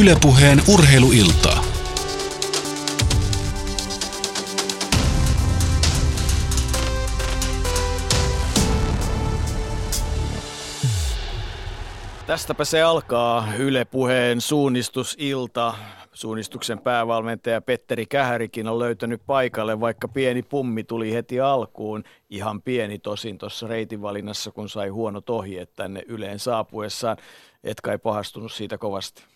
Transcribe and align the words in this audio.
Ylepuheen 0.00 0.62
urheiluiltaa. 0.68 1.64
Tästäpä 12.26 12.64
se 12.64 12.82
alkaa 12.82 13.48
Yle 13.58 13.84
Puheen 13.84 14.40
suunnistusilta. 14.40 15.74
Suunnistuksen 16.12 16.78
päävalmentaja 16.78 17.60
Petteri 17.60 18.06
Kähärikin 18.06 18.68
on 18.68 18.78
löytänyt 18.78 19.22
paikalle, 19.26 19.80
vaikka 19.80 20.08
pieni 20.08 20.42
pummi 20.42 20.84
tuli 20.84 21.12
heti 21.12 21.40
alkuun. 21.40 22.04
Ihan 22.30 22.62
pieni 22.62 22.98
tosin 22.98 23.38
tuossa 23.38 23.66
reitinvalinnassa, 23.66 24.50
kun 24.50 24.68
sai 24.68 24.88
huono 24.88 25.22
ohjeet 25.28 25.72
tänne 25.76 26.02
Yleen 26.06 26.38
saapuessaan. 26.38 27.16
Etkä 27.64 27.92
ei 27.92 27.98
pahastunut 27.98 28.52
siitä 28.52 28.78
kovasti. 28.78 29.31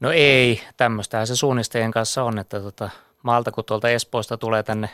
No 0.00 0.10
ei, 0.10 0.60
tämmöistähän 0.76 1.26
se 1.26 1.36
suunnistajien 1.36 1.90
kanssa 1.90 2.24
on, 2.24 2.38
että 2.38 2.60
tota, 2.60 2.90
maalta 3.22 3.52
kun 3.52 3.64
tuolta 3.64 3.88
Espoosta 3.88 4.36
tulee 4.36 4.62
tänne 4.62 4.90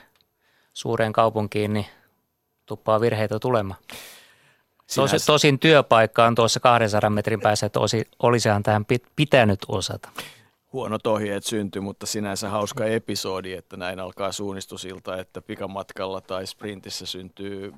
suureen 0.73 1.13
kaupunkiin, 1.13 1.73
niin 1.73 1.87
tuppaa 2.67 3.01
virheitä 3.01 3.39
tulemaan. 3.39 3.81
Tosi, 4.95 5.27
tosin 5.27 5.59
työpaikka 5.59 6.27
on 6.27 6.35
tuossa 6.35 6.61
200 6.61 7.11
metrin 7.11 7.41
päässä, 7.41 7.67
että 7.67 7.81
osi, 7.81 8.09
olisihan 8.19 8.63
tähän 8.63 8.85
pitänyt 9.17 9.61
osata. 9.69 10.09
Huono 10.73 10.99
ohjeet 11.05 11.45
syntyi, 11.45 11.83
mutta 11.83 12.07
sinänsä 12.07 12.49
hauska 12.49 12.85
episodi, 12.85 13.53
että 13.53 13.77
näin 13.77 14.01
alkaa 14.01 14.33
suunnistusilta, 14.33 15.19
että 15.19 15.43
pikamatkalla 15.43 16.21
tai 16.21 16.47
sprintissä 16.47 17.07
syntyy 17.07 17.73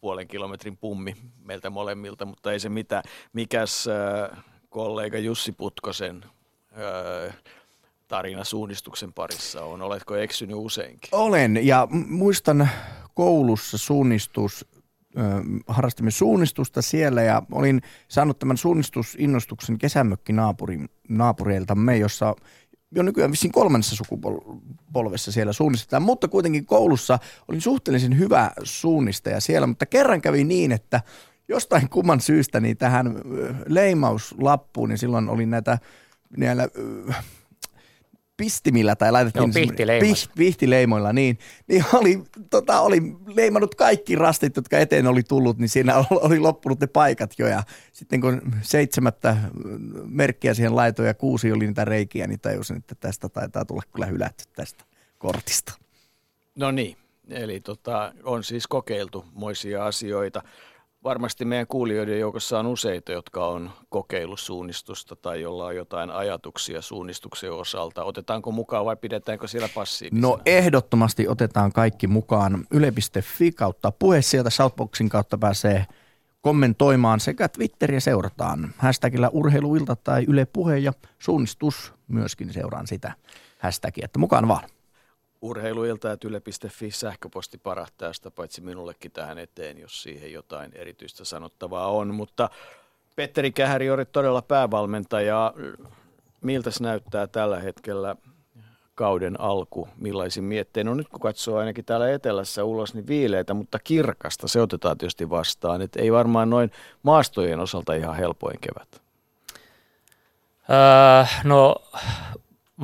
puolen 0.00 0.28
kilometrin 0.28 0.76
pummi 0.76 1.16
meiltä 1.44 1.70
molemmilta, 1.70 2.24
mutta 2.24 2.52
ei 2.52 2.60
se 2.60 2.68
mitään. 2.68 3.02
Mikäs 3.32 3.88
äh, 3.88 4.44
kollega 4.68 5.18
Jussi 5.18 5.52
Putkosen 5.52 6.24
äh, 6.76 7.36
tarina 8.08 8.44
suunnistuksen 8.44 9.12
parissa 9.12 9.62
on? 9.64 9.82
Oletko 9.82 10.16
eksynyt 10.16 10.56
useinkin? 10.56 11.08
Olen 11.12 11.66
ja 11.66 11.88
muistan 11.90 12.68
koulussa 13.14 13.78
suunnistus 13.78 14.64
harrastimme 15.66 16.10
suunnistusta 16.10 16.82
siellä 16.82 17.22
ja 17.22 17.42
olin 17.52 17.82
saanut 18.08 18.38
tämän 18.38 18.56
suunnistusinnostuksen 18.56 19.78
kesämökki 19.78 20.32
naapureiltamme, 21.08 21.98
jossa 21.98 22.34
jo 22.90 23.02
nykyään 23.02 23.30
vissiin 23.30 23.52
kolmannessa 23.52 23.96
sukupolvessa 23.96 25.32
siellä 25.32 25.52
suunnistetaan, 25.52 26.02
mutta 26.02 26.28
kuitenkin 26.28 26.66
koulussa 26.66 27.18
olin 27.48 27.60
suhteellisen 27.60 28.18
hyvä 28.18 28.50
suunnistaja 28.62 29.40
siellä, 29.40 29.66
mutta 29.66 29.86
kerran 29.86 30.20
kävi 30.20 30.44
niin, 30.44 30.72
että 30.72 31.00
jostain 31.48 31.88
kumman 31.90 32.20
syystä 32.20 32.60
niin 32.60 32.76
tähän 32.76 33.20
leimauslappuun, 33.66 34.88
niin 34.88 34.98
silloin 34.98 35.28
oli 35.28 35.46
näitä 35.46 35.78
näillä 36.36 36.68
pistimillä 38.36 38.96
tai 38.96 39.12
laitettiin 39.12 39.52
Joo, 39.54 40.14
pihtileimoilla, 40.36 41.12
niin, 41.12 41.38
niin 41.68 41.84
oli, 41.92 42.22
tota, 42.50 42.80
oli 42.80 43.02
leimannut 43.26 43.74
kaikki 43.74 44.16
rastit, 44.16 44.56
jotka 44.56 44.78
eteen 44.78 45.06
oli 45.06 45.22
tullut, 45.22 45.58
niin 45.58 45.68
siinä 45.68 45.94
oli 46.10 46.38
loppunut 46.38 46.80
ne 46.80 46.86
paikat 46.86 47.34
jo. 47.38 47.46
Ja 47.46 47.62
sitten 47.92 48.20
kun 48.20 48.42
seitsemättä 48.62 49.36
merkkiä 50.04 50.54
siihen 50.54 50.76
laitoin 50.76 51.06
ja 51.06 51.14
kuusi 51.14 51.52
oli 51.52 51.66
niitä 51.66 51.84
reikiä, 51.84 52.26
niin 52.26 52.40
tajusin, 52.40 52.76
että 52.76 52.94
tästä 52.94 53.28
taitaa 53.28 53.64
tulla 53.64 53.82
kyllä 53.94 54.06
hylätty 54.06 54.44
tästä 54.56 54.84
kortista. 55.18 55.72
No 56.54 56.70
niin, 56.70 56.96
eli 57.30 57.60
tota, 57.60 58.12
on 58.22 58.44
siis 58.44 58.66
kokeiltu 58.66 59.24
moisia 59.34 59.86
asioita 59.86 60.42
varmasti 61.06 61.44
meidän 61.44 61.66
kuulijoiden 61.66 62.20
joukossa 62.20 62.58
on 62.58 62.66
useita, 62.66 63.12
jotka 63.12 63.46
on 63.46 63.70
kokeillut 63.88 64.40
suunnistusta 64.40 65.16
tai 65.16 65.42
jolla 65.42 65.64
on 65.66 65.76
jotain 65.76 66.10
ajatuksia 66.10 66.82
suunnistuksen 66.82 67.52
osalta. 67.52 68.04
Otetaanko 68.04 68.52
mukaan 68.52 68.84
vai 68.84 68.96
pidetäänkö 68.96 69.48
siellä 69.48 69.68
passiivisena? 69.74 70.28
No 70.28 70.38
ehdottomasti 70.46 71.28
otetaan 71.28 71.72
kaikki 71.72 72.06
mukaan. 72.06 72.66
Yle.fi 72.70 73.52
kautta 73.52 73.92
puhe 73.92 74.22
sieltä 74.22 74.50
Shoutboxin 74.50 75.08
kautta 75.08 75.38
pääsee 75.38 75.86
kommentoimaan 76.40 77.20
sekä 77.20 77.48
Twitteriä 77.48 78.00
seurataan. 78.00 78.74
Hashtagillä 78.78 79.28
urheiluilta 79.28 79.96
tai 79.96 80.24
Yle 80.28 80.46
Puhe 80.46 80.78
ja 80.78 80.92
suunnistus 81.18 81.94
myöskin 82.08 82.52
seuraan 82.52 82.86
sitä 82.86 83.12
hashtagia, 83.58 84.04
että 84.04 84.18
mukaan 84.18 84.48
vaan 84.48 84.68
urheiluilta 85.42 86.16
yle.fi 86.24 86.90
sähköposti 86.90 87.58
parahtaa 87.58 88.12
paitsi 88.34 88.60
minullekin 88.60 89.12
tähän 89.12 89.38
eteen, 89.38 89.78
jos 89.78 90.02
siihen 90.02 90.32
jotain 90.32 90.72
erityistä 90.74 91.24
sanottavaa 91.24 91.88
on. 91.88 92.14
Mutta 92.14 92.50
Petteri 93.16 93.52
Kähäri 93.52 93.90
oli 93.90 94.04
todella 94.04 94.42
päävalmentaja. 94.42 95.54
Miltä 96.40 96.70
näyttää 96.80 97.26
tällä 97.26 97.60
hetkellä 97.60 98.16
kauden 98.94 99.40
alku, 99.40 99.88
millaisin 99.96 100.44
miettein? 100.44 100.86
No 100.86 100.94
nyt 100.94 101.08
kun 101.08 101.20
katsoo 101.20 101.58
ainakin 101.58 101.84
täällä 101.84 102.10
etelässä 102.10 102.64
ulos, 102.64 102.94
niin 102.94 103.06
viileitä, 103.06 103.54
mutta 103.54 103.78
kirkasta 103.78 104.48
se 104.48 104.60
otetaan 104.60 104.98
tietysti 104.98 105.30
vastaan. 105.30 105.82
Et 105.82 105.96
ei 105.96 106.12
varmaan 106.12 106.50
noin 106.50 106.70
maastojen 107.02 107.60
osalta 107.60 107.94
ihan 107.94 108.16
helpoin 108.16 108.58
kevät. 108.60 109.02
Öö, 110.70 111.24
no 111.44 111.76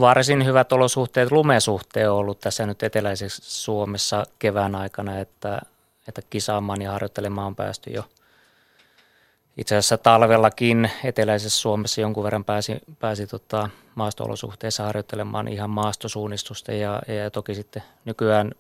varsin 0.01 0.45
hyvät 0.45 0.73
olosuhteet 0.73 1.31
lumesuhteen 1.31 2.11
on 2.11 2.17
ollut 2.17 2.41
tässä 2.41 2.67
nyt 2.67 2.83
eteläisessä 2.83 3.43
Suomessa 3.47 4.25
kevään 4.39 4.75
aikana, 4.75 5.19
että, 5.19 5.61
että 6.09 6.23
kisaamaan 6.31 6.83
ja 6.83 6.93
harjoittelemaan 6.93 7.47
on 7.47 7.57
päästy 7.57 7.91
jo 7.91 8.05
itse 9.57 9.77
asiassa 9.77 9.99
talvellakin 9.99 10.91
eteläisessä 11.05 11.61
Suomessa 11.61 12.01
jonkun 12.01 12.25
verran 12.25 12.45
pääsi, 12.45 12.79
pääsi 12.99 13.27
tota 13.27 13.69
maasto-olosuhteissa 13.95 14.85
harjoittelemaan 14.85 15.49
ihan 15.49 15.71
maastosuunnistusta 15.71 16.73
ja, 16.73 17.03
ja 17.09 17.31
toki 17.31 17.55
sitten 17.55 17.83
nykyään 18.05 18.53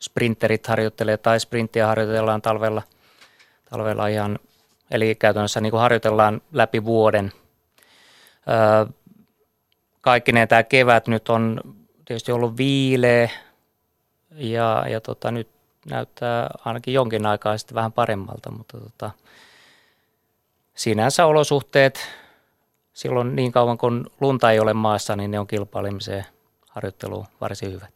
sprinterit 0.00 0.66
harjoittelee 0.66 1.16
tai 1.16 1.40
sprinttiä 1.40 1.86
harjoitellaan 1.86 2.42
talvella, 2.42 2.82
talvella 3.70 4.06
ihan, 4.06 4.38
eli 4.90 5.14
käytännössä 5.14 5.60
niin 5.60 5.70
kuin 5.70 5.80
harjoitellaan 5.80 6.40
läpi 6.52 6.84
vuoden. 6.84 7.32
Öö, 8.48 8.86
kaikkineen 10.02 10.48
tämä 10.48 10.62
kevät 10.62 11.06
nyt 11.08 11.28
on 11.28 11.60
tietysti 12.04 12.32
ollut 12.32 12.56
viileä 12.56 13.30
ja, 14.30 14.84
ja 14.88 15.00
tota, 15.00 15.30
nyt 15.30 15.48
näyttää 15.90 16.50
ainakin 16.64 16.94
jonkin 16.94 17.26
aikaa 17.26 17.58
sitten 17.58 17.74
vähän 17.74 17.92
paremmalta, 17.92 18.50
mutta 18.50 18.78
tota, 18.80 19.10
sinänsä 20.74 21.26
olosuhteet 21.26 22.00
silloin 22.92 23.36
niin 23.36 23.52
kauan 23.52 23.78
kun 23.78 24.06
lunta 24.20 24.50
ei 24.50 24.60
ole 24.60 24.72
maassa, 24.72 25.16
niin 25.16 25.30
ne 25.30 25.38
on 25.38 25.46
kilpailemiseen 25.46 26.24
harjoitteluun 26.68 27.26
varsin 27.40 27.72
hyvät. 27.72 27.90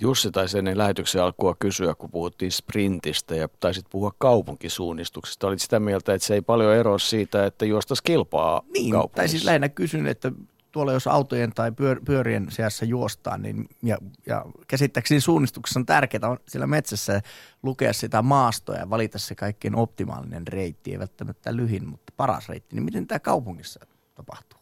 Jussi 0.00 0.30
taisi 0.30 0.58
ennen 0.58 0.78
lähetyksen 0.78 1.22
alkua 1.22 1.56
kysyä, 1.58 1.94
kun 1.94 2.10
puhuttiin 2.10 2.52
sprintistä 2.52 3.34
ja 3.34 3.48
taisit 3.60 3.86
puhua 3.90 4.12
kaupunkisuunnistuksesta. 4.18 5.46
Olit 5.46 5.60
sitä 5.60 5.80
mieltä, 5.80 6.14
että 6.14 6.26
se 6.26 6.34
ei 6.34 6.40
paljon 6.42 6.74
eroa 6.74 6.98
siitä, 6.98 7.46
että 7.46 7.64
juostas 7.64 8.02
kilpaa 8.02 8.62
Niin, 8.72 8.92
kaupungissa. 8.92 9.16
tai 9.16 9.28
siis 9.28 9.44
lähinnä 9.44 9.68
kysyn, 9.68 10.06
että 10.06 10.32
tuolla 10.76 10.92
jos 10.92 11.06
autojen 11.06 11.52
tai 11.52 11.72
pyör, 11.72 12.00
pyörien 12.04 12.46
seassa 12.50 12.84
juostaan, 12.84 13.42
niin, 13.42 13.68
ja, 13.82 13.98
ja 14.26 14.44
käsittääkseni 14.68 15.20
suunnistuksessa 15.20 15.80
on 15.80 15.86
tärkeää 15.86 16.28
on 16.28 16.38
siellä 16.48 16.66
metsässä 16.66 17.20
lukea 17.62 17.92
sitä 17.92 18.22
maastoa 18.22 18.76
ja 18.76 18.90
valita 18.90 19.18
se 19.18 19.34
kaikkein 19.34 19.76
optimaalinen 19.76 20.46
reitti, 20.46 20.92
ei 20.92 20.98
välttämättä 20.98 21.56
lyhin, 21.56 21.88
mutta 21.88 22.12
paras 22.16 22.48
reitti. 22.48 22.76
Niin 22.76 22.84
miten 22.84 23.06
tämä 23.06 23.18
kaupungissa 23.18 23.86
tapahtuu? 24.14 24.60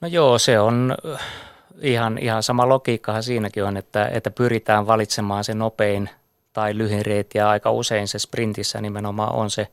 No 0.00 0.08
joo, 0.08 0.38
se 0.38 0.60
on 0.60 0.96
äh, 1.12 1.20
ihan, 1.80 2.18
ihan 2.18 2.42
sama 2.42 2.68
logiikkahan 2.68 3.22
siinäkin 3.22 3.64
on, 3.64 3.76
että, 3.76 4.08
että 4.08 4.30
pyritään 4.30 4.86
valitsemaan 4.86 5.44
se 5.44 5.54
nopein 5.54 6.10
tai 6.52 6.78
lyhin 6.78 7.06
reitti 7.06 7.38
ja 7.38 7.50
aika 7.50 7.70
usein 7.70 8.08
se 8.08 8.18
sprintissä 8.18 8.80
nimenomaan 8.80 9.34
on 9.34 9.50
se 9.50 9.68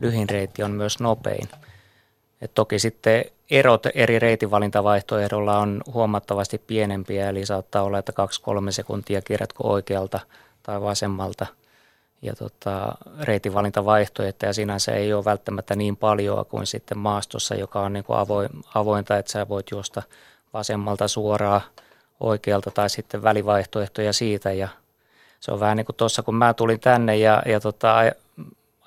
lyhin 0.00 0.30
reitti 0.30 0.62
on 0.62 0.70
myös 0.70 1.00
nopein. 1.00 1.48
Et 2.44 2.54
toki 2.54 2.78
sitten 2.78 3.24
erot 3.50 3.86
eri 3.94 4.18
reitinvalintavaihtoehdolla 4.18 5.58
on 5.58 5.82
huomattavasti 5.92 6.58
pienempiä, 6.58 7.28
eli 7.28 7.46
saattaa 7.46 7.82
olla, 7.82 7.98
että 7.98 8.12
2-3 8.68 8.72
sekuntia 8.72 9.22
kirjatko 9.22 9.68
oikealta 9.68 10.20
tai 10.62 10.80
vasemmalta. 10.80 11.46
Ja 12.22 12.36
tota, 12.36 12.92
reitinvalintavaihtoehtoja 13.20 14.52
sinänsä 14.52 14.92
ei 14.92 15.12
ole 15.12 15.24
välttämättä 15.24 15.76
niin 15.76 15.96
paljon 15.96 16.46
kuin 16.46 16.66
sitten 16.66 16.98
maastossa, 16.98 17.54
joka 17.54 17.80
on 17.80 17.92
niin 17.92 18.04
kuin 18.04 18.18
avoin, 18.18 18.48
avointa, 18.74 19.18
että 19.18 19.32
sä 19.32 19.48
voit 19.48 19.70
juosta 19.70 20.02
vasemmalta 20.54 21.08
suoraan 21.08 21.60
oikealta 22.20 22.70
tai 22.70 22.90
sitten 22.90 23.22
välivaihtoehtoja 23.22 24.12
siitä. 24.12 24.52
Ja 24.52 24.68
se 25.40 25.52
on 25.52 25.60
vähän 25.60 25.76
niin 25.76 25.86
kuin 25.86 25.96
tuossa, 25.96 26.22
kun 26.22 26.34
mä 26.34 26.54
tulin 26.54 26.80
tänne 26.80 27.16
ja, 27.16 27.42
ja 27.46 27.60
tota, 27.60 27.94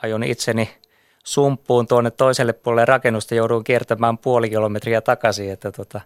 ajon 0.03 0.23
itseni– 0.23 0.69
sumppuun 1.27 1.87
tuonne 1.87 2.11
toiselle 2.11 2.53
puolelle 2.53 2.85
rakennusta 2.85 3.35
joudun 3.35 3.63
kiertämään 3.63 4.17
puoli 4.17 4.49
kilometriä 4.49 5.01
takaisin. 5.01 5.51
Että 5.51 5.71
tota, 5.71 6.01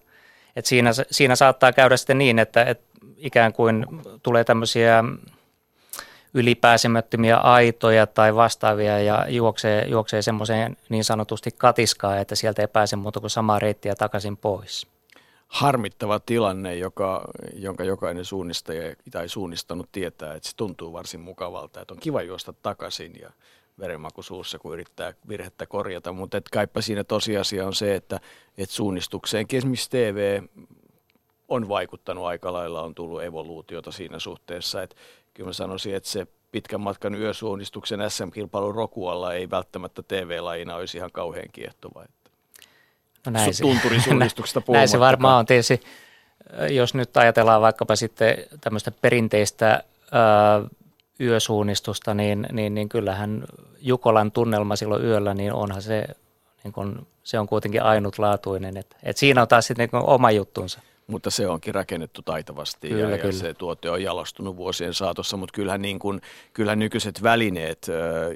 että 0.56 0.70
siinä, 0.70 0.92
siinä 1.12 1.36
saattaa 1.36 1.74
käydä 1.74 1.98
sitten 1.98 2.18
niin, 2.18 2.40
että, 2.40 2.64
että 2.64 2.84
ikään 3.18 3.54
kuin 3.54 3.86
tulee 4.24 4.44
tämmöisiä 4.44 5.04
ylipääsemättömiä 6.34 7.38
aitoja 7.38 8.08
tai 8.08 8.36
vastaavia 8.36 9.00
ja 9.00 9.26
juoksee, 9.30 9.86
juoksee 9.88 10.22
semmoiseen 10.22 10.78
niin 10.90 11.04
sanotusti 11.04 11.50
katiskaa, 11.58 12.18
että 12.18 12.36
sieltä 12.36 12.62
ei 12.62 12.68
pääse 12.68 12.96
muuta 12.96 13.20
kuin 13.20 13.30
samaa 13.30 13.60
reittiä 13.60 13.96
takaisin 13.96 14.38
pois. 14.38 14.88
Harmittava 15.48 16.20
tilanne, 16.20 16.76
joka, 16.76 17.26
jonka 17.54 17.84
jokainen 17.84 18.26
suunnistaja 18.26 18.96
tai 19.12 19.30
suunnistanut 19.30 19.90
tietää, 19.92 20.34
että 20.34 20.50
se 20.50 20.56
tuntuu 20.56 20.94
varsin 20.94 21.20
mukavalta, 21.20 21.82
että 21.82 21.94
on 21.94 22.00
kiva 22.00 22.22
juosta 22.22 22.54
takaisin 22.54 23.14
ja 23.22 23.30
verenmaku 23.82 24.22
suussa, 24.22 24.60
kun 24.60 24.74
yrittää 24.74 25.14
virhettä 25.28 25.66
korjata, 25.66 26.12
mutta 26.12 26.38
et 26.38 26.50
kaipa 26.50 26.82
siinä 26.82 27.04
tosiasia 27.04 27.68
on 27.68 27.76
se, 27.76 27.96
että 27.96 28.20
et 28.58 28.70
suunnistukseen. 28.70 29.46
Esimerkiksi 29.54 29.90
TV 29.90 30.42
on 31.50 31.70
vaikuttanut 31.70 32.26
aika 32.26 32.54
lailla, 32.54 32.82
on 32.82 32.96
tullut 32.96 33.24
evoluutiota 33.24 33.92
siinä 33.92 34.20
suhteessa, 34.20 34.84
että 34.84 34.96
kyllä 35.34 35.48
mä 35.48 35.54
sanoisin, 35.54 35.96
että 35.96 36.10
se 36.10 36.28
pitkän 36.52 36.82
matkan 36.82 37.16
yösuunnistuksen 37.16 38.00
SM-kilpailun 38.10 38.76
Rokualla 38.76 39.34
ei 39.34 39.50
välttämättä 39.50 40.04
TV-lajina 40.04 40.76
olisi 40.76 40.98
ihan 40.98 41.12
kauhean 41.12 41.50
kiehtova. 41.52 42.06
No 43.26 43.32
näin 43.32 43.54
se, 43.54 43.62
tunturisuunnistuksesta 43.62 44.62
Näin 44.68 44.90
se 44.90 45.00
varmaan 45.00 45.40
on. 45.40 45.46
Tietysti, 45.46 45.82
jos 46.70 46.94
nyt 46.94 47.18
ajatellaan 47.18 47.62
vaikkapa 47.62 47.96
sitten 47.96 48.38
tämmöistä 48.62 48.92
perinteistä 48.92 49.84
ää, 50.12 50.62
yösuunnistusta, 51.22 52.14
niin, 52.14 52.48
niin, 52.52 52.74
niin 52.74 52.90
kyllähän 52.90 53.44
Jukolan 53.82 54.32
tunnelma 54.32 54.76
silloin 54.76 55.06
yöllä, 55.06 55.34
niin 55.34 55.54
onhan 55.54 55.82
se, 55.82 56.08
niin 56.64 56.72
kun, 56.72 57.08
se 57.24 57.40
on 57.40 57.48
kuitenkin 57.48 57.84
ainutlaatuinen. 57.84 58.78
Et, 58.78 58.98
et 59.04 59.18
siinä 59.18 59.42
on 59.42 59.48
taas 59.48 59.68
sitten 59.68 59.90
niin 59.94 60.04
oma 60.04 60.32
juttunsa. 60.32 60.80
Mutta 61.08 61.30
se 61.30 61.48
onkin 61.48 61.76
rakennettu 61.76 62.22
taitavasti 62.22 62.90
kyllä, 62.90 63.10
ja, 63.10 63.18
kyllä. 63.18 63.34
ja 63.34 63.40
se 63.40 63.54
tuote 63.54 63.90
on 63.90 64.04
jalostunut 64.04 64.58
vuosien 64.58 64.94
saatossa, 64.94 65.38
mutta 65.38 65.54
kyllähän, 65.54 65.82
niin 65.82 66.00
kun, 66.00 66.22
kyllähän 66.54 66.80
nykyiset 66.80 67.24
välineet 67.24 67.88
ö, 67.90 68.36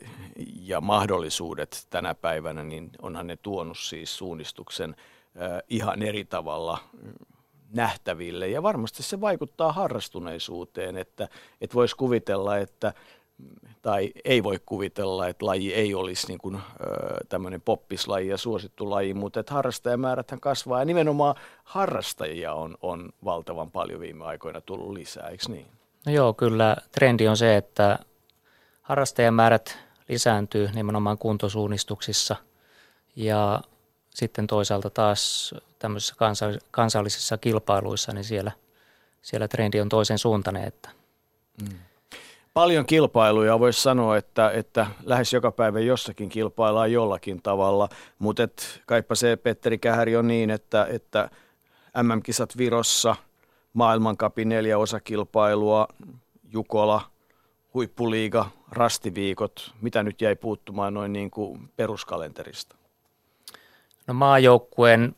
ja 0.61 0.81
mahdollisuudet 0.81 1.87
tänä 1.89 2.15
päivänä, 2.15 2.63
niin 2.63 2.89
onhan 3.01 3.27
ne 3.27 3.37
tuonut 3.37 3.77
siis 3.77 4.17
suunnistuksen 4.17 4.95
ö, 5.41 5.63
ihan 5.69 6.03
eri 6.03 6.25
tavalla 6.25 6.77
nähtäville. 7.73 8.47
Ja 8.47 8.63
varmasti 8.63 9.03
se 9.03 9.21
vaikuttaa 9.21 9.71
harrastuneisuuteen, 9.71 10.97
että, 10.97 11.27
että 11.61 11.73
voisi 11.73 11.95
kuvitella, 11.95 12.57
että 12.57 12.93
tai 13.81 14.11
ei 14.25 14.43
voi 14.43 14.59
kuvitella, 14.65 15.27
että 15.27 15.45
laji 15.45 15.73
ei 15.73 15.95
olisi 15.95 16.27
niin 16.27 16.37
kuin, 16.37 16.59
tämmöinen 17.29 17.61
poppislaji 17.61 18.27
ja 18.27 18.37
suosittu 18.37 18.89
laji, 18.89 19.13
mutta 19.13 19.39
että 19.39 19.53
harrastajamääräthän 19.53 20.39
kasvaa 20.39 20.79
ja 20.79 20.85
nimenomaan 20.85 21.35
harrastajia 21.63 22.53
on, 22.53 22.77
on 22.81 23.09
valtavan 23.25 23.71
paljon 23.71 23.99
viime 23.99 24.25
aikoina 24.25 24.61
tullut 24.61 24.93
lisää, 24.93 25.27
eikö 25.27 25.43
niin? 25.47 25.67
No 26.05 26.11
joo, 26.11 26.33
kyllä 26.33 26.75
trendi 26.91 27.27
on 27.27 27.37
se, 27.37 27.57
että 27.57 27.99
harrastajamäärät 28.81 29.77
lisääntyy 30.09 30.69
nimenomaan 30.73 31.17
kuntosuunnistuksissa 31.17 32.35
ja 33.15 33.61
sitten 34.15 34.47
toisaalta 34.47 34.89
taas 34.89 35.53
tämmöisissä 35.79 36.15
kansallisissa 36.71 37.37
kilpailuissa, 37.37 38.13
niin 38.13 38.23
siellä, 38.23 38.51
siellä 39.21 39.47
trendi 39.47 39.81
on 39.81 39.89
toisen 39.89 40.17
suuntainen. 40.17 40.63
Että. 40.63 40.89
Mm. 41.61 41.77
Paljon 42.53 42.85
kilpailuja, 42.85 43.59
voisi 43.59 43.81
sanoa, 43.81 44.17
että, 44.17 44.49
että 44.49 44.87
lähes 45.03 45.33
joka 45.33 45.51
päivä 45.51 45.79
jossakin 45.79 46.29
kilpaillaan 46.29 46.91
jollakin 46.91 47.41
tavalla, 47.41 47.89
mutta 48.19 48.43
et, 48.43 48.81
kaipa 48.85 49.15
se 49.15 49.35
Petteri 49.35 49.77
Kähäri 49.77 50.15
on 50.15 50.27
niin, 50.27 50.49
että, 50.49 50.87
että 50.89 51.29
MM-kisat 52.03 52.57
Virossa, 52.57 53.15
maailmankapin 53.73 54.49
neljä 54.49 54.77
osakilpailua, 54.77 55.87
Jukola, 56.53 57.01
huippuliiga, 57.73 58.49
rastiviikot, 58.71 59.71
mitä 59.81 60.03
nyt 60.03 60.21
jäi 60.21 60.35
puuttumaan 60.35 60.93
noin 60.93 61.13
niin 61.13 61.31
kuin 61.31 61.69
peruskalenterista? 61.75 62.75
No 64.07 64.13
maajoukkueen 64.13 65.15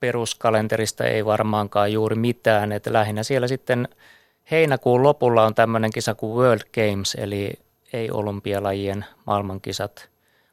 peruskalenterista 0.00 1.04
ei 1.04 1.24
varmaankaan 1.24 1.92
juuri 1.92 2.16
mitään, 2.16 2.72
että 2.72 2.92
lähinnä 2.92 3.22
siellä 3.22 3.48
sitten 3.48 3.88
heinäkuun 4.50 5.02
lopulla 5.02 5.44
on 5.44 5.54
tämmöinen 5.54 5.90
kisa 5.90 6.14
kuin 6.14 6.36
World 6.36 6.62
Games, 6.74 7.16
eli 7.20 7.52
ei-olympialajien 7.92 9.04
maailmankisat 9.26 10.08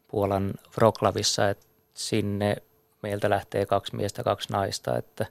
Puolan 0.08 0.54
Wroclawissa, 0.78 1.50
että 1.50 1.66
sinne 1.94 2.56
meiltä 3.04 3.30
lähtee 3.30 3.66
kaksi 3.66 3.96
miestä, 3.96 4.24
kaksi 4.24 4.54
naista, 4.54 4.98
että, 4.98 5.26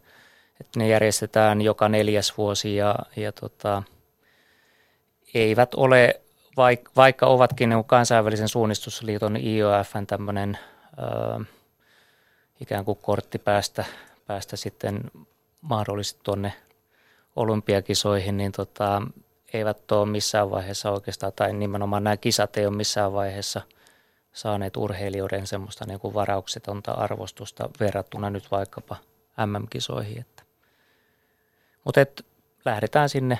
että 0.60 0.78
ne 0.78 0.88
järjestetään 0.88 1.62
joka 1.62 1.88
neljäs 1.88 2.38
vuosi 2.38 2.76
ja, 2.76 2.94
ja 3.16 3.32
tota, 3.32 3.82
eivät 5.34 5.74
ole, 5.74 6.20
vaikka, 6.56 6.92
vaikka 6.96 7.26
ovatkin 7.26 7.68
niin 7.68 7.84
kansainvälisen 7.84 8.48
suunnistusliiton 8.48 9.36
IOFn 9.36 10.06
tämmöinen 10.06 10.58
ö, 10.98 11.44
ikään 12.60 12.84
kuin 12.84 12.98
kortti 13.02 13.38
päästä, 13.38 13.84
päästä 14.26 14.56
sitten 14.56 15.00
mahdollisesti 15.60 16.20
tuonne 16.22 16.52
olympiakisoihin, 17.36 18.36
niin 18.36 18.52
tota, 18.52 19.02
eivät 19.52 19.92
ole 19.92 20.06
missään 20.06 20.50
vaiheessa 20.50 20.90
oikeastaan, 20.90 21.32
tai 21.36 21.52
nimenomaan 21.52 22.04
nämä 22.04 22.16
kisat 22.16 22.56
ei 22.56 22.66
ole 22.66 22.76
missään 22.76 23.12
vaiheessa 23.12 23.60
saaneet 24.32 24.76
urheilijoiden 24.76 25.46
semmoista 25.46 25.84
niin 25.86 26.00
kuin 26.00 26.14
varauksetonta 26.14 26.92
arvostusta 26.92 27.70
verrattuna 27.80 28.30
nyt 28.30 28.50
vaikkapa 28.50 28.96
MM-kisoihin. 29.46 30.20
Että. 30.20 30.42
Mutta 31.84 32.00
et, 32.00 32.26
lähdetään 32.64 33.08
sinne 33.08 33.38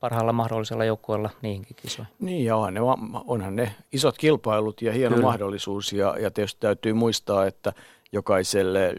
parhaalla 0.00 0.32
mahdollisella 0.32 0.84
joukkueella 0.84 1.30
niihinkin 1.42 1.76
kisoihin. 1.76 2.14
Niin 2.20 2.44
ja 2.44 2.56
onhan 2.56 2.74
ne, 2.74 2.80
onhan 3.26 3.56
ne 3.56 3.74
isot 3.92 4.18
kilpailut 4.18 4.82
ja 4.82 4.92
hieno 4.92 5.14
Kyllä. 5.14 5.26
mahdollisuus 5.26 5.92
ja, 5.92 6.16
ja 6.18 6.30
tietysti 6.30 6.60
täytyy 6.60 6.92
muistaa, 6.92 7.46
että 7.46 7.72
jokaiselle 8.12 8.94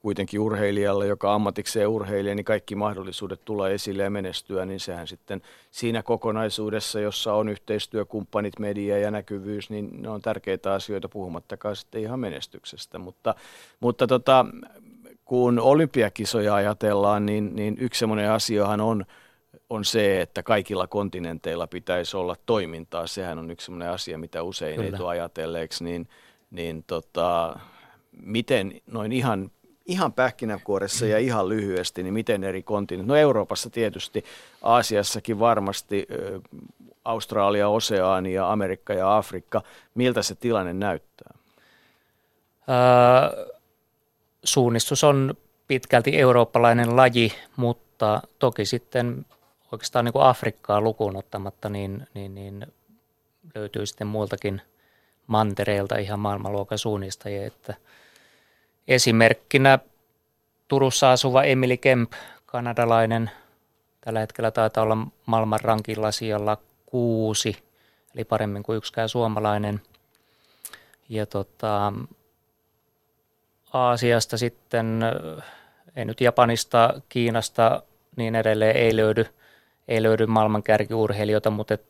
kuitenkin 0.00 0.40
urheilijalle, 0.40 1.06
joka 1.06 1.34
ammatikseen 1.34 1.88
urheilija, 1.88 2.34
niin 2.34 2.44
kaikki 2.44 2.74
mahdollisuudet 2.74 3.40
tulee 3.44 3.74
esille 3.74 4.02
ja 4.02 4.10
menestyä, 4.10 4.64
niin 4.64 4.80
sehän 4.80 5.08
sitten 5.08 5.42
siinä 5.70 6.02
kokonaisuudessa, 6.02 7.00
jossa 7.00 7.34
on 7.34 7.48
yhteistyökumppanit, 7.48 8.58
media 8.58 8.98
ja 8.98 9.10
näkyvyys, 9.10 9.70
niin 9.70 10.02
ne 10.02 10.08
on 10.08 10.22
tärkeitä 10.22 10.72
asioita 10.72 11.08
puhumattakaan 11.08 11.76
sitten 11.76 12.02
ihan 12.02 12.20
menestyksestä. 12.20 12.98
Mutta, 12.98 13.34
mutta 13.80 14.06
tota, 14.06 14.46
kun 15.24 15.58
olympiakisoja 15.58 16.54
ajatellaan, 16.54 17.26
niin, 17.26 17.56
niin 17.56 17.76
yksi 17.80 17.98
semmoinen 17.98 18.30
asiahan 18.30 18.80
on, 18.80 19.04
on 19.70 19.84
se, 19.84 20.20
että 20.20 20.42
kaikilla 20.42 20.86
kontinenteilla 20.86 21.66
pitäisi 21.66 22.16
olla 22.16 22.36
toimintaa. 22.46 23.06
Sehän 23.06 23.38
on 23.38 23.50
yksi 23.50 23.64
semmoinen 23.64 23.90
asia, 23.90 24.18
mitä 24.18 24.42
usein 24.42 24.76
Kyllä. 24.76 24.86
ei 24.86 24.96
tule 24.96 25.08
ajatelleeksi, 25.08 25.84
niin, 25.84 26.08
niin 26.50 26.84
tota, 26.86 27.58
miten 28.22 28.80
noin 28.86 29.12
ihan, 29.12 29.50
ihan 29.86 30.12
pähkinänkuoressa 30.12 31.06
ja 31.06 31.18
ihan 31.18 31.48
lyhyesti, 31.48 32.02
niin 32.02 32.14
miten 32.14 32.44
eri 32.44 32.62
kontinentit, 32.62 33.08
no 33.08 33.16
Euroopassa 33.16 33.70
tietysti, 33.70 34.24
Aasiassakin 34.62 35.38
varmasti, 35.38 36.06
Australia, 37.04 37.68
Oseania, 37.68 38.52
Amerikka 38.52 38.92
ja 38.94 39.16
Afrikka, 39.16 39.62
miltä 39.94 40.22
se 40.22 40.34
tilanne 40.34 40.72
näyttää? 40.72 41.34
Öö, 42.68 43.46
suunnistus 44.44 45.04
on 45.04 45.34
pitkälti 45.68 46.18
eurooppalainen 46.18 46.96
laji, 46.96 47.32
mutta 47.56 48.22
toki 48.38 48.64
sitten 48.64 49.26
oikeastaan 49.72 50.04
niin 50.04 50.12
kuin 50.12 50.24
Afrikkaa 50.24 50.80
lukuun 50.80 51.16
ottamatta, 51.16 51.68
niin, 51.68 52.06
niin, 52.14 52.34
niin 52.34 52.66
löytyy 53.54 53.86
sitten 53.86 54.06
muiltakin 54.06 54.62
mantereilta 55.26 55.98
ihan 55.98 56.20
maailmanluokan 56.20 56.78
suunnistajia, 56.78 57.46
että– 57.46 57.74
Esimerkkinä 58.88 59.78
Turussa 60.68 61.12
asuva 61.12 61.42
Emily 61.42 61.76
Kemp, 61.76 62.12
kanadalainen, 62.46 63.30
tällä 64.00 64.20
hetkellä 64.20 64.50
taitaa 64.50 64.84
olla 64.84 64.96
maailman 65.26 65.60
rankilla 65.60 66.12
sijalla 66.12 66.56
kuusi, 66.86 67.56
eli 68.14 68.24
paremmin 68.24 68.62
kuin 68.62 68.76
yksikään 68.76 69.08
suomalainen. 69.08 69.80
Ja 71.08 71.26
tota, 71.26 71.92
Aasiasta 73.72 74.38
sitten, 74.38 75.00
ei 75.96 76.04
nyt 76.04 76.20
Japanista, 76.20 77.00
Kiinasta 77.08 77.82
niin 78.16 78.34
edelleen 78.34 78.76
ei 78.76 78.96
löydy, 78.96 79.26
ei 79.88 80.02
löydy 80.02 80.26
maailman 80.26 80.62
kärkiurheilijoita, 80.62 81.50
mutta 81.50 81.74
et, 81.74 81.86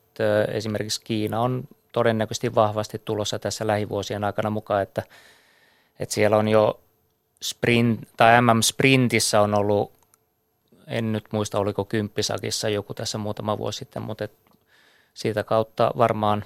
esimerkiksi 0.47 1.01
Kiina 1.03 1.41
on 1.41 1.63
todennäköisesti 1.91 2.55
vahvasti 2.55 3.01
tulossa 3.05 3.39
tässä 3.39 3.67
lähivuosien 3.67 4.23
aikana 4.23 4.49
mukaan, 4.49 4.83
että, 4.83 5.03
että 5.99 6.15
siellä 6.15 6.37
on 6.37 6.47
jo 6.47 6.79
sprint, 7.49 7.99
tai 8.17 8.41
MM-sprintissä 8.41 9.41
on 9.41 9.55
ollut, 9.55 9.91
en 10.87 11.11
nyt 11.11 11.25
muista 11.31 11.59
oliko 11.59 11.85
kymppisakissa 11.85 12.69
joku 12.69 12.93
tässä 12.93 13.17
muutama 13.17 13.57
vuosi 13.57 13.77
sitten, 13.77 14.01
mutta 14.01 14.23
et 14.23 14.33
siitä 15.13 15.43
kautta 15.43 15.91
varmaan 15.97 16.45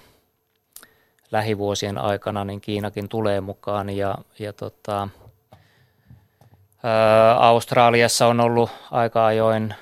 lähivuosien 1.31 1.97
aikana 1.97 2.45
niin 2.45 2.61
Kiinakin 2.61 3.09
tulee 3.09 3.41
mukaan 3.41 3.89
ja, 3.89 4.15
ja 4.39 4.53
tota, 4.53 5.09
ää, 6.83 7.35
Australiassa 7.35 8.27
on 8.27 8.39
ollut 8.39 8.69
aika 8.91 9.25
ajoin 9.25 9.73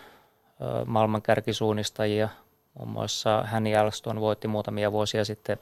ää, 0.61 0.85
maailman 0.85 1.21
kärkisuunnistajia, 1.21 2.29
Muun 2.77 2.89
muassa 2.89 3.43
hän 3.43 3.67
Jälstön 3.67 4.21
voitti 4.21 4.47
muutamia 4.47 4.91
vuosia 4.91 5.25
sitten 5.25 5.57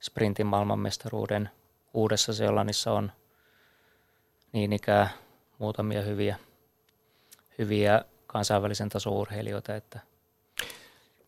sprintin 0.00 0.46
maailmanmestaruuden. 0.46 1.50
Uudessa 1.94 2.32
Seelannissa 2.32 2.92
on 2.92 3.12
niin 4.54 4.72
ikään 4.72 5.10
muutamia 5.58 6.02
hyviä, 6.02 6.36
hyviä 7.58 8.04
kansainvälisen 8.26 8.88
tason 8.88 9.12
urheilijoita, 9.12 9.76
että 9.76 9.98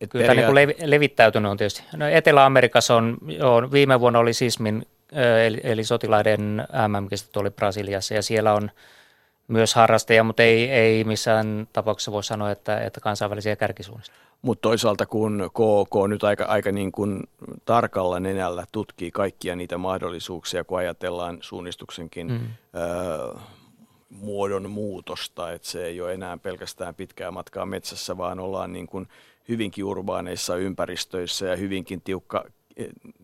et 0.01 0.09
kyllä 0.09 0.27
peria- 0.27 0.45
tämä 0.45 0.65
niin 0.65 0.91
levittäytynyt 0.91 1.51
on 1.51 1.57
tietysti. 1.57 1.83
No 1.95 2.07
Etelä-Amerikassa 2.07 2.95
on, 2.95 3.17
joo, 3.27 3.71
viime 3.71 3.99
vuonna 3.99 4.19
oli 4.19 4.33
Sismin, 4.33 4.87
eli, 5.45 5.61
eli 5.63 5.83
sotilaiden 5.83 6.67
mm 6.87 7.07
oli 7.35 7.49
Brasiliassa 7.49 8.13
ja 8.13 8.21
siellä 8.21 8.53
on 8.53 8.71
myös 9.47 9.75
harrastajia, 9.75 10.23
mutta 10.23 10.43
ei, 10.43 10.71
ei 10.71 11.03
missään 11.03 11.67
tapauksessa 11.73 12.11
voi 12.11 12.23
sanoa, 12.23 12.51
että, 12.51 12.79
että 12.79 12.99
kansainvälisiä 12.99 13.55
kärkisuunnista. 13.55 14.15
Mutta 14.41 14.61
toisaalta 14.61 15.05
kun 15.05 15.49
KK 15.53 16.09
nyt 16.09 16.23
aika, 16.23 16.45
aika 16.45 16.71
niin 16.71 16.91
kuin 16.91 17.23
tarkalla 17.65 18.19
nenällä 18.19 18.65
tutkii 18.71 19.11
kaikkia 19.11 19.55
niitä 19.55 19.77
mahdollisuuksia, 19.77 20.63
kun 20.63 20.77
ajatellaan 20.77 21.37
suunnistuksenkin 21.41 22.27
mm. 22.27 22.39
ö, 22.79 23.39
muodon 24.09 24.69
muutosta, 24.71 25.51
että 25.51 25.67
se 25.67 25.85
ei 25.85 26.01
ole 26.01 26.13
enää 26.13 26.37
pelkästään 26.37 26.95
pitkää 26.95 27.31
matkaa 27.31 27.65
metsässä, 27.65 28.17
vaan 28.17 28.39
ollaan 28.39 28.73
niin 28.73 28.87
kuin 28.87 29.07
hyvinkin 29.49 29.83
urbaaneissa 29.83 30.55
ympäristöissä 30.55 31.45
ja 31.45 31.55
hyvinkin 31.55 32.01
tiukka, 32.01 32.45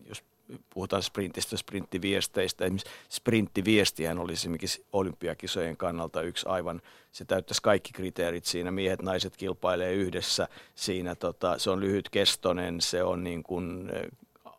jos 0.06 0.22
puhutaan 0.70 1.02
sprintistä, 1.02 1.56
sprinttiviesteistä. 1.56 2.64
Esimerkiksi 2.64 2.90
sprinttiviestihän 3.08 4.18
olisi 4.18 4.40
esimerkiksi 4.40 4.86
olympiakisojen 4.92 5.76
kannalta 5.76 6.22
yksi 6.22 6.46
aivan, 6.48 6.82
se 7.12 7.24
täyttäisi 7.24 7.62
kaikki 7.62 7.92
kriteerit 7.92 8.44
siinä. 8.44 8.70
Miehet, 8.70 9.02
naiset 9.02 9.36
kilpailee 9.36 9.92
yhdessä 9.92 10.48
siinä. 10.74 11.14
Tota, 11.14 11.58
se 11.58 11.70
on 11.70 11.80
lyhytkestoinen, 11.80 12.80
se 12.80 13.02
on 13.02 13.24
niin 13.24 13.42
kuin 13.42 13.90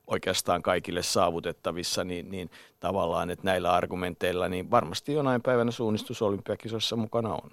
oikeastaan 0.08 0.62
kaikille 0.62 1.04
saavutettavissa, 1.04 2.04
niin, 2.04 2.32
niin 2.32 2.50
tavallaan, 2.80 3.30
että 3.30 3.46
näillä 3.46 3.74
argumenteilla 3.74 4.50
niin 4.50 4.72
varmasti 4.72 5.13
jonain 5.13 5.42
päivänä 5.42 5.72
suunnistus 5.72 6.22
olympiakisoissa 6.22 6.96
mukana 6.96 7.34
on. 7.34 7.51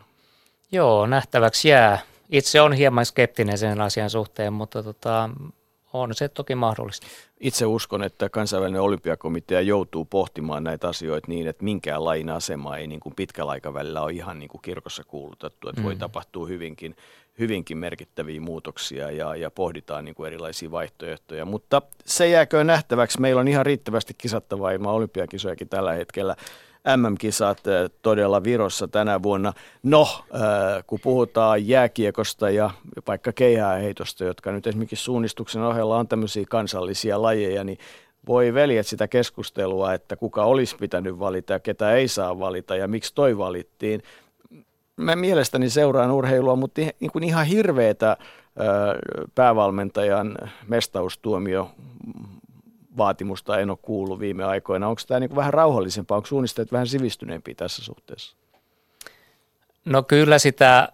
Joo, 0.72 1.06
nähtäväksi 1.06 1.68
jää. 1.68 2.00
Itse 2.30 2.60
on 2.60 2.72
hieman 2.72 3.06
skeptinen 3.06 3.58
sen 3.58 3.80
asian 3.80 4.10
suhteen, 4.10 4.52
mutta 4.52 4.82
tota, 4.82 5.30
on 5.92 6.14
se 6.14 6.28
toki 6.28 6.54
mahdollista. 6.54 7.06
Itse 7.40 7.66
uskon, 7.66 8.02
että 8.02 8.28
kansainvälinen 8.28 8.80
olympiakomitea 8.80 9.60
joutuu 9.60 10.04
pohtimaan 10.04 10.64
näitä 10.64 10.88
asioita 10.88 11.28
niin, 11.28 11.46
että 11.46 11.64
minkään 11.64 12.04
lajin 12.04 12.30
asema 12.30 12.76
ei 12.76 12.86
niin 12.86 13.00
kuin 13.00 13.14
pitkällä 13.14 13.52
aikavälillä 13.52 14.02
ole 14.02 14.12
ihan 14.12 14.38
niin 14.38 14.48
kuin 14.48 14.62
kirkossa 14.62 15.04
kuulutettu, 15.04 15.68
että 15.68 15.80
mm. 15.80 15.84
voi 15.84 15.96
tapahtua 15.96 16.46
hyvinkin, 16.46 16.96
hyvinkin 17.38 17.78
merkittäviä 17.78 18.40
muutoksia 18.40 19.10
ja, 19.10 19.36
ja 19.36 19.50
pohditaan 19.50 20.04
niin 20.04 20.14
kuin 20.14 20.26
erilaisia 20.26 20.70
vaihtoehtoja. 20.70 21.44
Mutta 21.44 21.82
se 22.04 22.28
jääkö 22.28 22.64
nähtäväksi. 22.64 23.20
Meillä 23.20 23.40
on 23.40 23.48
ihan 23.48 23.66
riittävästi 23.66 24.14
kisattavaa 24.18 24.70
ilman 24.70 24.94
olympiakisojakin 24.94 25.68
tällä 25.68 25.92
hetkellä. 25.92 26.36
MM-kisat 26.96 27.66
eh, 27.66 27.90
todella 28.02 28.44
Virossa 28.44 28.88
tänä 28.88 29.22
vuonna. 29.22 29.52
No, 29.82 30.08
eh, 30.34 30.84
kun 30.86 30.98
puhutaan 31.02 31.68
jääkiekosta 31.68 32.50
ja 32.50 32.70
vaikka 33.06 33.32
keihääheitosta, 33.32 34.24
jotka 34.24 34.52
nyt 34.52 34.66
esimerkiksi 34.66 35.04
suunnistuksen 35.04 35.62
ohella 35.62 35.98
on 35.98 36.08
tämmöisiä 36.08 36.44
kansallisia 36.48 37.22
lajeja, 37.22 37.64
niin 37.64 37.78
voi 38.26 38.54
veljet 38.54 38.86
sitä 38.86 39.08
keskustelua, 39.08 39.94
että 39.94 40.16
kuka 40.16 40.44
olisi 40.44 40.76
pitänyt 40.76 41.18
valita 41.18 41.52
ja 41.52 41.60
ketä 41.60 41.92
ei 41.92 42.08
saa 42.08 42.38
valita 42.38 42.76
ja 42.76 42.88
miksi 42.88 43.14
toi 43.14 43.38
valittiin. 43.38 44.02
Mä 44.96 45.16
mielestäni 45.16 45.70
seuraan 45.70 46.10
urheilua, 46.10 46.56
mutta 46.56 46.80
niin 47.00 47.12
kuin 47.12 47.24
ihan 47.24 47.46
hirveetä 47.46 48.16
eh, 48.20 49.26
päävalmentajan 49.34 50.38
mestaustuomio 50.68 51.70
vaatimusta 52.96 53.58
en 53.58 53.70
ole 53.70 53.78
kuullut 53.82 54.20
viime 54.20 54.44
aikoina. 54.44 54.88
Onko 54.88 55.02
tämä 55.08 55.20
niin 55.20 55.36
vähän 55.36 55.54
rauhallisempaa, 55.54 56.16
onko 56.16 56.26
suunnistajat 56.26 56.72
vähän 56.72 56.86
sivistyneempiä 56.86 57.54
tässä 57.54 57.84
suhteessa? 57.84 58.36
No 59.84 60.02
kyllä 60.02 60.38
sitä 60.38 60.88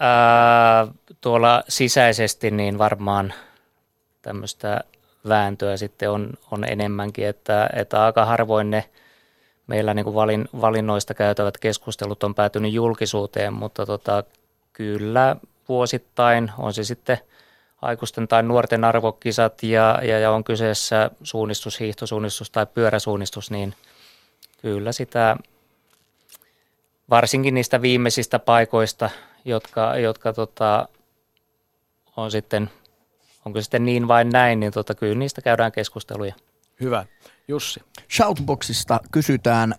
ää, 0.00 0.86
tuolla 1.20 1.62
sisäisesti 1.68 2.50
niin 2.50 2.78
varmaan 2.78 3.34
tämmöistä 4.22 4.80
vääntöä 5.28 5.76
sitten 5.76 6.10
on, 6.10 6.30
on 6.50 6.64
enemmänkin, 6.64 7.26
että, 7.26 7.70
että 7.76 8.04
aika 8.04 8.24
harvoin 8.24 8.70
ne 8.70 8.84
meillä 9.66 9.94
niin 9.94 10.04
kuin 10.04 10.14
valin, 10.14 10.48
valinnoista 10.60 11.14
käytävät 11.14 11.58
keskustelut 11.58 12.24
on 12.24 12.34
päätynyt 12.34 12.72
julkisuuteen, 12.72 13.52
mutta 13.52 13.86
tota, 13.86 14.24
kyllä 14.72 15.36
vuosittain 15.68 16.52
on 16.58 16.74
se 16.74 16.84
sitten– 16.84 17.18
aikuisten 17.84 18.28
tai 18.28 18.42
nuorten 18.42 18.84
arvokisat 18.84 19.62
ja, 19.62 19.98
ja, 20.02 20.18
ja 20.18 20.30
on 20.30 20.44
kyseessä 20.44 21.10
suunnistus, 21.22 21.80
hiihtosuunnistus 21.80 22.50
tai 22.50 22.66
pyöräsuunnistus, 22.66 23.50
niin 23.50 23.74
kyllä 24.62 24.92
sitä 24.92 25.36
varsinkin 27.10 27.54
niistä 27.54 27.82
viimeisistä 27.82 28.38
paikoista, 28.38 29.10
jotka, 29.44 29.98
jotka 29.98 30.32
tota, 30.32 30.88
on 32.16 32.30
sitten, 32.30 32.70
onko 33.44 33.60
sitten 33.60 33.84
niin 33.84 34.08
vai 34.08 34.24
näin, 34.24 34.60
niin 34.60 34.72
tota, 34.72 34.94
kyllä 34.94 35.14
niistä 35.14 35.42
käydään 35.42 35.72
keskusteluja. 35.72 36.34
Hyvä. 36.80 37.06
Jussi. 37.48 37.80
Shoutboxista 38.16 39.00
kysytään 39.12 39.74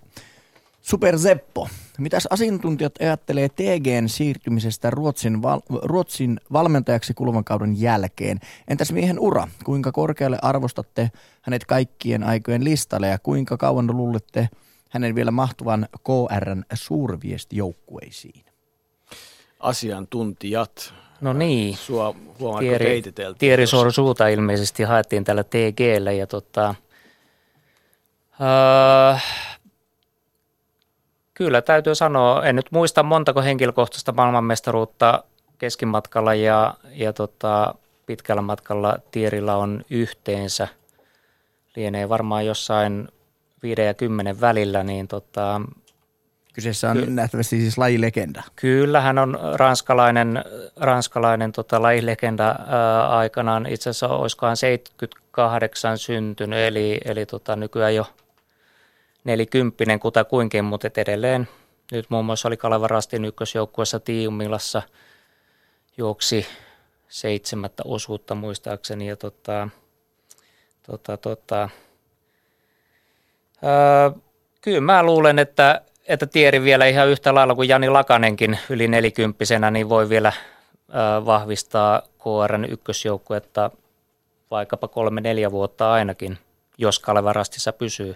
Super 0.85 1.17
Zeppo. 1.17 1.67
Mitäs 1.97 2.27
asiantuntijat 2.29 2.93
ajattelee 3.01 3.49
TGn 3.49 4.09
siirtymisestä 4.09 4.89
Ruotsin, 4.89 5.41
val- 5.41 5.61
Ruotsin 5.83 6.39
valmentajaksi 6.53 7.13
kuluvan 7.13 7.43
kauden 7.43 7.81
jälkeen? 7.81 8.39
Entäs 8.67 8.91
miehen 8.91 9.19
ura? 9.19 9.47
Kuinka 9.63 9.91
korkealle 9.91 10.37
arvostatte 10.41 11.11
hänet 11.41 11.65
kaikkien 11.65 12.23
aikojen 12.23 12.63
listalle 12.63 13.07
ja 13.07 13.19
kuinka 13.19 13.57
kauan 13.57 13.97
luulette 13.97 14.49
hänen 14.89 15.15
vielä 15.15 15.31
mahtuvan 15.31 15.87
KRn 16.03 16.63
suurviestijoukkueisiin? 16.73 18.45
Asiantuntijat. 19.59 20.93
No 21.21 21.33
niin. 21.33 21.77
Sua 21.77 22.15
Tieri, 22.59 23.03
Tieri 23.37 23.67
Sorsuuta 23.67 24.27
ilmeisesti 24.27 24.83
haettiin 24.83 25.23
tällä 25.23 25.43
TGllä 25.43 26.11
ja 26.11 26.27
tota, 26.27 26.75
uh, 28.39 29.21
Kyllä 31.35 31.61
täytyy 31.61 31.95
sanoa, 31.95 32.43
en 32.43 32.55
nyt 32.55 32.71
muista 32.71 33.03
montako 33.03 33.41
henkilökohtaista 33.41 34.11
maailmanmestaruutta 34.11 35.23
keskimatkalla 35.57 36.33
ja, 36.33 36.73
ja 36.91 37.13
tota, 37.13 37.75
pitkällä 38.05 38.41
matkalla 38.41 38.97
Tierillä 39.11 39.55
on 39.55 39.81
yhteensä. 39.89 40.67
Lienee 41.75 42.09
varmaan 42.09 42.45
jossain 42.45 43.07
5 43.63 43.81
ja 43.81 43.93
10 43.93 44.41
välillä, 44.41 44.83
niin 44.83 45.07
tota, 45.07 45.61
Kyseessä 46.53 46.89
on 46.89 46.97
ky- 46.97 47.05
nähtävästi 47.05 47.59
siis 47.59 47.77
lajilegenda. 47.77 48.43
Kyllä, 48.55 49.01
hän 49.01 49.17
on 49.17 49.39
ranskalainen, 49.53 50.43
ranskalainen 50.75 51.51
tota, 51.51 51.81
lajilegenda 51.81 52.55
ää, 52.67 53.09
aikanaan. 53.09 53.65
Itse 53.65 53.89
asiassa 53.89 54.07
olisikohan 54.07 54.57
78 54.57 55.97
syntynyt, 55.97 56.59
eli, 56.59 56.97
eli 57.05 57.25
tota, 57.25 57.55
nykyään 57.55 57.95
jo– 57.95 58.05
nelikymppinen 59.25 59.99
kutakuinkin, 59.99 60.65
mutta 60.65 60.89
edelleen 60.97 61.47
nyt 61.91 62.05
muun 62.09 62.25
muassa 62.25 62.47
oli 62.47 62.57
Kaleva 62.57 62.87
Rastin 62.87 63.25
ykkösjoukkueessa 63.25 63.99
Tiumilassa 63.99 64.81
juoksi 65.97 66.47
seitsemättä 67.07 67.83
osuutta 67.85 68.35
muistaakseni 68.35 69.07
ja 69.07 69.15
tota, 69.15 69.69
tota, 70.87 71.17
tota, 71.17 71.69
ää, 73.61 74.11
kyllä 74.61 74.81
mä 74.81 75.03
luulen, 75.03 75.39
että, 75.39 75.81
että 76.07 76.25
Tieri 76.25 76.63
vielä 76.63 76.85
ihan 76.85 77.07
yhtä 77.07 77.35
lailla 77.35 77.55
kuin 77.55 77.69
Jani 77.69 77.89
Lakanenkin 77.89 78.59
yli 78.69 78.87
nelikymppisenä, 78.87 79.71
niin 79.71 79.89
voi 79.89 80.09
vielä 80.09 80.31
ää, 80.91 81.25
vahvistaa 81.25 82.01
KRn 82.01 82.65
ykkösjoukkuetta 82.69 83.71
vaikkapa 84.51 84.87
kolme-neljä 84.87 85.51
vuotta 85.51 85.93
ainakin, 85.93 86.37
jos 86.77 86.99
Kaleva 86.99 87.33
Rastissa 87.33 87.73
pysyy. 87.73 88.15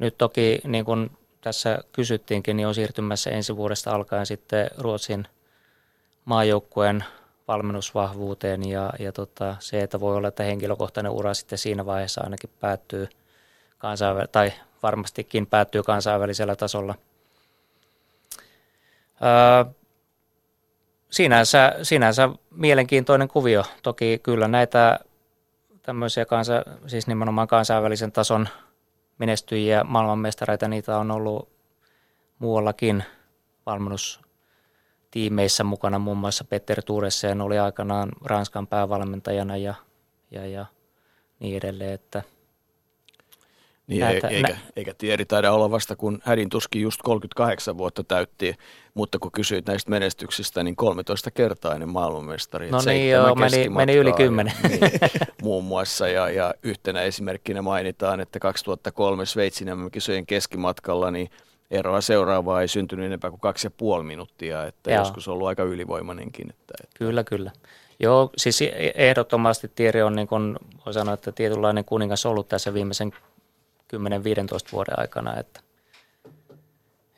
Nyt 0.00 0.18
toki, 0.18 0.60
niin 0.64 0.84
kuin 0.84 1.10
tässä 1.40 1.78
kysyttiinkin, 1.92 2.56
niin 2.56 2.66
on 2.66 2.74
siirtymässä 2.74 3.30
ensi 3.30 3.56
vuodesta 3.56 3.94
alkaen 3.94 4.26
sitten 4.26 4.70
Ruotsin 4.78 5.26
maajoukkueen 6.24 7.04
valmennusvahvuuteen 7.48 8.68
ja, 8.68 8.92
ja 8.98 9.12
tota, 9.12 9.56
se, 9.58 9.82
että 9.82 10.00
voi 10.00 10.16
olla, 10.16 10.28
että 10.28 10.42
henkilökohtainen 10.42 11.12
ura 11.12 11.34
sitten 11.34 11.58
siinä 11.58 11.86
vaiheessa 11.86 12.20
ainakin 12.24 12.50
päättyy 12.60 13.08
kansainvä- 13.78 14.26
tai 14.26 14.52
varmastikin 14.82 15.46
päättyy 15.46 15.82
kansainvälisellä 15.82 16.56
tasolla. 16.56 16.94
Öö, 19.22 19.72
sinänsä, 21.10 21.74
sinänsä 21.82 22.28
mielenkiintoinen 22.50 23.28
kuvio. 23.28 23.64
Toki 23.82 24.20
kyllä 24.22 24.48
näitä 24.48 24.98
tämmöisiä 25.82 26.24
kansa, 26.24 26.62
siis 26.86 27.06
nimenomaan 27.06 27.48
kansainvälisen 27.48 28.12
tason 28.12 28.48
menestyjiä, 29.20 29.84
maailmanmestareita, 29.84 30.68
niitä 30.68 30.98
on 30.98 31.10
ollut 31.10 31.48
muuallakin 32.38 33.04
valmennustiimeissä 33.66 35.64
mukana, 35.64 35.98
muun 35.98 36.18
muassa 36.18 36.44
Peter 36.44 36.82
Turessen 36.82 37.40
oli 37.40 37.58
aikanaan 37.58 38.08
Ranskan 38.24 38.66
päävalmentajana 38.66 39.56
ja 39.56 39.74
ja, 40.30 40.46
ja 40.46 40.66
niin 41.40 41.56
edelleen, 41.56 41.92
että– 41.92 42.22
niin, 43.90 44.00
näitä, 44.00 44.28
eikä, 44.28 44.48
nä- 44.48 44.58
eikä 44.76 44.94
Tieri 44.98 45.24
taida 45.24 45.52
olla 45.52 45.70
vasta, 45.70 45.96
kun 45.96 46.18
hädin 46.24 46.48
tuskin 46.48 46.82
just 46.82 47.00
38 47.02 47.78
vuotta 47.78 48.04
täytti, 48.04 48.54
mutta 48.94 49.18
kun 49.18 49.32
kysyit 49.32 49.66
näistä 49.66 49.90
menestyksistä, 49.90 50.62
niin 50.62 50.76
13 50.76 51.30
kertainen 51.30 51.88
maailmanmestari. 51.88 52.70
No 52.70 52.78
niin 52.86 53.10
joo, 53.10 53.34
meni, 53.34 53.68
meni 53.68 53.94
yli 53.96 54.12
10. 54.12 54.52
Ja, 54.62 54.68
niin, 54.68 54.80
muun 55.42 55.64
muassa, 55.64 56.08
ja, 56.08 56.30
ja 56.30 56.54
yhtenä 56.62 57.02
esimerkkinä 57.02 57.62
mainitaan, 57.62 58.20
että 58.20 58.38
2003 58.38 59.26
Sveitsin 59.26 59.68
kisojen 59.92 60.26
keskimatkalla, 60.26 61.10
niin 61.10 61.30
eroa 61.70 62.00
seuraavaa 62.00 62.60
ei 62.60 62.68
syntynyt 62.68 63.06
enempää 63.06 63.30
kuin 63.30 63.40
kaksi 63.40 63.66
ja 63.66 63.70
puoli 63.70 64.04
minuuttia, 64.04 64.66
että 64.66 64.90
Joo. 64.90 64.98
joskus 64.98 65.28
on 65.28 65.34
ollut 65.34 65.48
aika 65.48 65.62
ylivoimainenkin. 65.62 66.50
Että, 66.50 66.74
että. 66.82 66.98
Kyllä, 66.98 67.24
kyllä. 67.24 67.50
Joo, 68.00 68.30
siis 68.36 68.62
e- 68.62 68.92
ehdottomasti 68.94 69.70
Tieri 69.74 70.02
on, 70.02 70.16
niin 70.16 70.28
kuin, 70.28 70.56
voi 70.86 70.94
sanoa, 70.94 71.14
että 71.14 71.32
tietynlainen 71.32 71.84
kuningas 71.84 72.26
ollut 72.26 72.48
tässä 72.48 72.74
viimeisen 72.74 73.12
10-15 73.96 73.98
vuoden 74.72 74.98
aikana, 74.98 75.36
että, 75.36 75.60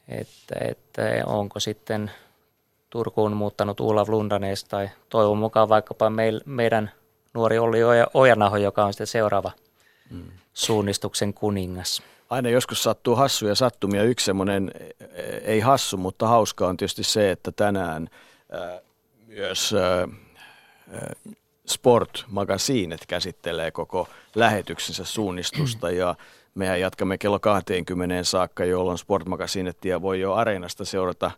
että, 0.09 0.55
että 0.61 1.03
onko 1.27 1.61
sitten 1.61 2.11
Turkuun 2.91 3.37
muuttanut 3.37 3.81
Olav 3.81 4.09
Lundanes 4.09 4.65
tai 4.65 4.91
toivon 5.09 5.39
mukaan 5.39 5.69
vaikkapa 5.69 6.11
meil, 6.11 6.41
meidän 6.45 6.91
nuori 7.35 7.59
Olli 7.59 7.79
Ojanaho, 8.15 8.57
joka 8.57 8.85
on 8.85 8.93
sitten 8.93 9.07
seuraava 9.07 9.53
mm. 10.11 10.25
suunnistuksen 10.55 11.35
kuningas. 11.35 12.03
Aina 12.31 12.49
joskus 12.49 12.83
sattuu 12.83 13.17
hassuja 13.17 13.55
sattumia. 13.55 14.03
Yksi 14.03 14.25
semmoinen, 14.25 14.71
ei 15.43 15.61
hassu, 15.61 15.97
mutta 15.97 16.29
hauska 16.29 16.67
on 16.67 16.77
tietysti 16.77 17.05
se, 17.05 17.31
että 17.31 17.53
tänään 17.53 18.09
äh, 18.55 18.81
myös 19.27 19.75
äh, 19.75 20.11
Sport 21.67 22.25
Magazine 22.29 22.97
käsittelee 23.09 23.71
koko 23.71 24.09
lähetyksensä 24.35 25.05
suunnistusta 25.05 25.91
ja 25.91 26.15
Mehän 26.55 26.81
jatkamme 26.81 27.19
kello 27.19 27.41
20 27.41 28.25
saakka, 28.25 28.65
jolloin 28.65 28.99
Sportmagasinettia 28.99 30.03
voi 30.03 30.21
jo 30.21 30.35
Areenasta 30.35 30.85
seurata 30.85 31.31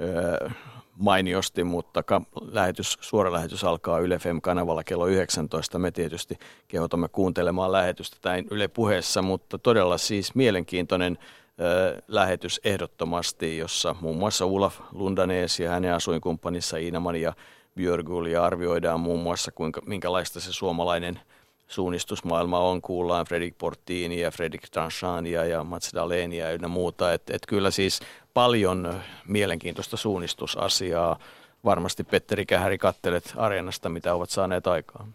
öö, 0.00 0.48
mainiosti, 0.96 1.64
mutta 1.64 2.02
lähetys, 2.50 2.98
suora 3.00 3.32
lähetys 3.32 3.64
alkaa 3.64 3.98
Yle 3.98 4.18
FM-kanavalla 4.18 4.84
kello 4.84 5.06
19. 5.06 5.78
Me 5.78 5.90
tietysti 5.90 6.38
kehotamme 6.68 7.08
kuuntelemaan 7.08 7.72
lähetystä 7.72 8.16
tai 8.20 8.44
Yle 8.50 8.68
puheessa, 8.68 9.22
mutta 9.22 9.58
todella 9.58 9.98
siis 9.98 10.34
mielenkiintoinen 10.34 11.18
ö, 11.60 12.02
lähetys 12.08 12.60
ehdottomasti, 12.64 13.58
jossa 13.58 13.96
muun 14.00 14.16
muassa 14.16 14.46
Ulaf 14.46 14.80
Lundanees 14.92 15.60
ja 15.60 15.70
hänen 15.70 15.94
asuinkumppanissa 15.94 16.76
Iina-Maria 16.76 17.32
Björgul 17.76 18.26
ja 18.26 18.44
arvioidaan 18.44 19.00
muun 19.00 19.20
muassa 19.20 19.52
kuinka, 19.52 19.80
minkälaista 19.86 20.40
se 20.40 20.52
suomalainen– 20.52 21.20
suunnistusmaailma 21.68 22.58
on, 22.58 22.82
kuullaan 22.82 23.26
Fredrik 23.26 23.58
Portini 23.58 24.20
ja 24.20 24.30
Fredrik 24.30 24.62
Tranchania 24.70 25.44
ja 25.44 25.64
Mats 25.64 25.94
Dalenia 25.94 26.50
ja 26.50 26.68
muuta. 26.68 27.12
Että 27.12 27.36
et 27.36 27.46
kyllä 27.46 27.70
siis 27.70 28.00
paljon 28.34 29.00
mielenkiintoista 29.26 29.96
suunnistusasiaa. 29.96 31.18
Varmasti 31.64 32.04
Petteri 32.04 32.46
Kähäri 32.46 32.78
kattelet 32.78 33.34
areenasta, 33.36 33.88
mitä 33.88 34.14
ovat 34.14 34.30
saaneet 34.30 34.66
aikaan. 34.66 35.14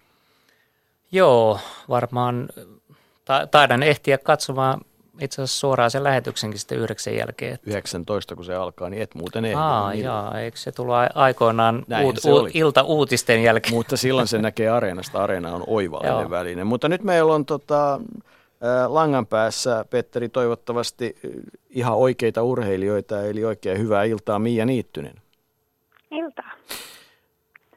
Joo, 1.11 1.59
varmaan 1.89 2.49
ta- 3.25 3.47
taidan 3.47 3.83
ehtiä 3.83 4.17
katsomaan 4.17 4.81
itse 5.21 5.41
asiassa 5.41 5.59
suoraan 5.59 5.91
sen 5.91 6.03
lähetyksenkin 6.03 6.59
sitten 6.59 6.77
yhdeksän 6.77 7.15
jälkeen. 7.15 7.53
Että... 7.53 7.69
19 7.69 8.35
kun 8.35 8.45
se 8.45 8.55
alkaa, 8.55 8.89
niin 8.89 9.01
et 9.01 9.15
muuten 9.15 9.45
ehdi. 9.45 9.55
Aa, 9.55 9.91
niin 9.91 10.03
jaa, 10.03 10.39
eikö 10.39 10.57
se 10.57 10.71
tullut 10.71 10.95
aikoinaan 11.15 11.85
uut, 12.03 12.19
uut, 12.25 12.49
ilta-uutisten 12.53 13.43
jälkeen? 13.43 13.73
Mutta 13.75 13.97
silloin 13.97 14.27
se 14.27 14.37
näkee 14.37 14.69
areenasta. 14.69 15.23
Areena 15.23 15.55
on 15.55 15.63
oivallinen 15.67 16.29
väline. 16.29 16.63
Mutta 16.63 16.89
nyt 16.89 17.03
meillä 17.03 17.33
on 17.33 17.45
tota, 17.45 17.99
langan 18.87 19.25
päässä, 19.25 19.85
Petteri, 19.89 20.29
toivottavasti 20.29 21.15
ihan 21.69 21.95
oikeita 21.95 22.43
urheilijoita, 22.43 23.21
eli 23.21 23.45
oikein 23.45 23.77
hyvää 23.77 24.03
iltaa 24.03 24.39
Mia 24.39 24.65
Niittynen. 24.65 25.13
Iltaa. 26.11 26.51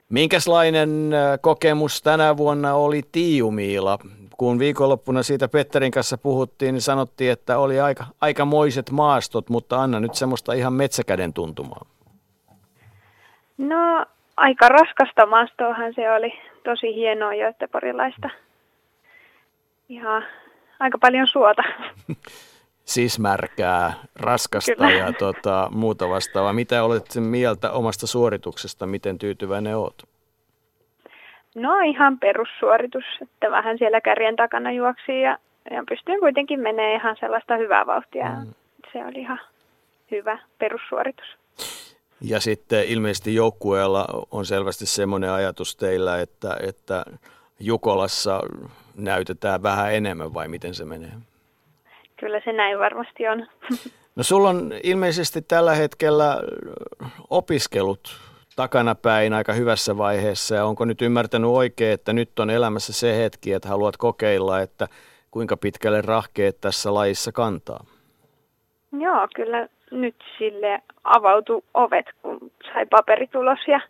Minkälainen 0.09 1.11
kokemus 1.41 2.03
tänä 2.03 2.37
vuonna 2.37 2.75
oli 2.75 3.03
Tiiumiila? 3.13 3.99
Kun 4.39 4.59
viikonloppuna 4.59 5.23
siitä 5.23 5.49
Petterin 5.49 5.91
kanssa 5.91 6.19
puhuttiin, 6.19 6.73
niin 6.73 6.83
sanottiin, 6.83 7.33
että 7.33 7.59
oli 7.59 7.81
aika, 7.81 8.05
aikamoiset 8.21 8.91
maastot, 8.91 9.51
mutta 9.51 9.83
anna 9.83 10.01
nyt 10.01 10.15
semmoista 10.15 10.53
ihan 10.53 10.73
metsäkäden 10.73 11.33
tuntumaa. 11.33 11.87
No 13.59 14.07
aika 14.37 14.69
raskasta 14.69 15.27
maastoahan 15.27 15.95
se 15.95 16.13
oli. 16.13 16.33
Tosi 16.65 16.95
hienoa 16.95 17.31
Göteborgilaista. 17.31 18.31
Ihan 19.89 20.25
aika 20.81 20.99
paljon 20.99 21.27
suota. 21.27 21.63
siis 22.85 23.19
märkää, 23.19 23.93
raskasta 24.17 24.75
Kyllä. 24.75 24.91
ja 24.91 25.13
tota, 25.13 25.69
muuta 25.73 26.09
vastaavaa. 26.09 26.53
Mitä 26.53 26.85
olet 26.85 27.15
mieltä 27.19 27.71
omasta 27.73 28.07
suorituksesta? 28.07 28.87
Miten 28.87 29.19
tyytyväinen 29.19 29.77
olet? 29.77 30.16
No 31.57 31.81
ihan 31.81 32.19
perussuoritus, 32.19 33.05
että 33.23 33.51
vähän 33.51 33.79
siellä 33.79 34.01
kärjen 34.01 34.37
takana 34.37 34.73
juoksi 34.73 35.21
ja, 35.21 35.39
ja 35.71 35.85
pystyin 35.89 36.21
kuitenkin 36.21 36.61
menee 36.61 36.95
ihan 36.95 37.17
sellaista 37.21 37.57
hyvää 37.57 37.87
vauhtia. 37.87 38.29
Mm. 38.29 38.55
Se 38.93 39.05
oli 39.05 39.19
ihan 39.21 39.41
hyvä 40.11 40.39
perussuoritus. 40.59 41.27
Ja 42.21 42.41
sitten 42.41 42.85
ilmeisesti 42.85 43.35
joukkueella 43.35 44.07
on 44.31 44.47
selvästi 44.47 44.87
semmoinen 44.87 45.31
ajatus 45.31 45.77
teillä, 45.77 46.21
että, 46.21 46.57
että 46.69 47.05
Jukolassa 47.61 48.41
näytetään 48.97 49.63
vähän 49.63 49.95
enemmän 49.95 50.35
vai 50.35 50.49
miten 50.49 50.75
se 50.75 50.85
menee? 50.85 51.13
Kyllä 52.17 52.41
se 52.45 52.53
näin 52.53 52.79
varmasti 52.79 53.29
on. 53.29 53.47
No 54.17 54.23
sulla 54.23 54.49
on 54.49 54.73
ilmeisesti 54.83 55.43
tällä 55.43 55.75
hetkellä 55.75 56.43
opiskelut 57.31 58.21
takanapäin 58.57 59.33
aika 59.33 59.53
hyvässä 59.53 59.99
vaiheessa 59.99 60.55
ja 60.55 60.65
onko 60.65 60.85
nyt 60.85 61.03
ymmärtänyt 61.03 61.51
oikein, 61.51 61.93
että 61.93 62.13
nyt 62.13 62.39
on 62.39 62.51
elämässä 62.51 62.93
se 62.93 63.19
hetki, 63.19 63.53
että 63.53 63.69
haluat 63.69 63.97
kokeilla, 63.97 64.61
että 64.61 64.89
kuinka 65.31 65.57
pitkälle 65.57 66.01
rahkeet 66.03 66.61
tässä 66.61 66.95
lajissa 66.95 67.33
kantaa? 67.33 67.85
Joo, 68.93 69.29
kyllä 69.35 69.69
nyt 69.91 70.17
sille 70.39 70.83
avautu 71.05 71.65
ovet, 71.75 72.07
kun 72.23 72.51
sai 72.73 72.87
paperitulos 72.87 73.59
ja, 73.67 73.81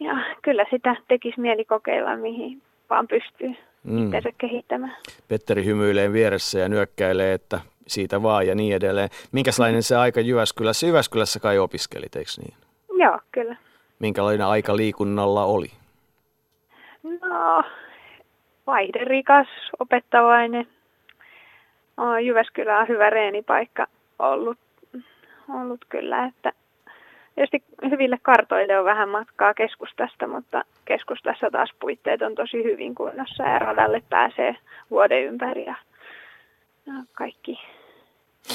ja 0.00 0.12
kyllä 0.42 0.64
sitä 0.70 0.96
tekisi 1.08 1.40
mieli 1.40 1.64
kokeilla, 1.64 2.16
mihin 2.16 2.62
vaan 2.90 3.08
pystyy 3.08 3.54
mm. 3.84 4.10
kehittämään. 4.38 4.96
Petteri 5.28 5.64
hymyilee 5.64 6.12
vieressä 6.12 6.58
ja 6.58 6.68
nyökkäilee, 6.68 7.34
että 7.34 7.60
siitä 7.86 8.22
vaan 8.22 8.46
ja 8.46 8.54
niin 8.54 8.76
edelleen. 8.76 9.08
Minkälainen 9.32 9.82
se 9.82 9.96
aika 9.96 10.20
Jyväskylässä? 10.20 10.86
Jyväskylässä 10.86 11.40
kai 11.40 11.58
opiskelit, 11.58 12.16
eikö 12.16 12.30
niin? 12.38 12.54
Joo, 13.02 13.18
kyllä. 13.32 13.56
Minkälainen 13.98 14.46
aika 14.46 14.76
liikunnalla 14.76 15.44
oli? 15.44 15.66
No, 17.02 17.62
vaihderikas, 18.66 19.48
opettavainen. 19.78 20.66
Jyväskylä 22.24 22.78
on 22.78 22.88
hyvä 22.88 23.10
reenipaikka 23.10 23.86
ollut, 24.18 24.58
ollut 25.54 25.84
kyllä, 25.88 26.24
että 26.24 26.52
tietysti 27.34 27.64
hyville 27.90 28.18
kartoille 28.22 28.78
on 28.78 28.84
vähän 28.84 29.08
matkaa 29.08 29.54
keskustasta, 29.54 30.26
mutta 30.26 30.62
keskustassa 30.84 31.50
taas 31.50 31.70
puitteet 31.80 32.22
on 32.22 32.34
tosi 32.34 32.64
hyvin 32.64 32.94
kunnossa 32.94 33.42
ja 33.42 33.58
radalle 33.58 34.02
pääsee 34.10 34.56
vuoden 34.90 35.24
ympäri 35.24 35.64
ja 35.64 35.74
kaikki 37.12 37.60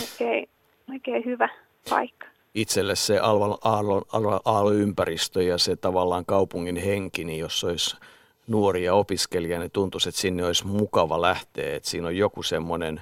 oikein, 0.02 0.50
oikein 0.92 1.26
hyvä 1.26 1.50
paikka 1.90 2.37
itselle 2.56 2.96
se 2.96 3.20
aallon, 3.20 4.86
ja 5.48 5.58
se 5.58 5.76
tavallaan 5.76 6.26
kaupungin 6.26 6.78
henki, 6.78 7.24
niin 7.24 7.40
jos 7.40 7.64
olisi 7.64 7.98
nuoria 8.48 8.94
opiskelija, 8.94 9.60
niin 9.60 9.72
tuntuisi, 9.72 10.10
että 10.10 10.22
sinne 10.22 10.46
olisi 10.46 10.68
mukava 10.68 11.22
lähteä, 11.22 11.76
että 11.76 11.90
siinä 11.90 12.08
on 12.08 12.18
joku 12.18 12.44
semmoinen, 12.44 13.02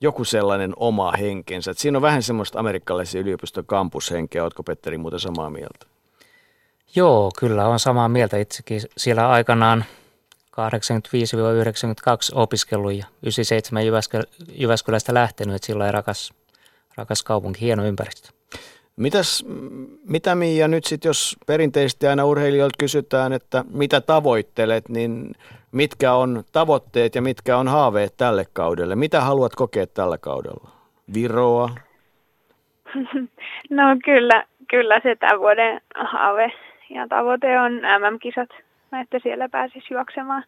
joku 0.00 0.24
sellainen 0.24 0.72
oma 0.76 1.12
henkensä. 1.12 1.70
Että 1.70 1.80
siinä 1.80 1.98
on 1.98 2.02
vähän 2.02 2.22
semmoista 2.22 2.58
amerikkalaisen 2.58 3.20
yliopiston 3.20 3.66
kampushenkeä. 3.66 4.44
Oletko 4.44 4.62
Petteri 4.62 4.98
muuten 4.98 5.20
samaa 5.20 5.50
mieltä? 5.50 5.86
Joo, 6.94 7.30
kyllä 7.38 7.68
on 7.68 7.78
samaa 7.78 8.08
mieltä 8.08 8.38
itsekin. 8.38 8.80
Siellä 8.96 9.28
aikanaan 9.28 9.84
85-92 10.52 10.54
opiskellut 12.32 12.92
ja 12.92 13.06
97 13.22 13.82
Jyväskylästä 14.52 15.14
lähtenyt, 15.14 15.56
että 15.56 15.66
silloin 15.66 15.94
rakas, 15.94 16.32
rakas 16.94 17.22
kaupunki, 17.22 17.60
hieno 17.60 17.84
ympäristö. 17.84 18.28
Mitäs, 18.96 19.46
mitä 20.08 20.34
Miia 20.34 20.68
nyt 20.68 20.84
sitten, 20.84 21.08
jos 21.08 21.36
perinteisesti 21.46 22.06
aina 22.06 22.24
urheilijoilta 22.24 22.76
kysytään, 22.78 23.32
että 23.32 23.64
mitä 23.70 24.00
tavoittelet, 24.00 24.88
niin 24.88 25.32
mitkä 25.72 26.12
on 26.12 26.44
tavoitteet 26.52 27.14
ja 27.14 27.22
mitkä 27.22 27.56
on 27.56 27.68
haaveet 27.68 28.16
tälle 28.16 28.44
kaudelle? 28.52 28.96
Mitä 28.96 29.20
haluat 29.20 29.54
kokea 29.54 29.86
tällä 29.86 30.18
kaudella? 30.18 30.70
Viroa? 31.14 31.70
No 33.70 33.82
kyllä, 34.04 34.44
kyllä 34.70 35.00
se 35.02 35.16
tämän 35.16 35.40
vuoden 35.40 35.80
haave 35.94 36.52
ja 36.90 37.08
tavoite 37.08 37.60
on 37.60 37.72
MM-kisat, 37.72 38.50
että 39.02 39.18
siellä 39.22 39.48
pääsisi 39.48 39.94
juoksemaan. 39.94 40.44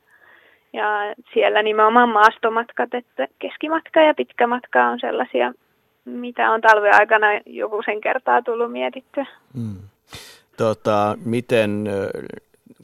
ja 0.73 1.15
siellä 1.35 1.63
nimenomaan 1.63 2.09
maastomatkat, 2.09 2.95
että 2.95 3.29
keskimatka 3.39 4.01
ja 4.01 4.15
pitkä 4.15 4.47
matka 4.47 4.87
on 4.87 5.01
sellaisia, 5.01 5.53
mitä 6.05 6.51
on 6.51 6.61
talven 6.61 6.95
aikana 6.95 7.27
joku 7.47 7.83
sen 7.85 8.01
kertaa 8.01 8.43
tullut 8.43 8.73
mietittyä. 8.73 9.27
Hmm. 9.55 9.77
Tota, 10.57 11.19
miten 11.25 11.89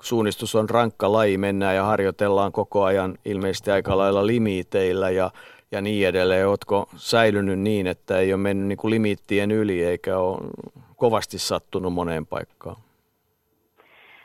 suunnistus 0.03 0.55
on 0.55 0.71
rankka 0.71 1.13
laji, 1.13 1.39
mennään 1.39 1.77
ja 1.77 1.85
harjoitellaan 1.85 2.53
koko 2.53 2.85
ajan 2.85 3.15
ilmeisesti 3.25 3.71
aika 3.71 3.99
lailla 3.99 4.27
limiteillä 4.27 5.11
ja, 5.11 5.31
ja 5.73 5.81
niin 5.81 6.09
edelleen. 6.09 6.49
Oletko 6.49 6.89
säilynyt 6.97 7.59
niin, 7.59 7.87
että 7.87 8.19
ei 8.19 8.33
ole 8.33 8.41
mennyt 8.41 8.69
niin 8.69 8.79
kuin 8.79 8.91
limiittien 8.91 9.51
yli 9.51 9.85
eikä 9.85 10.19
ole 10.19 10.39
kovasti 10.97 11.39
sattunut 11.39 11.93
moneen 11.93 12.27
paikkaan? 12.27 12.77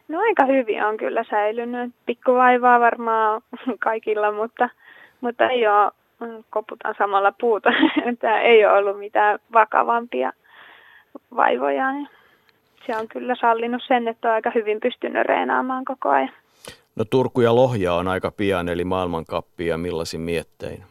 No 0.08 0.20
aika 0.20 0.46
hyvin 0.46 0.84
on 0.84 0.98
kyllä 0.98 1.24
säilynyt. 1.30 1.94
Pikkuvaivaa 2.06 2.80
varmaan 2.80 3.42
kaikilla, 3.84 4.32
mutta, 4.32 4.70
mutta 5.22 5.50
ei 5.50 5.68
ole, 5.68 5.92
koputan 6.50 6.96
samalla 6.98 7.32
puuta, 7.32 7.70
että 8.12 8.40
ei 8.40 8.66
ole 8.66 8.78
ollut 8.78 9.00
mitään 9.00 9.40
vakavampia 9.54 10.32
vaivoja. 11.36 11.86
Se 12.86 12.98
on 12.98 13.08
kyllä 13.08 13.36
sallinut 13.36 13.82
sen, 13.88 14.08
että 14.08 14.28
on 14.28 14.34
aika 14.34 14.52
hyvin 14.56 14.80
pystynyt 14.80 15.26
reenaamaan 15.26 15.86
koko 15.86 16.10
ajan. 16.10 16.32
No 16.96 17.06
Turku 17.10 17.42
ja 17.42 17.56
Lohja 17.56 17.94
on 17.94 18.08
aika 18.08 18.32
pian, 18.32 18.70
eli 18.70 18.84
maailmankappi 18.84 19.68
ja 19.68 19.78
millaisin 19.78 20.22
miettein? 20.22 20.84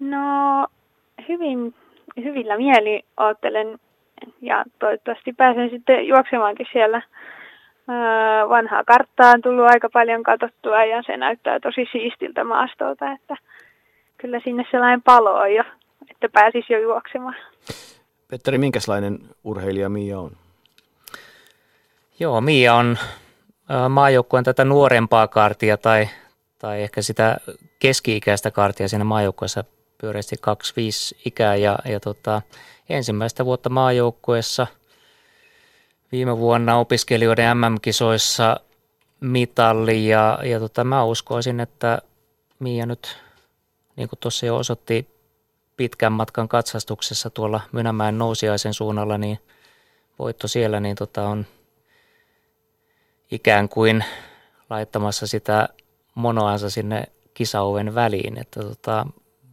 No 0.00 0.66
hyvin, 1.28 1.74
hyvillä 2.16 2.56
mieli 2.56 3.02
oottelen 3.16 3.78
ja 4.40 4.64
toivottavasti 4.78 5.32
pääsen 5.32 5.70
sitten 5.70 6.08
juoksemaankin 6.08 6.66
siellä. 6.72 7.02
Vanhaa 8.48 8.84
karttaa 8.84 9.30
on 9.30 9.42
tullut 9.42 9.66
aika 9.66 9.88
paljon 9.92 10.22
katsottua 10.22 10.84
ja 10.84 11.02
se 11.02 11.16
näyttää 11.16 11.60
tosi 11.60 11.86
siistiltä 11.92 12.44
maastolta, 12.44 13.12
että 13.12 13.36
kyllä 14.18 14.40
sinne 14.44 14.64
sellainen 14.70 15.02
palo 15.02 15.34
on 15.34 15.54
jo, 15.54 15.64
että 16.10 16.28
pääsisi 16.28 16.72
jo 16.72 16.78
juoksemaan. 16.78 17.36
Petteri, 18.30 18.58
minkälainen 18.58 19.18
urheilija 19.44 19.88
Mia 19.88 20.18
on? 20.18 20.30
Joo, 22.20 22.40
Mia 22.40 22.74
on 22.74 22.98
maajoukkueen 23.88 24.44
tätä 24.44 24.64
nuorempaa 24.64 25.28
kartia 25.28 25.76
tai, 25.76 26.08
tai 26.58 26.82
ehkä 26.82 27.02
sitä 27.02 27.36
keski-ikäistä 27.78 28.50
kartia 28.50 28.88
siinä 28.88 29.04
maajoukkueessa 29.04 29.64
pyöreästi 30.00 30.36
25 30.40 31.16
ikää 31.24 31.56
ja, 31.56 31.78
ja 31.84 32.00
tota, 32.00 32.42
ensimmäistä 32.88 33.44
vuotta 33.44 33.68
maajoukkueessa 33.68 34.66
viime 36.12 36.38
vuonna 36.38 36.78
opiskelijoiden 36.78 37.56
MM-kisoissa 37.56 38.60
mitalli 39.20 40.08
ja, 40.08 40.38
ja 40.44 40.60
tota, 40.60 40.84
mä 40.84 41.04
uskoisin, 41.04 41.60
että 41.60 41.98
Mia 42.58 42.86
nyt, 42.86 43.16
niin 43.96 44.08
kuin 44.08 44.18
tuossa 44.18 44.46
jo 44.46 44.56
osoitti 44.56 45.08
pitkän 45.76 46.12
matkan 46.12 46.48
katsastuksessa 46.48 47.30
tuolla 47.30 47.60
Mynämäen 47.72 48.18
nousiaisen 48.18 48.74
suunnalla, 48.74 49.18
niin 49.18 49.38
voitto 50.18 50.48
siellä 50.48 50.80
niin 50.80 50.96
tota, 50.96 51.28
on 51.28 51.46
ikään 53.30 53.68
kuin 53.68 54.04
laittamassa 54.70 55.26
sitä 55.26 55.68
monoansa 56.14 56.70
sinne 56.70 57.04
kisauven 57.34 57.94
väliin. 57.94 58.38
Että 58.38 58.60
tota, 58.60 59.06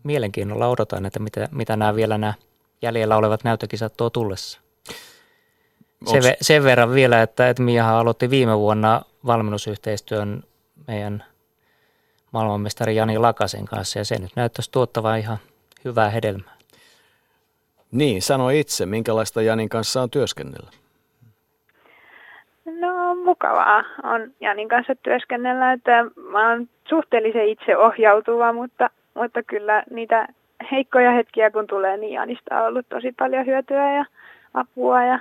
mielenkiinnolla 0.04 0.68
odotan, 0.68 1.06
että 1.06 1.20
mitä, 1.20 1.50
mitä 1.52 1.76
nämä 1.76 1.96
vielä 1.96 2.18
nämä 2.18 2.34
jäljellä 2.82 3.18
olevat 3.18 3.44
näyttökisat 3.44 3.98
tuo 3.98 4.10
tullessa. 4.10 4.60
Sen, 6.06 6.22
sen 6.42 6.64
verran 6.64 6.94
vielä, 6.94 7.22
että, 7.22 7.50
että 7.50 7.64
Miahan 7.64 7.96
aloitti 7.96 8.30
viime 8.30 8.58
vuonna 8.58 9.02
valmennusyhteistyön 9.26 10.44
meidän 10.88 11.24
maailmanmestari 12.32 12.96
Jani 12.96 13.18
Lakasen 13.18 13.66
kanssa 13.66 14.00
ja 14.00 14.06
se 14.06 14.20
nyt 14.20 14.32
näyttäisi 14.36 14.72
tuottavan 14.72 15.20
ihan 15.20 15.38
hyvää 15.86 16.10
hedelmää. 16.10 16.58
Niin, 17.92 18.22
sano 18.22 18.50
itse, 18.50 18.86
minkälaista 18.86 19.42
Janin 19.42 19.70
kanssa 19.70 20.02
on 20.02 20.10
työskennellä? 20.10 20.70
No 22.66 23.16
mukavaa 23.16 23.84
on 24.04 24.32
Janin 24.42 24.68
kanssa 24.68 24.96
työskennellä, 24.96 25.74
että 25.74 26.04
mä 26.32 26.50
oon 26.50 26.70
suhteellisen 26.90 27.48
itseohjautuva, 27.48 28.54
mutta, 28.54 28.90
mutta 29.14 29.44
kyllä 29.44 29.84
niitä 29.90 30.28
heikkoja 30.72 31.12
hetkiä 31.12 31.52
kun 31.52 31.68
tulee, 31.68 31.98
niin 31.98 32.14
Janista 32.14 32.62
on 32.62 32.68
ollut 32.68 32.90
tosi 32.90 33.12
paljon 33.20 33.46
hyötyä 33.46 33.94
ja 33.94 34.06
apua 34.54 35.04
ja, 35.04 35.20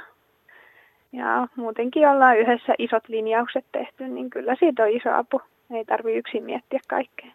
ja 1.12 1.48
muutenkin 1.56 2.08
ollaan 2.08 2.38
yhdessä 2.38 2.74
isot 2.78 3.08
linjaukset 3.08 3.64
tehty, 3.72 4.08
niin 4.08 4.30
kyllä 4.30 4.56
siitä 4.58 4.82
on 4.82 4.90
iso 4.90 5.10
apu. 5.12 5.40
Ei 5.70 5.84
tarvi 5.84 6.14
yksin 6.14 6.44
miettiä 6.44 6.80
kaikkea. 6.88 7.32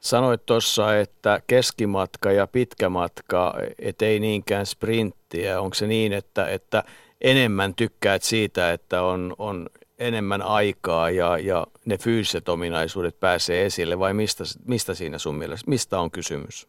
Sanoit 0.00 0.46
tuossa, 0.46 0.98
että 0.98 1.40
keskimatka 1.46 2.32
ja 2.32 2.46
pitkä 2.46 2.88
matka, 2.88 3.54
et 3.78 4.02
ei 4.02 4.20
niinkään 4.20 4.66
sprinttiä. 4.66 5.60
Onko 5.60 5.74
se 5.74 5.86
niin, 5.86 6.12
että, 6.12 6.48
että 6.48 6.82
enemmän 7.20 7.74
tykkäät 7.74 8.22
siitä, 8.22 8.72
että 8.72 9.02
on, 9.02 9.34
on 9.38 9.66
enemmän 9.98 10.42
aikaa 10.42 11.10
ja, 11.10 11.38
ja 11.38 11.66
ne 11.86 11.98
fyysiset 11.98 12.48
ominaisuudet 12.48 13.20
pääsee 13.20 13.66
esille 13.66 13.98
vai 13.98 14.14
mistä, 14.14 14.44
mistä 14.68 14.94
siinä 14.94 15.18
sun 15.18 15.34
mielestä, 15.34 15.70
mistä 15.70 16.00
on 16.00 16.10
kysymys? 16.10 16.68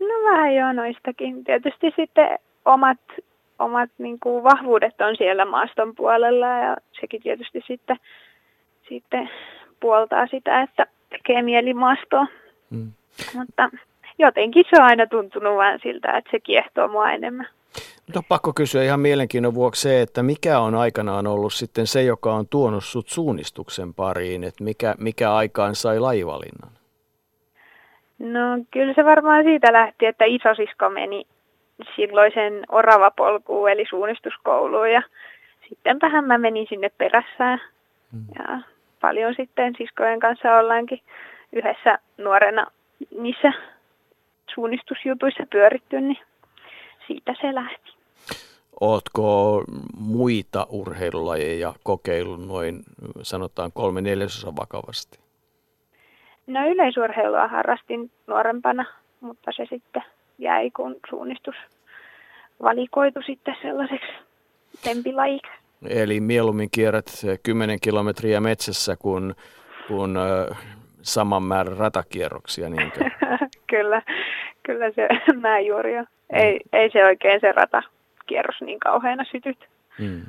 No 0.00 0.30
vähän 0.30 0.54
jo 0.54 0.72
noistakin. 0.72 1.44
Tietysti 1.44 1.92
sitten 1.96 2.38
omat, 2.64 2.98
omat 3.58 3.90
niin 3.98 4.20
kuin 4.20 4.44
vahvuudet 4.44 5.00
on 5.00 5.16
siellä 5.16 5.44
maaston 5.44 5.94
puolella 5.94 6.46
ja 6.46 6.76
sekin 7.00 7.22
tietysti 7.22 7.60
sitten, 7.66 7.96
sitten 8.88 9.30
puoltaa 9.80 10.26
sitä, 10.26 10.62
että 10.62 10.86
tekee 11.10 11.42
mieli 11.42 11.74
maastoa. 11.74 12.26
Mm. 12.70 12.92
Mutta 13.34 13.70
jotenkin 14.18 14.64
se 14.70 14.82
on 14.82 14.88
aina 14.88 15.06
tuntunut 15.06 15.56
vain 15.56 15.80
siltä, 15.82 16.16
että 16.16 16.30
se 16.30 16.40
kiehtoo 16.40 16.88
mua 16.88 17.10
enemmän. 17.10 17.46
Nyt 18.06 18.16
on 18.16 18.22
pakko 18.28 18.52
kysyä 18.52 18.82
ihan 18.82 19.00
mielenkiinnon 19.00 19.54
vuoksi 19.54 19.82
se, 19.82 20.02
että 20.02 20.22
mikä 20.22 20.58
on 20.58 20.74
aikanaan 20.74 21.26
ollut 21.26 21.52
sitten 21.52 21.86
se, 21.86 22.02
joka 22.02 22.34
on 22.34 22.48
tuonut 22.50 22.84
sut 22.84 23.08
suunnistuksen 23.08 23.94
pariin, 23.94 24.44
että 24.44 24.64
mikä, 24.64 24.94
mikä 24.98 25.34
aikaan 25.34 25.74
sai 25.74 26.00
laivalinnan? 26.00 26.72
No 28.18 28.64
kyllä 28.70 28.94
se 28.94 29.04
varmaan 29.04 29.44
siitä 29.44 29.72
lähti, 29.72 30.06
että 30.06 30.24
isosisko 30.24 30.90
meni 30.90 31.26
silloisen 31.96 32.64
oravapolkuun 32.68 33.70
eli 33.70 33.84
suunnistuskouluun 33.90 34.90
ja 34.90 35.02
sittenpähän 35.68 36.24
mä 36.24 36.38
menin 36.38 36.66
sinne 36.68 36.90
perässään. 36.98 37.60
Hmm. 38.12 38.24
Ja 38.38 38.58
paljon 39.00 39.34
sitten 39.36 39.74
siskojen 39.78 40.20
kanssa 40.20 40.56
ollaankin 40.56 41.00
yhdessä 41.52 41.98
nuorena 42.18 42.66
niissä 43.18 43.52
suunnistusjutuissa 44.54 45.46
pyöritty, 45.50 46.00
niin 46.00 46.18
siitä 47.06 47.34
se 47.40 47.54
lähti. 47.54 47.92
Ootko 48.80 49.64
muita 49.98 50.66
urheilulajeja 50.70 51.74
kokeillut 51.82 52.46
noin 52.46 52.82
sanotaan 53.22 53.72
kolme 53.72 54.00
neljäsosa 54.00 54.56
vakavasti? 54.56 55.18
No 56.46 56.68
yleisurheilua 56.68 57.48
harrastin 57.48 58.10
nuorempana, 58.26 58.84
mutta 59.20 59.50
se 59.56 59.66
sitten 59.70 60.02
jäi, 60.38 60.70
kun 60.70 60.96
suunnistus 61.10 61.54
valikoitu 62.62 63.20
sitten 63.26 63.56
sellaiseksi 63.62 64.12
tempilajiksi. 64.84 65.52
Eli 65.88 66.20
mieluummin 66.20 66.68
kierrät 66.70 67.06
10 67.42 67.80
kilometriä 67.80 68.40
metsässä 68.40 68.96
kuin, 68.96 69.34
kuin 69.88 70.10
saman 71.02 71.42
määrän 71.42 71.76
ratakierroksia. 71.76 72.68
Niinkö? 72.68 73.00
kyllä, 73.70 74.02
kyllä 74.62 74.90
se 74.90 75.08
näin 75.40 75.66
juuri 75.66 75.98
on. 75.98 76.06
Ei, 76.30 76.52
mm. 76.52 76.68
ei 76.72 76.90
se 76.90 77.04
oikein 77.04 77.40
se 77.40 77.52
ratakierros 77.52 78.60
niin 78.60 78.80
kauheana 78.80 79.24
sytyt. 79.32 79.68
Mm. 79.98 80.22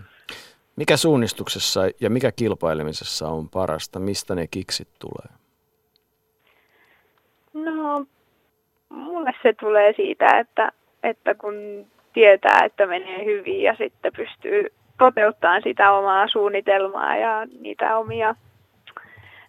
Mikä 0.75 0.97
suunnistuksessa 0.97 1.81
ja 2.01 2.09
mikä 2.09 2.31
kilpailemisessa 2.31 3.27
on 3.27 3.49
parasta? 3.49 3.99
Mistä 3.99 4.35
ne 4.35 4.47
kiksit 4.47 4.87
tulee? 4.99 5.37
No, 7.53 8.05
mulle 8.93 9.31
se 9.43 9.53
tulee 9.53 9.93
siitä, 9.95 10.39
että, 10.39 10.71
että 11.03 11.35
kun 11.35 11.85
tietää, 12.13 12.65
että 12.65 12.87
menee 12.87 13.25
hyvin 13.25 13.61
ja 13.61 13.75
sitten 13.75 14.11
pystyy 14.17 14.73
toteuttaa 14.97 15.61
sitä 15.61 15.91
omaa 15.91 16.27
suunnitelmaa 16.27 17.15
ja 17.15 17.47
niitä 17.59 17.97
omia, 17.97 18.35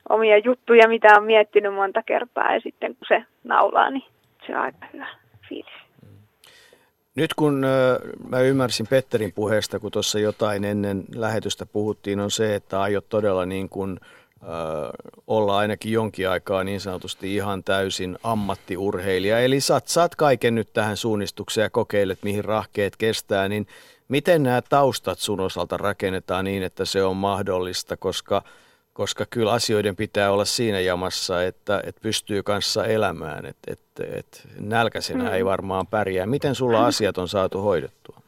omia 0.08 0.38
juttuja, 0.38 0.88
mitä 0.88 1.08
on 1.16 1.24
miettinyt 1.24 1.74
monta 1.74 2.02
kertaa 2.02 2.54
ja 2.54 2.60
sitten 2.60 2.96
kun 2.96 3.06
se 3.08 3.24
naulaa, 3.44 3.90
niin 3.90 4.04
se 4.46 4.56
on 4.56 4.62
aika 4.62 4.86
hyvä 4.92 5.06
fiilis. 5.48 5.74
Nyt 7.14 7.34
kun 7.34 7.66
mä 8.28 8.40
ymmärsin 8.40 8.86
Petterin 8.90 9.32
puheesta, 9.32 9.78
kun 9.78 9.90
tuossa 9.92 10.18
jotain 10.18 10.64
ennen 10.64 11.04
lähetystä 11.14 11.66
puhuttiin, 11.66 12.20
on 12.20 12.30
se, 12.30 12.54
että 12.54 12.80
aiot 12.80 13.08
todella 13.08 13.46
niin 13.46 13.68
kuin 13.68 14.00
olla 15.26 15.58
ainakin 15.58 15.92
jonkin 15.92 16.28
aikaa 16.28 16.64
niin 16.64 16.80
sanotusti 16.80 17.34
ihan 17.34 17.64
täysin 17.64 18.18
ammattiurheilija. 18.22 19.40
Eli 19.40 19.60
satsaat 19.60 20.16
kaiken 20.16 20.54
nyt 20.54 20.72
tähän 20.72 20.96
suunnistukseen 20.96 21.62
ja 21.62 21.70
kokeilet, 21.70 22.18
mihin 22.22 22.44
rahkeet 22.44 22.96
kestää, 22.96 23.48
niin 23.48 23.66
Miten 24.08 24.42
nämä 24.42 24.62
taustat 24.62 25.18
sun 25.18 25.40
osalta 25.40 25.76
rakennetaan 25.76 26.44
niin, 26.44 26.62
että 26.62 26.84
se 26.84 27.02
on 27.02 27.16
mahdollista, 27.16 27.96
koska 27.96 28.42
koska 28.92 29.26
kyllä 29.30 29.52
asioiden 29.52 29.96
pitää 29.96 30.30
olla 30.30 30.44
siinä 30.44 30.80
jamassa, 30.80 31.44
että, 31.44 31.82
että 31.84 32.00
pystyy 32.00 32.42
kanssa 32.42 32.84
elämään, 32.84 33.46
että, 33.46 33.72
että, 33.72 34.04
että 34.18 34.40
nälkäisenä 34.60 35.24
mm. 35.24 35.34
ei 35.34 35.44
varmaan 35.44 35.86
pärjää. 35.86 36.26
Miten 36.26 36.54
sulla 36.54 36.86
asiat 36.86 37.18
on 37.18 37.28
saatu 37.28 37.62
hoidettua? 37.62 38.20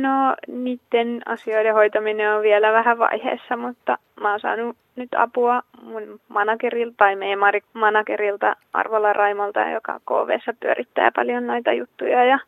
No 0.00 0.34
niiden 0.46 1.22
asioiden 1.26 1.74
hoitaminen 1.74 2.34
on 2.34 2.42
vielä 2.42 2.72
vähän 2.72 2.98
vaiheessa, 2.98 3.56
mutta 3.56 3.98
mä 4.20 4.30
oon 4.30 4.40
saanut 4.40 4.76
nyt 4.96 5.14
apua 5.16 5.62
mun 5.82 6.20
managerilta 6.28 6.94
tai 6.96 7.16
meidän 7.16 7.38
managerilta 7.72 8.56
Arvola 8.72 9.12
Raimolta, 9.12 9.60
joka 9.60 10.00
KVssä 10.00 10.54
pyörittää 10.60 11.10
paljon 11.16 11.46
noita 11.46 11.72
juttuja 11.72 12.24
ja, 12.24 12.38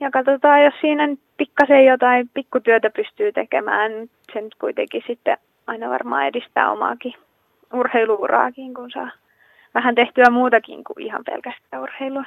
ja 0.00 0.10
katsotaan, 0.10 0.64
jos 0.64 0.74
siinä 0.80 1.08
pikkasen 1.36 1.86
jotain 1.86 2.30
pikkutyötä 2.34 2.90
pystyy 2.90 3.32
tekemään, 3.32 3.92
sen 4.32 4.48
kuitenkin 4.60 5.02
sitten 5.06 5.36
aina 5.66 5.90
varmaan 5.90 6.26
edistää 6.26 6.70
omaakin 6.70 7.14
urheiluuraakin, 7.72 8.74
kun 8.74 8.90
saa 8.90 9.10
vähän 9.74 9.94
tehtyä 9.94 10.30
muutakin 10.30 10.84
kuin 10.84 11.00
ihan 11.06 11.24
pelkästään 11.24 11.82
urheilua. 11.82 12.24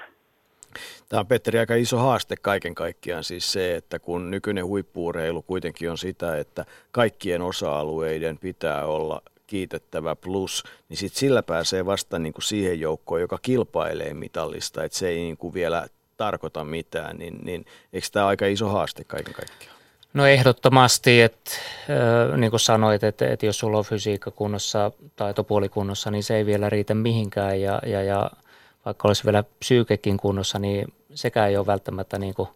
Tämä 1.10 1.20
on 1.20 1.28
Petteri 1.28 1.60
aika 1.60 1.76
iso 1.76 1.98
haaste 1.98 2.36
kaiken 2.36 2.76
kaikkiaan 2.76 3.24
siis 3.24 3.52
se, 3.52 3.76
että 3.76 4.00
kun 4.00 4.32
nykyinen 4.32 4.66
huippuurheilu 4.66 5.42
kuitenkin 5.42 5.92
on 5.92 5.98
sitä, 5.98 6.38
että 6.38 6.66
kaikkien 6.92 7.42
osa-alueiden 7.42 8.38
pitää 8.38 8.86
olla 8.86 9.22
kiitettävä 9.48 10.16
plus, 10.16 10.64
niin 10.90 10.98
sitten 10.98 11.20
sillä 11.20 11.44
pääsee 11.44 11.86
vasta 11.86 12.20
niin 12.20 12.34
kuin 12.34 12.44
siihen 12.44 12.80
joukkoon, 12.80 13.22
joka 13.22 13.40
kilpailee 13.42 14.14
mitallista, 14.14 14.84
että 14.84 14.98
se 14.98 15.08
ei 15.08 15.18
niin 15.18 15.38
kuin 15.38 15.54
vielä 15.54 15.88
tarkoita 16.18 16.64
mitään, 16.64 17.18
niin, 17.18 17.40
niin 17.44 17.66
eikö 17.94 18.08
tämä 18.12 18.28
aika 18.28 18.46
iso 18.46 18.70
haaste 18.70 19.04
kaiken 19.04 19.34
kaikkiaan? 19.34 19.76
No 20.14 20.26
ehdottomasti, 20.26 21.22
että 21.22 21.52
äh, 22.32 22.38
niin 22.38 22.50
kuin 22.50 22.60
sanoit, 22.60 23.04
että, 23.04 23.28
että 23.28 23.46
jos 23.46 23.60
sulla 23.60 23.78
on 23.78 23.86
fysiikka 23.86 24.32
kunnossa, 24.32 24.92
taitopuoli 25.16 25.70
kunnossa, 25.70 26.12
niin 26.12 26.24
se 26.24 26.36
ei 26.36 26.46
vielä 26.46 26.70
riitä 26.70 26.94
mihinkään 26.94 27.62
ja, 27.62 27.82
ja, 27.86 28.04
ja 28.04 28.32
vaikka 28.86 29.08
olisi 29.08 29.26
vielä 29.26 29.44
psyykekin 29.60 30.18
kunnossa, 30.18 30.60
niin 30.60 30.94
sekään 31.14 31.50
ei 31.50 31.58
ole 31.58 31.66
välttämättä 31.66 32.20
niin 32.20 32.34
kuin 32.34 32.50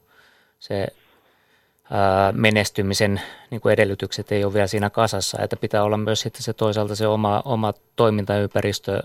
se 0.60 0.88
ää, 1.92 2.32
menestymisen 2.32 3.22
niin 3.50 3.62
kuin 3.62 3.74
edellytykset 3.74 4.32
ei 4.32 4.44
ole 4.44 4.54
vielä 4.54 4.68
siinä 4.68 4.90
kasassa, 4.90 5.42
että 5.42 5.56
pitää 5.56 5.84
olla 5.84 5.98
myös 5.98 6.22
sitten 6.22 6.44
se 6.44 6.54
toisaalta 6.54 6.96
se 6.96 7.08
oma, 7.08 7.42
oma 7.46 7.74
toimintaympäristö, 7.96 9.04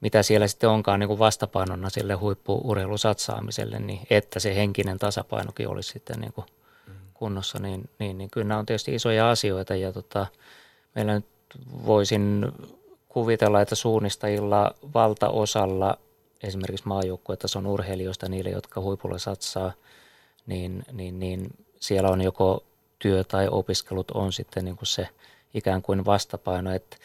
mitä 0.00 0.22
siellä 0.22 0.46
sitten 0.46 0.70
onkaan 0.70 1.00
niin 1.00 1.08
kuin 1.08 1.18
vastapainona 1.18 1.90
sille 1.90 2.14
huippuurheilusatsaamiselle, 2.14 3.78
niin 3.78 4.00
että 4.10 4.40
se 4.40 4.54
henkinen 4.54 4.98
tasapainokin 4.98 5.68
olisi 5.68 5.92
sitten 5.92 6.20
niin 6.20 6.32
kuin 6.32 6.46
kunnossa, 7.14 7.58
niin, 7.58 7.90
niin, 7.98 8.18
niin 8.18 8.30
kyllä 8.30 8.46
nämä 8.46 8.58
on 8.58 8.66
tietysti 8.66 8.94
isoja 8.94 9.30
asioita. 9.30 9.74
Ja 9.76 9.92
tota, 9.92 10.26
meillä 10.94 11.14
nyt 11.14 11.26
voisin 11.86 12.52
kuvitella, 13.08 13.60
että 13.60 13.74
suunnistajilla 13.74 14.74
valtaosalla 14.94 15.98
esimerkiksi 16.42 16.88
maajoukkuetason 16.88 17.66
urheilijoista, 17.66 18.28
niille, 18.28 18.50
jotka 18.50 18.80
huipulla 18.80 19.18
satsaa, 19.18 19.72
niin, 20.46 20.84
niin, 20.92 21.20
niin 21.20 21.50
siellä 21.80 22.08
on 22.08 22.20
joko 22.20 22.64
työ 22.98 23.24
tai 23.24 23.48
opiskelut 23.50 24.10
on 24.10 24.32
sitten 24.32 24.64
niin 24.64 24.76
kuin 24.76 24.86
se 24.86 25.08
ikään 25.54 25.82
kuin 25.82 26.04
vastapaino. 26.04 26.72
Että 26.72 26.96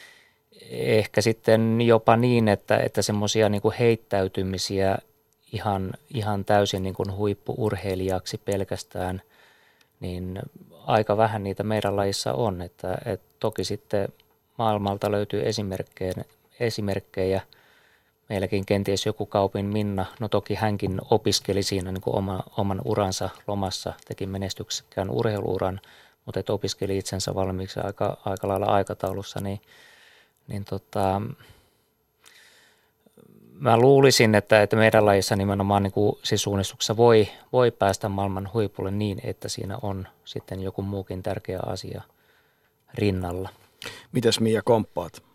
ehkä 0.72 1.22
sitten 1.22 1.82
jopa 1.82 2.16
niin, 2.16 2.48
että, 2.48 2.78
että 2.78 3.02
semmoisia 3.02 3.50
niin 3.50 3.62
heittäytymisiä 3.80 4.98
ihan, 5.54 5.94
ihan 6.14 6.46
täysin 6.46 6.84
niin 6.84 6.96
kuin 6.96 7.16
huippuurheilijaksi 7.16 8.38
pelkästään, 8.38 9.22
niin 10.00 10.40
aika 10.86 11.18
vähän 11.18 11.44
niitä 11.44 11.64
meidän 11.64 11.96
lajissa 11.96 12.34
on. 12.34 12.62
Että, 12.62 12.98
että 13.06 13.28
toki 13.40 13.64
sitten 13.64 14.08
maailmalta 14.58 15.12
löytyy 15.12 15.48
esimerkkejä, 15.48 16.14
esimerkkejä– 16.60 17.42
meilläkin 18.30 18.66
kenties 18.66 19.06
joku 19.06 19.26
kaupin 19.26 19.66
Minna, 19.66 20.06
no 20.20 20.28
toki 20.30 20.56
hänkin 20.56 21.02
opiskeli 21.10 21.64
siinä 21.64 21.92
niin 21.92 22.02
oma, 22.06 22.44
oman 22.58 22.82
uransa 22.86 23.30
lomassa, 23.48 23.94
teki 24.08 24.26
menestyksekkään 24.26 25.10
urheiluuran, 25.10 25.82
mutta 26.26 26.40
et 26.40 26.50
opiskeli 26.50 26.98
itsensä 26.98 27.36
valmiiksi 27.36 27.80
aika, 27.80 28.18
aika 28.26 28.48
lailla 28.48 28.66
aikataulussa, 28.66 29.40
niin, 29.40 29.62
niin 30.48 30.66
tota, 30.66 31.22
mä 33.60 33.78
luulisin, 33.78 34.36
että, 34.36 34.62
että 34.62 34.76
meidän 34.76 35.06
lajissa 35.06 35.36
nimenomaan 35.36 35.84
niin 35.84 35.94
kuin 35.94 36.18
sisuunnistuksessa 36.24 36.98
voi, 36.98 37.28
voi 37.54 37.72
päästä 37.72 38.10
maailman 38.10 38.50
huipulle 38.54 38.92
niin, 38.92 39.20
että 39.24 39.50
siinä 39.50 39.78
on 39.82 40.08
sitten 40.26 40.62
joku 40.62 40.82
muukin 40.82 41.24
tärkeä 41.24 41.60
asia 41.66 42.02
rinnalla. 42.94 43.50
Mitäs 44.12 44.40
Mia 44.40 44.62
komppaat? 44.62 45.27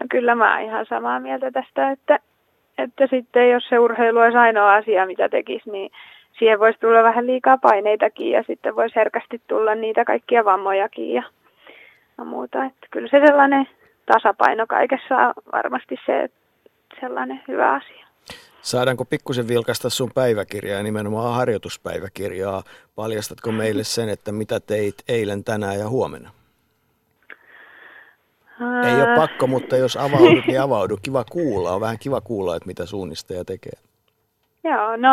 No 0.00 0.06
kyllä 0.10 0.34
mä 0.34 0.54
oon 0.54 0.64
ihan 0.64 0.86
samaa 0.86 1.20
mieltä 1.20 1.50
tästä, 1.50 1.90
että, 1.90 2.18
että 2.78 3.06
sitten 3.10 3.50
jos 3.50 3.68
se 3.68 3.78
urheilu 3.78 4.18
olisi 4.18 4.36
ainoa 4.36 4.74
asia, 4.74 5.06
mitä 5.06 5.28
tekisi, 5.28 5.70
niin 5.70 5.90
siihen 6.38 6.58
voisi 6.58 6.80
tulla 6.80 7.02
vähän 7.02 7.26
liikaa 7.26 7.58
paineitakin 7.58 8.30
ja 8.30 8.44
sitten 8.46 8.76
voisi 8.76 8.96
herkästi 8.96 9.40
tulla 9.46 9.74
niitä 9.74 10.04
kaikkia 10.04 10.44
vammojakin 10.44 11.12
ja, 11.12 11.22
ja 12.18 12.24
muuta. 12.24 12.64
Että 12.64 12.86
kyllä 12.90 13.08
se 13.08 13.26
sellainen 13.26 13.68
tasapaino 14.06 14.66
kaikessa 14.66 15.16
on 15.16 15.32
varmasti 15.52 15.96
se 16.06 16.28
sellainen 17.00 17.42
hyvä 17.48 17.72
asia. 17.72 18.06
Saadaanko 18.62 19.04
pikkusen 19.04 19.48
vilkaista 19.48 19.90
sun 19.90 20.10
päiväkirjaa, 20.14 20.82
nimenomaan 20.82 21.34
harjoituspäiväkirjaa? 21.34 22.62
Paljastatko 22.94 23.52
meille 23.52 23.84
sen, 23.84 24.08
että 24.08 24.32
mitä 24.32 24.60
teit 24.60 24.94
eilen, 25.08 25.44
tänään 25.44 25.78
ja 25.78 25.88
huomenna? 25.88 26.30
Ei 28.60 28.94
ole 29.02 29.16
pakko, 29.16 29.46
mutta 29.46 29.76
jos 29.76 29.96
avaudut, 29.96 30.46
niin 30.46 30.60
avaudu. 30.60 30.98
Kiva 31.02 31.24
kuulla. 31.24 31.72
On 31.72 31.80
vähän 31.80 31.98
kiva 31.98 32.20
kuulla, 32.20 32.56
että 32.56 32.66
mitä 32.66 32.86
suunnistaja 32.86 33.44
tekee. 33.44 33.72
Joo, 34.64 34.96
no 34.96 35.10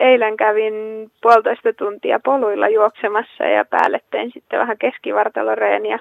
eilen 0.00 0.36
kävin 0.36 0.74
puolitoista 1.22 1.72
tuntia 1.72 2.20
poluilla 2.24 2.68
juoksemassa 2.68 3.44
ja 3.44 3.64
päälle 3.64 4.00
tein 4.10 4.30
sitten 4.34 4.60
vähän 4.60 4.78
keskivartaloreeniä. 4.78 5.98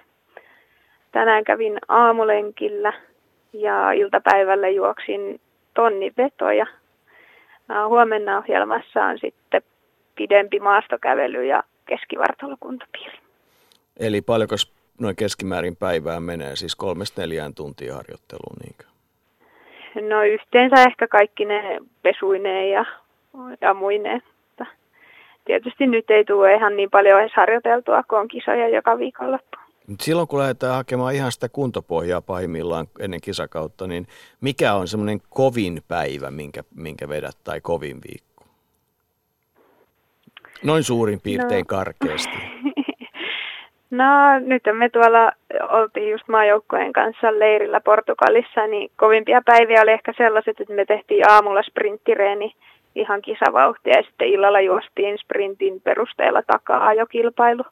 Tänään 1.11 1.43
kävin 1.43 1.79
aamulenkillä 1.87 2.93
ja 3.53 3.91
iltapäivällä 3.91 4.69
juoksin 4.69 5.39
tonni 5.73 6.11
vetoja. 6.17 6.65
Huomenna 7.87 8.37
ohjelmassa 8.37 9.03
on 9.03 9.19
sitten 9.19 9.61
pidempi 10.15 10.59
maastokävely 10.59 11.45
ja 11.45 11.63
keskivartalokuntapiiri. 11.85 13.17
Eli 13.99 14.21
paljonko 14.21 14.55
noin 15.01 15.15
keskimäärin 15.15 15.75
päivään 15.75 16.23
menee, 16.23 16.55
siis 16.55 16.75
kolmesta 16.75 17.21
neljään 17.21 17.53
tuntia 17.53 17.95
harjoitteluun, 17.95 18.57
niinkö? 18.63 18.83
No 20.09 20.23
yhteensä 20.23 20.83
ehkä 20.83 21.07
kaikki 21.07 21.45
ne 21.45 21.79
pesuineen 22.01 22.71
ja, 22.71 22.85
ja 23.61 23.73
muineen. 23.73 24.21
Tietysti 25.45 25.87
nyt 25.87 26.09
ei 26.09 26.25
tule 26.25 26.53
ihan 26.53 26.77
niin 26.77 26.89
paljon 26.89 27.21
edes 27.21 27.31
harjoiteltua, 27.35 28.03
kun 28.03 28.19
on 28.19 28.27
kisoja 28.27 28.69
joka 28.69 28.97
viikonloppu. 28.97 29.57
Silloin 29.99 30.27
kun 30.27 30.39
lähdetään 30.39 30.75
hakemaan 30.75 31.15
ihan 31.15 31.31
sitä 31.31 31.49
kuntopohjaa 31.49 32.21
pahimmillaan 32.21 32.87
ennen 32.99 33.21
kisakautta, 33.21 33.87
niin 33.87 34.07
mikä 34.41 34.73
on 34.73 34.87
semmoinen 34.87 35.21
kovin 35.29 35.81
päivä, 35.87 36.31
minkä, 36.31 36.63
minkä 36.75 37.09
vedät, 37.09 37.37
tai 37.43 37.61
kovin 37.61 37.97
viikko? 38.07 38.45
Noin 40.63 40.83
suurin 40.83 41.21
piirtein 41.21 41.61
no. 41.61 41.65
karkeasti. 41.67 42.37
No 43.91 44.39
nyt 44.39 44.63
me 44.73 44.89
tuolla 44.89 45.31
oltiin 45.69 46.11
just 46.11 46.27
maajoukkojen 46.27 46.93
kanssa 46.93 47.39
leirillä 47.39 47.81
Portugalissa, 47.81 48.67
niin 48.67 48.91
kovimpia 48.95 49.41
päiviä 49.45 49.81
oli 49.81 49.91
ehkä 49.91 50.13
sellaiset, 50.17 50.61
että 50.61 50.73
me 50.73 50.85
tehtiin 50.85 51.29
aamulla 51.29 51.63
sprinttireeni 51.63 52.55
ihan 52.95 53.21
kisavauhtia 53.21 53.97
ja 53.97 54.03
sitten 54.03 54.27
illalla 54.27 54.61
juostiin 54.61 55.17
sprintin 55.17 55.81
perusteella 55.81 56.41
takaa 56.47 56.93
jo 56.93 57.05
kilpailu. 57.05 57.63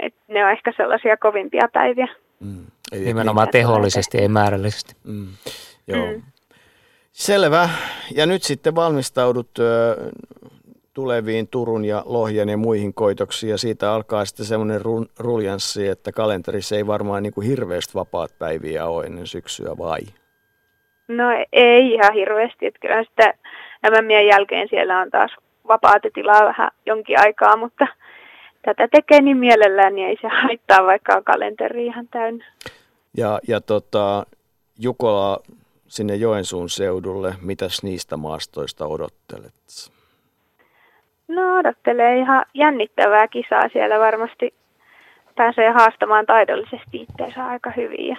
Et 0.00 0.14
ne 0.28 0.44
on 0.44 0.50
ehkä 0.50 0.72
sellaisia 0.76 1.16
kovimpia 1.16 1.68
päiviä. 1.72 2.08
Mm. 2.40 2.66
Nimenomaan 3.04 3.48
tehollisesti, 3.52 4.18
ei 4.18 4.28
määrällisesti. 4.28 4.94
Mm. 5.04 5.26
Joo. 5.88 6.06
Mm. 6.06 6.22
Selvä. 7.12 7.68
Ja 8.14 8.26
nyt 8.26 8.42
sitten 8.42 8.74
valmistaudut 8.74 9.50
tuleviin 10.98 11.48
Turun 11.48 11.84
ja 11.84 12.02
Lohjan 12.06 12.48
ja 12.48 12.56
muihin 12.56 12.94
koitoksiin 12.94 13.50
ja 13.50 13.58
siitä 13.58 13.92
alkaa 13.92 14.24
sitten 14.24 14.46
semmoinen 14.46 14.80
ruljanssi, 15.18 15.88
että 15.88 16.12
kalenterissa 16.12 16.76
ei 16.76 16.86
varmaan 16.86 17.22
niin 17.22 17.32
kuin 17.32 17.46
hirveästi 17.46 17.94
vapaat 17.94 18.30
päiviä 18.38 18.86
ole 18.86 19.04
ennen 19.04 19.26
syksyä 19.26 19.78
vai? 19.78 20.00
No 21.08 21.24
ei 21.52 21.92
ihan 21.92 22.12
hirveästi, 22.14 22.66
että 22.66 22.80
kyllä 22.80 23.04
sitä 23.04 23.34
MMien 23.90 24.26
jälkeen 24.26 24.68
siellä 24.70 25.00
on 25.00 25.10
taas 25.10 25.30
vapaata 25.68 26.08
tilaa 26.14 26.44
vähän 26.44 26.70
jonkin 26.86 27.20
aikaa, 27.20 27.56
mutta 27.56 27.86
tätä 28.62 28.88
tekee 28.92 29.20
niin 29.20 29.36
mielellään, 29.36 29.94
niin 29.94 30.08
ei 30.08 30.16
se 30.20 30.28
haittaa, 30.42 30.86
vaikka 30.86 31.14
on 31.16 31.24
kalenteri 31.24 31.86
ihan 31.86 32.08
täynnä. 32.08 32.44
Ja, 33.16 33.38
ja 33.48 33.60
tota, 33.60 34.26
Jukola 34.78 35.38
sinne 35.88 36.14
Joensuun 36.14 36.70
seudulle, 36.70 37.34
mitäs 37.42 37.82
niistä 37.82 38.16
maastoista 38.16 38.86
odottelet? 38.86 39.97
No 41.28 41.58
odottelee 41.58 42.18
ihan 42.18 42.44
jännittävää 42.54 43.28
kisaa 43.28 43.68
siellä 43.72 43.98
varmasti 43.98 44.54
pääsee 45.36 45.70
haastamaan 45.70 46.26
taidollisesti 46.26 47.00
itseensä 47.00 47.46
aika 47.46 47.72
hyvin. 47.76 48.08
Ja, 48.08 48.16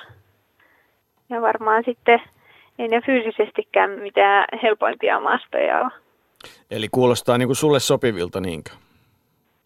ja 1.30 1.42
varmaan 1.42 1.84
sitten 1.86 2.22
ei 2.80 2.88
ne 2.88 3.02
fyysisestikään 3.06 3.90
mitään 3.90 4.46
helpoimpia 4.64 5.20
mastoja 5.20 5.80
ole. 5.80 5.92
Eli 6.72 6.88
kuulostaa 6.92 7.38
niin 7.38 7.48
kuin 7.48 7.56
sulle 7.56 7.80
sopivilta 7.80 8.42
niinkö? 8.42 8.72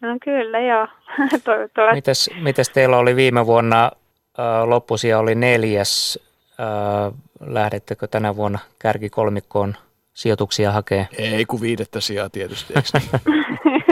No 0.00 0.16
kyllä, 0.24 0.60
joo. 0.60 0.88
Toivottavasti. 1.44 1.94
Mites, 1.94 2.30
mites 2.42 2.70
teillä 2.70 2.98
oli 2.98 3.16
viime 3.16 3.46
vuonna, 3.46 3.84
äh, 4.38 4.68
loppusia 4.68 5.18
oli 5.18 5.34
neljäs, 5.34 6.18
äh, 6.60 7.12
lähdettekö 7.46 8.06
tänä 8.06 8.36
vuonna 8.36 8.58
kärkikolmikkoon 8.78 9.74
sijoituksia 10.14 10.72
hakee? 10.72 11.08
Ei, 11.18 11.44
kun 11.44 11.60
viidettä 11.60 12.00
sijaa 12.00 12.30
tietysti, 12.30 12.74
niin? 12.74 13.10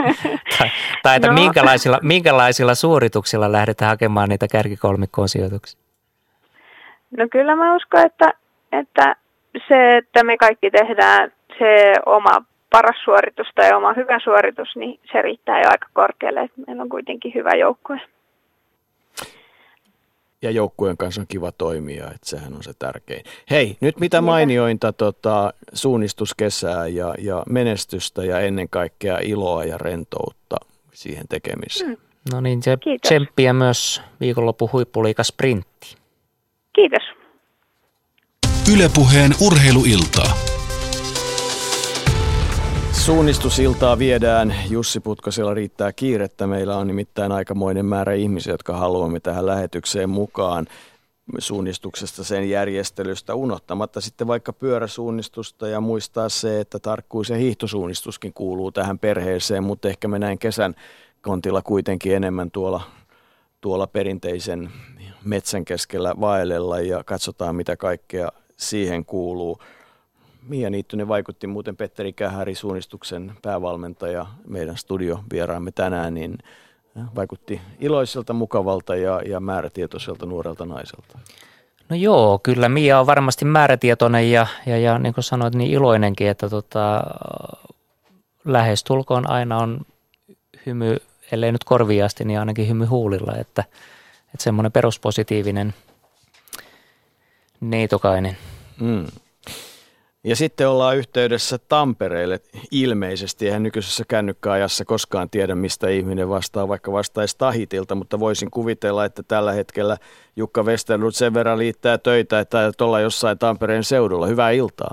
tai, 0.57 0.69
tai 1.03 1.15
että 1.15 1.27
no. 1.27 1.33
minkälaisilla, 1.33 1.99
minkälaisilla 2.01 2.75
suorituksilla 2.75 3.51
lähdetään 3.51 3.89
hakemaan 3.89 4.29
niitä 4.29 4.47
kärkikolmikkoon 4.47 5.29
sijoituksia? 5.29 5.79
No 7.17 7.27
kyllä 7.31 7.55
mä 7.55 7.75
uskon, 7.75 8.05
että, 8.05 8.33
että 8.71 9.15
se, 9.67 9.97
että 9.97 10.23
me 10.23 10.37
kaikki 10.37 10.71
tehdään 10.71 11.31
se 11.59 11.93
oma 12.05 12.45
paras 12.69 13.03
suoritus 13.03 13.47
tai 13.55 13.73
oma 13.73 13.93
hyvä 13.93 14.19
suoritus, 14.19 14.75
niin 14.75 14.99
se 15.11 15.21
riittää 15.21 15.61
jo 15.61 15.69
aika 15.69 15.87
korkealle. 15.93 16.41
Että 16.41 16.61
meillä 16.67 16.83
on 16.83 16.89
kuitenkin 16.89 17.33
hyvä 17.35 17.51
joukkue. 17.51 18.01
Ja 20.43 20.51
joukkueen 20.51 20.97
kanssa 20.97 21.21
on 21.21 21.27
kiva 21.27 21.51
toimia, 21.51 22.05
että 22.05 22.29
sehän 22.29 22.53
on 22.53 22.63
se 22.63 22.71
tärkein. 22.79 23.23
Hei, 23.49 23.77
nyt 23.81 23.99
mitä 23.99 24.21
mainiointa 24.21 24.93
tota, 24.93 25.53
suunnistuskesää 25.73 26.87
ja, 26.87 27.15
ja 27.19 27.43
menestystä 27.49 28.25
ja 28.25 28.39
ennen 28.39 28.69
kaikkea 28.69 29.19
iloa 29.21 29.65
ja 29.65 29.77
rentoutta 29.77 30.55
siihen 30.93 31.27
tekemiseen. 31.27 31.89
Mm. 31.89 31.97
No 32.33 32.41
niin, 32.41 32.63
se 32.63 32.77
tsemppiä 33.01 33.53
myös 33.53 34.01
viikonloppu 34.19 34.69
huippuliika 34.73 35.23
sprintti. 35.23 35.95
Kiitos. 36.73 37.03
Ylepuheen 38.73 39.31
urheiluiltaa. 39.41 40.52
Suunnistusiltaa 43.05 43.99
viedään. 43.99 44.55
Jussi 44.69 44.99
Putkosella 44.99 45.53
riittää 45.53 45.93
kiirettä. 45.93 46.47
Meillä 46.47 46.77
on 46.77 46.87
nimittäin 46.87 47.31
aikamoinen 47.31 47.85
määrä 47.85 48.13
ihmisiä, 48.13 48.53
jotka 48.53 48.77
haluamme 48.77 49.19
tähän 49.19 49.45
lähetykseen 49.45 50.09
mukaan 50.09 50.67
suunnistuksesta, 51.37 52.23
sen 52.23 52.49
järjestelystä, 52.49 53.35
unohtamatta 53.35 54.01
sitten 54.01 54.27
vaikka 54.27 54.53
pyöräsuunnistusta 54.53 55.67
ja 55.67 55.81
muistaa 55.81 56.29
se, 56.29 56.59
että 56.59 56.79
tarkkuus 56.79 57.29
ja 57.29 57.37
hiihtosuunnistuskin 57.37 58.33
kuuluu 58.33 58.71
tähän 58.71 58.99
perheeseen, 58.99 59.63
mutta 59.63 59.87
ehkä 59.87 60.07
me 60.07 60.19
näin 60.19 60.39
kesän 60.39 60.75
kontilla 61.21 61.61
kuitenkin 61.61 62.15
enemmän 62.15 62.51
tuolla, 62.51 62.81
tuolla 63.61 63.87
perinteisen 63.87 64.69
metsän 65.23 65.65
keskellä 65.65 66.15
vaellella 66.21 66.79
ja 66.79 67.03
katsotaan 67.03 67.55
mitä 67.55 67.77
kaikkea 67.77 68.29
siihen 68.57 69.05
kuuluu. 69.05 69.57
Mia 70.47 70.69
Niittynen 70.69 71.07
vaikutti 71.07 71.47
muuten 71.47 71.77
Petteri 71.77 72.13
Kähäri, 72.13 72.55
suunnistuksen 72.55 73.31
päävalmentaja, 73.41 74.25
meidän 74.47 74.77
studiovieraamme 74.77 75.71
tänään, 75.71 76.13
niin 76.13 76.37
äh, 76.97 77.15
vaikutti 77.15 77.61
iloiselta, 77.79 78.33
mukavalta 78.33 78.95
ja, 78.95 79.21
ja 79.25 79.39
määrätietoiselta 79.39 80.25
nuorelta 80.25 80.65
naiselta. 80.65 81.19
No 81.89 81.95
joo, 81.95 82.39
kyllä 82.43 82.69
Mia 82.69 82.99
on 82.99 83.07
varmasti 83.07 83.45
määrätietoinen 83.45 84.31
ja, 84.31 84.47
ja, 84.65 84.77
ja 84.77 84.99
niin 84.99 85.13
kuin 85.13 85.23
sanoit, 85.23 85.55
niin 85.55 85.71
iloinenkin, 85.71 86.27
että 86.27 86.49
tota, 86.49 87.03
lähestulkoon 88.45 89.29
aina 89.29 89.57
on 89.57 89.81
hymy, 90.65 90.97
ellei 91.31 91.51
nyt 91.51 91.63
korviasti, 91.63 92.25
niin 92.25 92.39
ainakin 92.39 92.67
hymy 92.67 92.85
huulilla, 92.85 93.35
että, 93.35 93.63
että 94.33 94.43
semmoinen 94.43 94.71
peruspositiivinen 94.71 95.73
neitokainen. 97.61 98.37
Mm. 98.79 99.05
Ja 100.25 100.35
sitten 100.35 100.69
ollaan 100.69 100.97
yhteydessä 100.97 101.57
Tampereelle 101.69 102.39
ilmeisesti. 102.71 103.45
Eihän 103.45 103.63
nykyisessä 103.63 104.03
kännykkäajassa 104.07 104.85
koskaan 104.85 105.29
tiedä, 105.29 105.55
mistä 105.55 105.89
ihminen 105.89 106.29
vastaa, 106.29 106.67
vaikka 106.67 106.91
vastaisi 106.91 107.37
Tahitilta, 107.37 107.95
mutta 107.95 108.19
voisin 108.19 108.51
kuvitella, 108.51 109.05
että 109.05 109.23
tällä 109.27 109.51
hetkellä 109.51 109.97
Jukka 110.35 110.63
Westerlund 110.63 111.11
sen 111.11 111.33
verran 111.33 111.57
liittää 111.57 111.97
töitä, 111.97 112.39
että 112.39 112.71
olla 112.81 112.99
jossain 112.99 113.37
Tampereen 113.37 113.83
seudulla. 113.83 114.27
Hyvää 114.27 114.51
iltaa. 114.51 114.91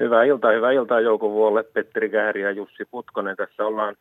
Hyvää 0.00 0.24
iltaa, 0.24 0.52
hyvää 0.52 0.72
iltaa 0.72 1.00
Jouko 1.00 1.30
Vuolle, 1.30 1.62
Petteri 1.62 2.10
Kähri 2.10 2.42
ja 2.42 2.50
Jussi 2.50 2.84
Putkonen. 2.90 3.36
Tässä 3.36 3.66
ollaan 3.66 3.96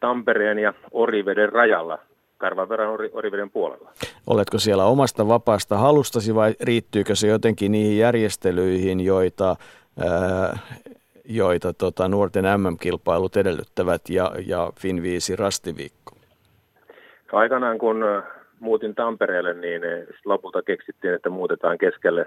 Tampereen 0.00 0.58
ja 0.58 0.74
Oriveden 0.92 1.52
rajalla. 1.52 1.98
Karvanverran 2.38 2.88
Oriveden 3.12 3.50
puolella. 3.50 3.90
Oletko 4.26 4.58
siellä 4.58 4.84
omasta 4.84 5.28
vapaasta 5.28 5.76
halustasi 5.76 6.34
vai 6.34 6.54
riittyykö 6.60 7.14
se 7.14 7.28
jotenkin 7.28 7.72
niihin 7.72 7.98
järjestelyihin, 7.98 9.00
joita, 9.00 9.56
ää, 10.00 10.58
joita 11.24 11.72
tota, 11.72 12.08
nuorten 12.08 12.44
MM-kilpailut 12.44 13.36
edellyttävät 13.36 14.02
ja, 14.08 14.32
ja 14.46 14.72
Finviisi 14.80 15.36
rastiviikko? 15.36 16.12
Aikanaan 17.32 17.78
kun 17.78 18.04
muutin 18.60 18.94
Tampereelle, 18.94 19.54
niin 19.54 19.82
lopulta 20.24 20.62
keksittiin, 20.62 21.14
että 21.14 21.30
muutetaan 21.30 21.78
keskelle 21.78 22.26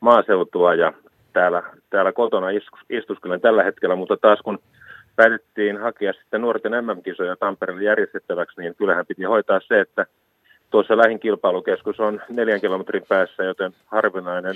maaseutua 0.00 0.74
ja 0.74 0.92
täällä, 1.32 1.62
täällä 1.90 2.12
kotona 2.12 2.46
istuskelen 2.90 3.40
tällä 3.40 3.62
hetkellä, 3.62 3.96
mutta 3.96 4.16
taas 4.16 4.38
kun 4.44 4.58
päätettiin 5.16 5.80
hakea 5.80 6.12
sitten 6.12 6.40
nuorten 6.40 6.72
MM-kisoja 6.72 7.36
Tampereelle 7.36 7.84
järjestettäväksi, 7.84 8.60
niin 8.60 8.74
kyllähän 8.74 9.06
piti 9.06 9.22
hoitaa 9.22 9.60
se, 9.68 9.80
että 9.80 10.06
tuossa 10.70 10.96
lähin 10.96 11.20
kilpailukeskus 11.20 12.00
on 12.00 12.20
neljän 12.28 12.60
kilometrin 12.60 13.04
päässä, 13.08 13.44
joten 13.44 13.72
harvinainen 13.86 14.54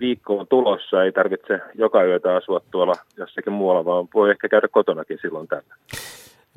viikko 0.00 0.38
on 0.38 0.46
tulossa. 0.48 1.04
Ei 1.04 1.12
tarvitse 1.12 1.60
joka 1.74 2.04
yötä 2.04 2.36
asua 2.36 2.60
tuolla 2.70 2.94
jossakin 3.16 3.52
muualla, 3.52 3.84
vaan 3.84 4.08
voi 4.14 4.30
ehkä 4.30 4.48
käydä 4.48 4.68
kotonakin 4.68 5.18
silloin 5.22 5.48
tällä. 5.48 5.74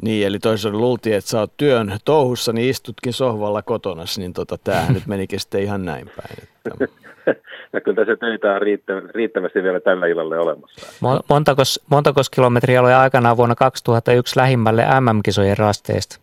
Niin, 0.01 0.27
eli 0.27 0.39
toisaalta 0.39 0.79
luultiin, 0.79 1.15
että 1.15 1.29
sä 1.29 1.39
oot 1.39 1.57
työn 1.57 1.97
touhussa, 2.05 2.53
niin 2.53 2.69
istutkin 2.69 3.13
sohvalla 3.13 3.61
kotona, 3.61 4.03
niin 4.17 4.33
tota, 4.33 4.57
tämähän 4.57 4.93
nyt 4.93 5.07
menikin 5.07 5.39
sitten 5.39 5.61
ihan 5.61 5.85
näin 5.85 6.09
päin. 6.17 6.37
Että... 6.43 6.87
ja 7.73 7.81
kyllä 7.81 8.05
se 8.05 8.15
töitä 8.15 8.53
on 8.53 8.61
riittä, 8.61 9.01
riittävästi 9.09 9.63
vielä 9.63 9.79
tällä 9.79 10.07
illalle 10.07 10.39
olemassa. 10.39 11.03
Montakos, 11.29 11.85
montakos 11.89 12.29
kilometriä 12.29 12.81
oli 12.81 12.93
aikanaan 12.93 13.37
vuonna 13.37 13.55
2001 13.55 14.39
lähimmälle 14.39 14.85
MM-kisojen 14.99 15.57
rasteesta? 15.57 16.19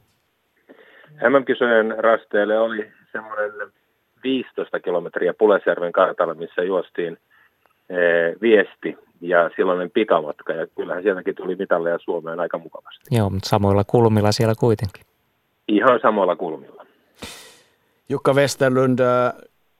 MM-kisojen 1.28 1.94
rasteelle 1.98 2.58
oli 2.58 2.90
semmoinen 3.12 3.52
15 4.22 4.80
kilometriä 4.80 5.34
Pulesjärven 5.34 5.92
kartalla, 5.92 6.34
missä 6.34 6.62
juostiin 6.62 7.18
ee, 7.90 8.34
viesti 8.40 8.96
ja 9.20 9.50
silloinen 9.56 9.90
pikamatka. 9.90 10.52
Ja 10.52 10.66
kyllähän 10.66 11.02
sieltäkin 11.02 11.34
tuli 11.34 11.56
mitalleja 11.56 11.98
Suomeen 11.98 12.40
aika 12.40 12.58
mukavasti. 12.58 13.16
Joo, 13.16 13.30
mutta 13.30 13.48
samoilla 13.48 13.84
kulmilla 13.84 14.32
siellä 14.32 14.54
kuitenkin. 14.60 15.04
Ihan 15.68 16.00
samoilla 16.02 16.36
kulmilla. 16.36 16.86
Jukka 18.08 18.32
Westerlund, 18.34 18.98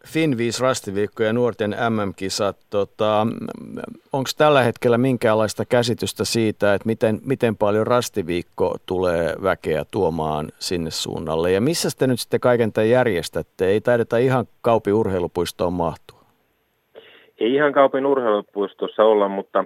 Finviis 0.07 0.61
rastiviikko 0.61 1.23
ja 1.23 1.33
nuorten 1.33 1.71
MM-kisat. 1.71 2.57
Tota, 2.71 3.27
Onko 4.13 4.31
tällä 4.39 4.63
hetkellä 4.63 4.99
minkäänlaista 4.99 5.65
käsitystä 5.65 6.25
siitä, 6.25 6.75
että 6.75 6.87
miten, 6.87 7.21
miten 7.27 7.57
paljon 7.57 7.87
rastiviikko 7.87 8.77
tulee 8.87 9.35
väkeä 9.43 9.83
tuomaan 9.91 10.49
sinne 10.59 10.91
suunnalle? 10.91 11.53
Ja 11.53 11.61
missä 11.61 11.89
te 11.99 12.07
nyt 12.07 12.21
sitten 12.21 12.41
kaiken 12.41 12.73
tämän 12.73 12.91
järjestätte? 12.91 13.67
Ei 13.67 13.81
taideta 13.81 14.17
ihan 14.17 14.47
Kaupin 14.61 14.95
urheilupuistoon 14.95 15.73
mahtua. 15.73 16.19
Ei 17.39 17.55
ihan 17.55 17.73
Kaupin 17.73 18.07
urheilupuistossa 18.07 19.05
olla, 19.05 19.29
mutta 19.29 19.65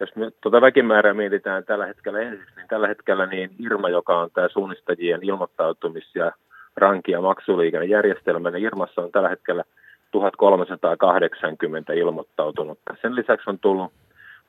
jos 0.00 0.16
me 0.16 0.30
tuota 0.40 0.60
väkimäärää 0.60 1.14
mietitään 1.14 1.64
tällä 1.64 1.86
hetkellä 1.86 2.20
ensiksi, 2.20 2.56
niin 2.56 2.68
tällä 2.68 2.88
hetkellä 2.88 3.26
niin 3.26 3.50
Irma, 3.58 3.88
joka 3.88 4.20
on 4.20 4.30
tämä 4.34 4.48
suunnistajien 4.48 5.20
ilmoittautumis- 5.22 6.14
ja 6.14 6.32
ranki- 6.78 7.12
ja 7.12 7.20
maksuliikennejärjestelmä, 7.20 8.50
niin 8.50 8.64
Irmassa 8.64 9.02
on 9.02 9.12
tällä 9.12 9.28
hetkellä 9.28 9.64
1380 10.10 11.92
ilmoittautunutta. 11.92 12.96
Sen 13.02 13.14
lisäksi 13.14 13.50
on 13.50 13.58
tullut 13.58 13.92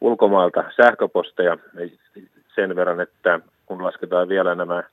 ulkomailta 0.01 0.63
sähköposteja 0.75 1.57
sen 2.55 2.75
verran, 2.75 3.01
että 3.01 3.39
kun 3.65 3.83
lasketaan 3.83 4.29
vielä 4.29 4.55
nämä 4.55 4.83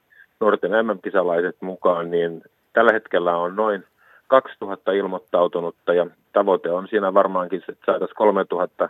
nuorten 0.41 0.71
MM-kisalaiset 0.71 1.57
mukaan, 1.61 2.11
niin 2.11 2.43
tällä 2.73 2.93
hetkellä 2.93 3.37
on 3.37 3.57
noin 3.57 3.85
2000 4.27 4.93
ilmoittautunutta 4.93 5.95
ja 5.95 6.07
tavoite 6.33 6.71
on 6.71 6.89
siinä 6.89 7.15
varmaankin, 7.15 7.63
että 7.69 7.87
saataisiin 7.87 8.17
3000 8.17 8.89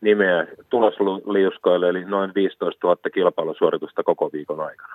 nimeä 0.00 0.46
tulosliuskoille, 0.70 1.88
eli 1.88 2.04
noin 2.04 2.32
15 2.34 2.86
000 2.86 3.10
kilpailusuoritusta 3.14 4.02
koko 4.02 4.30
viikon 4.32 4.60
aikana. 4.60 4.94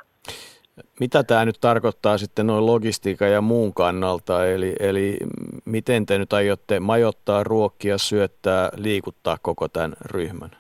Mitä 1.00 1.24
tämä 1.24 1.46
nyt 1.46 1.56
tarkoittaa 1.62 2.18
sitten 2.18 2.48
noin 2.48 2.66
logistiikan 2.66 3.32
ja 3.32 3.42
muun 3.42 3.74
kannalta? 3.74 4.46
Eli, 4.46 4.76
eli 4.80 5.18
miten 5.66 6.06
te 6.06 6.18
nyt 6.18 6.34
aiotte 6.34 6.80
majoittaa, 6.80 7.44
ruokkia, 7.44 7.98
syöttää, 7.98 8.70
liikuttaa 8.76 9.38
koko 9.42 9.68
tämän 9.68 9.94
ryhmän? 10.12 10.52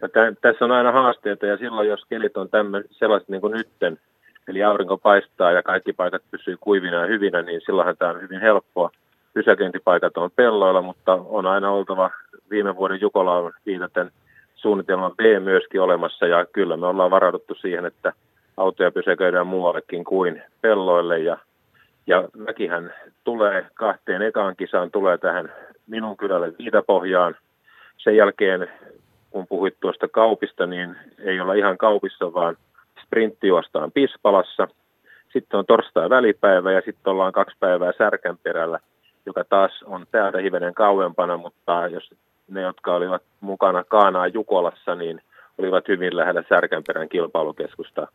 No, 0.00 0.08
tämän, 0.08 0.36
tässä 0.40 0.64
on 0.64 0.72
aina 0.72 0.92
haasteita 0.92 1.46
ja 1.46 1.56
silloin 1.56 1.88
jos 1.88 2.04
kelit 2.08 2.36
on 2.36 2.48
tämmöinen, 2.48 2.88
sellaiset 2.90 3.28
niin 3.28 3.40
kuin 3.40 3.52
nytten, 3.52 3.98
eli 4.48 4.62
aurinko 4.62 4.98
paistaa 4.98 5.52
ja 5.52 5.62
kaikki 5.62 5.92
paikat 5.92 6.22
pysyy 6.30 6.56
kuivina 6.60 6.96
ja 6.96 7.06
hyvinä, 7.06 7.42
niin 7.42 7.60
silloinhan 7.66 7.96
tämä 7.96 8.10
on 8.10 8.22
hyvin 8.22 8.40
helppoa. 8.40 8.90
Pysäköintipaikat 9.34 10.16
on 10.16 10.30
pelloilla, 10.30 10.82
mutta 10.82 11.12
on 11.12 11.46
aina 11.46 11.70
oltava 11.70 12.10
viime 12.50 12.76
vuoden 12.76 13.00
Jukolaan 13.00 13.52
viitaten 13.66 14.10
suunnitelma 14.54 15.10
B 15.10 15.20
myöskin 15.42 15.80
olemassa 15.80 16.26
ja 16.26 16.46
kyllä 16.46 16.76
me 16.76 16.86
ollaan 16.86 17.10
varauduttu 17.10 17.54
siihen, 17.54 17.86
että 17.86 18.12
autoja 18.58 18.90
pysäköidään 18.90 19.46
muuallekin 19.46 20.04
kuin 20.04 20.42
pelloille 20.60 21.18
ja, 21.18 21.38
ja 22.06 22.28
mäkihän 22.36 22.94
tulee 23.24 23.66
kahteen 23.74 24.22
ekaan 24.22 24.56
kisaan, 24.56 24.90
tulee 24.90 25.18
tähän 25.18 25.52
minun 25.86 26.16
kylälle 26.16 26.52
Viitapohjaan. 26.58 27.36
Sen 27.96 28.16
jälkeen, 28.16 28.68
kun 29.30 29.46
puhuit 29.46 29.76
tuosta 29.80 30.08
kaupista, 30.08 30.66
niin 30.66 30.96
ei 31.18 31.40
olla 31.40 31.54
ihan 31.54 31.78
kaupissa, 31.78 32.34
vaan 32.34 32.56
sprinttijuostaan 33.04 33.92
Pispalassa. 33.92 34.68
Sitten 35.32 35.58
on 35.58 35.66
torstai 35.66 36.10
välipäivä 36.10 36.72
ja 36.72 36.82
sitten 36.84 37.10
ollaan 37.10 37.32
kaksi 37.32 37.56
päivää 37.60 37.92
Särkänperällä, 37.98 38.78
joka 39.26 39.44
taas 39.44 39.82
on 39.86 40.06
täältä 40.10 40.38
hivenen 40.38 40.74
kauempana, 40.74 41.36
mutta 41.36 41.88
jos 41.88 42.10
ne, 42.48 42.60
jotka 42.60 42.94
olivat 42.94 43.22
mukana 43.40 43.84
Kaanaa 43.84 44.26
Jukolassa, 44.26 44.94
niin 44.94 45.20
olivat 45.58 45.88
hyvin 45.88 46.16
lähellä 46.16 46.44
Särkänperän 46.48 47.08
kilpailukeskusta. 47.08 48.08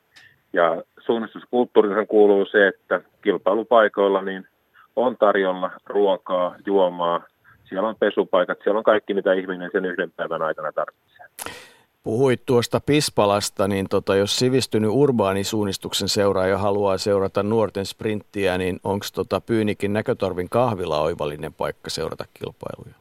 Ja 0.53 0.83
suunnistuskulttuurihan 0.99 2.07
kuuluu 2.07 2.45
se, 2.45 2.67
että 2.67 3.01
kilpailupaikoilla 3.21 4.21
niin 4.21 4.47
on 4.95 5.17
tarjolla 5.17 5.71
ruokaa, 5.85 6.55
juomaa, 6.65 7.23
siellä 7.69 7.89
on 7.89 7.95
pesupaikat, 7.95 8.57
siellä 8.63 8.77
on 8.77 8.83
kaikki, 8.83 9.13
mitä 9.13 9.33
ihminen 9.33 9.69
sen 9.71 9.85
yhden 9.85 10.11
päivän 10.11 10.41
aikana 10.41 10.71
tarvitsee. 10.71 11.25
Puhuit 12.03 12.41
tuosta 12.45 12.79
Pispalasta, 12.85 13.67
niin 13.67 13.89
tota, 13.89 14.15
jos 14.15 14.39
sivistynyt 14.39 14.89
urbaanisuunnistuksen 14.93 16.09
seuraaja 16.09 16.57
haluaa 16.57 16.97
seurata 16.97 17.43
nuorten 17.43 17.85
sprinttiä, 17.85 18.57
niin 18.57 18.79
onko 18.83 19.05
tota 19.15 19.41
Pyynikin 19.41 19.93
näkötorvin 19.93 20.49
kahvila 20.49 21.01
oivallinen 21.01 21.53
paikka 21.53 21.89
seurata 21.89 22.25
kilpailuja? 22.33 22.95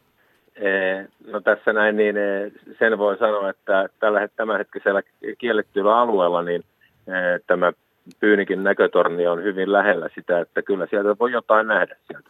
No 1.27 1.41
tässä 1.41 1.73
näin, 1.73 1.97
niin 1.97 2.15
sen 2.79 2.99
voi 2.99 3.19
sanoa, 3.19 3.51
että 3.51 3.89
tällä 4.01 4.29
tämänhetkisellä 4.37 5.03
kiellettyllä 5.39 6.01
alueella 6.01 6.43
niin 6.43 6.65
tämä 7.47 7.73
Pyynikin 8.21 8.65
näkötorni 8.65 9.27
on 9.27 9.43
hyvin 9.43 9.73
lähellä 9.73 10.09
sitä, 10.15 10.41
että 10.41 10.63
kyllä 10.63 10.87
sieltä 10.91 11.17
voi 11.21 11.33
jotain 11.33 11.67
nähdä 11.67 11.97
sieltä. 12.07 12.29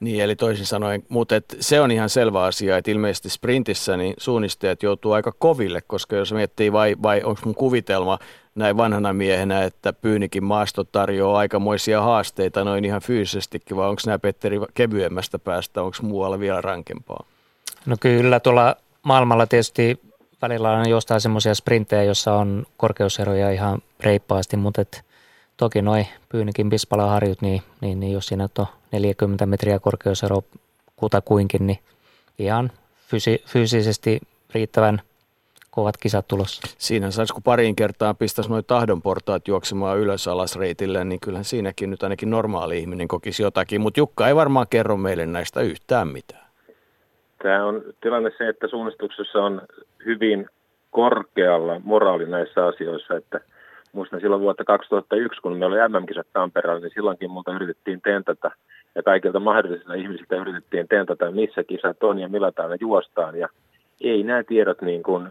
Niin, 0.00 0.24
eli 0.24 0.36
toisin 0.36 0.66
sanoen, 0.66 1.02
mutta 1.08 1.36
et 1.36 1.56
se 1.60 1.80
on 1.80 1.90
ihan 1.90 2.08
selvä 2.08 2.42
asia, 2.42 2.76
että 2.76 2.90
ilmeisesti 2.90 3.30
sprintissä 3.30 3.96
niin 3.96 4.14
suunnistajat 4.18 4.82
joutuu 4.82 5.12
aika 5.12 5.32
koville, 5.38 5.80
koska 5.86 6.16
jos 6.16 6.32
miettii 6.32 6.72
vai, 6.72 6.96
vai 7.02 7.22
onko 7.24 7.40
mun 7.44 7.54
kuvitelma 7.54 8.18
näin 8.54 8.76
vanhana 8.76 9.12
miehenä, 9.12 9.62
että 9.62 9.92
Pyynikin 9.92 10.44
maasto 10.44 10.84
tarjoaa 10.84 11.38
aikamoisia 11.38 12.02
haasteita 12.02 12.64
noin 12.64 12.84
ihan 12.84 13.00
fyysisestikin, 13.02 13.76
vai 13.76 13.88
onko 13.88 14.02
nämä 14.06 14.18
Petteri 14.18 14.60
kevyemmästä 14.74 15.38
päästä, 15.38 15.82
onko 15.82 15.96
muualla 16.02 16.40
vielä 16.40 16.60
rankempaa? 16.60 17.24
No 17.86 17.96
kyllä, 18.00 18.40
tuolla 18.40 18.76
maailmalla 19.02 19.46
tietysti 19.46 20.00
välillä 20.42 20.70
on 20.70 20.88
jostain 20.88 21.20
semmoisia 21.20 21.54
sprinttejä, 21.54 22.02
jossa 22.02 22.34
on 22.34 22.66
korkeuseroja 22.76 23.50
ihan 23.50 23.82
reippaasti, 24.00 24.56
mutta 24.56 24.80
et 24.80 25.04
toki 25.56 25.82
noin 25.82 26.06
Pyynikin 26.28 26.70
Pispala-harjut, 26.70 27.42
niin, 27.42 27.62
niin, 27.80 28.00
niin 28.00 28.12
jos 28.12 28.26
siinä 28.26 28.48
on 28.58 28.66
40 28.92 29.46
metriä 29.46 29.78
korkeusero 29.78 30.42
kutakuinkin, 30.96 31.66
niin 31.66 31.78
ihan 32.38 32.70
fysi- 33.08 33.42
fyysisesti 33.46 34.20
riittävän 34.54 35.02
kovat 35.70 35.96
kisat 35.96 36.28
tulossa. 36.28 36.62
Siinä 36.78 37.10
saisi, 37.10 37.32
kun 37.32 37.42
pariin 37.42 37.76
kertaan 37.76 38.16
pistäisi 38.16 38.50
noin 38.50 38.64
tahdonportaat 38.64 39.48
juoksemaan 39.48 39.98
ylös 39.98 40.28
alas 40.28 40.56
reitille, 40.56 41.04
niin 41.04 41.20
kyllähän 41.20 41.44
siinäkin 41.44 41.90
nyt 41.90 42.02
ainakin 42.02 42.30
normaali 42.30 42.78
ihminen 42.78 43.08
kokisi 43.08 43.42
jotakin, 43.42 43.80
mutta 43.80 44.00
Jukka 44.00 44.28
ei 44.28 44.36
varmaan 44.36 44.66
kerro 44.70 44.96
meille 44.96 45.26
näistä 45.26 45.60
yhtään 45.60 46.08
mitään. 46.08 46.45
Tämä 47.46 47.64
on 47.64 47.82
tilanne 48.00 48.30
se, 48.38 48.48
että 48.48 48.68
suunnistuksessa 48.68 49.38
on 49.38 49.62
hyvin 50.04 50.46
korkealla 50.90 51.80
moraali 51.84 52.26
näissä 52.26 52.66
asioissa, 52.66 53.16
että– 53.16 53.40
muistan 53.96 54.20
silloin 54.20 54.42
vuotta 54.42 54.64
2001, 54.64 55.42
kun 55.42 55.56
me 55.56 55.66
oli 55.66 55.76
MM-kisat 55.88 56.26
Tampereella, 56.32 56.80
niin 56.80 56.92
silloinkin 56.94 57.30
multa 57.30 57.54
yritettiin 57.54 58.00
tentata 58.00 58.50
ja 58.94 59.02
kaikilta 59.02 59.40
mahdollisilta 59.40 59.94
ihmisiltä 59.94 60.36
yritettiin 60.36 60.88
tentata, 60.88 61.30
missä 61.30 61.64
kisat 61.64 62.02
on 62.02 62.18
ja 62.18 62.28
millä 62.28 62.52
tavalla 62.52 62.76
juostaan. 62.80 63.38
Ja 63.38 63.48
ei 64.00 64.22
nämä 64.22 64.42
tiedot, 64.42 64.82
niin 64.82 65.02
kuin, 65.02 65.28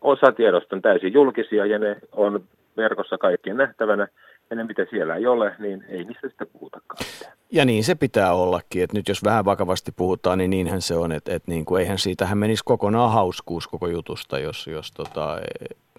osa 0.00 0.32
tiedosta 0.32 0.76
on 0.76 0.82
täysin 0.82 1.12
julkisia 1.12 1.66
ja 1.66 1.78
ne 1.78 1.96
on 2.12 2.44
verkossa 2.76 3.18
kaikkien 3.18 3.56
nähtävänä. 3.56 4.08
Ja 4.50 4.56
ne, 4.56 4.64
mitä 4.64 4.86
siellä 4.90 5.16
ei 5.16 5.26
ole, 5.26 5.54
niin 5.58 5.84
ei 5.88 6.04
niistä 6.04 6.28
sitten 6.28 6.46
puhutakaan. 6.52 7.04
Ja 7.52 7.64
niin 7.64 7.84
se 7.84 7.94
pitää 7.94 8.34
ollakin, 8.34 8.82
että 8.82 8.96
nyt 8.96 9.08
jos 9.08 9.24
vähän 9.24 9.44
vakavasti 9.44 9.92
puhutaan, 9.92 10.38
niin 10.38 10.50
niinhän 10.50 10.82
se 10.82 10.94
on, 10.94 11.12
että, 11.12 11.34
että 11.34 11.50
niin 11.50 11.64
kuin, 11.64 11.80
eihän 11.80 11.98
siitähän 11.98 12.38
menisi 12.38 12.62
kokonaan 12.64 13.12
hauskuus 13.12 13.68
koko 13.68 13.86
jutusta, 13.86 14.38
jos, 14.38 14.66
jos 14.66 14.92
tota, 14.92 15.38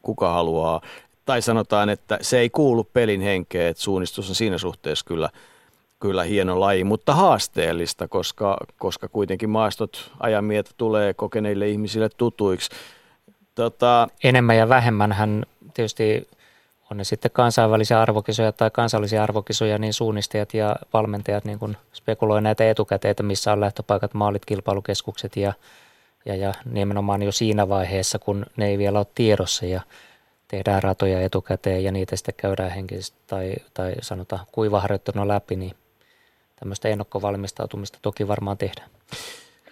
kuka 0.02 0.34
haluaa 0.34 0.82
tai 1.26 1.41
sanotaan, 1.41 1.89
että 1.89 2.18
se 2.22 2.39
ei 2.39 2.50
kuulu 2.50 2.84
pelin 2.84 3.22
henkeen, 3.22 3.68
että 3.68 3.84
suunnistus 3.84 4.30
on 4.30 4.36
siinä 4.36 4.58
suhteessa 4.58 5.06
kyllä, 5.06 5.30
kyllä 6.00 6.24
hieno 6.24 6.60
laji, 6.60 6.84
mutta 6.84 7.16
haasteellista, 7.16 8.08
koska, 8.08 8.58
koska 8.78 9.08
kuitenkin 9.08 9.50
maastot 9.50 10.12
ajan 10.20 10.43
mieltä 10.43 10.72
tulee 10.78 11.14
kokeneille 11.14 11.70
ihmisille 11.70 12.10
tutuiksi. 12.18 12.70
Tota... 13.56 14.08
Enemmän 14.24 14.58
ja 14.58 14.70
vähemmän 14.70 15.12
hän 15.12 15.45
tietysti 15.74 16.28
on 16.92 16.98
ne 16.98 17.04
sitten 17.04 17.32
kansainvälisiä 17.32 18.02
arvokisoja 18.02 18.52
tai 18.52 18.72
kansallisia 18.72 19.24
arvokisoja, 19.24 19.78
niin 19.78 19.94
suunnistajat 19.94 20.54
ja 20.54 20.76
valmentajat 20.94 21.46
niin 21.46 21.60
kuin 21.60 21.78
spekuloi 21.94 22.42
näitä 22.42 22.70
etukäteitä, 22.70 23.24
missä 23.24 23.54
on 23.54 23.60
lähtöpaikat, 23.60 24.14
maalit, 24.14 24.46
kilpailukeskukset 24.46 25.38
ja, 25.38 25.54
ja, 26.26 26.36
ja 26.36 26.54
nimenomaan 26.72 27.24
jo 27.24 27.32
siinä 27.32 27.70
vaiheessa, 27.70 28.20
kun 28.20 28.46
ne 28.58 28.68
ei 28.68 28.78
vielä 28.78 29.00
ole 29.00 29.08
tiedossa 29.16 29.66
ja 29.66 29.82
tehdään 30.48 30.84
ratoja 30.84 31.22
etukäteen 31.22 31.84
ja 31.84 31.92
niitä 31.92 32.16
sitten 32.16 32.36
käydään 32.38 32.72
henkisesti 32.72 33.18
tai, 33.28 33.54
tai 33.74 33.96
sanotaan 34.02 34.46
kuivaharjoitteluna 34.52 35.28
läpi, 35.28 35.56
niin 35.56 35.76
tämmöistä 36.60 36.90
ennakkovalmistautumista 36.90 38.00
toki 38.02 38.28
varmaan 38.28 38.58
tehdään. 38.58 38.90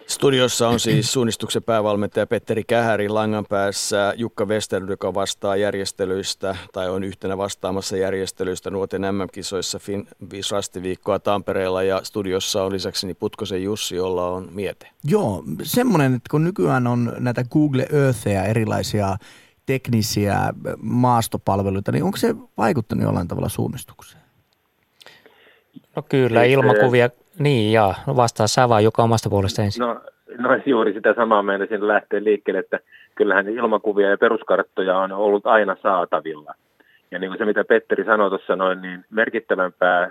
Studiossa 0.08 0.68
on 0.68 0.80
siis 0.80 1.12
suunnistuksen 1.12 1.62
päävalmentaja 1.62 2.26
Petteri 2.26 2.64
Kähäri 2.64 3.08
langan 3.08 3.46
päässä, 3.48 4.14
Jukka 4.16 4.44
Westerlund, 4.46 4.90
joka 4.90 5.14
vastaa 5.14 5.56
järjestelyistä 5.56 6.56
tai 6.72 6.90
on 6.90 7.04
yhtenä 7.04 7.38
vastaamassa 7.38 7.96
järjestelyistä 7.96 8.70
nuorten 8.70 9.02
MM-kisoissa 9.02 9.78
fin, 9.78 10.08
viisi 10.30 10.54
rastiviikkoa 10.54 11.18
Tampereella 11.18 11.82
ja 11.82 12.00
studiossa 12.04 12.62
on 12.62 12.72
lisäksi 12.72 13.14
Putkosen 13.14 13.62
Jussi, 13.62 13.96
jolla 13.96 14.30
on 14.30 14.48
miete. 14.52 14.88
Joo, 15.04 15.44
semmoinen, 15.62 16.14
että 16.14 16.28
kun 16.30 16.44
nykyään 16.44 16.86
on 16.86 17.12
näitä 17.18 17.44
Google 17.44 17.86
Earthia 17.92 18.44
erilaisia 18.44 19.16
teknisiä 19.66 20.52
maastopalveluita, 20.82 21.92
niin 21.92 22.04
onko 22.04 22.16
se 22.16 22.34
vaikuttanut 22.58 23.04
jollain 23.04 23.28
tavalla 23.28 23.48
suunnistukseen? 23.48 24.22
No 25.96 26.02
kyllä, 26.02 26.44
ilmakuvia, 26.44 27.10
niin 27.38 27.72
ja 27.72 27.94
no 28.06 28.16
vastaa 28.16 28.46
sä 28.46 28.68
vaan 28.68 28.84
joka 28.84 29.02
omasta 29.02 29.30
puolesta 29.30 29.62
ensin. 29.62 29.80
No, 29.80 30.00
no 30.38 30.48
juuri 30.66 30.92
sitä 30.92 31.14
samaa 31.14 31.42
meidän 31.42 31.68
lähtee 31.80 32.24
liikkeelle, 32.24 32.60
että 32.60 32.80
kyllähän 33.14 33.48
ilmakuvia 33.48 34.10
ja 34.10 34.18
peruskarttoja 34.18 34.98
on 34.98 35.12
ollut 35.12 35.46
aina 35.46 35.76
saatavilla. 35.82 36.54
Ja 37.10 37.18
niin 37.18 37.30
kuin 37.30 37.38
se, 37.38 37.44
mitä 37.44 37.64
Petteri 37.64 38.04
sanoi 38.04 38.30
tuossa 38.30 38.56
noin, 38.56 38.82
niin 38.82 39.04
merkittävämpää 39.10 40.10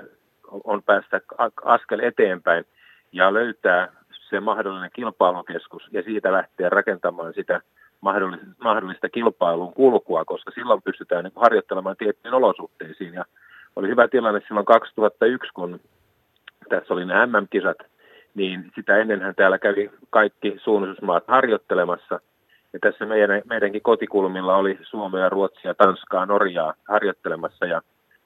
on 0.64 0.84
päästä 0.84 1.22
askel 1.66 2.00
eteenpäin 2.00 2.66
ja 3.12 3.34
löytää 3.34 3.88
se 4.30 4.40
mahdollinen 4.40 4.90
kilpailukeskus 4.94 5.84
ja 5.92 6.04
siitä 6.04 6.32
lähteä 6.32 6.70
rakentamaan 6.70 7.34
sitä 7.34 7.62
mahdollista, 8.02 8.46
mahdollista 8.64 9.10
kilpailun 9.10 9.74
kulkua, 9.74 10.26
koska 10.26 10.52
silloin 10.52 10.82
pystytään 10.82 11.24
niin 11.24 11.34
harjoittelemaan 11.36 11.96
tiettyihin 11.98 12.38
olosuhteisiin. 12.38 13.14
Ja 13.14 13.26
oli 13.76 13.88
hyvä 13.88 14.08
tilanne 14.08 14.42
silloin 14.48 14.66
2001, 14.66 15.54
kun 15.54 15.80
tässä 16.70 16.94
oli 16.94 17.06
nämä 17.06 17.26
MM-kisat, 17.26 17.78
niin 18.36 18.72
sitä 18.76 18.98
ennenhän 18.98 19.36
täällä 19.36 19.60
kävi 19.60 19.92
kaikki 20.10 20.56
suunnistusmaat 20.64 21.24
harjoittelemassa. 21.28 22.20
Ja 22.74 22.80
tässä 22.80 23.06
meidän, 23.06 23.42
meidänkin 23.50 23.82
kotikulmilla 23.82 24.58
oli 24.58 24.80
Suomea, 24.82 25.30
Ruotsia, 25.30 25.74
Tanskaa, 25.74 26.26
Norjaa 26.26 26.74
harjoittelemassa 26.88 27.66
ja 27.66 27.82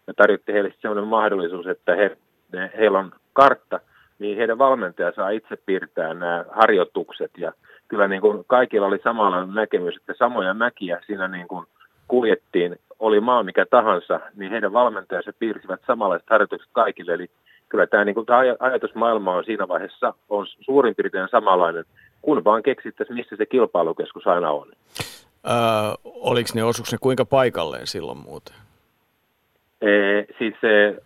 me 0.08 0.14
tarjottiin 0.14 0.54
heille 0.54 0.74
sellainen 0.82 1.08
mahdollisuus, 1.08 1.68
että 1.68 1.96
he, 1.96 2.18
ne, 2.52 2.72
heillä 2.78 3.00
on 3.00 3.12
kartta, 3.34 3.80
niin 4.20 4.38
heidän 4.38 4.58
valmentaja 4.58 5.12
saa 5.16 5.30
itse 5.30 5.58
piirtää 5.66 6.14
nämä 6.14 6.46
harjoitukset 6.50 7.32
ja 7.38 7.54
kyllä 7.88 8.08
niin 8.08 8.22
kuin 8.22 8.44
kaikilla 8.48 8.88
oli 8.88 9.00
samanlainen 9.04 9.56
näkemys, 9.56 9.96
että 9.96 10.14
samoja 10.18 10.54
mäkiä 10.54 11.02
siinä 11.06 11.28
niin 11.28 11.48
kuin 11.48 11.66
kuljettiin, 12.08 12.80
oli 13.00 13.20
maa 13.20 13.44
mikä 13.44 13.66
tahansa, 13.66 14.20
niin 14.36 14.52
heidän 14.52 14.74
valmentajansa 14.74 15.34
piirsivät 15.40 15.82
samanlaiset 15.88 16.30
harjoitukset 16.30 16.70
kaikille. 16.72 17.14
Eli 17.14 17.30
kyllä 17.72 17.88
tämä, 17.88 18.06
niin 18.06 18.16
kuin, 18.16 18.26
tämä 18.26 18.40
ajatusmaailma 18.60 19.36
on 19.36 19.44
siinä 19.44 19.68
vaiheessa 19.68 20.14
on 20.30 20.48
suurin 20.48 20.96
piirtein 20.96 21.28
samanlainen, 21.32 21.86
kun 22.22 22.44
vaan 22.44 22.64
keksittäisiin, 22.64 23.18
missä 23.18 23.36
se 23.36 23.46
kilpailukeskus 23.46 24.28
aina 24.28 24.52
on. 24.52 24.68
Öö, 25.50 25.54
oliko 26.04 26.50
ne 26.54 26.64
osuuks 26.64 26.92
ne 26.92 26.98
kuinka 27.02 27.26
paikalleen 27.26 27.88
silloin 27.88 28.18
muuten? 28.18 28.56
siis 30.38 30.56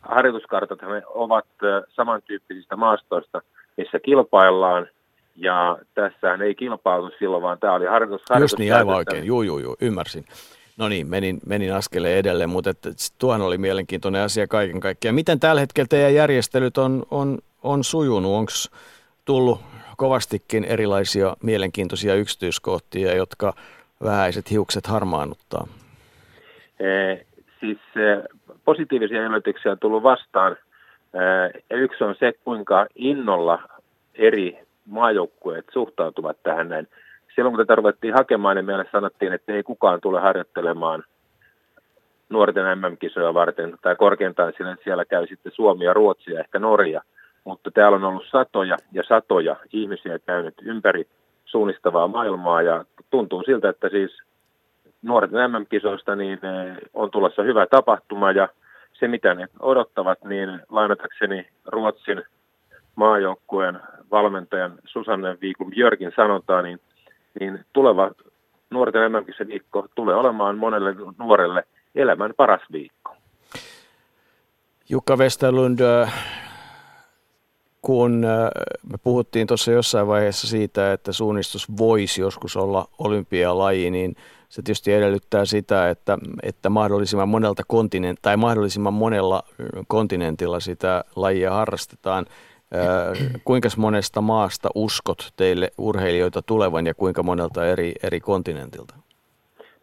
harjoituskartat 0.01 0.79
ovat 1.05 1.45
samantyyppisistä 1.89 2.75
maastoista, 2.75 3.41
missä 3.77 3.99
kilpaillaan, 3.99 4.87
ja 5.35 5.77
tässä 5.93 6.37
ei 6.45 6.55
kilpailu 6.55 7.11
silloin, 7.19 7.43
vaan 7.43 7.59
tämä 7.59 7.73
oli 7.73 7.85
harjoitus. 7.85 8.21
Just 8.39 8.57
niin, 8.57 8.75
aivan 8.75 8.95
oikein. 8.95 9.25
Juu, 9.25 9.41
juu, 9.41 9.59
juu, 9.59 9.75
ymmärsin. 9.81 10.25
No 10.77 10.89
niin, 10.89 11.07
menin, 11.07 11.39
menin 11.45 11.73
askeleen 11.73 12.17
edelleen, 12.17 12.49
mutta 12.49 12.69
että, 12.69 12.89
tuohan 13.19 13.41
oli 13.41 13.57
mielenkiintoinen 13.57 14.21
asia 14.21 14.47
kaiken 14.47 14.79
kaikkiaan. 14.79 15.15
Miten 15.15 15.39
tällä 15.39 15.61
hetkellä 15.61 15.87
teidän 15.89 16.13
järjestelyt 16.13 16.77
on, 16.77 17.03
on, 17.11 17.37
on 17.63 17.83
sujunut? 17.83 18.31
Onko 18.31 18.51
tullut 19.25 19.61
kovastikin 19.97 20.63
erilaisia 20.63 21.35
mielenkiintoisia 21.43 22.15
yksityiskohtia, 22.15 23.15
jotka 23.15 23.53
vähäiset 24.03 24.51
hiukset 24.51 24.87
harmaannuttaa? 24.87 25.67
Eh, 26.79 27.25
siis 27.59 27.79
eh, 27.95 28.23
positiivisia 28.65 29.21
yllätyksiä 29.25 29.71
on 29.71 29.79
tullut 29.79 30.03
vastaan. 30.03 30.51
Eh, 30.51 31.79
yksi 31.79 32.03
on 32.03 32.15
se, 32.19 32.33
kuinka 32.43 32.87
innolla 32.95 33.59
eri 34.15 34.59
maajoukkueet 34.85 35.65
suhtautuvat 35.73 36.37
tähän 36.43 36.69
näin. 36.69 36.87
Silloin 37.35 37.55
kun 37.55 37.65
tätä 37.65 37.75
ruvettiin 37.75 38.13
hakemaan, 38.13 38.55
niin 38.55 38.65
meille 38.65 38.85
sanottiin, 38.91 39.33
että 39.33 39.53
ei 39.53 39.63
kukaan 39.63 40.01
tule 40.01 40.19
harjoittelemaan 40.19 41.03
nuorten 42.29 42.79
MM-kisoja 42.79 43.33
varten, 43.33 43.77
tai 43.81 43.95
korkeintaan 43.95 44.53
siellä, 44.57 44.75
siellä 44.83 45.05
käy 45.05 45.27
sitten 45.27 45.51
Suomi 45.51 45.85
ja 45.85 45.93
Ruotsi 45.93 46.31
ja 46.31 46.39
ehkä 46.39 46.59
Norja. 46.59 47.01
Mutta 47.43 47.71
täällä 47.71 47.95
on 47.95 48.03
ollut 48.03 48.25
satoja 48.31 48.77
ja 48.91 49.03
satoja 49.03 49.55
ihmisiä 49.73 50.19
käynyt 50.19 50.53
ympäri 50.61 51.07
suunnistavaa 51.45 52.07
maailmaa, 52.07 52.61
ja 52.61 52.85
tuntuu 53.09 53.43
siltä, 53.43 53.69
että 53.69 53.89
siis 53.89 54.17
nuorten 55.01 55.51
MM-kisoista 55.51 56.15
niin 56.15 56.39
eh, 56.45 56.77
on 56.93 57.11
tulossa 57.11 57.43
hyvä 57.43 57.65
tapahtuma, 57.65 58.31
ja 58.31 58.49
se 58.93 59.07
mitä 59.07 59.33
ne 59.33 59.47
odottavat, 59.59 60.23
niin 60.23 60.59
lainatakseni 60.69 61.47
Ruotsin 61.65 62.23
maajoukkueen 62.95 63.79
valmentajan 64.11 64.73
Susanne 64.85 65.37
Viikun 65.41 65.73
Jörgin 65.75 66.13
sanontaa, 66.15 66.61
niin, 66.61 66.79
niin 67.39 67.65
tuleva 67.73 68.11
nuorten 68.69 69.11
mm 69.11 69.47
viikko 69.47 69.87
tulee 69.95 70.15
olemaan 70.15 70.57
monelle 70.57 70.95
nuorelle 71.19 71.63
elämän 71.95 72.33
paras 72.37 72.61
viikko. 72.71 73.15
Jukka 74.89 75.15
Westerlund, 75.15 75.79
äh, 75.79 76.13
kun 77.81 78.25
äh, 78.25 78.49
me 78.91 78.97
puhuttiin 79.03 79.47
tuossa 79.47 79.71
jossain 79.71 80.07
vaiheessa 80.07 80.47
siitä, 80.47 80.93
että 80.93 81.11
suunnistus 81.11 81.77
voisi 81.77 82.21
joskus 82.21 82.57
olla 82.57 82.87
olympialaji, 82.99 83.91
niin 83.91 84.15
se 84.49 84.61
tietysti 84.61 84.93
edellyttää 84.93 85.45
sitä, 85.45 85.89
että, 85.89 86.17
että 86.43 86.69
mahdollisimman 86.69 87.29
monelta 87.29 87.63
kontinent, 87.67 88.19
tai 88.21 88.37
mahdollisimman 88.37 88.93
monella 88.93 89.43
kontinentilla 89.87 90.59
sitä 90.59 91.03
lajia 91.15 91.53
harrastetaan. 91.53 92.25
Kuinka 93.45 93.69
monesta 93.77 94.21
maasta 94.21 94.69
uskot 94.75 95.33
teille 95.35 95.71
urheilijoita 95.77 96.41
tulevan 96.41 96.87
ja 96.87 96.93
kuinka 96.93 97.23
monelta 97.23 97.65
eri, 97.65 97.93
eri 98.03 98.19
kontinentilta? 98.19 98.95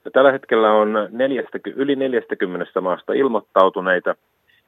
No, 0.04 0.10
tällä 0.10 0.32
hetkellä 0.32 0.72
on 0.72 1.08
40, 1.10 1.70
yli 1.76 1.96
40 1.96 2.80
maasta 2.80 3.12
ilmoittautuneita. 3.12 4.14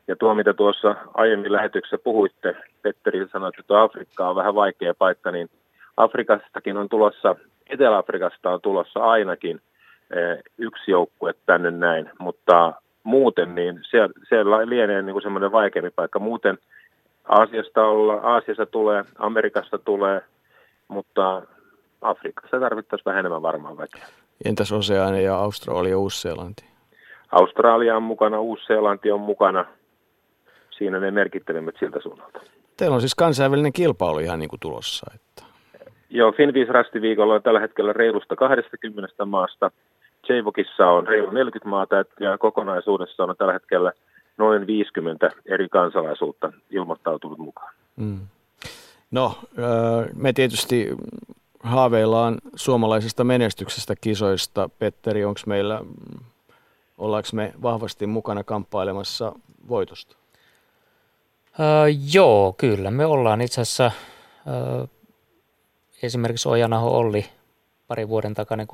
Ja 0.09 0.17
tuo, 0.17 0.35
mitä 0.35 0.55
tuossa 0.55 0.97
aiemmin 1.15 1.53
lähetyksessä 1.53 1.99
puhuitte, 2.05 2.57
Petteri 2.83 3.29
sanoi, 3.33 3.49
että 3.49 3.62
tuo 3.67 3.77
Afrikka 3.77 4.29
on 4.29 4.37
vähän 4.37 4.55
vaikea 4.55 4.95
paikka, 4.95 5.31
niin 5.31 5.51
Afrikastakin 5.97 6.77
on 6.77 6.89
tulossa, 6.89 7.37
Etelä-Afrikasta 7.71 8.51
on 8.51 8.61
tulossa 8.61 9.01
ainakin 9.01 9.61
yksi 10.59 10.91
joukkue 10.91 11.35
tänne 11.47 11.71
näin, 11.71 12.11
mutta 12.19 12.73
muuten 13.05 13.55
niin 13.55 13.81
se, 13.83 13.99
se 14.29 14.45
lienee 14.45 15.03
niin 15.03 15.12
kuin 15.12 15.23
semmoinen 15.23 15.53
vaikeampi 15.53 15.91
paikka. 15.91 16.19
Muuten 16.19 16.59
Aasiasta, 17.29 17.87
olla, 17.87 18.14
Aasiasta 18.14 18.66
tulee, 18.66 19.05
Amerikasta 19.18 19.79
tulee, 19.79 20.20
mutta 20.89 21.43
Afrikassa 22.03 22.61
tarvittaisiin 22.61 23.05
vähän 23.05 23.20
enemmän 23.20 23.43
varmaan 23.43 23.77
väkeä. 23.77 24.07
Entäs 24.45 24.72
Oseania 24.72 25.20
ja 25.20 25.37
Australia 25.37 25.91
ja 25.91 25.99
Uusi-Seelanti? 25.99 26.64
Australia 27.33 27.97
on 27.97 28.03
mukana, 28.03 28.41
Uusi-Seelanti 28.41 29.11
on 29.11 29.20
mukana. 29.20 29.64
Siinä 30.70 31.01
ne 31.01 31.11
merkittävimmät 31.11 31.75
siltä 31.79 32.01
suunnalta. 32.03 32.41
Teillä 32.77 32.95
on 32.95 33.01
siis 33.01 33.14
kansainvälinen 33.14 33.72
kilpailu 33.72 34.18
ihan 34.18 34.39
niin 34.39 34.49
kuin 34.49 34.61
tulossa. 34.61 35.11
Että... 35.14 35.43
Joo, 36.11 36.33
Finviis 36.33 36.68
Rastiviikolla 36.68 37.35
on 37.35 37.43
tällä 37.43 37.61
hetkellä 37.61 37.93
reilusta 37.93 38.37
20 38.37 39.25
maasta. 39.25 39.70
Cheivokissa 40.27 40.87
on 40.87 41.07
reilu 41.07 41.31
40 41.31 41.68
maata 41.68 41.97
ja 42.20 42.39
kokonaisuudessa 42.39 43.25
on 43.25 43.37
tällä 43.37 43.53
hetkellä– 43.53 43.93
noin 44.37 44.66
50 44.66 45.30
eri 45.47 45.68
kansalaisuutta 45.68 46.53
ilmoittautunut 46.70 47.39
mukaan. 47.39 47.74
Mm. 47.97 48.20
No, 49.11 49.39
me 50.14 50.32
tietysti 50.32 50.91
haaveillaan 51.61 52.39
suomalaisesta 52.57 53.24
menestyksestä 53.24 53.95
kisoista. 54.01 54.68
Petteri, 54.78 55.24
onko 55.24 55.41
meillä, 55.47 55.80
ollaanko 56.99 57.28
me 57.32 57.55
vahvasti 57.62 58.07
mukana 58.07 58.45
kamppailemassa 58.45 59.32
voitosta? 59.68 60.16
Öö, 61.61 61.66
joo, 62.12 62.53
kyllä. 62.53 62.91
Me 62.91 63.07
ollaan 63.07 63.41
itse 63.41 63.61
asiassa 63.61 63.91
öö, 64.47 64.87
esimerkiksi 66.03 66.49
Ojanaho 66.49 66.99
Olli, 66.99 67.26
pari 67.89 68.09
vuoden 68.09 68.35
takainen 68.35 68.66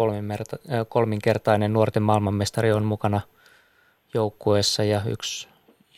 kolminkertainen 0.89 1.73
nuorten 1.73 2.03
maailmanmestari 2.03 2.73
on 2.73 2.85
mukana 2.85 3.21
joukkueessa 4.15 4.85
ja 4.85 5.01
yksi 5.07 5.50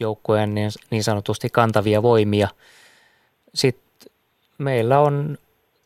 joukkueen 0.03 0.55
niin, 0.55 0.71
niin 0.91 1.05
sanotusti 1.05 1.49
kantavia 1.51 2.03
voimia. 2.03 2.49
Sitten 3.55 4.13
meillä 4.59 5.01
on 5.01 5.39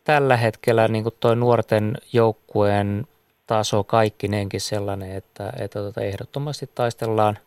tällä 0.05 0.37
hetkellä 0.37 0.89
niin 0.89 1.05
tuo 1.21 1.35
nuorten 1.35 1.99
joukkueen 2.13 3.07
taso 3.47 3.85
kaikkinenkin 3.85 4.61
sellainen, 4.61 5.17
että, 5.17 5.53
että 5.59 5.79
tota 5.79 6.01
ehdottomasti 6.01 6.71
taistellaan 6.75 7.39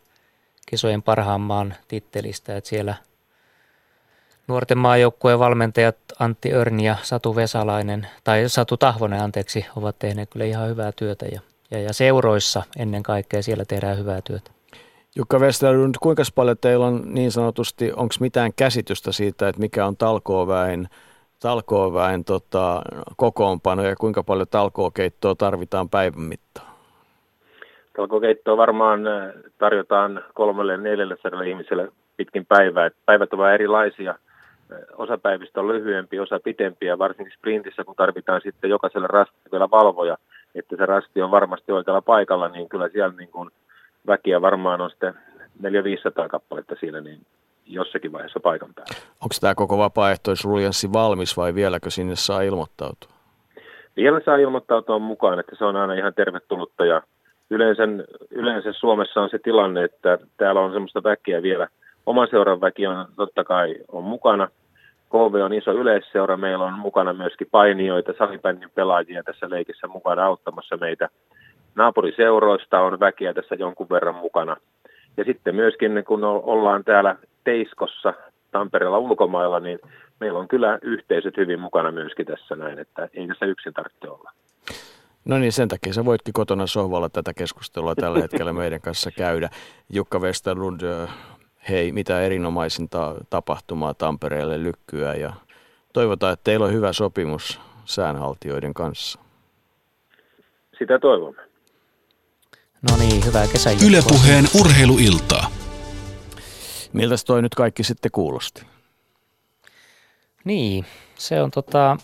kisojen 0.65 1.03
parhaan 1.03 1.41
maan 1.41 1.75
tittelistä, 1.87 2.57
että 2.57 2.69
siellä 2.69 2.95
nuorten 4.47 4.77
maajoukkueen 4.77 5.39
valmentajat 5.39 5.97
Antti 6.19 6.53
Örn 6.53 6.79
ja 6.79 6.95
Satu 7.03 7.35
Vesalainen, 7.35 8.07
tai 8.23 8.49
Satu 8.49 8.77
Tahvonen 8.77 9.21
anteeksi, 9.21 9.65
ovat 9.75 9.99
tehneet 9.99 10.29
kyllä 10.29 10.45
ihan 10.45 10.69
hyvää 10.69 10.91
työtä 10.91 11.25
ja, 11.25 11.41
ja, 11.71 11.81
ja 11.81 11.93
seuroissa 11.93 12.63
ennen 12.77 13.03
kaikkea 13.03 13.43
siellä 13.43 13.65
tehdään 13.65 13.97
hyvää 13.97 14.21
työtä. 14.21 14.51
Jukka 15.15 15.39
Westerlund, 15.39 15.95
kuinka 16.01 16.23
paljon 16.35 16.57
teillä 16.61 16.85
on 16.85 17.01
niin 17.05 17.31
sanotusti, 17.31 17.91
onko 17.91 18.15
mitään 18.19 18.51
käsitystä 18.57 19.11
siitä, 19.11 19.47
että 19.47 19.61
mikä 19.61 19.85
on 19.85 19.97
talkooväen, 19.97 20.87
talkooväen 21.39 22.25
tota, 22.25 22.81
kokoonpano 23.17 23.83
ja 23.83 23.95
kuinka 23.95 24.23
paljon 24.23 24.47
talkookeittoa 24.51 25.35
tarvitaan 25.35 25.89
päivän 25.89 26.21
mittaan? 26.21 26.67
Talkookeittoa 27.97 28.57
varmaan 28.57 29.07
äh, 29.07 29.33
tarjotaan 29.57 30.23
kolmelle 30.33 30.77
neljälle 30.77 31.17
sadalle 31.23 31.49
ihmiselle 31.49 31.91
pitkin 32.17 32.45
päivää. 32.45 32.89
Päivät 33.05 33.33
ovat 33.33 33.53
erilaisia. 33.53 34.11
Äh, 34.11 34.77
osa 34.97 35.17
päivistä 35.17 35.59
on 35.59 35.67
lyhyempi, 35.67 36.19
osa 36.19 36.39
pitempi 36.43 36.85
ja 36.85 36.97
varsinkin 36.97 37.37
sprintissä, 37.37 37.83
kun 37.83 37.95
tarvitaan 37.95 38.41
sitten 38.43 38.69
jokaiselle 38.69 39.07
rastille 39.07 39.69
valvoja, 39.71 40.17
että 40.55 40.75
se 40.75 40.85
rasti 40.85 41.21
on 41.21 41.31
varmasti 41.31 41.71
oikealla 41.71 42.01
paikalla, 42.01 42.47
niin 42.47 42.69
kyllä 42.69 42.89
siellä 42.89 43.13
niin 43.17 43.29
kuin– 43.29 43.49
väkiä 44.07 44.41
varmaan 44.41 44.81
on 44.81 44.89
sitten 44.89 45.13
400-500 45.63 46.29
kappaletta 46.29 46.75
siinä, 46.79 47.01
niin 47.01 47.19
jossakin 47.65 48.11
vaiheessa 48.11 48.39
paikan 48.39 48.73
päällä. 48.75 48.95
Onko 49.21 49.35
tämä 49.41 49.55
koko 49.55 49.77
vapaaehtoisruljanssi 49.77 50.93
valmis 50.93 51.37
vai 51.37 51.55
vieläkö 51.55 51.89
sinne 51.89 52.15
saa 52.15 52.41
ilmoittautua? 52.41 53.09
Vielä 53.95 54.21
saa 54.25 54.35
ilmoittautua 54.35 54.99
mukaan, 54.99 55.39
että 55.39 55.55
se 55.55 55.65
on 55.65 55.75
aina 55.75 55.93
ihan 55.93 56.13
tervetullutta 56.13 56.85
ja 56.85 57.01
yleensä, 57.49 57.83
yleensä 58.31 58.73
Suomessa 58.73 59.21
on 59.21 59.29
se 59.29 59.39
tilanne, 59.39 59.83
että 59.83 60.17
täällä 60.37 60.61
on 60.61 60.73
semmoista 60.73 61.03
väkeä 61.03 61.41
vielä. 61.41 61.67
Oman 62.05 62.27
seuran 62.31 62.61
väki 62.61 62.87
on 62.87 63.05
totta 63.15 63.43
kai 63.43 63.75
on 63.87 64.03
mukana. 64.03 64.47
KV 65.09 65.35
on 65.45 65.53
iso 65.53 65.71
yleisseura, 65.71 66.37
meillä 66.37 66.65
on 66.65 66.79
mukana 66.79 67.13
myöskin 67.13 67.47
painijoita, 67.51 68.13
salibändin 68.17 68.69
pelaajia 68.75 69.23
tässä 69.23 69.49
leikissä 69.49 69.87
mukana 69.87 70.25
auttamassa 70.25 70.77
meitä 70.77 71.09
naapuriseuroista 71.79 72.79
on 72.79 72.99
väkeä 72.99 73.33
tässä 73.33 73.55
jonkun 73.55 73.89
verran 73.89 74.15
mukana. 74.15 74.57
Ja 75.17 75.23
sitten 75.23 75.55
myöskin 75.55 76.03
kun 76.07 76.23
ollaan 76.23 76.83
täällä 76.83 77.15
Teiskossa 77.43 78.13
Tampereella 78.51 78.97
ulkomailla, 78.97 79.59
niin 79.59 79.79
meillä 80.19 80.39
on 80.39 80.47
kyllä 80.47 80.79
yhteisöt 80.81 81.37
hyvin 81.37 81.59
mukana 81.59 81.91
myöskin 81.91 82.25
tässä 82.25 82.55
näin, 82.55 82.79
että 82.79 83.09
ei 83.13 83.27
tässä 83.27 83.45
yksin 83.45 83.73
tarvitse 83.73 84.09
olla. 84.09 84.31
No 85.25 85.37
niin, 85.37 85.51
sen 85.51 85.67
takia 85.67 85.93
sä 85.93 86.05
voitkin 86.05 86.33
kotona 86.33 86.67
sohvalla 86.67 87.09
tätä 87.09 87.33
keskustelua 87.33 87.95
tällä 87.95 88.19
hetkellä 88.25 88.53
meidän 88.53 88.81
kanssa 88.81 89.11
käydä. 89.11 89.49
Jukka 89.89 90.19
Westerlund, 90.19 90.81
hei, 91.69 91.91
mitä 91.91 92.21
erinomaisinta 92.21 93.15
tapahtumaa 93.29 93.93
Tampereelle 93.93 94.63
lykkyä 94.63 95.13
ja 95.13 95.33
toivotaan, 95.93 96.33
että 96.33 96.43
teillä 96.43 96.65
on 96.65 96.73
hyvä 96.73 96.93
sopimus 96.93 97.61
säänhaltijoiden 97.85 98.73
kanssa. 98.73 99.19
Sitä 100.79 100.99
toivomme. 100.99 101.48
No 102.81 102.97
niin, 102.97 103.25
hyvää 103.25 103.47
kesää. 103.47 103.73
Ylepuheen 103.87 104.45
urheiluiltaa. 104.59 105.51
Miltä 106.93 107.15
toi 107.25 107.41
nyt 107.41 107.55
kaikki 107.55 107.83
sitten 107.83 108.11
kuulosti? 108.11 108.61
Niin, 110.43 110.85
se 111.15 111.41
on 111.41 111.51
tota, 111.51 111.97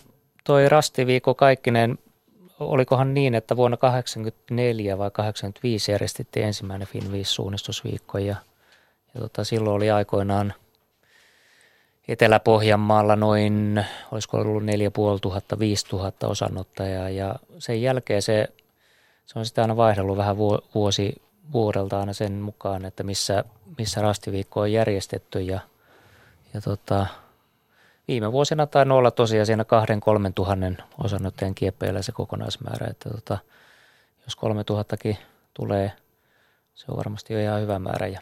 toi 0.44 0.68
rastiviikko 0.68 1.34
kaikkinen, 1.34 1.98
olikohan 2.60 3.14
niin, 3.14 3.34
että 3.34 3.56
vuonna 3.56 3.76
1984 3.76 4.98
vai 4.98 5.10
1985 5.10 5.92
järjestettiin 5.92 6.46
ensimmäinen 6.46 6.88
Fin 6.88 7.12
5 7.12 7.32
suunnistusviikko 7.32 8.18
ja, 8.18 8.36
ja 9.14 9.20
tota, 9.20 9.44
silloin 9.44 9.76
oli 9.76 9.90
aikoinaan 9.90 10.54
Etelä-Pohjanmaalla 12.08 13.16
noin, 13.16 13.84
olisiko 14.12 14.36
ollut 14.36 14.64
4500, 14.64 15.58
5000 15.58 16.28
osanottajaa 16.28 17.10
ja 17.10 17.34
sen 17.58 17.82
jälkeen 17.82 18.22
se, 18.22 18.48
se 19.26 19.38
on 19.38 19.46
sitä 19.46 19.62
aina 19.62 19.76
vaihdellut 19.76 20.16
vähän 20.16 20.36
vuosi 20.74 21.22
vuodelta 21.52 22.00
aina 22.00 22.12
sen 22.12 22.32
mukaan, 22.32 22.84
että 22.84 23.02
missä, 23.02 23.44
missä 23.78 24.02
rastiviikko 24.02 24.60
on 24.60 24.72
järjestetty 24.72 25.40
ja, 25.40 25.60
ja 26.54 26.60
tota, 26.60 27.06
viime 28.08 28.32
vuosina 28.32 28.66
tai 28.66 28.86
olla 28.90 29.10
tosiaan 29.10 29.46
siinä 29.46 29.64
kahden 29.64 30.00
kolmen 30.00 30.34
tuhannen 30.34 30.78
osanottajan 31.04 31.54
kieppeillä 31.54 32.02
se 32.02 32.12
kokonaismäärä, 32.12 32.86
että 32.90 33.10
tota, 33.10 33.38
jos 34.24 34.36
kolme 34.36 34.64
tuhattakin 34.64 35.18
tulee, 35.54 35.92
se 36.74 36.84
on 36.88 36.96
varmasti 36.96 37.34
jo 37.34 37.40
ihan 37.40 37.60
hyvä 37.60 37.78
määrä 37.78 38.06
ja 38.06 38.20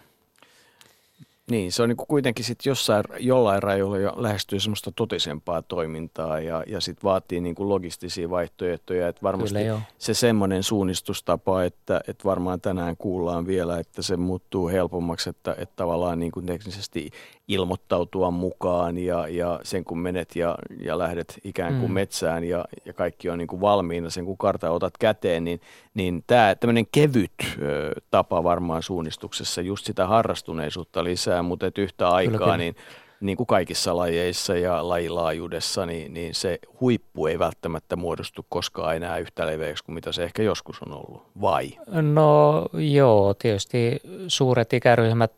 niin, 1.51 1.73
se 1.73 1.83
on 1.83 1.89
niin 1.89 1.97
kuin 1.97 2.07
kuitenkin 2.07 2.45
sitten 2.45 2.71
jossain, 2.71 3.05
jollain 3.21 3.63
rajoilla 3.63 3.99
jo 3.99 4.13
lähestyy 4.17 4.61
semmoista 4.61 4.93
totisempaa 4.93 5.63
toimintaa 5.63 6.41
ja, 6.41 6.65
ja 6.67 6.81
sitten 6.81 7.03
vaatii 7.03 7.41
niin 7.41 7.55
kuin 7.55 7.69
logistisia 7.69 8.31
vaihtoehtoja. 8.31 9.09
Että 9.09 9.23
varmasti 9.23 9.59
Kyllä, 9.59 9.81
se 9.99 10.15
semmoinen 10.15 10.63
suunnistustapa, 10.63 11.65
että, 11.65 12.01
että 12.09 12.25
varmaan 12.25 12.61
tänään 12.61 12.97
kuullaan 12.97 13.47
vielä, 13.47 13.79
että 13.79 14.03
se 14.03 14.17
muuttuu 14.17 14.69
helpommaksi, 14.69 15.31
että, 15.31 15.55
että 15.59 15.77
tavallaan 15.77 16.19
niin 16.19 16.33
kuin 16.33 16.47
teknisesti 16.47 17.11
ilmoittautua 17.49 18.31
mukaan 18.31 18.99
ja, 18.99 19.29
ja 19.29 19.61
sen 19.63 19.85
kun 19.85 19.99
menet 19.99 20.37
ja, 20.37 20.59
ja 20.81 20.99
lähdet 20.99 21.41
ikään 21.45 21.75
kuin 21.75 21.91
mm. 21.91 21.95
metsään 21.95 22.45
ja, 22.45 22.65
ja 22.85 22.93
kaikki 22.93 23.31
on 23.31 23.39
niin 23.39 23.49
kuin 23.49 23.61
valmiina, 23.61 24.11
sen 24.11 24.25
kun 24.25 24.39
karta 24.39 24.71
otat 24.71 24.99
käteen, 24.99 25.45
niin, 25.45 25.61
niin 25.95 26.25
tämä 26.27 26.55
tämmöinen 26.55 26.87
kevyt 26.93 27.33
ö, 27.63 27.93
tapa 28.11 28.45
varmaan 28.45 28.83
suunnistuksessa 28.83 29.61
just 29.61 29.87
sitä 29.87 30.07
harrastuneisuutta 30.07 31.05
lisää, 31.05 31.34
mutta 31.43 31.67
et 31.67 31.79
yhtä 31.79 32.09
aikaa 32.09 32.39
kyllä, 32.39 32.57
niin 32.57 32.77
niin 33.25 33.37
kuin 33.37 33.47
kaikissa 33.47 33.97
lajeissa 33.97 34.57
ja 34.57 34.89
lajilaajuudessa, 34.89 35.87
niin, 35.87 36.15
niin 36.15 36.35
se 36.35 36.59
huippu 36.81 37.27
ei 37.27 37.39
välttämättä 37.39 37.97
muodostu 37.97 38.47
koskaan 38.49 38.97
enää 38.97 39.19
yhtä 39.19 39.47
leveäksi 39.47 39.85
kuin 39.85 39.95
mitä 39.95 40.13
se 40.13 40.25
ehkä 40.25 40.43
joskus 40.43 40.83
on 40.83 40.93
ollut, 40.93 41.27
vai? 41.41 41.71
No 41.87 42.67
joo, 42.73 43.35
tietysti 43.35 44.01
suuret 44.29 44.73
ikäryhmät 44.73 45.33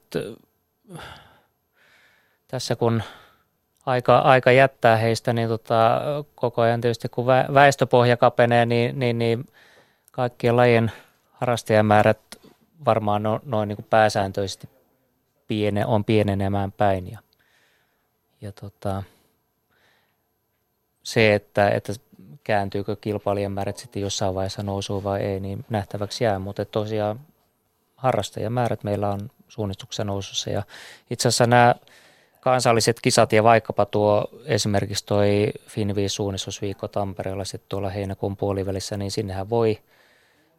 tässä 2.48 2.76
kun 2.76 3.02
aika, 3.86 4.18
aika 4.18 4.52
jättää 4.52 4.96
heistä, 4.96 5.32
niin 5.32 5.48
tota, 5.48 6.00
koko 6.34 6.62
ajan 6.62 6.80
tietysti 6.80 7.08
kun 7.08 7.26
väestöpohja 7.26 8.16
kapenee, 8.16 8.66
niin, 8.66 8.98
niin, 8.98 9.18
niin 9.18 9.46
kaikkien 10.12 10.56
lajien 10.56 10.92
harrastajamäärät 11.32 12.18
varmaan 12.84 13.26
on 13.26 13.40
noin 13.44 13.68
niin 13.68 13.76
kuin 13.76 13.86
pääsääntöisesti 13.90 14.75
piene, 15.48 15.86
on 15.86 16.04
pienenemään 16.04 16.72
päin. 16.72 17.10
Ja, 17.12 17.18
ja 18.40 18.52
tota, 18.52 19.02
se, 21.02 21.34
että, 21.34 21.68
että 21.68 21.92
kääntyykö 22.44 22.96
kilpailijamäärät 22.96 23.76
sitten 23.76 24.02
jossain 24.02 24.34
vaiheessa 24.34 24.62
nousuun 24.62 25.04
vai 25.04 25.22
ei, 25.22 25.40
niin 25.40 25.64
nähtäväksi 25.70 26.24
jää. 26.24 26.38
Mutta 26.38 26.64
tosiaan 26.64 27.20
harrastajamäärät 27.96 28.84
meillä 28.84 29.10
on 29.10 29.30
suunnistuksessa 29.48 30.04
nousussa. 30.04 30.50
Ja 30.50 30.62
itse 31.10 31.28
asiassa 31.28 31.46
nämä 31.46 31.74
kansalliset 32.40 33.00
kisat 33.00 33.32
ja 33.32 33.44
vaikkapa 33.44 33.86
tuo 33.86 34.30
esimerkiksi 34.44 35.06
toi 35.06 35.52
Finvi 35.66 36.08
suunnistusviikko 36.08 36.88
Tampereella 36.88 37.44
sitten 37.44 37.68
tuolla 37.68 37.90
heinäkuun 37.90 38.36
puolivälissä, 38.36 38.96
niin 38.96 39.10
sinnehän 39.10 39.50
voi 39.50 39.78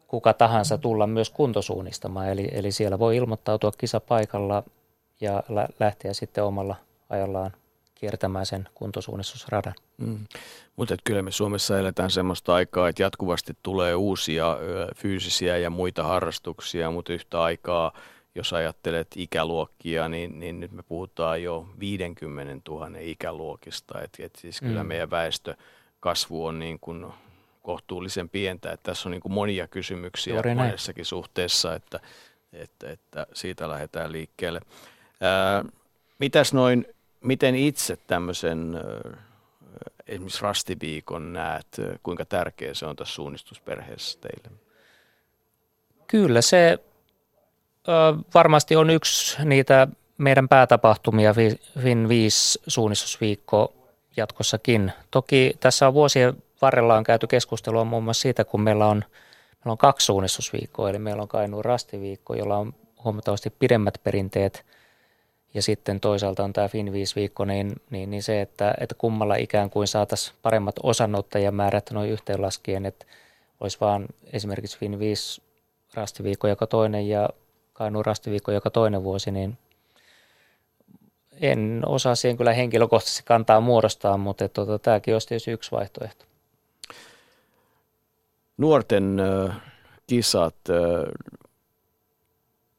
kuka 0.06 0.32
tahansa 0.32 0.78
tulla 0.78 1.06
myös 1.06 1.30
kuntosuunnistamaan. 1.30 2.28
Eli, 2.28 2.48
eli 2.52 2.72
siellä 2.72 2.98
voi 2.98 3.16
ilmoittautua 3.16 3.72
kisapaikalla 3.72 4.62
ja 5.20 5.42
lä- 5.48 5.68
lähteä 5.80 6.12
sitten 6.12 6.44
omalla 6.44 6.76
ajallaan 7.10 7.52
kiertämään 7.94 8.46
sen 8.46 8.68
kuntosuunnistusradan. 8.74 9.74
Mm. 9.96 10.18
Mutta 10.76 10.96
kyllä 11.04 11.22
me 11.22 11.30
Suomessa 11.30 11.78
eletään 11.78 12.10
sellaista 12.10 12.54
aikaa, 12.54 12.88
että 12.88 13.02
jatkuvasti 13.02 13.56
tulee 13.62 13.94
uusia 13.94 14.52
ö, 14.52 14.88
fyysisiä 14.96 15.56
ja 15.56 15.70
muita 15.70 16.02
harrastuksia, 16.02 16.90
mutta 16.90 17.12
yhtä 17.12 17.42
aikaa– 17.42 17.92
jos 18.38 18.52
ajattelet 18.52 19.08
ikäluokkia, 19.16 20.08
niin, 20.08 20.40
niin 20.40 20.60
nyt 20.60 20.72
me 20.72 20.82
puhutaan 20.82 21.42
jo 21.42 21.68
50 21.80 22.70
000 22.70 22.90
ikäluokista. 23.00 24.02
Et, 24.02 24.10
et 24.18 24.36
siis 24.36 24.60
kyllä 24.60 24.82
mm. 24.82 24.88
meidän 24.88 25.10
väestökasvu 25.10 26.46
on 26.46 26.58
niin 26.58 26.78
kuin 26.80 27.06
kohtuullisen 27.62 28.28
pientä. 28.28 28.72
Et 28.72 28.82
tässä 28.82 29.08
on 29.08 29.10
niin 29.10 29.20
kuin 29.20 29.32
monia 29.32 29.68
kysymyksiä 29.68 30.34
Juuri 30.34 30.54
monessakin 30.54 31.00
näin. 31.02 31.06
suhteessa, 31.06 31.74
että, 31.74 32.00
että, 32.52 32.90
että 32.90 33.26
siitä 33.32 33.68
lähdetään 33.68 34.12
liikkeelle. 34.12 34.60
Ää, 35.20 35.64
mitäs 36.18 36.52
noin, 36.52 36.86
miten 37.20 37.54
itse 37.54 37.98
tämmöisen 38.06 38.80
esimerkiksi 40.06 40.42
rastiviikon 40.42 41.32
näet, 41.32 41.66
kuinka 42.02 42.24
tärkeä 42.24 42.74
se 42.74 42.86
on 42.86 42.96
tässä 42.96 43.14
suunnistusperheessä 43.14 44.18
teille? 44.20 44.58
Kyllä 46.06 46.42
se 46.42 46.78
varmasti 48.34 48.76
on 48.76 48.90
yksi 48.90 49.44
niitä 49.44 49.88
meidän 50.18 50.48
päätapahtumia 50.48 51.34
Fin 51.82 52.08
5 52.08 52.60
suunnistusviikko 52.66 53.72
jatkossakin. 54.16 54.92
Toki 55.10 55.56
tässä 55.60 55.86
on 55.86 55.94
vuosien 55.94 56.42
varrella 56.62 56.96
on 56.96 57.04
käyty 57.04 57.26
keskustelua 57.26 57.84
muun 57.84 58.04
muassa 58.04 58.22
siitä, 58.22 58.44
kun 58.44 58.60
meillä 58.60 58.86
on, 58.86 59.04
meillä 59.50 59.72
on 59.72 59.78
kaksi 59.78 60.06
suunnistusviikkoa, 60.06 60.90
eli 60.90 60.98
meillä 60.98 61.22
on 61.22 61.28
Kainuun 61.28 61.64
rastiviikko, 61.64 62.34
jolla 62.34 62.56
on 62.56 62.74
huomattavasti 63.04 63.50
pidemmät 63.50 63.94
perinteet, 64.04 64.66
ja 65.54 65.62
sitten 65.62 66.00
toisaalta 66.00 66.44
on 66.44 66.52
tämä 66.52 66.68
Fin 66.68 66.92
5 66.92 67.16
viikko, 67.16 67.44
niin, 67.44 67.72
niin, 67.90 68.10
niin 68.10 68.22
se, 68.22 68.40
että, 68.40 68.74
että 68.80 68.94
kummalla 68.98 69.36
ikään 69.36 69.70
kuin 69.70 69.86
saataisiin 69.86 70.36
paremmat 70.42 70.76
osanottajamäärät 70.82 71.90
noin 71.90 72.10
yhteenlaskien, 72.10 72.86
että 72.86 73.06
olisi 73.60 73.80
vaan 73.80 74.06
esimerkiksi 74.32 74.78
Fin 74.78 74.98
5 74.98 75.42
rastiviikko 75.94 76.48
joka 76.48 76.66
toinen 76.66 77.08
ja 77.08 77.28
Kainuun 77.72 78.06
rastiviikko 78.06 78.52
joka 78.52 78.70
toinen 78.70 79.04
vuosi, 79.04 79.30
niin 79.30 79.58
en 81.40 81.82
osaa 81.86 82.14
siihen 82.14 82.36
kyllä 82.36 82.52
henkilökohtaisesti 82.52 83.22
kantaa 83.24 83.60
muodostaa, 83.60 84.16
mutta 84.16 84.48
tuota, 84.48 84.78
tämäkin 84.78 85.14
olisi 85.14 85.28
tietysti 85.28 85.50
yksi 85.50 85.70
vaihtoehto. 85.70 86.24
Nuorten 88.56 89.16
kisat, 90.06 90.54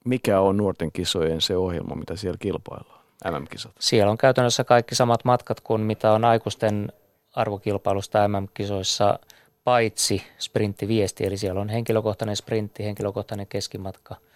mikä 0.09 0.39
on 0.39 0.57
nuorten 0.57 0.91
kisojen 0.91 1.41
se 1.41 1.57
ohjelma, 1.57 1.95
mitä 1.95 2.15
siellä 2.15 2.37
kilpaillaan, 2.39 3.01
MM-kisat? 3.31 3.71
Siellä 3.79 4.11
on 4.11 4.17
käytännössä 4.17 4.63
kaikki 4.63 4.95
samat 4.95 5.25
matkat 5.25 5.59
kuin 5.59 5.81
mitä 5.81 6.11
on 6.11 6.25
aikuisten 6.25 6.91
arvokilpailusta 7.35 8.27
MM-kisoissa, 8.27 9.19
paitsi 9.63 10.23
sprinttiviesti, 10.39 11.25
eli 11.25 11.37
siellä 11.37 11.61
on 11.61 11.69
henkilökohtainen 11.69 12.35
sprintti, 12.35 12.83
henkilökohtainen 12.83 13.47
keskimatka– 13.47 14.15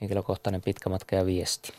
henkilökohtainen 0.00 0.62
pitkä 0.62 0.90
matka 0.90 1.16
ja 1.16 1.26
viesti. 1.26 1.72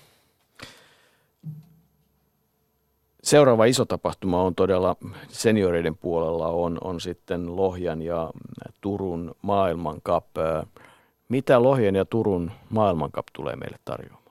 Seuraava 3.24 3.66
iso 3.66 3.86
tapahtuma 3.86 4.42
on 4.42 4.56
todella 4.56 4.96
senioreiden 5.28 5.98
puolella 5.98 6.48
on, 6.48 6.78
on 6.84 7.02
sitten 7.02 7.56
Lohjan 7.56 8.02
ja 8.02 8.32
Turun 8.82 9.36
maailmankap. 9.42 10.26
Mitä 11.30 11.64
Lohjan 11.64 11.96
ja 11.96 12.06
Turun 12.06 12.52
maailmankap 12.70 13.26
tulee 13.34 13.56
meille 13.56 13.78
tarjoamaan? 13.86 14.26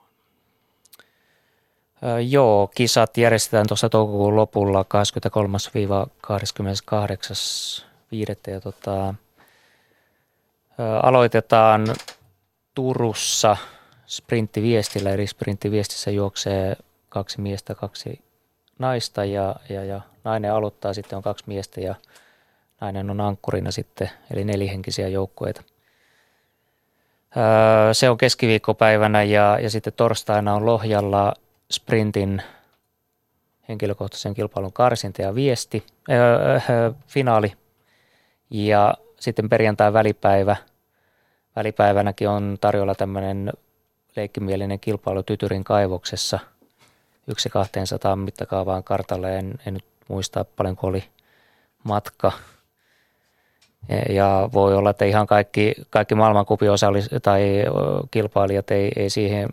Joo, 2.27 2.69
kisat 2.75 3.17
järjestetään 3.17 3.67
tuossa 3.67 3.89
toukokuun 3.89 4.35
lopulla 4.35 4.85
23-28.5. 4.85 4.87
Ja 8.47 8.61
tota, 8.61 9.13
aloitetaan 11.03 11.87
Turussa– 12.75 13.57
sprinttiviestillä, 14.07 15.11
eli 15.11 15.27
sprinttiviestissä 15.27 16.11
juoksee 16.11 16.75
kaksi 17.09 17.41
miestä, 17.41 17.75
kaksi 17.75 18.21
naista 18.79 19.25
ja, 19.25 19.55
ja, 19.69 19.83
ja 19.83 20.01
nainen 20.23 20.53
aloittaa, 20.53 20.93
sitten 20.93 21.17
on 21.17 21.23
kaksi 21.23 21.43
miestä 21.47 21.81
ja 21.81 21.95
nainen 22.81 23.09
on 23.09 23.21
ankkurina 23.21 23.71
sitten, 23.71 24.09
eli 24.31 24.43
nelihenkisiä 24.43 25.07
joukkueita. 25.07 25.63
Öö, 27.37 27.93
se 27.93 28.09
on 28.09 28.17
keskiviikkopäivänä 28.17 29.23
ja, 29.23 29.59
ja 29.59 29.69
sitten 29.69 29.93
torstaina 29.93 30.53
on 30.53 30.65
Lohjalla 30.65 31.33
sprintin 31.71 32.41
henkilökohtaisen 33.69 34.33
kilpailun 34.33 34.73
karsinta 34.73 35.21
ja 35.21 35.35
viesti, 35.35 35.83
öö, 36.09 36.59
öö, 36.69 36.91
finaali 37.07 37.53
ja 38.49 38.93
sitten 39.19 39.49
perjantai 39.49 39.93
välipäivä. 39.93 40.55
Välipäivänäkin 41.55 42.29
on 42.29 42.57
tarjolla 42.61 42.95
tämmöinen 42.95 43.53
leikkimielinen 44.15 44.79
kilpailu 44.79 45.23
Tytyrin 45.23 45.63
kaivoksessa 45.63 46.39
yksi 47.27 47.49
200 47.49 48.15
mittakaavaan 48.15 48.83
kartalle. 48.83 49.37
En, 49.37 49.53
en 49.65 49.73
nyt 49.73 49.85
muista 50.07 50.45
paljonko 50.45 50.87
oli 50.87 51.03
matka. 51.83 52.31
Ja 54.09 54.49
voi 54.53 54.75
olla, 54.75 54.89
että 54.89 55.05
ihan 55.05 55.27
kaikki, 55.27 55.73
kaikki 55.89 56.15
maailmankupin 56.15 56.71
osallis- 56.71 57.09
tai 57.21 57.63
kilpailijat 58.11 58.71
ei, 58.71 58.91
ei 58.95 59.09
siihen 59.09 59.49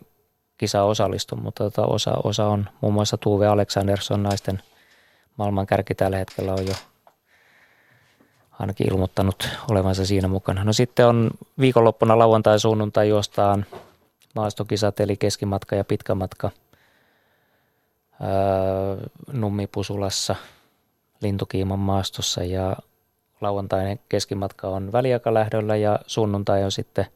kisaan 0.59 0.87
osallistu, 0.87 1.37
mutta 1.37 1.65
tota 1.65 1.87
osa, 1.87 2.15
osa 2.25 2.47
on 2.47 2.69
muun 2.81 2.95
muassa 2.95 3.17
Tuve 3.17 3.47
Aleksandersson 3.47 4.23
naisten 4.23 4.63
maailmankärki 5.37 5.95
tällä 5.95 6.17
hetkellä 6.17 6.53
on 6.53 6.67
jo 6.67 6.75
ainakin 8.59 8.93
ilmoittanut 8.93 9.49
olevansa 9.71 10.07
siinä 10.07 10.29
mukana. 10.29 10.65
No 10.65 10.73
sitten 10.73 11.07
on 11.07 11.31
viikonloppuna 11.59 12.19
lauantai 12.19 12.61
sunnuntai 12.61 13.09
juostaan 13.09 13.67
maastokisat 14.35 15.01
eli 15.01 15.17
keskimatka 15.17 15.77
ja 15.77 15.85
pitkä 15.85 16.15
matka 16.15 16.51
öö, 18.21 19.09
Nummipusulassa 19.33 20.37
Lintukiiman 21.23 21.79
maastossa 21.79 22.45
ja 22.45 22.77
lauantainen 23.43 24.01
keskimatka 24.09 24.69
on 24.69 24.93
väliaikalähdöllä 24.93 25.77
ja 25.77 25.99
sunnuntai 26.07 26.65
on 26.65 26.73
sitten 26.73 27.07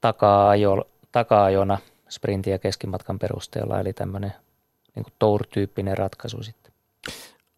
taka-ajo, 0.00 0.84
taka-ajona 1.12 1.78
sprintin 2.08 2.50
ja 2.50 2.58
keskimatkan 2.58 3.18
perusteella, 3.18 3.80
eli 3.80 3.92
tämmöinen 3.92 4.32
niin 4.94 5.06
tour-tyyppinen 5.18 5.98
ratkaisu 5.98 6.42
sitten. 6.42 6.72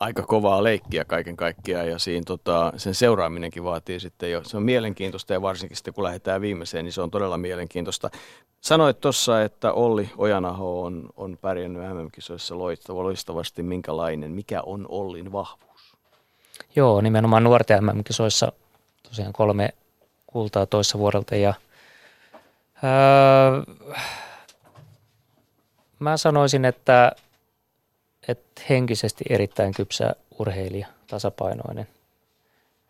Aika 0.00 0.22
kovaa 0.22 0.62
leikkiä 0.62 1.04
kaiken 1.04 1.36
kaikkiaan 1.36 1.88
ja 1.88 1.98
siinä 1.98 2.22
tota, 2.26 2.72
sen 2.76 2.94
seuraaminenkin 2.94 3.64
vaatii 3.64 4.00
sitten 4.00 4.30
jo, 4.30 4.44
se 4.44 4.56
on 4.56 4.62
mielenkiintoista 4.62 5.32
ja 5.32 5.42
varsinkin 5.42 5.76
sitten 5.76 5.94
kun 5.94 6.04
lähdetään 6.04 6.40
viimeiseen, 6.40 6.84
niin 6.84 6.92
se 6.92 7.02
on 7.02 7.10
todella 7.10 7.38
mielenkiintoista. 7.38 8.10
Sanoit 8.60 9.00
tuossa, 9.00 9.42
että 9.42 9.72
Olli 9.72 10.10
Ojanaho 10.18 10.82
on, 10.82 11.08
on 11.16 11.38
pärjännyt 11.40 11.82
MM-kisoissa 11.82 12.54
loistavasti. 12.88 13.62
Minkälainen, 13.62 14.30
mikä 14.30 14.62
on 14.62 14.86
Ollin 14.88 15.32
vahvuus? 15.32 15.71
Joo, 16.76 17.00
nimenomaan 17.00 17.44
nuorten 17.44 17.84
MM-kisoissa 17.84 18.52
tosiaan 19.02 19.32
kolme 19.32 19.68
kultaa 20.26 20.66
toissa 20.66 20.98
vuodelta 20.98 21.36
ja 21.36 21.54
öö, 22.84 23.74
mä 25.98 26.16
sanoisin, 26.16 26.64
että, 26.64 27.12
että 28.28 28.62
henkisesti 28.68 29.24
erittäin 29.30 29.74
kypsä 29.74 30.14
urheilija, 30.38 30.86
tasapainoinen. 31.06 31.88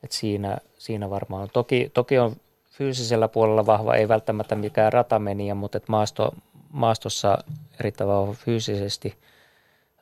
Et 0.04 0.12
siinä, 0.12 0.58
siinä 0.78 1.10
varmaan. 1.10 1.50
Toki, 1.52 1.90
toki 1.94 2.18
on 2.18 2.36
fyysisellä 2.70 3.28
puolella 3.28 3.66
vahva, 3.66 3.94
ei 3.94 4.08
välttämättä 4.08 4.54
mikään 4.54 4.92
ratameniä, 4.92 5.54
mutta 5.54 5.78
et 5.78 5.88
maasto, 5.88 6.34
maastossa 6.70 7.38
erittäin 7.80 8.08
vahva 8.08 8.32
fyysisesti, 8.32 9.14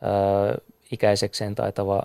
ää, 0.02 0.54
ikäisekseen 0.92 1.54
taitava 1.54 2.02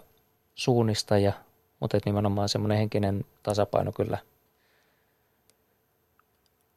suunnistaja, 0.55 1.33
mutta 1.79 1.97
et 1.97 2.05
nimenomaan 2.05 2.49
semmoinen 2.49 2.77
henkinen 2.77 3.25
tasapaino 3.43 3.91
kyllä 3.91 4.17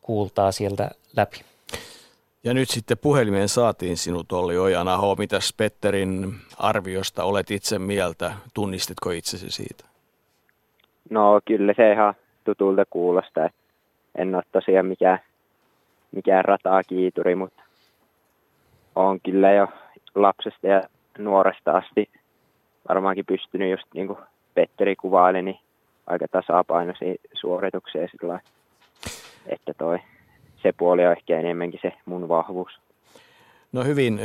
kuultaa 0.03 0.53
sieltä 0.53 0.91
läpi. 1.17 1.41
Ja 2.45 2.55
nyt 2.55 2.69
sitten 2.69 2.99
puhelimeen 2.99 3.49
saatiin 3.49 3.97
sinut 3.97 4.33
Olli 4.33 4.59
Ojanaho. 4.59 5.15
Mitäs 5.15 5.55
Petterin 5.57 6.35
arviosta 6.59 7.25
olet 7.25 7.51
itse 7.51 7.79
mieltä? 7.79 8.33
Tunnistitko 8.55 9.11
itsesi 9.11 9.51
siitä? 9.51 9.85
No 11.11 11.41
kyllä 11.45 11.73
se 11.77 11.93
ihan 11.93 12.15
tutulta 12.45 12.85
kuulostaa. 12.91 13.49
En 14.15 14.35
ole 14.35 14.43
tosiaan 14.53 14.87
mikään, 14.87 15.19
mikään 16.13 16.45
rataa 16.45 16.83
kiituri, 16.83 17.35
mutta 17.35 17.63
on 18.97 19.21
kyllä 19.21 19.53
jo 19.53 19.69
lapsesta 20.15 20.67
ja 20.67 20.83
nuoresta 21.19 21.73
asti 21.73 22.11
varmaankin 22.89 23.27
pystynyt 23.27 23.71
just 23.71 23.87
niin 23.95 24.07
kuin 24.07 24.19
Petteri 24.59 24.97
kuvaili, 24.97 25.43
niin 25.43 25.59
aika 26.07 26.27
tasapainoisia 26.29 27.15
suorituksia 27.33 28.09
sillä 28.09 28.41
että 29.47 29.75
toi 29.79 29.99
se 30.63 30.73
puoli 30.73 31.07
on 31.07 31.13
ehkä 31.13 31.39
enemmänkin 31.39 31.81
se 31.83 31.93
mun 32.07 32.29
vahvuus. 32.29 32.73
No 33.73 33.85
hyvin, 33.85 34.21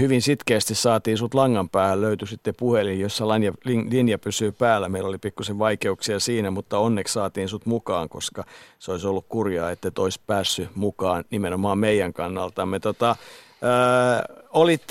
hyvin 0.00 0.22
sitkeästi 0.22 0.74
saatiin 0.74 1.18
sut 1.18 1.34
langan 1.34 1.68
päähän, 1.68 2.00
löytyi 2.00 2.28
sitten 2.28 2.54
puhelin, 2.58 3.00
jossa 3.00 3.28
linja, 3.28 3.52
linja 3.90 4.18
pysyy 4.18 4.52
päällä. 4.52 4.88
Meillä 4.88 5.08
oli 5.08 5.18
pikkusen 5.18 5.58
vaikeuksia 5.58 6.20
siinä, 6.20 6.50
mutta 6.50 6.78
onneksi 6.78 7.14
saatiin 7.14 7.48
sut 7.48 7.66
mukaan, 7.66 8.08
koska 8.08 8.44
se 8.78 8.90
olisi 8.92 9.06
ollut 9.06 9.26
kurjaa, 9.28 9.70
että 9.70 9.88
et 9.88 9.98
olisi 9.98 10.20
päässyt 10.26 10.68
mukaan 10.74 11.24
nimenomaan 11.30 11.78
meidän 11.78 12.12
kannaltamme. 12.12 12.80
Tota, 12.80 13.16
ää, 13.62 14.24
olit 14.52 14.84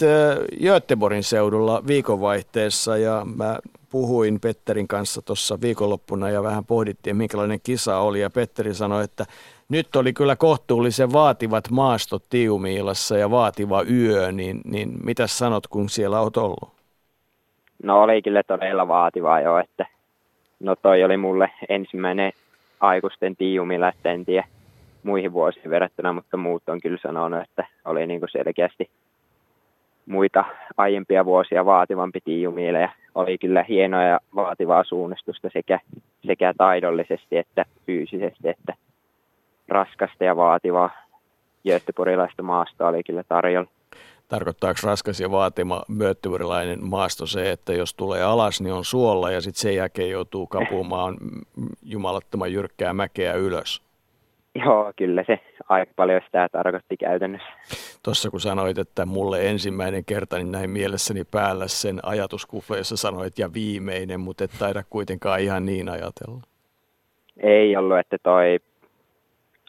Göteborgin 0.64 1.24
seudulla 1.24 1.84
viikonvaihteessa 1.88 2.98
ja 2.98 3.26
mä 3.36 3.60
puhuin 3.94 4.40
Petterin 4.42 4.88
kanssa 4.88 5.22
tuossa 5.22 5.62
viikonloppuna 5.62 6.30
ja 6.30 6.44
vähän 6.44 6.66
pohdittiin, 6.66 7.16
minkälainen 7.16 7.60
kisa 7.64 7.98
oli. 7.98 8.22
Ja 8.22 8.30
Petteri 8.30 8.74
sanoi, 8.74 9.04
että 9.04 9.26
nyt 9.70 9.96
oli 9.96 10.14
kyllä 10.14 10.36
kohtuullisen 10.36 11.14
vaativat 11.14 11.70
maastot 11.70 12.24
Tiumiilassa 12.30 13.18
ja 13.18 13.32
vaativa 13.32 13.84
yö, 13.92 14.32
niin, 14.32 14.62
niin 14.66 14.94
mitä 15.04 15.28
sanot, 15.28 15.68
kun 15.68 15.90
siellä 15.90 16.20
olet 16.20 16.38
ollut? 16.38 16.70
No 17.84 18.02
oli 18.04 18.22
kyllä 18.22 18.44
todella 18.44 18.88
vaativaa 18.88 19.42
jo, 19.42 19.58
että 19.58 19.86
no 20.60 20.76
toi 20.76 21.04
oli 21.04 21.18
mulle 21.18 21.50
ensimmäinen 21.70 22.32
aikuisten 22.80 23.36
Tiumilla, 23.36 23.90
että 23.90 24.12
en 24.12 24.26
tiedä 24.26 24.48
muihin 25.04 25.34
vuosiin 25.34 25.70
verrattuna, 25.70 26.14
mutta 26.14 26.38
muut 26.38 26.64
on 26.68 26.82
kyllä 26.82 27.00
sanonut, 27.02 27.42
että 27.42 27.66
oli 27.86 28.08
niin 28.08 28.20
kuin 28.20 28.30
selkeästi 28.32 28.90
muita 30.06 30.46
aiempia 30.78 31.26
vuosia 31.26 31.66
vaativampi 31.66 32.20
tiijumiile 32.22 32.80
ja 32.80 32.90
oli 33.16 33.38
kyllä 33.38 33.64
hienoa 33.64 34.04
ja 34.04 34.20
vaativaa 34.36 34.84
suunnistusta 34.84 35.50
sekä, 35.54 35.80
sekä 36.28 36.54
taidollisesti 36.58 37.38
että 37.38 37.66
fyysisesti, 37.86 38.50
että 38.50 38.74
raskasta 39.68 40.24
ja 40.24 40.36
vaativaa 40.36 40.90
jöttepurilaista 41.64 42.44
maastoa 42.44 42.88
oli 42.88 43.04
kyllä 43.04 43.24
tarjolla. 43.24 43.70
Tarkoittaako 44.28 44.80
raskas 44.84 45.20
ja 45.20 45.32
vaatima 45.32 45.84
mööttövurilainen 45.88 46.86
maasto 46.86 47.26
se, 47.26 47.52
että 47.52 47.74
jos 47.74 47.94
tulee 47.94 48.24
alas, 48.24 48.62
niin 48.62 48.74
on 48.74 48.86
suolla 48.86 49.32
ja 49.32 49.42
sitten 49.42 49.62
sen 49.62 49.76
jälkeen 49.76 50.10
joutuu 50.10 50.48
kapumaan 50.48 51.18
jumalattoman 51.94 52.54
jyrkkää 52.54 52.94
mäkeä 52.94 53.34
ylös? 53.34 53.82
Joo, 54.56 54.94
kyllä 54.96 55.24
se 55.28 55.40
aika 55.70 55.94
paljon 55.96 56.22
sitä 56.26 56.50
tarkoitti 56.52 56.98
käytännössä. 56.98 57.48
Tuossa 58.04 58.30
kun 58.30 58.40
sanoit, 58.40 58.78
että 58.78 59.06
mulle 59.06 59.50
ensimmäinen 59.50 60.06
kerta, 60.06 60.38
niin 60.38 60.52
näin 60.52 60.70
mielessäni 60.70 61.24
päällä 61.32 61.68
sen 61.68 62.00
ajatuskuva, 62.04 62.78
jossa 62.78 62.98
sanoit 62.98 63.40
ja 63.40 63.54
viimeinen, 63.54 64.20
mutta 64.20 64.44
et 64.44 64.52
taida 64.60 64.84
kuitenkaan 64.90 65.40
ihan 65.40 65.66
niin 65.66 65.90
ajatella. 65.90 66.42
Ei 67.38 67.78
ollut, 67.78 67.98
että 67.98 68.18
toi 68.24 68.60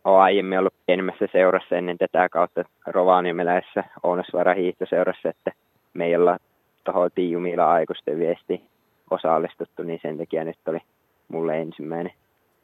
olen 0.05 0.23
aiemmin 0.23 0.59
ollut 0.59 0.75
pienemmässä 0.87 1.27
seurassa 1.33 1.77
ennen 1.77 1.99
tätä 1.99 2.29
kautta 2.29 2.65
Rovaniemeläisessä 2.87 3.85
Ounasvaara 4.03 4.55
hiihtoseurassa, 4.55 5.29
että 5.29 5.53
me 5.95 6.07
ei 6.07 6.17
olla 6.17 6.39
tuohon 6.85 7.11
Tiijumilla 7.15 7.73
aikuisten 7.73 8.19
viesti 8.19 8.63
osallistuttu, 9.11 9.83
niin 9.83 9.99
sen 10.03 10.19
takia 10.19 10.45
nyt 10.45 10.59
oli 10.69 10.79
mulle 11.29 11.61
ensimmäinen, 11.61 12.13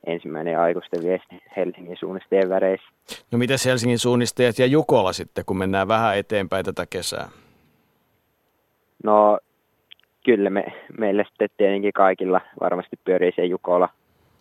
ensimmäinen 0.06 0.60
aikuisten 0.60 1.02
viesti 1.02 1.42
Helsingin 1.56 1.96
suunnistajien 1.96 2.48
väreissä. 2.48 2.88
No 3.30 3.38
mitäs 3.38 3.66
Helsingin 3.66 3.98
suunnistajat 3.98 4.58
ja 4.58 4.66
Jukola 4.66 5.12
sitten, 5.12 5.44
kun 5.44 5.58
mennään 5.58 5.88
vähän 5.88 6.18
eteenpäin 6.18 6.64
tätä 6.64 6.86
kesää? 6.90 7.28
No 9.04 9.38
kyllä 10.24 10.50
me, 10.50 10.64
meillä 10.98 11.24
sitten 11.24 11.48
tietenkin 11.56 11.92
kaikilla 11.92 12.40
varmasti 12.60 12.96
pyörii 13.04 13.32
se 13.36 13.44
Jukola, 13.44 13.88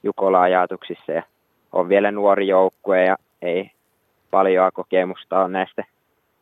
Jukola 0.04 0.42
ajatuksissa 0.42 1.12
ja 1.12 1.24
on 1.72 1.90
vielä 1.90 2.12
nuori 2.12 2.48
joukkue 2.48 3.06
ja 3.06 3.18
ei 3.42 3.72
paljon 4.32 4.72
kokemusta 4.74 5.40
ole 5.40 5.50
näistä 5.50 5.84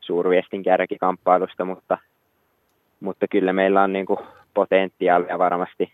suurviestin 0.01 0.63
kärkikamppailusta, 0.63 1.65
mutta, 1.65 1.97
mutta 2.99 3.27
kyllä 3.27 3.53
meillä 3.53 3.83
on 3.83 3.93
niin 3.93 4.05
kuin 4.05 4.19
potentiaalia 4.53 5.39
varmasti 5.39 5.93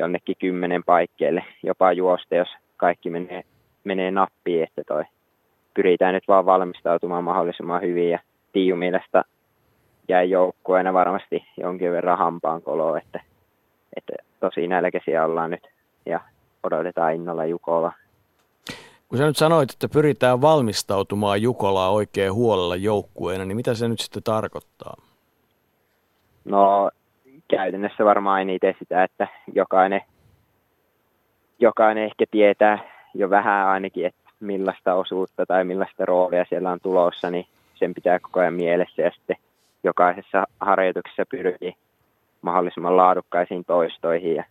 jonnekin 0.00 0.36
kymmenen 0.38 0.84
paikkeille 0.84 1.44
jopa 1.62 1.92
juosta, 1.92 2.34
jos 2.34 2.48
kaikki 2.76 3.10
menee, 3.10 3.42
menee 3.84 4.10
nappiin, 4.10 4.62
että 4.62 4.82
toi 4.88 5.04
pyritään 5.74 6.14
nyt 6.14 6.28
vaan 6.28 6.46
valmistautumaan 6.46 7.24
mahdollisimman 7.24 7.82
hyvin 7.82 8.10
ja 8.10 8.18
Tiiu 8.52 8.76
mielestä 8.76 9.24
jäi 10.08 10.30
joukkueena 10.30 10.92
varmasti 10.92 11.44
jonkin 11.56 11.92
verran 11.92 12.18
hampaan 12.18 12.62
koloon, 12.62 12.98
että, 12.98 13.20
että 13.96 14.12
tosi 14.40 14.66
nälkäisiä 14.66 15.24
ollaan 15.24 15.50
nyt 15.50 15.68
ja 16.06 16.20
odotetaan 16.62 17.14
innolla 17.14 17.44
Jukola. 17.44 17.92
Kun 19.08 19.18
sä 19.18 19.26
nyt 19.26 19.36
sanoit, 19.36 19.70
että 19.70 19.88
pyritään 19.88 20.40
valmistautumaan 20.40 21.42
Jukolaa 21.42 21.90
oikein 21.90 22.34
huolella 22.34 22.76
joukkueena, 22.76 23.44
niin 23.44 23.56
mitä 23.56 23.74
se 23.74 23.88
nyt 23.88 24.00
sitten 24.00 24.22
tarkoittaa? 24.22 24.94
No 26.44 26.90
käytännössä 27.50 28.04
varmaan 28.04 28.40
eniten 28.40 28.74
sitä, 28.78 29.04
että 29.04 29.28
jokainen, 29.54 30.00
jokainen 31.58 32.04
ehkä 32.04 32.24
tietää 32.30 32.78
jo 33.14 33.30
vähän 33.30 33.66
ainakin, 33.66 34.06
että 34.06 34.30
millaista 34.40 34.94
osuutta 34.94 35.46
tai 35.46 35.64
millaista 35.64 36.06
roolia 36.06 36.44
siellä 36.48 36.70
on 36.70 36.80
tulossa, 36.82 37.30
niin 37.30 37.46
sen 37.74 37.94
pitää 37.94 38.18
koko 38.18 38.40
ajan 38.40 38.54
mielessä 38.54 39.02
ja 39.02 39.10
sitten 39.10 39.36
jokaisessa 39.84 40.44
harjoituksessa 40.60 41.24
pyrkii 41.30 41.74
mahdollisimman 42.42 42.96
laadukkaisiin 42.96 43.64
toistoihin 43.64 44.34
ja 44.34 44.44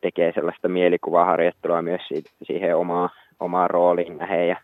tekee 0.00 0.32
sellaista 0.32 0.68
mielikuvaharjoittelua 0.68 1.82
myös 1.82 2.02
siihen 2.42 2.76
omaan, 2.76 3.10
omaan 3.40 3.70
rooliin 3.70 4.18
nähden 4.18 4.48
ja 4.48 4.56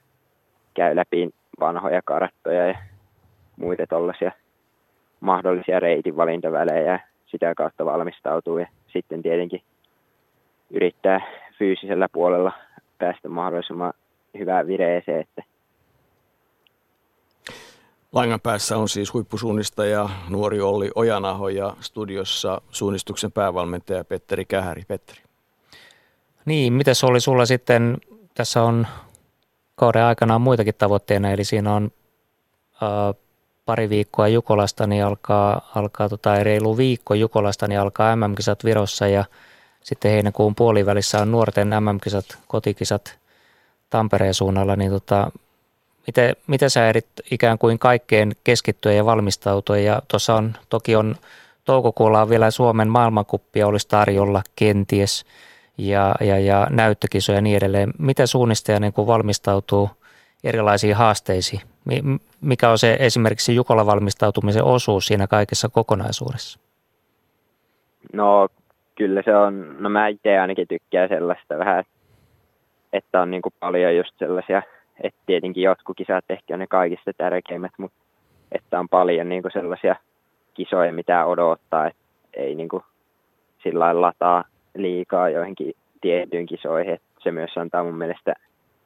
käy 0.75 0.97
läpi 0.97 1.31
vanhoja 1.61 2.01
karttoja 2.05 2.67
ja 2.67 2.79
muita 3.57 3.87
tuollaisia 3.87 4.33
mahdollisia 5.21 5.81
reitinvalintavälejä 5.81 6.93
ja 6.93 6.99
sitä 7.27 7.55
kautta 7.55 7.85
valmistautuu 7.85 8.59
ja 8.59 8.67
sitten 8.93 9.23
tietenkin 9.23 9.63
yrittää 10.71 11.21
fyysisellä 11.59 12.09
puolella 12.13 12.53
päästä 12.99 13.29
mahdollisimman 13.29 13.93
hyvään 14.39 14.67
vireeseen. 14.67 15.21
Että 15.21 15.43
Langan 18.13 18.41
päässä 18.41 18.77
on 18.77 18.89
siis 18.89 19.15
huippusuunnistaja 19.15 20.09
nuori 20.29 20.61
Olli 20.61 20.91
Ojanaho 20.95 21.49
ja 21.49 21.77
studiossa 21.81 22.61
suunnistuksen 22.71 23.33
päävalmentaja 23.33 24.05
Petteri 24.05 24.45
Kähäri. 24.45 24.83
Petteri. 24.89 25.21
Niin, 26.45 26.73
mitä 26.73 26.95
se 26.95 27.07
oli 27.07 27.21
sulla 27.21 27.47
sitten, 27.47 27.99
tässä 28.35 28.63
on 28.63 28.87
kauden 29.75 30.05
aikana 30.05 30.39
muitakin 30.39 30.75
tavoitteena, 30.79 31.31
eli 31.31 31.45
siinä 31.45 31.75
on 31.75 31.91
ää, 32.81 33.15
pari 33.71 33.91
viikkoa 33.91 34.29
Jukolasta, 34.29 34.87
niin 34.87 35.05
alkaa, 35.05 35.71
alkaa 35.75 36.09
tota, 36.09 36.45
reilu 36.45 36.77
viikko 36.77 37.15
Jukolasta, 37.15 37.69
niin 37.69 37.81
alkaa 37.81 38.17
MM-kisat 38.17 38.65
Virossa 38.65 39.07
ja 39.07 39.25
sitten 39.83 40.11
heinäkuun 40.11 40.55
puolivälissä 40.55 41.23
on 41.23 41.31
nuorten 41.31 41.69
MM-kisat, 41.69 42.39
kotikisat 42.47 43.19
Tampereen 43.91 44.35
suunnalla, 44.35 44.77
niin 44.77 44.91
tota, 44.91 45.31
miten, 46.07 46.37
miten 46.47 46.71
sä 46.71 46.89
erit 46.89 47.07
ikään 47.31 47.59
kuin 47.59 47.79
kaikkeen 47.79 48.33
keskittyä 48.45 48.93
ja 48.93 49.05
valmistautua 49.05 49.79
ja 49.79 50.03
tuossa 50.09 50.35
on, 50.35 50.55
toki 50.69 50.97
on 50.97 51.17
toukokuulla 51.65 52.23
on 52.23 52.29
vielä 52.29 52.51
Suomen 52.51 52.89
maailmankuppia 52.89 53.67
olisi 53.67 53.89
tarjolla 53.89 54.43
kenties 54.57 55.25
ja, 55.79 56.15
ja, 56.21 56.39
ja 56.39 56.67
näyttökisoja 56.71 57.39
ja 57.39 57.43
niin 57.43 57.57
edelleen. 57.57 57.93
Miten 57.99 58.29
suunnistaja 58.29 58.81
niin 58.81 58.93
valmistautuu 58.97 59.91
erilaisiin 60.45 60.97
haasteisiin? 60.97 61.70
Mikä 62.41 62.71
on 62.71 62.79
se 62.79 62.97
esimerkiksi 63.01 63.55
Jukola 63.55 63.87
valmistautumisen 63.87 64.65
osuus 64.65 65.07
siinä 65.07 65.27
kaikessa 65.27 65.69
kokonaisuudessa? 65.69 66.61
No 68.13 68.49
kyllä 68.95 69.23
se 69.25 69.37
on, 69.37 69.77
no 69.79 69.89
mä 69.89 70.09
itse 70.09 70.39
ainakin 70.39 70.69
tykkään 70.69 71.09
sellaista 71.09 71.59
vähän, 71.59 71.85
että 72.93 73.21
on 73.21 73.31
niin 73.31 73.43
kuin 73.43 73.55
paljon 73.61 73.97
just 73.97 74.15
sellaisia, 74.19 74.63
että 75.03 75.21
tietenkin 75.27 75.63
jotkut 75.63 75.97
kisat 75.97 76.25
ehkä 76.29 76.55
on 76.55 76.61
ne 76.61 76.67
kaikista 76.67 77.13
tärkeimmät, 77.13 77.73
mutta 77.79 77.99
että 78.53 78.81
on 78.81 78.89
paljon 78.89 79.29
niin 79.29 79.43
kuin 79.43 79.53
sellaisia 79.53 79.97
kisoja, 80.55 80.93
mitä 80.93 81.25
odottaa, 81.25 81.87
että 81.87 82.03
ei 82.35 82.55
niin 82.55 82.69
kuin 82.69 82.83
sillä 83.63 84.01
lataa 84.01 84.45
liikaa 84.77 85.29
joihinkin 85.29 85.75
tiettyyn 86.01 86.47
kisoihin. 86.47 86.95
Että 86.95 87.09
se 87.23 87.33
myös 87.33 87.51
antaa 87.57 87.85
mun 87.85 87.99
mielestä 87.99 88.35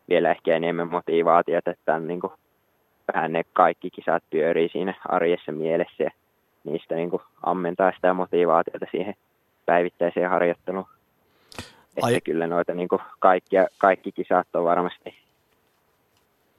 vielä 0.09 0.31
ehkä 0.31 0.57
enemmän 0.57 0.91
motivaatiota, 0.91 1.71
että 1.71 1.95
on 1.95 2.09
niin 2.09 2.21
kuin 2.21 2.33
vähän 3.15 3.33
ne 3.33 3.43
kaikki 3.53 3.91
kisat 3.91 4.23
pyörii 4.31 4.69
siinä 4.69 4.95
arjessa 5.09 5.53
mielessä 5.53 6.03
ja 6.03 6.11
niistä 6.65 6.95
niin 6.95 7.11
kuin 7.11 7.23
ammentaa 7.43 7.93
sitä 7.93 8.15
motivaatiota 8.15 8.87
siihen 8.91 9.15
päivittäiseen 9.67 10.31
harjoitteluun. 10.31 10.87
Että 11.97 12.07
Ai. 12.07 12.21
kyllä 12.21 12.47
noita 12.47 12.75
niin 12.75 12.89
kuin 12.89 13.03
kaikki, 13.19 13.57
kaikki 13.79 14.13
kisat 14.13 14.49
on 14.55 14.65
varmasti 14.65 15.15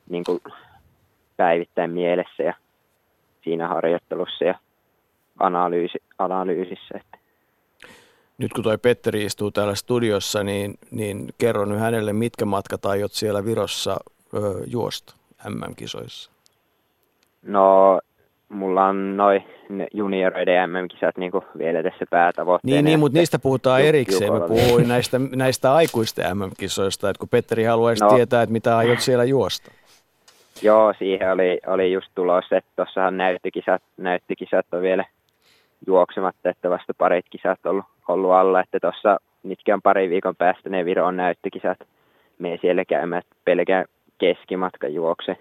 niin 0.09 0.23
kuin 0.23 0.39
päivittäin 1.37 1.91
mielessä 1.91 2.43
ja 2.43 2.53
siinä 3.43 3.67
harjoittelussa 3.67 4.45
ja 4.45 4.59
analyysi, 5.39 5.97
analyysissä. 6.17 6.97
Että. 6.97 7.17
Nyt 8.37 8.53
kun 8.53 8.63
toi 8.63 8.77
Petteri 8.77 9.25
istuu 9.25 9.51
täällä 9.51 9.75
studiossa, 9.75 10.43
niin, 10.43 10.73
niin 10.91 11.33
kerro 11.37 11.65
nyt 11.65 11.79
hänelle, 11.79 12.13
mitkä 12.13 12.45
matkat 12.45 12.85
aiot 12.85 13.11
siellä 13.11 13.45
Virossa 13.45 13.97
ö, 14.33 14.37
juosta 14.67 15.15
MM-kisoissa? 15.49 16.34
No 17.45 17.99
mulla 18.49 18.85
on 18.85 19.17
noin 19.17 19.43
junioreiden 19.93 20.69
MM-kisat 20.69 21.17
niin 21.17 21.31
vielä 21.57 21.83
tässä 21.83 22.05
päätavoitteena. 22.09 22.75
Niin, 22.75 22.85
niin 22.85 22.99
mutta 22.99 23.17
niistä 23.17 23.39
puhutaan 23.39 23.81
erikseen. 23.81 24.33
Mä 24.33 24.39
puhuin 24.39 24.87
näistä, 24.87 25.19
näistä 25.35 25.73
aikuisten 25.73 26.37
MM-kisoista, 26.37 27.09
että 27.09 27.19
kun 27.19 27.29
Petteri 27.29 27.63
haluaisi 27.63 28.03
no, 28.03 28.15
tietää, 28.15 28.41
että 28.41 28.53
mitä 28.53 28.77
aiot 28.77 28.99
siellä 28.99 29.23
juosta. 29.23 29.71
Joo, 30.61 30.93
siihen 30.97 31.31
oli, 31.31 31.59
oli 31.67 31.91
just 31.91 32.07
tulossa, 32.15 32.57
että 32.57 32.71
tuossahan 32.75 33.17
näyttikisat, 33.17 33.81
näyttikisat 33.97 34.65
on 34.71 34.81
vielä 34.81 35.05
juoksematta, 35.87 36.49
että 36.49 36.69
vasta 36.69 36.93
parit 36.97 37.25
kisat 37.29 37.65
ollut, 37.65 37.85
ollut 38.07 38.31
alla, 38.31 38.61
että 38.61 38.79
tuossa 38.79 39.19
mitkä 39.43 39.73
on 39.73 39.81
pari 39.81 40.09
viikon 40.09 40.35
päästä 40.35 40.69
ne 40.69 40.85
Viron 40.85 41.17
näyttikisat, 41.17 41.77
me 42.39 42.57
siellä 42.61 42.85
käymään 42.85 43.21
pelkään 43.45 43.85
keskimatka 44.17 44.87
juokse, 44.87 45.37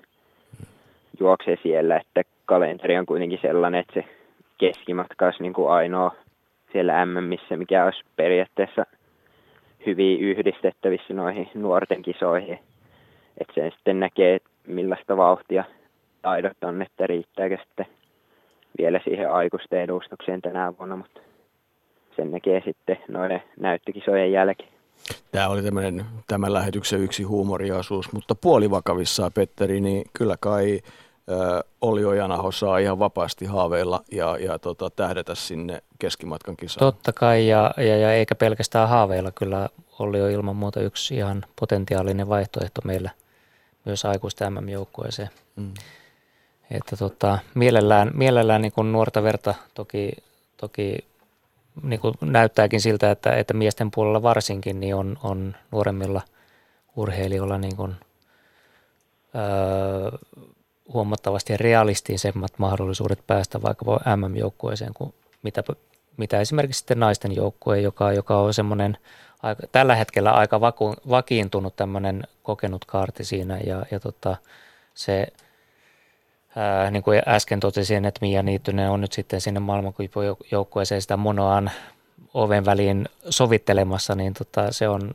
juokse 1.21 1.57
siellä, 1.63 1.97
että 1.97 2.23
kalenteri 2.47 2.99
on 2.99 3.07
kuitenkin 3.07 3.39
sellainen, 3.43 3.81
että 3.81 3.95
se 3.95 4.05
keskimatka 4.59 5.25
olisi 5.25 5.43
niin 5.43 5.53
kuin 5.53 5.71
ainoa 5.71 6.15
siellä 6.73 7.07
MMissä, 7.07 7.57
mikä 7.57 7.85
olisi 7.85 8.05
periaatteessa 8.17 8.87
hyvin 9.87 10.21
yhdistettävissä 10.21 11.15
noihin 11.15 11.51
nuorten 11.55 12.03
kisoihin. 12.03 12.59
Että 13.39 13.55
sen 13.55 13.71
sitten 13.71 14.01
näkee, 14.01 14.39
millaista 14.67 15.17
vauhtia 15.17 15.65
taidot 16.23 16.65
on, 16.65 16.83
että 16.83 17.07
riittääkö 17.07 17.59
sitten 17.67 17.87
vielä 18.79 19.01
siihen 19.05 19.31
aikuisten 19.31 19.81
edustukseen 19.81 20.43
tänä 20.43 20.73
vuonna, 20.79 20.97
mutta 20.97 21.21
sen 22.17 22.31
näkee 22.31 22.63
sitten 22.65 22.99
noiden 23.09 23.43
näyttökisojen 23.61 24.33
jälkeen. 24.33 24.74
Tämä 25.33 25.49
oli 25.49 25.63
tämmöinen, 25.63 26.07
tämän 26.27 26.53
lähetyksen 26.53 27.01
yksi 27.01 27.23
huumoriasuus, 27.23 28.13
mutta 28.13 28.35
puolivakavissaan 28.35 29.33
Petteri, 29.33 29.81
niin 29.81 30.05
kyllä 30.13 30.37
kai 30.41 30.81
Olli 31.81 32.05
Ojanaho 32.05 32.53
saa 32.53 32.79
ihan 32.79 32.99
vapaasti 32.99 33.45
haaveilla 33.45 34.03
ja, 34.13 34.39
ja 34.39 34.59
tota, 34.59 34.91
tähdätä 34.91 35.35
sinne 35.35 35.83
keskimatkan 35.99 36.57
kisaan. 36.57 36.93
Totta 36.93 37.13
kai, 37.13 37.49
ja, 37.49 37.75
ja, 37.77 37.97
ja 37.97 38.13
eikä 38.15 38.35
pelkästään 38.35 38.89
haaveilla. 38.89 39.31
Kyllä 39.31 39.69
Olli 39.99 40.23
on 40.23 40.31
ilman 40.31 40.57
muuta 40.57 40.81
yksi 40.81 41.15
ihan 41.15 41.45
potentiaalinen 41.61 42.29
vaihtoehto 42.29 42.81
meillä 42.85 43.11
myös 43.85 44.05
aikuisten 44.05 44.53
MM-joukkueeseen. 44.53 45.31
Mm. 45.57 45.75
Että 46.71 46.97
tota, 46.97 47.39
mielellään, 47.55 48.11
mielellään 48.15 48.63
niin 48.63 48.73
kuin 48.73 48.93
nuorta 48.93 49.23
verta 49.23 49.55
toki, 49.75 50.13
toki 50.57 50.99
niin 51.83 52.01
kuin 52.01 52.15
näyttääkin 52.21 52.81
siltä, 52.81 53.11
että, 53.11 53.33
että 53.33 53.55
miesten 53.55 53.91
puolella 53.91 54.23
varsinkin 54.23 54.81
niin 54.81 54.95
on, 54.95 55.19
on 55.23 55.57
nuoremmilla 55.71 56.23
urheilijoilla 56.97 57.59
niin 57.59 57.77
kuin, 57.77 57.95
öö, 59.35 60.19
huomattavasti 60.93 61.57
realistisemmat 61.57 62.53
mahdollisuudet 62.59 63.27
päästä 63.27 63.63
vaikka 63.63 63.85
MM-joukkueeseen 64.17 64.95
kuin 64.95 65.15
mitä, 65.43 65.63
mitä 66.17 66.41
esimerkiksi 66.41 66.79
sitten 66.79 67.01
naisten 67.01 67.37
joukkue, 67.37 67.81
joka, 67.81 68.13
joka 68.13 68.37
on 68.39 68.55
semmoinen 68.55 68.97
aika, 69.43 69.67
tällä 69.73 69.95
hetkellä 69.95 70.31
aika 70.33 70.61
vaku, 70.61 70.95
vakiintunut 71.09 71.77
tämmöinen 71.77 72.23
kokenut 72.43 72.85
kaarti 72.85 73.25
siinä 73.25 73.59
ja, 73.67 73.87
ja 73.91 74.01
tota, 74.01 74.37
se 74.95 75.27
ää, 76.57 76.91
niin 76.91 77.03
kuin 77.03 77.23
äsken 77.29 77.61
totesin, 77.61 78.05
että 78.05 78.19
Mia 78.23 78.43
Niittynen 78.43 78.91
on 78.91 79.01
nyt 79.01 79.13
sitten 79.13 79.41
sinne 79.41 79.61
maailmankuipujoukkueeseen 79.61 81.03
sitä 81.03 81.17
monoaan 81.17 81.71
oven 82.35 82.65
väliin 82.65 83.09
sovittelemassa, 83.31 84.15
niin 84.15 84.35
tota, 84.35 84.73
se 84.73 84.89
on 84.89 85.15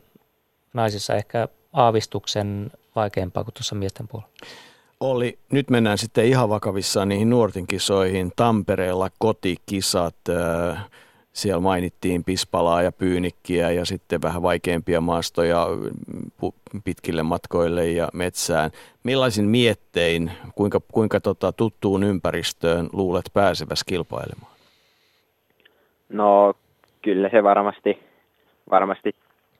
naisissa 0.72 1.14
ehkä 1.14 1.48
aavistuksen 1.72 2.70
vaikeampaa 2.96 3.44
kuin 3.44 3.54
tuossa 3.54 3.74
miesten 3.74 4.08
puolella. 4.08 4.32
Oli, 5.00 5.38
nyt 5.52 5.70
mennään 5.70 5.98
sitten 5.98 6.24
ihan 6.24 6.48
vakavissaan 6.48 7.08
niihin 7.08 7.30
nuorten 7.30 7.66
kisoihin. 7.66 8.32
Tampereella 8.36 9.10
kotikisat, 9.18 10.16
äh, 10.28 10.84
siellä 11.32 11.60
mainittiin 11.60 12.24
Pispalaa 12.24 12.82
ja 12.82 12.92
Pyynikkiä 12.92 13.70
ja 13.70 13.84
sitten 13.84 14.22
vähän 14.22 14.42
vaikeampia 14.42 15.00
maastoja 15.00 15.66
pitkille 16.84 17.22
matkoille 17.22 17.86
ja 17.86 18.08
metsään. 18.12 18.70
Millaisin 19.04 19.44
miettein, 19.44 20.30
kuinka, 20.54 20.80
kuinka 20.92 21.20
tota, 21.20 21.52
tuttuun 21.52 22.02
ympäristöön 22.02 22.88
luulet 22.92 23.24
pääseväs 23.34 23.84
kilpailemaan? 23.84 24.52
No 26.08 26.54
kyllä 27.02 27.28
se 27.28 27.42
varmasti, 27.42 27.98
varmasti 28.70 29.14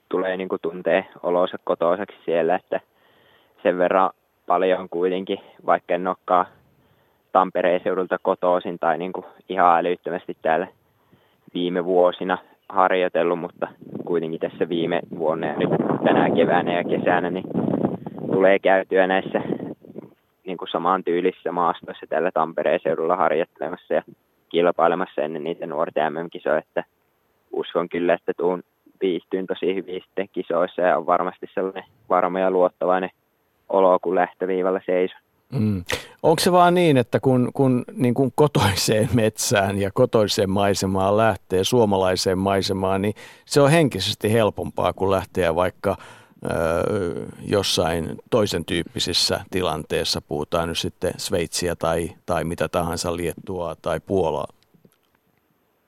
tulee 0.08 0.36
niin 0.36 0.48
kuin 0.48 0.60
tuntee 0.62 1.04
olonsa 1.22 1.58
kotoiseksi 1.64 2.16
siellä, 2.24 2.54
että 2.54 2.80
sen 3.62 3.78
verran 3.78 4.10
paljon 4.46 4.88
kuitenkin, 4.88 5.38
vaikka 5.66 5.94
en 5.94 6.08
olekaan 6.08 6.46
Tampereen 7.32 7.80
seudulta 7.84 8.18
kotoisin 8.22 8.78
tai 8.78 8.98
niin 8.98 9.12
kuin 9.12 9.26
ihan 9.48 9.78
älyttömästi 9.78 10.36
täällä 10.42 10.66
viime 11.55 11.84
vuosina 11.84 12.38
harjoitellut, 12.68 13.40
mutta 13.40 13.68
kuitenkin 14.05 14.40
tässä 14.40 14.68
viime 14.68 15.01
vuonna 15.18 15.46
ja 15.46 15.57
nyt 15.57 15.70
tänä 16.05 16.30
keväänä 16.36 16.72
ja 16.72 16.84
kesänä 16.84 17.30
niin 17.30 17.44
tulee 18.32 18.59
käytyä 18.59 19.07
näissä 19.07 19.42
niin 20.46 20.57
kuin 20.57 20.68
samaan 20.68 21.05
tyylissä 21.05 21.53
maastossa 21.53 22.07
täällä 22.09 22.30
Tampereen 22.34 22.80
seudulla 22.82 23.16
harjoittelemassa 23.16 23.94
ja 23.94 24.03
kilpailemassa 24.48 25.22
ennen 25.22 25.44
niitä 25.44 25.66
nuorten 25.66 26.12
MM-kisoja, 26.12 26.59
että 26.59 26.84
uskon 27.53 27.88
kyllä, 27.88 28.14
että 28.14 28.32
tuun 28.36 28.62
viihtyyn 29.01 29.46
tosi 29.46 29.74
hyvin 29.74 30.03
sitten 30.03 30.28
kisoissa 30.32 30.82
ja 30.82 30.98
on 30.98 31.07
varmasti 31.07 31.46
sellainen 31.55 31.84
varma 32.09 32.40
ja 32.40 32.51
luottavainen 32.51 33.11
olo, 33.68 33.98
kun 34.03 34.14
lähtöviivalla 34.14 34.80
seisoo. 34.86 35.18
Mm. 35.53 35.84
Onko 36.22 36.40
se 36.40 36.53
vaan 36.53 36.74
niin, 36.74 36.96
että 36.96 37.20
kun, 37.20 37.51
kun 37.55 37.84
niin 37.92 38.14
kuin 38.14 38.32
kotoiseen 38.34 39.09
metsään 39.22 39.80
ja 39.80 39.90
kotoiseen 39.94 40.51
maisemaan 40.51 41.16
lähtee, 41.16 41.64
suomalaiseen 41.64 42.38
maisemaan, 42.38 43.03
niin 43.03 43.14
se 43.44 43.61
on 43.61 43.70
henkisesti 43.70 44.32
helpompaa 44.32 44.92
kuin 44.92 45.11
lähteä 45.11 45.55
vaikka 45.55 45.96
ö, 46.44 47.26
jossain 47.46 48.18
toisen 48.30 48.64
tyyppisissä 48.64 49.40
tilanteessa, 49.51 50.20
puhutaan 50.20 50.68
nyt 50.68 50.78
sitten 50.78 51.12
Sveitsiä 51.16 51.76
tai, 51.76 52.11
tai 52.26 52.44
mitä 52.44 52.68
tahansa 52.68 53.16
Liettua 53.16 53.74
tai 53.82 54.01
Puolaa? 54.01 54.48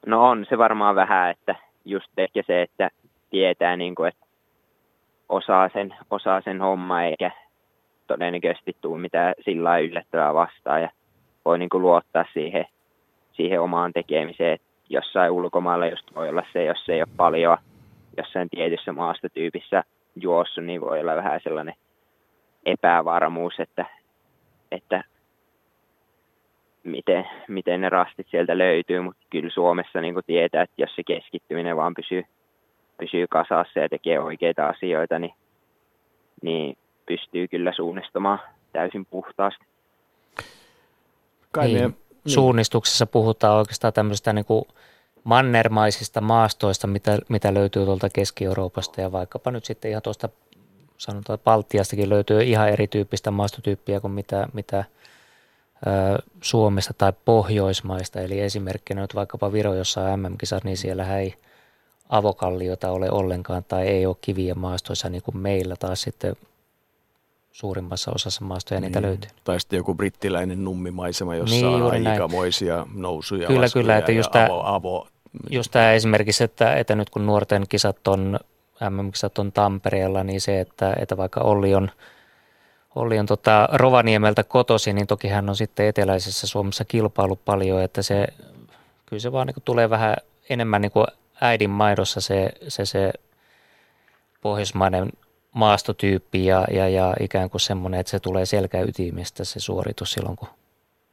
No 0.06 0.28
on 0.28 0.46
se 0.48 0.58
varmaan 0.58 0.94
vähän, 0.96 1.30
että 1.30 1.54
just 1.84 2.10
ehkä 2.18 2.42
se, 2.46 2.62
että 2.62 2.90
tietää, 3.30 3.76
niin 3.76 3.94
kuin, 3.94 4.08
että 4.08 4.26
osaa 5.28 5.70
sen, 5.72 5.94
osaa 6.10 6.40
sen 6.40 6.60
homma 6.60 7.02
eikä 7.02 7.30
todennäköisesti 8.06 8.76
tule 8.80 9.00
mitään 9.00 9.34
sillä 9.44 9.78
yllättävää 9.78 10.34
vastaan 10.34 10.82
ja 10.82 10.90
voi 11.44 11.58
niin 11.58 11.68
kuin 11.68 11.82
luottaa 11.82 12.24
siihen, 12.32 12.66
siihen 13.32 13.60
omaan 13.60 13.92
tekemiseen. 13.92 14.52
Että 14.52 14.66
jossain 14.88 15.30
ulkomailla 15.30 15.86
just 15.86 16.14
voi 16.14 16.28
olla 16.28 16.42
se, 16.52 16.64
jos 16.64 16.88
ei 16.88 17.00
ole 17.00 17.08
paljon 17.16 17.58
jossain 18.16 18.48
tietyssä 18.50 18.92
maastotyypissä 18.92 19.84
juossut, 20.16 20.64
niin 20.64 20.80
voi 20.80 21.00
olla 21.00 21.16
vähän 21.16 21.40
sellainen 21.44 21.74
epävarmuus, 22.66 23.54
että, 23.60 23.86
että 24.72 25.04
miten, 26.84 27.26
miten 27.48 27.80
ne 27.80 27.88
rastit 27.88 28.26
sieltä 28.30 28.58
löytyy, 28.58 29.00
mutta 29.00 29.22
kyllä 29.30 29.50
Suomessa 29.50 30.00
niin 30.00 30.14
kuin 30.14 30.24
tietää, 30.26 30.62
että 30.62 30.82
jos 30.82 30.96
se 30.96 31.02
keskittyminen 31.06 31.76
vaan 31.76 31.94
pysyy, 31.94 32.24
pysyy 32.98 33.26
kasassa 33.26 33.80
ja 33.80 33.88
tekee 33.88 34.20
oikeita 34.20 34.68
asioita, 34.68 35.18
niin, 35.18 35.34
niin 36.42 36.76
pystyy 37.06 37.48
kyllä 37.48 37.72
suunnistamaan 37.76 38.40
täysin 38.72 39.06
puhtaasti. 39.06 39.64
Kai 41.52 41.66
niin, 41.66 41.78
niin. 41.78 41.96
Suunnistuksessa 42.26 43.06
puhutaan 43.06 43.58
oikeastaan 43.58 43.92
tämmöistä 43.92 44.32
niin 44.32 44.44
kuin 44.44 44.64
mannermaisista 45.24 46.20
maastoista, 46.20 46.86
mitä, 46.86 47.18
mitä 47.28 47.54
löytyy 47.54 47.84
tuolta 47.84 48.08
Keski-Euroopasta 48.08 49.00
ja 49.00 49.12
vaikkapa 49.12 49.50
nyt 49.50 49.64
sitten 49.64 49.90
ihan 49.90 50.02
tuosta 50.02 50.28
sanotaan, 50.98 51.38
Baltiastakin 51.38 52.08
löytyy 52.08 52.42
ihan 52.42 52.68
erityyppistä 52.68 53.30
maastotyyppiä 53.30 54.00
kuin 54.00 54.12
mitä, 54.12 54.48
mitä 54.52 54.84
ö, 55.86 56.22
Suomesta 56.40 56.94
tai 56.98 57.12
Pohjoismaista. 57.24 58.20
Eli 58.20 58.40
esimerkkinä 58.40 59.00
nyt 59.00 59.14
vaikkapa 59.14 59.52
Viro, 59.52 59.74
jossa 59.74 60.00
on 60.00 60.20
MM-kisat, 60.20 60.64
niin 60.64 60.76
siellä 60.76 61.18
ei 61.18 61.34
avokalliota 62.08 62.90
ole 62.90 63.10
ollenkaan 63.10 63.64
tai 63.64 63.86
ei 63.86 64.06
ole 64.06 64.16
kivien 64.20 64.58
maastoissa 64.58 65.08
niin 65.08 65.22
kuin 65.22 65.36
meillä 65.36 65.76
taas 65.76 66.00
sitten 66.00 66.36
suurimmassa 67.52 68.12
osassa 68.14 68.44
maastoja 68.44 68.80
niin. 68.80 68.88
niitä 68.88 69.02
löytyy. 69.02 69.30
Tai 69.44 69.60
sitten 69.60 69.76
joku 69.76 69.94
brittiläinen 69.94 70.64
nummimaisema, 70.64 71.34
jossa 71.34 71.56
niin, 71.56 71.66
on 71.66 72.06
aikamoisia 72.06 72.76
näin. 72.76 72.88
nousuja, 72.94 73.46
Kyllä, 73.46 73.66
kyllä, 73.72 73.96
että 73.96 74.12
just 74.12 74.30
tämä, 74.30 74.44
avo, 74.44 74.62
avo. 74.64 75.08
just 75.50 75.70
tämä 75.70 75.92
esimerkiksi, 75.92 76.44
että, 76.44 76.74
että 76.74 76.94
nyt 76.94 77.10
kun 77.10 77.26
nuorten 77.26 77.64
kisat 77.68 78.08
on, 78.08 78.38
MM-kisat 78.90 79.38
on 79.38 79.52
Tampereella, 79.52 80.24
niin 80.24 80.40
se, 80.40 80.60
että, 80.60 80.96
että 80.98 81.16
vaikka 81.16 81.40
Olli 81.40 81.74
on, 81.74 81.90
Olli 82.94 83.18
on 83.18 83.26
tota 83.26 83.68
Rovaniemeltä 83.72 84.44
kotosi, 84.44 84.92
niin 84.92 85.06
toki 85.06 85.28
hän 85.28 85.48
on 85.48 85.56
sitten 85.56 85.86
eteläisessä 85.86 86.46
Suomessa 86.46 86.84
kilpailu 86.84 87.36
paljon, 87.36 87.82
että 87.82 88.02
se, 88.02 88.26
kyllä 89.06 89.20
se 89.20 89.32
vaan 89.32 89.46
niin 89.46 89.56
tulee 89.64 89.90
vähän 89.90 90.16
enemmän 90.48 90.82
niin 90.82 90.92
kuin 90.92 91.06
äidin 91.40 91.70
maidossa 91.70 92.20
se, 92.20 92.52
se, 92.68 92.86
se 92.86 93.12
pohjoismainen 94.40 95.10
maastotyyppi 95.52 96.46
ja, 96.46 96.64
ja, 96.70 96.88
ja 96.88 97.14
ikään 97.20 97.50
kuin 97.50 97.60
semmoinen, 97.60 98.00
että 98.00 98.10
se 98.10 98.20
tulee 98.20 98.46
selkäytimestä 98.46 99.44
se 99.44 99.60
suoritus 99.60 100.12
silloin, 100.12 100.36
kun 100.36 100.48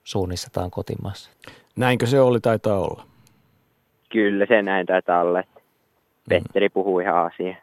suunnistetaan 0.04 0.72
kotimaassa. 0.72 1.30
Näinkö 1.76 2.06
se 2.06 2.22
oli, 2.22 2.40
taitaa 2.40 2.80
olla? 2.80 3.04
Kyllä 4.10 4.46
se 4.46 4.62
näin 4.62 4.86
taitaa 4.86 5.22
olla. 5.22 5.44
Petteri 6.30 6.68
mm. 6.68 6.74
puhuu 6.74 7.00
ihan 7.00 7.26
asiaa. 7.26 7.56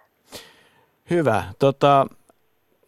Hyvä. 1.11 1.45
Tota, 1.59 2.07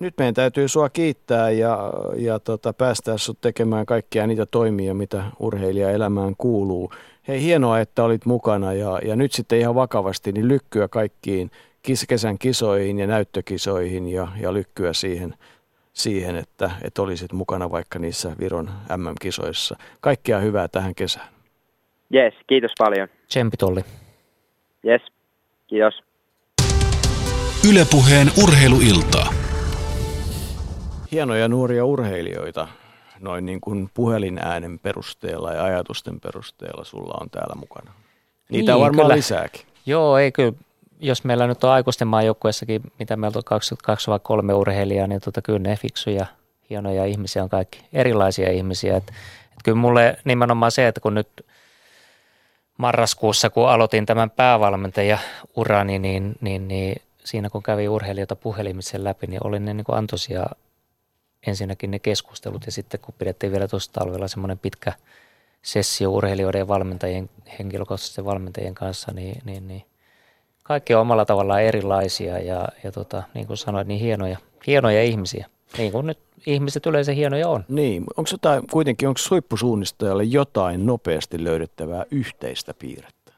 nyt 0.01 0.15
meidän 0.19 0.35
täytyy 0.35 0.69
sua 0.69 0.89
kiittää 0.89 1.51
ja, 1.51 1.93
ja 2.17 2.39
tota, 2.39 2.73
päästää 2.73 3.19
sut 3.19 3.41
tekemään 3.41 3.87
kaikkia 3.87 4.27
niitä 4.27 4.47
toimia, 4.47 4.95
mitä 4.95 5.25
urheilija 5.39 5.91
elämään 5.91 6.35
kuuluu. 6.39 6.93
Hei, 7.29 7.43
hienoa, 7.43 7.81
että 7.81 8.05
olit 8.05 8.27
mukana 8.27 8.73
ja, 8.73 9.01
ja 9.05 9.17
nyt 9.17 9.33
sitten 9.33 9.59
ihan 9.59 9.75
vakavasti 9.75 10.33
niin 10.33 10.49
lykkyä 10.49 10.89
kaikkiin 10.89 11.51
kesän 12.09 12.39
kisoihin 12.39 12.99
ja 12.99 13.07
näyttökisoihin 13.07 14.09
ja, 14.09 14.29
ja 14.41 14.53
lykkyä 14.53 14.93
siihen, 14.93 15.35
siihen 15.93 16.37
että, 16.37 16.71
että 16.83 17.03
olisit 17.03 17.33
mukana 17.33 17.71
vaikka 17.71 17.99
niissä 17.99 18.33
Viron 18.41 18.71
MM-kisoissa. 18.97 19.77
Kaikkea 20.01 20.39
hyvää 20.39 20.69
tähän 20.69 20.95
kesään. 20.95 21.29
Yes, 22.15 22.35
kiitos 22.47 22.73
paljon. 22.79 23.09
Tsempit 23.29 23.63
Olli. 23.63 23.81
Yes, 24.87 25.03
kiitos. 25.67 25.95
Ylepuheen 27.71 28.29
urheiluiltaa. 28.43 29.33
Hienoja 31.13 31.49
nuoria 31.49 31.85
urheilijoita 31.85 32.69
noin 33.21 33.47
niin 33.47 33.61
kuin 33.61 33.91
puhelinäänen 33.95 34.79
perusteella 34.79 35.53
ja 35.53 35.65
ajatusten 35.65 36.21
perusteella 36.21 36.85
sulla 36.85 37.19
on 37.21 37.31
täällä 37.31 37.55
mukana. 37.55 37.93
Niitä 38.49 38.73
niin, 38.73 38.75
on 38.75 38.81
varmaan 38.81 39.07
kyllä. 39.07 39.17
lisääkin. 39.17 39.63
Joo, 39.87 40.19
ei 40.19 40.33
kyllä 40.33 40.53
jos 41.01 41.25
meillä 41.25 41.47
nyt 41.47 41.65
on 41.65 41.71
aikuisten 41.71 42.09
maajoukkueessakin, 42.09 42.83
mitä 42.99 43.17
meillä 43.17 43.37
on 43.37 43.45
22 43.45 44.11
vai 44.11 44.21
kolme 44.23 44.55
urheilijaa, 44.55 45.07
niin 45.07 45.21
tota, 45.21 45.43
kyllä 45.43 45.59
ne 45.59 45.77
fiksuja, 45.77 46.27
hienoja 46.71 47.05
ihmisiä 47.05 47.43
on 47.43 47.49
kaikki, 47.49 47.81
erilaisia 47.93 48.51
ihmisiä. 48.51 48.97
Et, 48.97 49.09
et 49.09 49.63
kyllä 49.65 49.79
mulle 49.79 50.17
nimenomaan 50.25 50.73
se, 50.73 50.89
että 50.89 51.01
kun 51.01 51.15
nyt 51.15 51.47
marraskuussa, 52.79 53.51
kun 53.51 53.69
aloitin 53.69 54.07
tämän 54.07 54.31
päävalmentajan 54.31 55.19
urani, 55.57 55.99
niin, 55.99 56.37
niin, 56.41 56.69
niin 56.69 57.03
siinä 57.25 57.51
kun 57.51 57.63
kävi 57.63 57.89
urheilijoita 57.89 58.37
puhelimitse 58.37 59.05
läpi, 59.05 59.27
niin 59.27 59.47
oli 59.47 59.61
ne 59.61 59.75
niin 59.75 59.85
antoisia 59.89 60.47
ensinnäkin 61.47 61.91
ne 61.91 61.99
keskustelut 61.99 62.67
ja 62.67 62.73
sitten 62.73 63.01
kun 63.01 63.15
pidettiin 63.19 63.53
vielä 63.53 63.69
tuossa 63.69 63.93
talvella 63.93 64.29
semmoinen 64.29 64.59
pitkä 64.59 64.93
sessio 65.63 66.11
urheilijoiden 66.11 66.59
ja 66.59 66.69
valmentajien, 66.69 67.31
henkilökohtaisten 67.59 68.25
valmentajien 68.25 68.75
kanssa, 68.75 69.13
niin, 69.13 69.43
niin, 69.45 69.69
niin 69.69 69.85
kaikki 70.69 70.95
on 70.95 71.01
omalla 71.01 71.25
tavallaan 71.25 71.63
erilaisia 71.63 72.39
ja, 72.39 72.69
ja 72.85 72.93
tota, 72.93 73.23
niin 73.35 73.47
kuin 73.47 73.57
sanoit, 73.57 73.89
niin 73.89 74.01
hienoja, 74.01 74.37
hienoja 74.67 75.03
ihmisiä. 75.03 75.47
Niin 75.79 75.93
kuin 75.93 76.07
nyt 76.07 76.19
ihmiset 76.47 76.87
yleensä 76.87 77.13
hienoja 77.13 77.49
on. 77.49 77.65
Niin, 77.69 78.05
onko 78.17 78.29
jotain, 78.33 78.67
kuitenkin 78.71 79.09
onko 79.09 79.21
huippusuunnistajalle 79.31 80.25
jotain 80.25 80.87
nopeasti 80.87 81.45
löydettävää 81.45 82.05
yhteistä 82.11 82.75
piirrettä? 82.75 83.33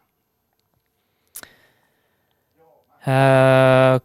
Öö, 3.08 3.98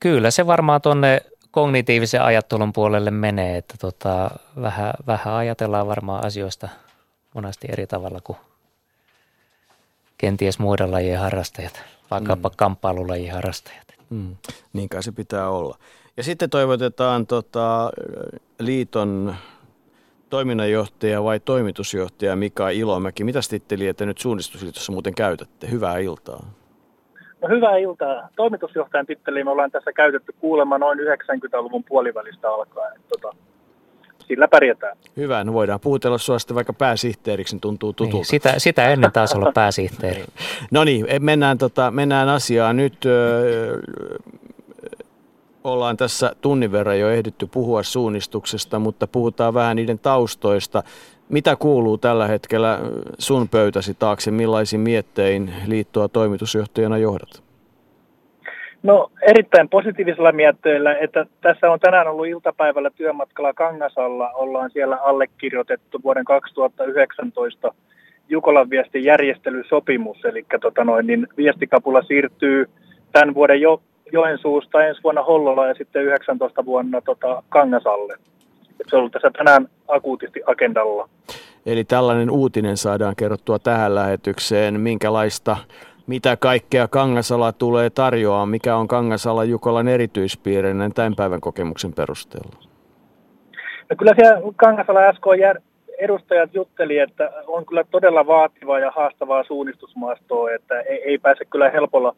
kyllä 0.00 0.30
se 0.30 0.46
varmaan 0.46 0.80
tuonne 0.80 1.20
kognitiivisen 1.50 2.22
ajattelun 2.22 2.72
puolelle 2.72 3.10
menee, 3.10 3.56
että 3.56 3.74
tota, 3.80 4.30
vähän, 4.60 4.94
vähän 5.06 5.34
ajatellaan 5.34 5.86
varmaan 5.86 6.24
asioista 6.26 6.68
monesti 7.34 7.68
eri 7.70 7.86
tavalla 7.86 8.20
kuin 8.24 8.38
kenties 10.18 10.58
muiden 10.58 10.90
lajien 10.90 11.20
harrastajat 11.20 11.99
vaikkapa 12.10 12.48
mm. 12.48 12.54
kamppailulajien 12.56 13.34
harrastajat. 13.34 13.86
Mm. 14.10 14.36
Niin 14.72 14.88
kai 14.88 15.02
se 15.02 15.12
pitää 15.12 15.50
olla. 15.50 15.78
Ja 16.16 16.22
sitten 16.22 16.50
toivotetaan 16.50 17.26
tota, 17.26 17.90
liiton 18.58 19.34
toiminnanjohtaja 20.30 21.24
vai 21.24 21.40
toimitusjohtaja 21.40 22.36
Mika 22.36 22.70
Ilomäki. 22.70 23.24
Mitä 23.24 23.40
titteliä 23.50 23.94
te 23.94 24.06
nyt 24.06 24.18
suunnistusliitossa 24.18 24.92
muuten 24.92 25.14
käytätte? 25.14 25.70
Hyvää 25.70 25.98
iltaa. 25.98 26.46
No 27.42 27.48
hyvää 27.48 27.76
iltaa. 27.76 28.28
Toimitusjohtajan 28.36 29.06
titteliä 29.06 29.44
me 29.44 29.50
ollaan 29.50 29.70
tässä 29.70 29.92
käytetty 29.92 30.34
kuulemma 30.40 30.78
noin 30.78 30.98
90-luvun 30.98 31.84
puolivälistä 31.84 32.50
alkaen. 32.50 33.00
Tota, 33.08 33.36
sillä 34.30 34.48
pärjätään. 34.48 34.96
Hyvä, 35.16 35.44
no 35.44 35.52
voidaan 35.52 35.80
puhutella 35.80 36.18
sinua 36.18 36.38
sitten 36.38 36.54
vaikka 36.54 36.72
pääsihteeriksi, 36.72 37.54
niin 37.54 37.60
tuntuu 37.60 37.92
tutulta. 37.92 38.16
Niin, 38.16 38.24
sitä, 38.24 38.54
sitä 38.58 38.88
ennen 38.88 39.12
taas 39.12 39.34
olla 39.34 39.52
pääsihteeri. 39.54 40.24
no 40.70 40.84
niin, 40.84 41.06
mennään, 41.20 41.58
tota, 41.58 41.90
mennään 41.90 42.28
asiaan 42.28 42.76
nyt. 42.76 43.06
Ö, 43.06 43.78
ollaan 45.64 45.96
tässä 45.96 46.32
tunnin 46.40 46.72
verran 46.72 46.98
jo 46.98 47.10
ehditty 47.10 47.46
puhua 47.46 47.82
suunnistuksesta, 47.82 48.78
mutta 48.78 49.06
puhutaan 49.06 49.54
vähän 49.54 49.76
niiden 49.76 49.98
taustoista. 49.98 50.82
Mitä 51.28 51.56
kuuluu 51.56 51.98
tällä 51.98 52.26
hetkellä 52.26 52.80
sun 53.18 53.48
pöytäsi 53.48 53.94
taakse? 53.94 54.30
Millaisin 54.30 54.80
miettein 54.80 55.54
liittoa 55.66 56.08
toimitusjohtajana 56.08 56.98
johdat? 56.98 57.49
No 58.82 59.10
erittäin 59.22 59.68
positiivisella 59.68 60.32
mietteellä, 60.32 60.96
että 60.96 61.26
tässä 61.40 61.70
on 61.70 61.80
tänään 61.80 62.08
ollut 62.08 62.26
iltapäivällä 62.26 62.90
työmatkalla 62.90 63.52
Kangasalla. 63.52 64.30
Ollaan 64.30 64.70
siellä 64.70 64.96
allekirjoitettu 64.96 66.00
vuoden 66.04 66.24
2019 66.24 67.74
Jukolan 68.28 68.70
viestin 68.70 69.04
järjestelysopimus. 69.04 70.24
Eli 70.24 70.46
tota 70.60 70.84
noin, 70.84 71.06
niin 71.06 71.26
viestikapula 71.36 72.02
siirtyy 72.02 72.66
tämän 73.12 73.34
vuoden 73.34 73.60
jo, 73.60 73.82
Joensuusta 74.12 74.84
ensi 74.84 75.02
vuonna 75.02 75.22
Hollola 75.22 75.66
ja 75.66 75.74
sitten 75.74 76.02
19 76.02 76.64
vuonna 76.64 77.00
tota, 77.00 77.42
Kangasalle. 77.48 78.16
Se 78.88 78.96
on 78.96 79.00
ollut 79.00 79.12
tässä 79.12 79.30
tänään 79.30 79.68
akuutisti 79.88 80.40
agendalla. 80.46 81.08
Eli 81.66 81.84
tällainen 81.84 82.30
uutinen 82.30 82.76
saadaan 82.76 83.16
kerrottua 83.16 83.58
tähän 83.58 83.94
lähetykseen. 83.94 84.80
Minkälaista 84.80 85.56
mitä 86.10 86.36
kaikkea 86.36 86.88
Kangasala 86.88 87.52
tulee 87.52 87.90
tarjoamaan, 87.90 88.48
mikä 88.48 88.76
on 88.76 88.88
Kangasala 88.88 89.44
Jukolan 89.44 89.88
erityispiirre 89.88 90.74
tämän 90.94 91.14
päivän 91.16 91.40
kokemuksen 91.40 91.92
perusteella? 91.92 92.56
No 93.90 93.96
kyllä 93.98 94.14
siellä 94.16 94.52
Kangasala 94.56 95.12
SK 95.12 95.26
edustajat 95.98 96.54
jutteli, 96.54 96.98
että 96.98 97.30
on 97.46 97.66
kyllä 97.66 97.84
todella 97.90 98.26
vaativaa 98.26 98.78
ja 98.78 98.90
haastavaa 98.90 99.44
suunnistusmaastoa, 99.44 100.50
että 100.50 100.80
ei, 100.80 101.02
ei 101.04 101.18
pääse 101.18 101.44
kyllä 101.44 101.70
helpolla 101.70 102.16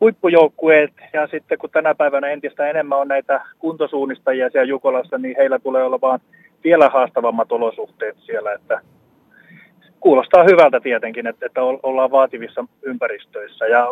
huippujoukkueet 0.00 0.92
ja 1.12 1.26
sitten 1.26 1.58
kun 1.58 1.70
tänä 1.70 1.94
päivänä 1.94 2.28
entistä 2.28 2.70
enemmän 2.70 2.98
on 2.98 3.08
näitä 3.08 3.40
kuntosuunnistajia 3.58 4.50
siellä 4.50 4.68
Jukolassa, 4.68 5.18
niin 5.18 5.34
heillä 5.38 5.58
tulee 5.58 5.84
olla 5.84 6.00
vaan 6.00 6.20
vielä 6.64 6.88
haastavammat 6.88 7.52
olosuhteet 7.52 8.16
siellä, 8.18 8.52
että 8.52 8.80
kuulostaa 10.00 10.44
hyvältä 10.44 10.80
tietenkin, 10.80 11.26
että, 11.26 11.46
että 11.46 11.62
ollaan 11.62 12.10
vaativissa 12.10 12.64
ympäristöissä 12.82 13.66
ja 13.66 13.88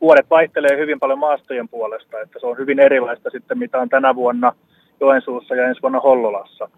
vuodet 0.00 0.30
vaihtelee 0.30 0.78
hyvin 0.78 1.00
paljon 1.00 1.18
maastojen 1.18 1.68
puolesta, 1.68 2.20
että 2.20 2.38
se 2.40 2.46
on 2.46 2.58
hyvin 2.58 2.78
erilaista 2.78 3.30
sitten 3.30 3.58
mitä 3.58 3.78
on 3.78 3.88
tänä 3.88 4.14
vuonna 4.14 4.52
Joensuussa 5.00 5.54
ja 5.54 5.66
ensi 5.66 5.82
vuonna 5.82 6.00
Hollolassa, 6.00 6.68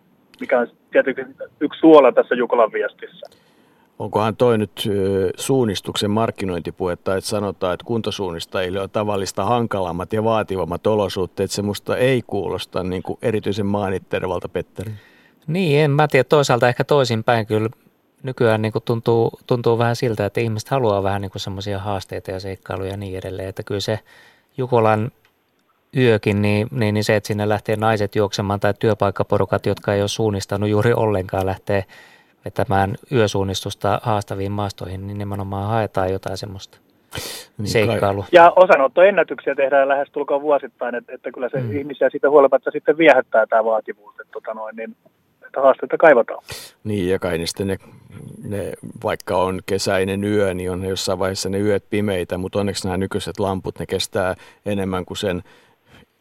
mikä 0.41 0.61
on 0.61 0.69
tietenkin 0.91 1.37
yksi 1.61 1.81
suola 1.81 2.13
tässä 2.13 2.35
Jukolan 2.35 2.73
viestissä. 2.73 3.27
Onkohan 3.99 4.37
toi 4.37 4.59
nyt 4.59 4.89
suunnistuksen 5.37 6.11
markkinointipuetta, 6.11 7.17
että 7.17 7.31
sanotaan, 7.31 7.75
että 7.75 7.85
kuntosuunnistajille 7.87 8.81
on 8.81 8.91
tavallista 8.91 9.45
hankalammat 9.45 10.13
ja 10.13 10.25
vaativammat 10.25 10.87
olosuhteet, 10.87 11.51
se 11.51 11.63
musta 11.63 11.97
ei 11.97 12.23
kuulosta 12.27 12.83
niin 12.83 13.03
kuin 13.03 13.19
erityisen 13.23 13.67
maanitterevalta, 13.67 14.49
Petteri. 14.49 14.91
Niin, 15.47 15.81
en 15.81 15.91
mä 15.91 16.09
tiedä. 16.09 16.25
Toisaalta 16.25 16.69
ehkä 16.69 16.85
toisinpäin 16.85 17.47
kyllä 17.47 17.69
nykyään 18.25 18.63
niin 18.63 18.73
kuin 18.73 18.83
tuntuu, 18.85 19.31
tuntuu 19.47 19.79
vähän 19.79 19.97
siltä, 19.97 20.27
että 20.27 20.41
ihmiset 20.41 20.69
haluaa 20.69 21.03
vähän 21.03 21.23
niin 21.23 21.31
semmoisia 21.37 21.79
haasteita 21.79 22.31
ja 22.31 22.41
seikkailuja 22.41 22.91
ja 22.91 22.97
niin 22.97 23.19
edelleen. 23.19 23.49
Että 23.49 23.63
kyllä 23.63 23.81
se 23.81 23.99
Jukolan 24.57 25.11
yökin, 25.97 26.43
niin, 26.43 26.69
niin, 26.71 26.95
niin 26.95 27.05
se, 27.05 27.17
että 27.17 27.27
sinne 27.27 27.49
lähtee 27.49 27.77
naiset 27.77 28.17
juoksemaan 28.17 28.61
tai 28.61 28.75
työpaikkaporukat, 28.79 29.67
jotka 29.67 29.95
ei 29.95 30.01
ole 30.01 30.09
suunnistanut 30.09 30.69
juuri 30.69 30.93
ollenkaan, 30.93 31.47
lähtee 31.47 31.85
vetämään 32.45 32.95
yösuunnistusta 33.13 34.01
haastaviin 34.03 34.53
maastoihin, 34.53 35.07
niin 35.07 35.19
nimenomaan 35.19 35.69
haetaan 35.69 36.13
jotain 36.13 36.37
semmoista 36.37 36.79
niin 37.59 37.69
seikkailua. 37.69 38.27
Ja 38.33 38.53
osanottoennätyksiä 38.57 39.55
tehdään 39.55 39.89
lähes 39.89 40.09
tulkoon 40.13 40.43
vuosittain, 40.43 40.95
että, 40.95 41.13
että 41.15 41.33
kyllä 41.33 41.49
se 41.49 41.61
mm. 41.61 41.77
ihmisiä 41.77 42.11
siitä 42.11 42.31
huolimatta 42.31 42.71
sitten 42.71 42.99
viehättää 42.99 43.47
tämä 43.47 43.65
vaativuus, 43.65 44.15
että, 44.21 44.33
tota 44.33 44.55
noin, 44.55 44.77
niin, 44.77 44.97
että 45.55 45.61
haasteita 45.61 45.97
kaivataan. 45.97 46.43
Niin, 46.85 47.09
ja 47.09 47.19
kai 47.19 47.39
niin 47.39 47.49
ne, 47.65 47.79
ne, 48.45 48.73
vaikka 49.05 49.37
on 49.37 49.61
kesäinen 49.67 50.25
yö, 50.25 50.55
niin 50.55 50.71
on 50.71 50.85
jossain 50.85 51.19
vaiheessa 51.19 51.49
ne 51.49 51.59
yöt 51.59 51.85
pimeitä, 51.91 52.39
mutta 52.39 52.61
onneksi 52.61 52.85
nämä 52.85 52.97
nykyiset 52.97 53.39
lamput, 53.39 53.79
ne 53.79 53.87
kestää 53.87 54.35
enemmän 54.67 55.05
kuin 55.05 55.19
sen 55.19 55.43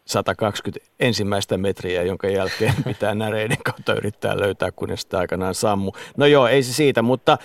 120 0.06 0.86
ensimmäistä 1.00 1.58
metriä, 1.58 2.04
jonka 2.04 2.28
jälkeen 2.28 2.74
pitää 2.88 3.16
näreiden 3.16 3.58
kautta 3.66 3.94
yrittää 3.94 4.40
löytää, 4.40 4.72
kunnes 4.72 5.02
sitä 5.02 5.20
aikanaan 5.20 5.56
sammu. 5.56 5.92
No 6.18 6.26
joo, 6.26 6.48
ei 6.48 6.64
se 6.64 6.74
siitä, 6.74 7.02
mutta 7.02 7.38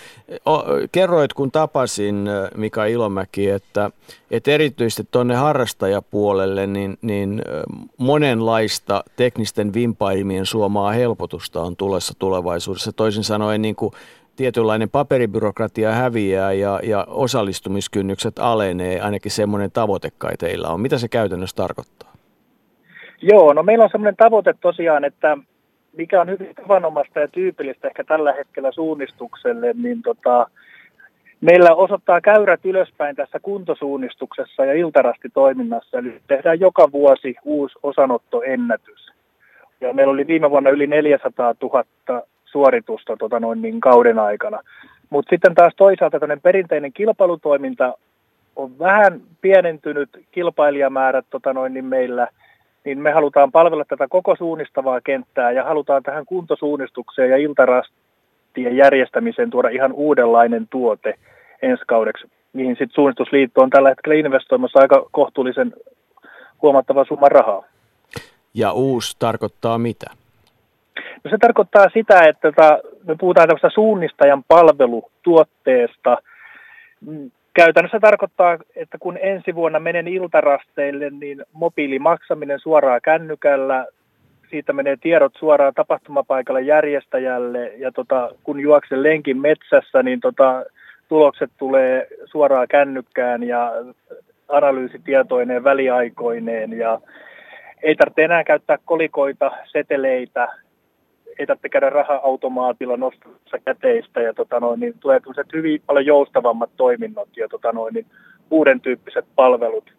o, 0.45 0.63
kerroit, 0.91 1.33
kun 1.33 1.51
tapasin 1.51 2.29
Mika 2.55 2.85
Ilomäki, 2.85 3.49
että, 3.49 3.91
että 4.31 4.51
erityisesti 4.51 5.07
tuonne 5.11 5.35
harrastajapuolelle 5.35 6.67
niin, 6.67 6.97
niin 7.01 7.41
monenlaista 7.97 9.03
teknisten 9.15 9.73
vimpaimien 9.73 10.45
suomaa 10.45 10.91
helpotusta 10.91 11.61
on 11.61 11.75
tulessa 11.75 12.13
tulevaisuudessa. 12.19 12.91
Toisin 12.91 13.23
sanoen 13.23 13.61
niin 13.61 13.75
kuin 13.75 13.93
tietynlainen 14.35 14.89
paperibyrokratia 14.89 15.91
häviää 15.91 16.53
ja, 16.53 16.79
ja 16.83 17.07
osallistumiskynnykset 17.09 18.39
alenee, 18.39 19.01
ainakin 19.01 19.31
semmoinen 19.31 19.71
tavoite 19.71 20.11
kai 20.17 20.37
teillä 20.37 20.67
on. 20.67 20.81
Mitä 20.81 20.97
se 20.97 21.07
käytännössä 21.07 21.55
tarkoittaa? 21.55 22.08
Joo, 23.21 23.53
no 23.53 23.63
meillä 23.63 23.83
on 23.83 23.89
sellainen 23.89 24.15
tavoite 24.15 24.53
tosiaan, 24.61 25.03
että 25.03 25.37
mikä 25.97 26.21
on 26.21 26.29
hyvin 26.29 26.55
tavanomaista 26.55 27.19
ja 27.19 27.27
tyypillistä 27.27 27.87
ehkä 27.87 28.03
tällä 28.03 28.33
hetkellä 28.33 28.71
suunnistukselle, 28.71 29.73
niin 29.73 30.01
tota, 30.01 30.47
meillä 31.41 31.75
osoittaa 31.75 32.21
käyrät 32.21 32.65
ylöspäin 32.65 33.15
tässä 33.15 33.39
kuntosuunnistuksessa 33.39 34.65
ja 34.65 34.73
iltarastitoiminnassa. 34.73 35.97
Eli 35.97 36.21
tehdään 36.27 36.59
joka 36.59 36.91
vuosi 36.91 37.35
uusi 37.43 37.79
osanottoennätys. 37.83 39.11
Ja 39.81 39.93
meillä 39.93 40.13
oli 40.13 40.27
viime 40.27 40.49
vuonna 40.49 40.69
yli 40.69 40.87
400 40.87 41.55
000 41.61 41.83
suoritusta 42.45 43.17
tota 43.17 43.39
noin 43.39 43.61
niin 43.61 43.79
kauden 43.79 44.19
aikana. 44.19 44.59
Mutta 45.09 45.29
sitten 45.29 45.55
taas 45.55 45.73
toisaalta 45.75 46.17
perinteinen 46.43 46.93
kilpailutoiminta 46.93 47.93
on 48.55 48.79
vähän 48.79 49.21
pienentynyt 49.41 50.09
kilpailijamäärät 50.31 51.25
tota 51.29 51.53
noin 51.53 51.73
niin 51.73 51.85
meillä– 51.85 52.27
niin 52.85 52.99
me 52.99 53.11
halutaan 53.11 53.51
palvella 53.51 53.85
tätä 53.85 54.07
koko 54.09 54.35
suunnistavaa 54.35 55.01
kenttää 55.01 55.51
ja 55.51 55.63
halutaan 55.63 56.03
tähän 56.03 56.25
kuntosuunnistukseen 56.25 57.29
ja 57.29 57.37
iltarastien 57.37 58.77
järjestämiseen 58.77 59.49
tuoda 59.49 59.69
ihan 59.69 59.93
uudenlainen 59.93 60.67
tuote 60.69 61.13
ensi 61.61 61.83
kaudeksi, 61.87 62.27
mihin 62.53 62.75
sitten 62.75 62.95
suunnistusliitto 62.95 63.61
on 63.61 63.69
tällä 63.69 63.89
hetkellä 63.89 64.19
investoimassa 64.19 64.79
aika 64.79 65.05
kohtuullisen 65.11 65.73
huomattava 66.61 67.05
summa 67.05 67.29
rahaa. 67.29 67.63
Ja 68.53 68.71
uusi 68.71 69.15
tarkoittaa 69.19 69.77
mitä? 69.77 70.05
No 71.23 71.31
se 71.31 71.37
tarkoittaa 71.37 71.89
sitä, 71.93 72.23
että 72.23 72.51
tota, 72.51 72.79
me 73.07 73.15
puhutaan 73.19 73.47
tämmöistä 73.47 73.69
suunnistajan 73.73 74.43
palvelutuotteesta, 74.47 76.17
Käytännössä 77.53 77.99
tarkoittaa, 77.99 78.57
että 78.75 78.97
kun 78.97 79.17
ensi 79.21 79.55
vuonna 79.55 79.79
menen 79.79 80.07
iltarasteille, 80.07 81.09
niin 81.09 81.45
mobiilimaksaminen 81.53 82.59
suoraan 82.59 82.99
kännykällä, 83.03 83.85
siitä 84.49 84.73
menee 84.73 84.97
tiedot 85.01 85.33
suoraan 85.39 85.73
tapahtumapaikalle 85.73 86.61
järjestäjälle 86.61 87.71
ja 87.77 87.91
tota, 87.91 88.31
kun 88.43 88.59
juoksen 88.59 89.03
lenkin 89.03 89.41
metsässä, 89.41 90.03
niin 90.03 90.19
tota, 90.19 90.65
tulokset 91.07 91.51
tulee 91.57 92.07
suoraan 92.25 92.67
kännykkään 92.67 93.43
ja 93.43 93.71
analyysitietoineen 94.47 95.63
väliaikoineen 95.63 96.73
ja 96.73 96.99
ei 97.83 97.95
tarvitse 97.95 98.23
enää 98.23 98.43
käyttää 98.43 98.77
kolikoita, 98.85 99.51
seteleitä, 99.71 100.47
ei 101.39 101.45
tarvitse 101.45 101.69
käydä 101.69 101.89
raha-automaatilla 101.89 102.97
nostamassa 102.97 103.57
käteistä 103.65 104.21
ja 104.21 104.33
tota 104.33 104.59
noin, 104.59 104.79
niin 104.79 104.93
tulee 104.99 105.21
hyvin 105.53 105.81
paljon 105.85 106.05
joustavammat 106.05 106.69
toiminnot 106.77 107.29
ja 107.37 107.47
tota 107.47 107.71
noin, 107.71 107.93
niin 107.93 108.05
uuden 108.51 108.81
tyyppiset 108.81 109.25
palvelut. 109.35 109.93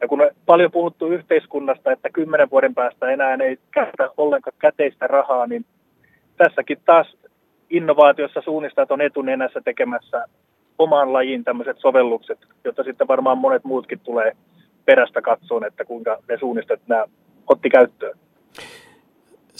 Ja 0.00 0.08
kun 0.08 0.20
on 0.20 0.30
paljon 0.46 0.70
puhuttu 0.70 1.06
yhteiskunnasta, 1.06 1.92
että 1.92 2.10
kymmenen 2.10 2.50
vuoden 2.50 2.74
päästä 2.74 3.10
enää 3.10 3.34
ei 3.34 3.58
käytä 3.70 4.10
ollenkaan 4.16 4.56
käteistä 4.58 5.06
rahaa, 5.06 5.46
niin 5.46 5.64
tässäkin 6.36 6.78
taas 6.84 7.16
innovaatiossa 7.70 8.40
suunnistajat 8.40 8.90
on 8.90 9.00
etunenässä 9.00 9.60
tekemässä 9.64 10.24
omaan 10.78 11.12
lajiin 11.12 11.44
tämmöiset 11.44 11.78
sovellukset, 11.78 12.38
jotta 12.64 12.82
sitten 12.82 13.08
varmaan 13.08 13.38
monet 13.38 13.64
muutkin 13.64 14.00
tulee 14.00 14.36
perästä 14.84 15.22
katsoon, 15.22 15.66
että 15.66 15.84
kuinka 15.84 16.18
ne 16.28 16.38
suunnistajat 16.38 16.80
nämä 16.86 17.04
otti 17.46 17.70
käyttöön. 17.70 18.18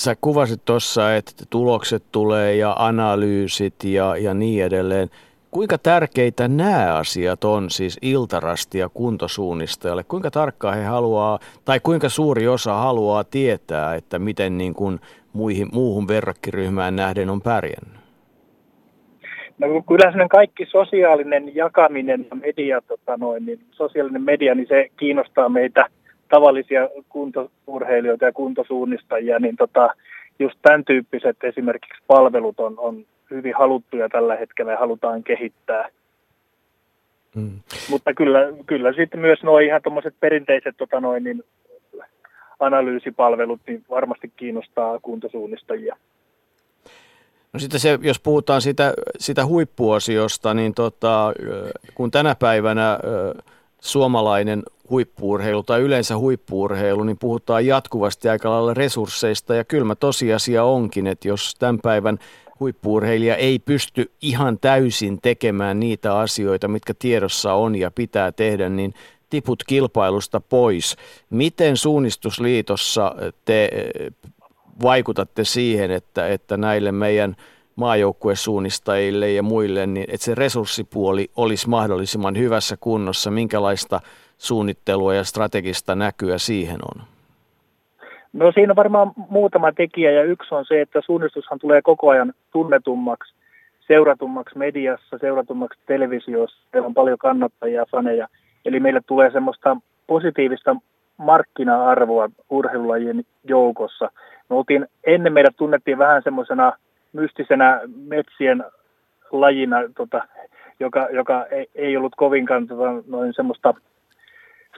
Sä 0.00 0.16
kuvasit 0.20 0.64
tuossa, 0.64 1.16
että 1.16 1.32
tulokset 1.50 2.02
tulee 2.12 2.56
ja 2.56 2.76
analyysit 2.78 3.84
ja, 3.84 4.16
ja 4.16 4.34
niin 4.34 4.64
edelleen. 4.64 5.08
Kuinka 5.50 5.78
tärkeitä 5.78 6.48
nämä 6.48 6.94
asiat 6.94 7.44
on 7.44 7.70
siis 7.70 7.98
iltarasti 8.02 8.78
ja 8.78 8.88
kuntosuunnistajalle? 8.88 10.04
Kuinka 10.04 10.30
tarkkaan 10.30 10.76
he 10.76 10.84
haluaa, 10.84 11.38
tai 11.64 11.80
kuinka 11.80 12.08
suuri 12.08 12.48
osa 12.48 12.74
haluaa 12.74 13.24
tietää, 13.24 13.94
että 13.94 14.18
miten 14.18 14.58
niin 14.58 14.74
kuin 14.74 15.00
muihin, 15.32 15.68
muuhun 15.72 16.08
verrokkiryhmään 16.08 16.96
nähden 16.96 17.30
on 17.30 17.42
pärjännyt? 17.42 18.00
No 19.58 19.66
kyllä 19.88 20.28
kaikki 20.28 20.66
sosiaalinen 20.66 21.54
jakaminen 21.54 22.26
ja 22.30 22.36
media, 22.36 22.80
tota 22.80 23.16
noin, 23.16 23.46
niin 23.46 23.60
sosiaalinen 23.70 24.22
media, 24.22 24.54
niin 24.54 24.68
se 24.68 24.88
kiinnostaa 24.96 25.48
meitä– 25.48 25.86
tavallisia 26.30 26.88
kuntourheilijoita 27.08 28.24
ja 28.24 28.32
kuntosuunnistajia, 28.32 29.38
niin 29.38 29.56
tota, 29.56 29.88
just 30.38 30.58
tämän 30.62 30.84
tyyppiset 30.84 31.36
esimerkiksi 31.42 32.02
palvelut 32.06 32.60
on, 32.60 32.74
on 32.78 33.04
hyvin 33.30 33.54
haluttuja 33.58 34.08
tällä 34.08 34.36
hetkellä 34.36 34.72
ja 34.72 34.78
halutaan 34.78 35.22
kehittää. 35.22 35.88
Mm. 37.34 37.60
Mutta 37.90 38.14
kyllä, 38.14 38.38
kyllä 38.66 38.92
sitten 38.92 39.20
myös 39.20 39.42
nuo 39.42 39.58
ihan 39.58 39.82
tuommoiset 39.82 40.14
perinteiset 40.20 40.76
tota 40.76 41.00
noin, 41.00 41.24
niin 41.24 41.44
analyysipalvelut 42.60 43.60
niin 43.66 43.84
varmasti 43.90 44.32
kiinnostaa 44.36 44.98
kuntosuunnistajia. 44.98 45.96
No 47.52 47.60
sitten 47.60 47.80
se, 47.80 47.98
jos 48.02 48.20
puhutaan 48.20 48.60
sitä, 48.60 48.94
sitä 49.18 49.46
huippuosiosta, 49.46 50.54
niin 50.54 50.74
tota, 50.74 51.32
kun 51.94 52.10
tänä 52.10 52.34
päivänä 52.34 52.98
suomalainen 53.80 54.62
huippuurheilu 54.90 55.62
tai 55.62 55.80
yleensä 55.80 56.18
huippuurheilu, 56.18 57.04
niin 57.04 57.18
puhutaan 57.18 57.66
jatkuvasti 57.66 58.28
aika 58.28 58.50
lailla 58.50 58.74
resursseista 58.74 59.54
ja 59.54 59.64
kylmä 59.64 59.94
tosiasia 59.94 60.64
onkin, 60.64 61.06
että 61.06 61.28
jos 61.28 61.54
tämän 61.58 61.78
päivän 61.82 62.18
huippuurheilija 62.60 63.36
ei 63.36 63.58
pysty 63.58 64.10
ihan 64.22 64.58
täysin 64.58 65.20
tekemään 65.20 65.80
niitä 65.80 66.18
asioita, 66.18 66.68
mitkä 66.68 66.94
tiedossa 66.98 67.54
on 67.54 67.76
ja 67.76 67.90
pitää 67.90 68.32
tehdä, 68.32 68.68
niin 68.68 68.94
tiput 69.30 69.64
kilpailusta 69.64 70.40
pois. 70.40 70.96
Miten 71.30 71.76
suunnistusliitossa 71.76 73.14
te 73.44 73.70
vaikutatte 74.82 75.44
siihen, 75.44 75.90
että, 75.90 76.28
että 76.28 76.56
näille 76.56 76.92
meidän 76.92 77.36
maajoukkuesuunnistajille 77.76 79.30
ja 79.30 79.42
muille, 79.42 79.86
niin 79.86 80.06
että 80.08 80.24
se 80.24 80.34
resurssipuoli 80.34 81.30
olisi 81.36 81.68
mahdollisimman 81.68 82.38
hyvässä 82.38 82.76
kunnossa? 82.80 83.30
Minkälaista 83.30 84.00
suunnittelua 84.38 85.14
ja 85.14 85.24
strategista 85.24 85.94
näkyä 85.94 86.38
siihen 86.38 86.78
on? 86.94 87.02
No 88.32 88.52
siinä 88.52 88.72
on 88.72 88.76
varmaan 88.76 89.12
muutama 89.16 89.72
tekijä 89.72 90.10
ja 90.10 90.22
yksi 90.22 90.54
on 90.54 90.64
se, 90.64 90.80
että 90.80 91.00
suunnistushan 91.06 91.58
tulee 91.58 91.82
koko 91.82 92.08
ajan 92.08 92.32
tunnetummaksi, 92.52 93.34
seuratummaksi 93.86 94.58
mediassa, 94.58 95.18
seuratummaksi 95.18 95.80
televisiossa. 95.86 96.58
Meillä 96.72 96.86
on 96.86 96.94
paljon 96.94 97.18
kannattajia, 97.18 97.86
faneja. 97.90 98.28
Eli 98.64 98.80
meille 98.80 99.00
tulee 99.06 99.30
semmoista 99.30 99.76
positiivista 100.06 100.76
markkina-arvoa 101.16 102.28
urheilulajien 102.50 103.24
joukossa. 103.44 104.10
Me 104.50 104.56
oltiin, 104.56 104.86
ennen 105.04 105.32
meidät 105.32 105.56
tunnettiin 105.56 105.98
vähän 105.98 106.22
semmoisena 106.22 106.72
mystisenä 107.12 107.80
metsien 108.06 108.64
lajina, 109.30 109.76
tota, 109.96 110.22
joka, 110.80 111.08
joka 111.12 111.46
ei, 111.46 111.66
ei 111.74 111.96
ollut 111.96 112.14
kovinkaan 112.16 112.66
tota, 112.66 113.02
noin 113.06 113.34
semmoista 113.34 113.74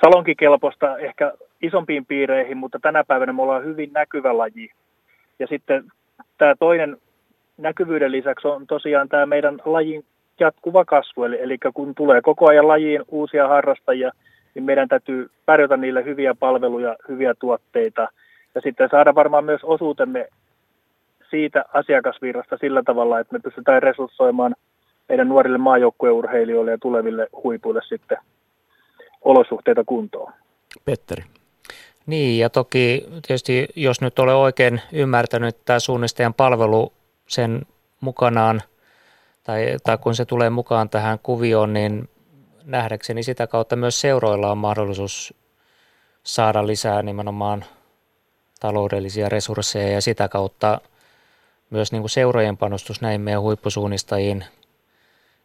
salonkikelpoista 0.05 0.99
ehkä 0.99 1.33
isompiin 1.63 2.07
piireihin, 2.07 2.57
mutta 2.57 2.79
tänä 2.83 3.05
päivänä 3.05 3.33
me 3.33 3.43
ollaan 3.43 3.65
hyvin 3.65 3.91
näkyvä 3.93 4.39
laji. 4.39 4.71
Ja 5.39 5.47
sitten 5.47 5.85
tämä 6.39 6.55
toinen 6.59 6.97
näkyvyyden 7.59 8.13
lisäksi 8.13 8.49
on 8.49 8.67
tosiaan 8.67 9.09
tämä 9.09 9.27
meidän 9.27 9.59
lajin 9.65 10.05
jatkuva 10.41 10.85
kasvu. 10.85 11.25
Eli, 11.25 11.43
eli 11.43 11.59
kun 11.75 11.95
tulee 11.95 12.21
koko 12.21 12.49
ajan 12.49 12.69
lajiin 12.69 13.03
uusia 13.09 13.49
harrastajia, 13.49 14.11
niin 14.55 14.65
meidän 14.65 14.89
täytyy 14.89 15.31
pärjätä 15.47 15.77
niille 15.77 16.05
hyviä 16.05 16.35
palveluja, 16.35 16.97
hyviä 17.09 17.35
tuotteita 17.41 18.09
ja 18.55 18.61
sitten 18.61 18.89
saada 18.91 19.15
varmaan 19.15 19.45
myös 19.45 19.65
osuutemme 19.65 20.29
siitä 21.33 21.65
asiakasvirrasta 21.73 22.57
sillä 22.61 22.83
tavalla, 22.83 23.21
että 23.21 23.33
me 23.33 23.41
pystytään 23.41 23.83
resurssoimaan 23.83 24.55
meidän 25.09 25.29
nuorille 25.29 25.59
maajoukkueurheilijoille 25.59 26.71
ja 26.71 26.79
tuleville 26.79 27.29
huipuille 27.45 27.81
sitten 27.89 28.19
olosuhteita 29.23 29.85
kuntoon. 29.85 30.33
Petteri. 30.85 31.25
Niin, 32.07 32.39
ja 32.39 32.51
toki 32.51 33.07
tietysti 33.27 33.69
jos 33.77 34.01
nyt 34.01 34.19
olen 34.19 34.35
oikein 34.35 34.81
ymmärtänyt, 34.93 35.49
että 35.49 35.63
tämä 35.65 35.79
suunnistajan 35.79 36.35
palvelu 36.35 36.93
sen 37.27 37.63
mukanaan, 38.01 38.61
tai, 39.45 39.77
tai 39.85 39.99
kun 39.99 40.15
se 40.15 40.25
tulee 40.25 40.51
mukaan 40.51 40.89
tähän 40.89 41.19
kuvioon, 41.23 41.73
niin 41.73 42.09
nähdäkseni 42.65 43.23
sitä 43.23 43.47
kautta 43.47 43.77
myös 43.77 44.01
seuroilla 44.01 44.51
on 44.51 44.59
mahdollisuus 44.59 45.35
saada 46.23 46.67
lisää 46.67 47.03
nimenomaan 47.03 47.65
taloudellisia 48.61 49.29
resursseja 49.29 49.93
ja 49.93 50.01
sitä 50.01 50.29
kautta 50.29 50.81
myös 51.73 51.93
niin 51.93 52.03
kuin 52.03 52.11
seurojen 52.11 52.57
panostus 52.57 53.01
näin 53.01 53.21
meidän 53.21 53.43
huippusuunnistajiin 53.43 54.45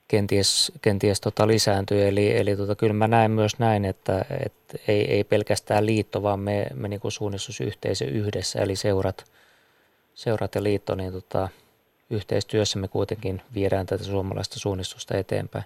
kenties, 0.08 0.72
kenties 0.82 1.22
tota 1.22 1.48
lisääntyy. 1.48 2.08
Eli, 2.08 2.38
eli 2.38 2.56
tota, 2.56 2.76
kyllä 2.76 2.94
mä 2.94 3.08
näen 3.08 3.32
myös 3.32 3.60
näin, 3.60 3.86
että, 3.86 4.26
että 4.46 4.78
ei, 4.88 5.12
ei 5.12 5.24
pelkästään 5.24 5.86
liitto, 5.86 6.24
vaan 6.24 6.40
me, 6.40 6.68
me 6.74 6.88
niin 6.88 7.00
kuin 7.00 7.12
suunnistusyhteisö 7.12 8.06
yhdessä, 8.06 8.60
eli 8.60 8.76
seurat, 8.76 9.26
seurat 10.14 10.56
ja 10.56 10.64
liitto, 10.64 10.96
niin 10.96 11.12
tota, 11.12 11.50
yhteistyössä 12.10 12.80
me 12.80 12.88
kuitenkin 12.88 13.42
viedään 13.54 13.86
tätä 13.86 14.04
suomalaista 14.04 14.60
suunnistusta 14.60 15.18
eteenpäin. 15.18 15.66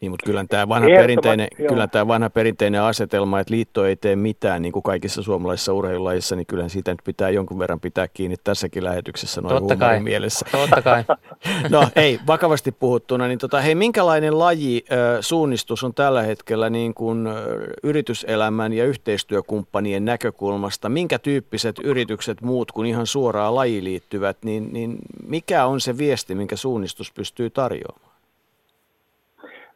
Niin, 0.00 0.10
mutta 0.10 0.26
kyllä 0.26 0.44
tämä 0.48 0.68
vanha, 0.68 0.88
perinteinen, 0.88 1.48
kyllä 1.56 1.86
tämä 1.86 2.06
vanha 2.06 2.30
perinteinen 2.30 2.82
asetelma, 2.82 3.40
että 3.40 3.54
liitto 3.54 3.84
ei 3.84 3.96
tee 3.96 4.16
mitään 4.16 4.62
niin 4.62 4.72
kuin 4.72 4.82
kaikissa 4.82 5.22
suomalaisissa 5.22 5.72
urheilulajissa, 5.72 6.36
niin 6.36 6.46
kyllähän 6.46 6.70
siitä 6.70 6.90
nyt 6.90 7.00
pitää 7.04 7.30
jonkun 7.30 7.58
verran 7.58 7.80
pitää 7.80 8.08
kiinni 8.08 8.36
tässäkin 8.44 8.84
lähetyksessä 8.84 9.40
noin 9.40 9.54
Totta 9.54 9.76
kai. 9.76 10.00
mielessä. 10.00 10.46
Totta 10.52 10.82
kai. 10.82 11.04
no 11.70 11.88
ei, 11.96 12.20
vakavasti 12.26 12.72
puhuttuna, 12.72 13.28
niin 13.28 13.38
tota, 13.38 13.60
hei, 13.60 13.74
minkälainen 13.74 14.38
laji 14.38 14.84
äh, 14.92 14.98
suunnistus 15.20 15.84
on 15.84 15.94
tällä 15.94 16.22
hetkellä 16.22 16.70
niin 16.70 16.94
kuin, 16.94 17.26
äh, 17.26 17.34
yrityselämän 17.82 18.72
ja 18.72 18.84
yhteistyökumppanien 18.84 20.04
näkökulmasta? 20.04 20.88
Minkä 20.88 21.18
tyyppiset 21.18 21.76
yritykset 21.84 22.40
muut 22.40 22.72
kuin 22.72 22.86
ihan 22.86 23.06
suoraan 23.06 23.54
laji 23.54 23.84
liittyvät, 23.84 24.36
niin, 24.44 24.72
niin 24.72 24.98
mikä 25.26 25.66
on 25.66 25.80
se 25.80 25.98
viesti, 25.98 26.34
minkä 26.34 26.56
suunnistus 26.56 27.12
pystyy 27.12 27.50
tarjoamaan? 27.50 28.09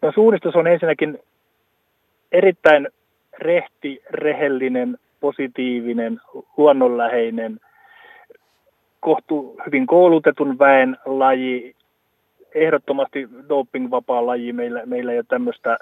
No 0.05 0.13
suunnistus 0.13 0.57
on 0.57 0.67
ensinnäkin 0.67 1.19
erittäin 2.33 2.89
rehti, 3.39 4.03
rehellinen, 4.11 4.99
positiivinen, 5.21 6.21
luonnonläheinen, 6.57 7.61
kohtu 9.01 9.57
hyvin 9.67 9.87
koulutetun 9.87 10.59
väen 10.59 10.97
laji, 11.05 11.75
ehdottomasti 12.55 13.29
dopingvapaa 13.49 14.27
laji. 14.27 14.53
Meillä, 14.53 14.87
meillä 14.87 15.13
ei 15.13 15.19
ole 15.19 15.25
tämmöistä 15.29 15.79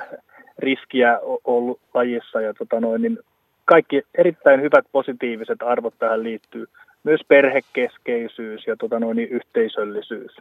riskiä 0.59 1.19
ollut 1.44 1.81
lajissa. 1.94 2.40
Ja 2.40 2.55
tota 2.55 2.81
noin, 2.81 3.03
niin 3.03 3.19
kaikki 3.65 4.03
erittäin 4.15 4.61
hyvät 4.61 4.85
positiiviset 4.93 5.62
arvot 5.62 5.94
tähän 5.99 6.23
liittyy. 6.23 6.66
Myös 7.05 7.20
perhekeskeisyys 7.28 8.66
ja 8.66 8.77
tota 8.77 9.01
noin, 9.01 9.16
niin 9.16 9.28
yhteisöllisyys. 9.28 10.36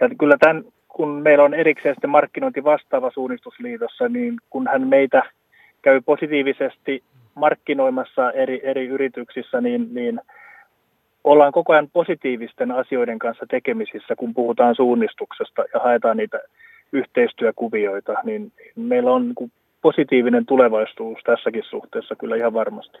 Ja 0.00 0.08
kyllä 0.18 0.36
tämän 0.40 0.64
kun 0.94 1.08
meillä 1.08 1.44
on 1.44 1.54
erikseen 1.54 1.94
sitten 1.94 2.10
markkinointi 2.10 2.64
vastaava 2.64 3.10
suunnistusliitossa, 3.10 4.08
niin 4.08 4.36
kun 4.50 4.68
hän 4.72 4.86
meitä 4.86 5.22
käy 5.82 6.00
positiivisesti 6.00 7.02
markkinoimassa 7.34 8.32
eri, 8.32 8.60
eri 8.62 8.86
yrityksissä, 8.86 9.60
niin, 9.60 9.94
niin 9.94 10.20
ollaan 11.24 11.52
koko 11.52 11.72
ajan 11.72 11.88
positiivisten 11.92 12.70
asioiden 12.70 13.18
kanssa 13.18 13.46
tekemisissä, 13.50 14.16
kun 14.16 14.34
puhutaan 14.34 14.74
suunnistuksesta 14.74 15.64
ja 15.74 15.80
haetaan 15.80 16.16
niitä 16.16 16.40
yhteistyökuvioita, 16.92 18.12
niin 18.24 18.52
meillä 18.76 19.12
on 19.12 19.26
niin 19.26 19.52
positiivinen 19.84 20.46
tulevaisuus 20.46 21.18
tässäkin 21.24 21.62
suhteessa 21.70 22.16
kyllä 22.16 22.36
ihan 22.36 22.54
varmasti. 22.54 22.98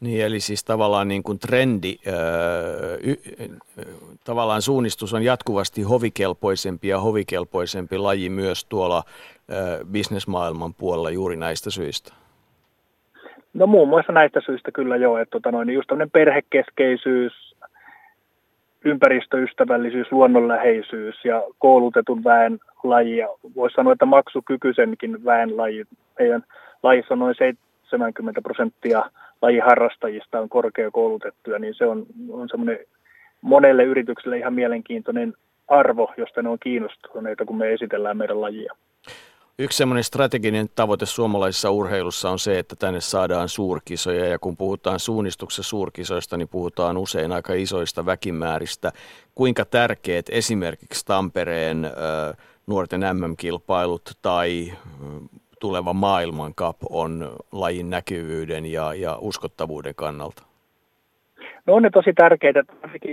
Niin, 0.00 0.24
eli 0.24 0.40
siis 0.40 0.64
tavallaan 0.64 1.08
niin 1.08 1.22
kuin 1.22 1.38
trendi, 1.38 1.94
y, 3.02 3.14
tavallaan 4.24 4.62
suunnistus 4.62 5.14
on 5.14 5.22
jatkuvasti 5.22 5.82
hovikelpoisempi 5.82 6.88
ja 6.88 7.00
hovikelpoisempi 7.00 7.98
laji 7.98 8.28
myös 8.28 8.64
tuolla 8.64 9.02
bisnesmaailman 9.92 10.74
puolella 10.74 11.10
juuri 11.10 11.36
näistä 11.36 11.70
syistä. 11.70 12.14
No 13.54 13.66
muun 13.66 13.88
muassa 13.88 14.12
näistä 14.12 14.40
syistä 14.46 14.70
kyllä 14.72 14.96
joo, 14.96 15.18
että 15.18 15.30
tota 15.30 15.52
noin, 15.52 15.70
just 15.70 15.86
tämmöinen 15.86 16.10
perhekeskeisyys, 16.10 17.45
ympäristöystävällisyys, 18.86 20.12
luonnonläheisyys 20.12 21.24
ja 21.24 21.42
koulutetun 21.58 22.24
väen 22.24 22.58
laji. 22.82 23.16
Ja 23.16 23.28
voisi 23.56 23.74
sanoa, 23.74 23.92
että 23.92 24.06
maksukykyisenkin 24.06 25.24
väen 25.24 25.56
laji. 25.56 25.84
Meidän 26.18 26.44
lajissa 26.82 27.14
on 27.14 27.18
noin 27.18 27.34
70 27.82 28.42
prosenttia 28.42 29.10
lajiharrastajista 29.42 30.40
on 30.40 30.48
korkeakoulutettuja, 30.48 31.58
niin 31.58 31.74
se 31.74 31.86
on, 31.86 32.06
on 32.30 32.48
semmoinen 32.48 32.78
monelle 33.40 33.84
yritykselle 33.84 34.38
ihan 34.38 34.54
mielenkiintoinen 34.54 35.34
arvo, 35.68 36.12
josta 36.16 36.42
ne 36.42 36.48
on 36.48 36.58
kiinnostuneita, 36.58 37.44
kun 37.44 37.56
me 37.56 37.72
esitellään 37.72 38.16
meidän 38.16 38.40
lajia. 38.40 38.72
Yksi 39.58 39.78
semmoinen 39.78 40.04
strateginen 40.04 40.66
tavoite 40.74 41.06
suomalaisessa 41.06 41.70
urheilussa 41.70 42.30
on 42.30 42.38
se, 42.38 42.58
että 42.58 42.76
tänne 42.76 43.00
saadaan 43.00 43.48
suurkisoja 43.48 44.26
ja 44.26 44.38
kun 44.38 44.56
puhutaan 44.56 45.00
suunnistuksessa 45.00 45.62
suurkisoista, 45.62 46.36
niin 46.36 46.48
puhutaan 46.48 46.96
usein 46.96 47.32
aika 47.32 47.54
isoista 47.54 48.06
väkimääristä. 48.06 48.92
Kuinka 49.34 49.64
tärkeät 49.64 50.26
esimerkiksi 50.30 51.06
Tampereen 51.06 51.90
nuorten 52.66 53.00
MM-kilpailut 53.00 54.10
tai 54.22 54.72
tuleva 55.60 55.92
maailmankap 55.92 56.76
on 56.90 57.36
lajin 57.52 57.90
näkyvyyden 57.90 58.66
ja, 58.66 58.94
ja 58.94 59.18
uskottavuuden 59.20 59.94
kannalta? 59.94 60.42
No 61.66 61.74
on 61.74 61.82
ne 61.82 61.90
tosi 61.90 62.12
tärkeitä. 62.12 62.64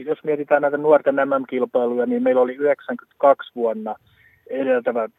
Jos 0.05 0.23
mietitään 0.23 0.61
näitä 0.61 0.77
nuorten 0.77 1.15
MM-kilpailuja, 1.15 2.05
niin 2.05 2.23
meillä 2.23 2.41
oli 2.41 2.55
92 2.55 3.51
vuonna 3.55 3.95
edeltävät 4.49 5.11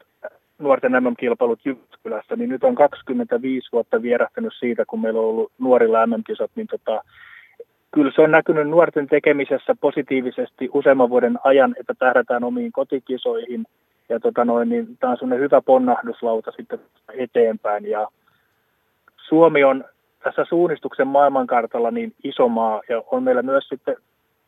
nuorten 0.59 0.91
MM-kilpailut 0.91 1.65
Jyväskylässä, 1.65 2.35
niin 2.35 2.49
nyt 2.49 2.63
on 2.63 2.75
25 2.75 3.69
vuotta 3.71 4.01
vierähtänyt 4.01 4.53
siitä, 4.59 4.83
kun 4.87 5.01
meillä 5.01 5.19
on 5.19 5.25
ollut 5.25 5.51
nuorilla 5.59 6.07
MM-kisat, 6.07 6.51
niin 6.55 6.67
tota, 6.67 7.01
kyllä 7.91 8.11
se 8.15 8.21
on 8.21 8.31
näkynyt 8.31 8.69
nuorten 8.69 9.07
tekemisessä 9.07 9.75
positiivisesti 9.81 10.69
useamman 10.73 11.09
vuoden 11.09 11.39
ajan, 11.43 11.75
että 11.79 11.93
tähdätään 11.99 12.43
omiin 12.43 12.71
kotikisoihin. 12.71 13.65
Ja 14.09 14.19
tota 14.19 14.45
noin, 14.45 14.69
niin 14.69 14.97
tämä 14.97 15.11
on 15.11 15.17
sellainen 15.17 15.43
hyvä 15.43 15.61
ponnahduslauta 15.61 16.51
sitten 16.51 16.79
eteenpäin. 17.13 17.85
Ja 17.85 18.07
Suomi 19.27 19.63
on 19.63 19.83
tässä 20.23 20.45
suunnistuksen 20.49 21.07
maailmankartalla 21.07 21.91
niin 21.91 22.13
iso 22.23 22.47
maa 22.47 22.81
ja 22.89 23.03
on 23.11 23.23
meillä 23.23 23.41
myös 23.41 23.67
sitten 23.69 23.95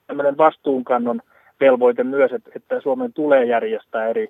tämmöinen 0.07 0.37
vastuunkannon 0.37 1.21
velvoite 1.59 2.03
myös, 2.03 2.31
että, 2.31 2.51
että 2.55 2.81
Suomen 2.81 3.13
tulee 3.13 3.45
järjestää 3.45 4.07
eri, 4.07 4.29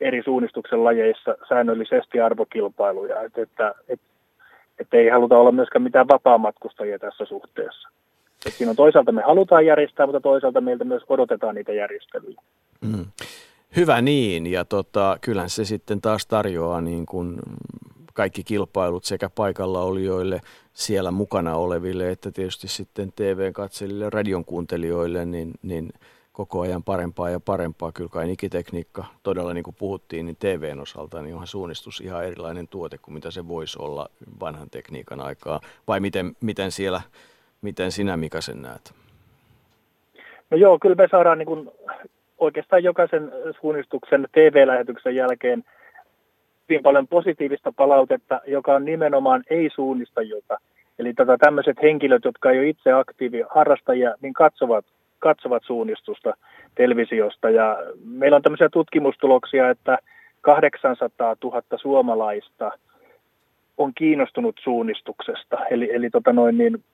eri 0.00 0.22
suunnistuksen 0.22 0.84
lajeissa 0.84 1.36
säännöllisesti 1.48 2.20
arvokilpailuja, 2.20 3.22
että, 3.22 3.42
että, 3.42 3.74
että, 3.88 4.06
että 4.78 4.96
ei 4.96 5.08
haluta 5.08 5.38
olla 5.38 5.52
myöskään 5.52 5.82
mitään 5.82 6.08
vapaamatkustajia 6.08 6.98
tässä 6.98 7.24
suhteessa. 7.24 7.88
Että 8.46 8.58
siinä 8.58 8.70
on 8.70 8.76
toisaalta 8.76 9.12
me 9.12 9.22
halutaan 9.22 9.66
järjestää, 9.66 10.06
mutta 10.06 10.20
toisaalta 10.20 10.60
meiltä 10.60 10.84
myös 10.84 11.02
odotetaan 11.08 11.54
niitä 11.54 11.72
järjestelyjä. 11.72 12.40
Mm. 12.80 13.04
Hyvä 13.76 14.02
niin, 14.02 14.46
ja 14.46 14.64
tota, 14.64 15.16
kyllähän 15.20 15.50
se 15.50 15.64
sitten 15.64 16.00
taas 16.00 16.26
tarjoaa 16.26 16.80
niin 16.80 17.06
kuin 17.06 17.38
kaikki 18.14 18.44
kilpailut 18.44 19.04
sekä 19.04 19.30
paikalla 19.30 19.82
olijoille, 19.82 20.40
siellä 20.72 21.10
mukana 21.10 21.56
oleville, 21.56 22.10
että 22.10 22.30
tietysti 22.30 22.68
sitten 22.68 23.12
TV-katselijoille, 23.16 24.10
radion 24.10 24.44
kuuntelijoille, 24.44 25.24
niin, 25.24 25.50
niin 25.62 25.90
koko 26.34 26.60
ajan 26.60 26.82
parempaa 26.82 27.30
ja 27.30 27.40
parempaa. 27.40 27.92
Kyllä 27.92 28.10
kai 28.10 28.32
ikitekniikka, 28.32 29.04
todella 29.22 29.54
niin 29.54 29.64
kuin 29.64 29.76
puhuttiin, 29.78 30.26
niin 30.26 30.36
TVn 30.36 30.80
osalta 30.80 31.22
niin 31.22 31.34
onhan 31.34 31.46
suunnistus 31.46 32.00
ihan 32.00 32.24
erilainen 32.24 32.68
tuote 32.68 32.98
kuin 32.98 33.14
mitä 33.14 33.30
se 33.30 33.48
voisi 33.48 33.78
olla 33.82 34.08
vanhan 34.40 34.70
tekniikan 34.70 35.20
aikaa. 35.20 35.60
Vai 35.88 36.00
miten, 36.00 36.36
miten 36.40 36.70
siellä, 36.70 37.00
miten 37.62 37.92
sinä 37.92 38.16
Mika 38.16 38.40
sen 38.40 38.62
näet? 38.62 38.94
No 40.50 40.56
joo, 40.56 40.78
kyllä 40.78 40.94
me 40.94 41.08
saadaan 41.10 41.38
niin 41.38 41.46
kuin 41.46 41.70
oikeastaan 42.38 42.84
jokaisen 42.84 43.32
suunnistuksen 43.60 44.28
TV-lähetyksen 44.32 45.16
jälkeen 45.16 45.64
hyvin 46.68 46.82
paljon 46.82 47.08
positiivista 47.08 47.72
palautetta, 47.76 48.40
joka 48.46 48.74
on 48.74 48.84
nimenomaan 48.84 49.44
ei-suunnistajilta. 49.50 50.58
Eli 50.98 51.14
tota, 51.14 51.38
tämmöiset 51.38 51.76
henkilöt, 51.82 52.24
jotka 52.24 52.50
ei 52.50 52.58
ole 52.58 52.68
itse 52.68 52.92
aktiivi 52.92 53.44
harrastajia, 53.50 54.14
niin 54.20 54.32
katsovat, 54.32 54.84
katsovat 55.24 55.62
suunnistusta 55.66 56.34
televisiosta. 56.74 57.50
Ja 57.50 57.78
meillä 58.04 58.36
on 58.36 58.42
tämmöisiä 58.42 58.68
tutkimustuloksia, 58.68 59.70
että 59.70 59.98
800 60.40 61.36
000 61.44 61.62
suomalaista 61.76 62.70
on 63.78 63.92
kiinnostunut 63.94 64.60
suunnistuksesta. 64.64 65.66
Eli, 65.70 65.94
eli 65.94 66.10
tota 66.10 66.32
noin, 66.32 66.58
niin, 66.58 66.84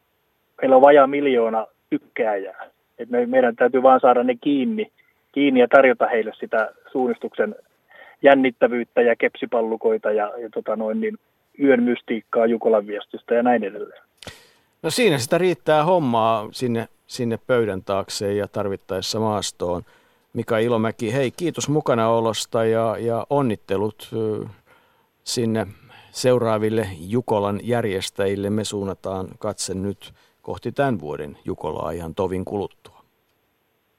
meillä 0.63 0.77
on 0.77 0.83
vajaa 0.83 1.07
miljoona 1.07 1.67
tykkääjää. 1.91 2.71
Et 2.99 3.11
me, 3.11 3.27
meidän 3.27 3.57
täytyy 3.57 3.83
vaan 3.83 4.01
saada 4.01 4.25
ne 4.25 4.35
kiinni, 4.41 4.91
kiinni 5.33 5.61
ja 5.61 5.69
tarjota 5.69 6.07
heille 6.07 6.33
sitä 6.41 6.73
suunnistuksen 6.93 7.55
jännittävyyttä 8.23 9.01
ja 9.03 9.17
kepsipallukoita 9.17 10.11
ja, 10.11 10.33
ja 10.39 10.51
tota 10.55 10.77
noin, 10.77 11.01
niin 11.01 11.19
yön 11.63 11.83
mystiikkaa 11.83 12.47
Jukolan 12.47 12.87
viestistä 12.87 13.35
ja 13.35 13.43
näin 13.43 13.65
edelleen. 13.65 14.03
No 14.83 14.91
siinä 14.91 15.19
sitä 15.19 15.39
riittää 15.39 15.85
hommaa 15.85 16.49
sinne, 16.53 16.89
sinne 17.07 17.39
pöydän 17.47 17.83
taakse 17.83 18.35
ja 18.35 18.49
tarvittaessa 18.49 19.21
maastoon. 19.21 19.83
Mika 20.33 20.59
Ilomäki, 20.59 21.13
hei 21.13 21.31
kiitos 21.31 21.69
mukanaolosta 21.69 22.65
ja, 22.65 22.97
ja 22.99 23.27
onnittelut 23.31 24.11
sinne 25.25 25.67
seuraaville 26.11 26.89
Jukolan 26.99 27.61
järjestäjille. 27.63 28.51
Me 28.51 28.65
suunnataan 28.65 29.29
katse 29.39 29.75
nyt 29.75 30.13
kohti 30.43 30.73
tämän 30.73 31.01
vuoden 31.01 31.39
Jukolaa 31.45 31.91
ihan 31.91 32.15
tovin 32.15 32.45
kuluttua. 32.45 33.05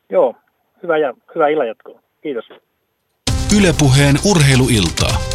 Joo, 0.09 0.35
hyvä 0.83 0.97
ja 0.97 1.13
hyvää 1.35 1.47
illanjatkoa. 1.47 1.99
Kiitos. 2.21 2.45
Ylepuheen 3.57 4.15
urheiluiltaa. 4.31 5.30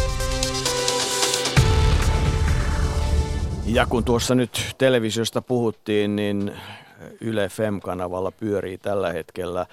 Ja 3.67 3.85
kun 3.85 4.03
tuossa 4.03 4.35
nyt 4.35 4.75
televisiosta 4.77 5.41
puhuttiin, 5.41 6.15
niin 6.15 6.55
Yle 7.21 7.49
Fem-kanavalla 7.49 8.31
pyörii 8.31 8.77
tällä 8.77 9.13
hetkellä 9.13 9.59
äh, 9.61 9.67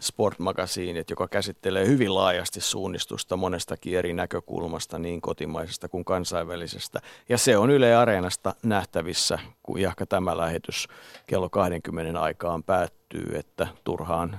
sportmagasiinit, 0.00 1.10
joka 1.10 1.28
käsittelee 1.28 1.86
hyvin 1.86 2.14
laajasti 2.14 2.60
suunnistusta 2.60 3.36
monestakin 3.36 3.98
eri 3.98 4.12
näkökulmasta, 4.12 4.98
niin 4.98 5.20
kotimaisesta 5.20 5.88
kuin 5.88 6.04
kansainvälisestä. 6.04 7.00
Ja 7.28 7.38
se 7.38 7.58
on 7.58 7.70
Yle 7.70 7.96
Areenasta 7.96 8.54
nähtävissä, 8.62 9.38
kun 9.62 9.80
jahka 9.80 10.06
tämä 10.06 10.36
lähetys 10.36 10.88
kello 11.26 11.48
20 11.48 12.20
aikaan 12.20 12.62
päättyy, 12.62 13.36
että 13.38 13.66
turhaan 13.84 14.38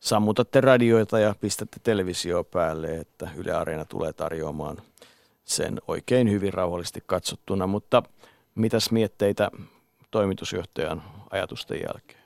sammutatte 0.00 0.60
radioita 0.60 1.18
ja 1.18 1.34
pistätte 1.40 1.80
televisio 1.82 2.44
päälle, 2.44 2.96
että 2.96 3.28
Yle 3.36 3.52
Areena 3.52 3.84
tulee 3.84 4.12
tarjoamaan 4.12 4.76
sen 5.44 5.80
oikein 5.88 6.30
hyvin 6.30 6.54
rauhallisesti 6.54 7.02
katsottuna. 7.06 7.66
Mutta 7.66 8.02
mitäs 8.54 8.90
mietteitä 8.90 9.50
toimitusjohtajan 10.10 11.02
ajatusten 11.30 11.80
jälkeen? 11.86 12.24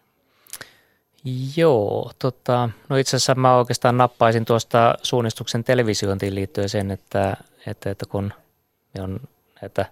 Joo, 1.57 2.13
tota, 2.19 2.71
no 2.89 2.97
itse 2.97 3.17
asiassa 3.17 3.35
mä 3.35 3.57
oikeastaan 3.57 3.97
nappaisin 3.97 4.45
tuosta 4.45 4.95
suunnistuksen 5.03 5.65
televisiointiin 5.65 6.35
liittyen 6.35 6.69
sen, 6.69 6.91
että, 6.91 7.37
että, 7.67 7.91
että 7.91 8.07
kun 8.07 8.33
on 8.99 9.21
näitä 9.63 9.87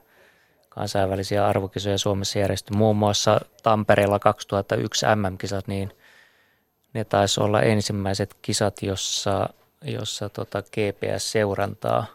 kansainvälisiä 0.69 1.47
arvokisoja 1.47 1.99
Suomessa 1.99 2.39
järjesty 2.39 2.75
muun 2.77 2.97
muassa 2.97 3.41
Tampereella 3.63 4.19
2001 4.19 5.07
MM-kisat, 5.07 5.69
niin– 5.69 5.93
ne 6.97 7.05
taisi 7.05 7.41
olla 7.41 7.63
ensimmäiset 7.63 8.37
kisat, 8.43 8.83
jossa, 8.83 9.49
jossa 9.83 10.29
tota 10.29 10.63
GPS-seurantaa, 10.63 12.07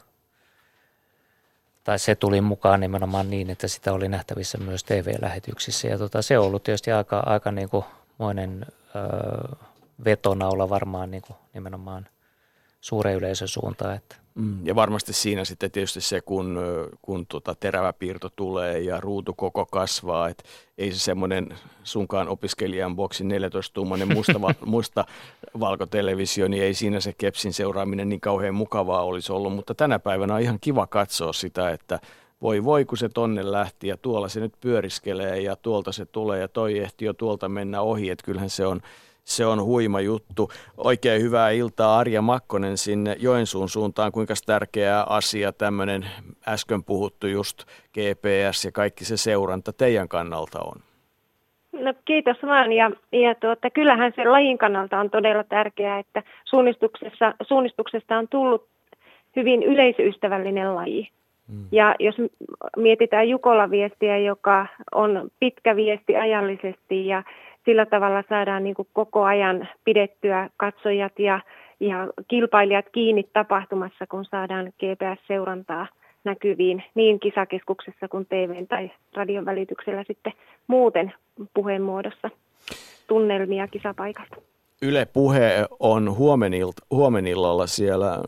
tai 1.83 1.99
se 1.99 2.15
tuli 2.15 2.41
mukaan 2.41 2.79
nimenomaan 2.79 3.29
niin, 3.29 3.49
että 3.49 3.67
sitä 3.67 3.93
oli 3.93 4.07
nähtävissä 4.07 4.57
myös 4.57 4.83
TV-lähetyksissä. 4.83 5.87
Ja 5.87 5.97
tota, 5.97 6.21
se 6.21 6.39
on 6.39 6.45
ollut 6.45 6.63
tietysti 6.63 6.91
aika, 6.91 7.19
aika 7.25 7.51
niin 7.51 7.69
kuin 7.69 7.85
monen 8.17 8.65
ö, 8.95 9.55
vetonaula 10.05 10.69
varmaan 10.69 11.11
niin 11.11 11.23
kuin 11.27 11.37
nimenomaan 11.53 12.07
suuren 12.81 13.15
yleisön 13.15 13.47
suuntaan. 13.47 13.95
Että 13.95 14.15
Mm, 14.35 14.67
ja 14.67 14.75
varmasti 14.75 15.13
siinä 15.13 15.45
sitten 15.45 15.71
tietysti 15.71 16.01
se, 16.01 16.21
kun, 16.21 16.59
kun 17.01 17.25
tota 17.25 17.55
terävä 17.55 17.93
piirto 17.93 18.29
tulee 18.35 18.79
ja 18.79 19.01
ruutu 19.01 19.33
koko 19.33 19.65
kasvaa, 19.65 20.29
että 20.29 20.43
ei 20.77 20.91
se 20.91 20.99
semmoinen 20.99 21.57
sunkaan 21.83 22.27
opiskelijan 22.27 22.95
boksi 22.95 23.23
14-tuumainen 23.23 24.13
musta, 24.13 24.39
musta 24.65 25.05
valkotelevisio, 25.59 26.47
niin 26.47 26.63
ei 26.63 26.73
siinä 26.73 26.99
se 26.99 27.13
kepsin 27.17 27.53
seuraaminen 27.53 28.09
niin 28.09 28.21
kauhean 28.21 28.55
mukavaa 28.55 29.03
olisi 29.03 29.31
ollut, 29.31 29.53
mutta 29.53 29.75
tänä 29.75 29.99
päivänä 29.99 30.35
on 30.35 30.41
ihan 30.41 30.59
kiva 30.61 30.87
katsoa 30.87 31.33
sitä, 31.33 31.69
että 31.69 31.99
voi 32.41 32.63
voi 32.63 32.85
kun 32.85 32.97
se 32.97 33.09
tonne 33.09 33.51
lähti 33.51 33.87
ja 33.87 33.97
tuolla 33.97 34.29
se 34.29 34.39
nyt 34.39 34.53
pyöriskelee 34.61 35.41
ja 35.41 35.55
tuolta 35.55 35.91
se 35.91 36.05
tulee 36.05 36.39
ja 36.39 36.47
toi 36.47 36.79
ehti 36.79 37.05
jo 37.05 37.13
tuolta 37.13 37.49
mennä 37.49 37.81
ohi, 37.81 38.09
että 38.09 38.25
kyllähän 38.25 38.49
se 38.49 38.65
on 38.65 38.81
se 39.23 39.45
on 39.45 39.63
huima 39.63 40.01
juttu. 40.01 40.49
Oikein 40.77 41.21
hyvää 41.21 41.49
iltaa 41.49 41.97
Arja 41.97 42.21
Makkonen 42.21 42.77
sinne 42.77 43.15
Joensuun 43.19 43.69
suuntaan. 43.69 44.11
Kuinka 44.11 44.33
tärkeä 44.45 45.01
asia 45.01 45.51
tämmöinen 45.51 46.05
äsken 46.47 46.83
puhuttu 46.83 47.27
just 47.27 47.63
GPS 47.93 48.65
ja 48.65 48.71
kaikki 48.71 49.05
se 49.05 49.17
seuranta 49.17 49.73
teidän 49.73 50.07
kannalta 50.07 50.59
on? 50.59 50.81
No, 51.71 51.93
kiitos 52.05 52.37
vaan. 52.43 52.73
Ja, 52.73 52.91
ja 53.11 53.35
tuota, 53.35 53.69
kyllähän 53.69 54.13
se 54.15 54.25
lajin 54.25 54.57
kannalta 54.57 54.99
on 54.99 55.09
todella 55.09 55.43
tärkeää, 55.43 55.99
että 55.99 56.23
suunnistuksessa, 56.45 57.33
suunnistuksesta 57.41 58.17
on 58.17 58.27
tullut 58.27 58.67
hyvin 59.35 59.63
yleisöystävällinen 59.63 60.75
laji. 60.75 61.09
Mm. 61.47 61.65
Ja 61.71 61.95
jos 61.99 62.15
mietitään 62.77 63.29
Jukola-viestiä, 63.29 64.17
joka 64.17 64.67
on 64.91 65.29
pitkä 65.39 65.75
viesti 65.75 66.15
ajallisesti 66.15 67.07
ja 67.07 67.23
sillä 67.65 67.85
tavalla 67.85 68.23
saadaan 68.29 68.63
niin 68.63 68.75
kuin 68.75 68.87
koko 68.93 69.23
ajan 69.23 69.67
pidettyä 69.83 70.49
katsojat 70.57 71.19
ja, 71.19 71.39
ja 71.79 72.07
kilpailijat 72.27 72.85
kiinni 72.91 73.23
tapahtumassa, 73.33 74.07
kun 74.07 74.25
saadaan 74.25 74.73
GPS-seurantaa 74.79 75.87
näkyviin 76.23 76.83
niin 76.95 77.19
kisakeskuksessa 77.19 78.07
kuin 78.07 78.25
TV- 78.25 78.65
tai 78.69 78.91
radion 79.15 79.45
välityksellä 79.45 80.03
sitten 80.07 80.33
muuten 80.67 81.13
puheen 81.53 81.81
muodossa 81.81 82.29
tunnelmia 83.07 83.67
kisapaikalta. 83.67 84.35
Yle 84.81 85.07
Puhe 85.13 85.65
on 85.79 86.15
huomenillalla 86.91 87.67
siellä 87.67 88.19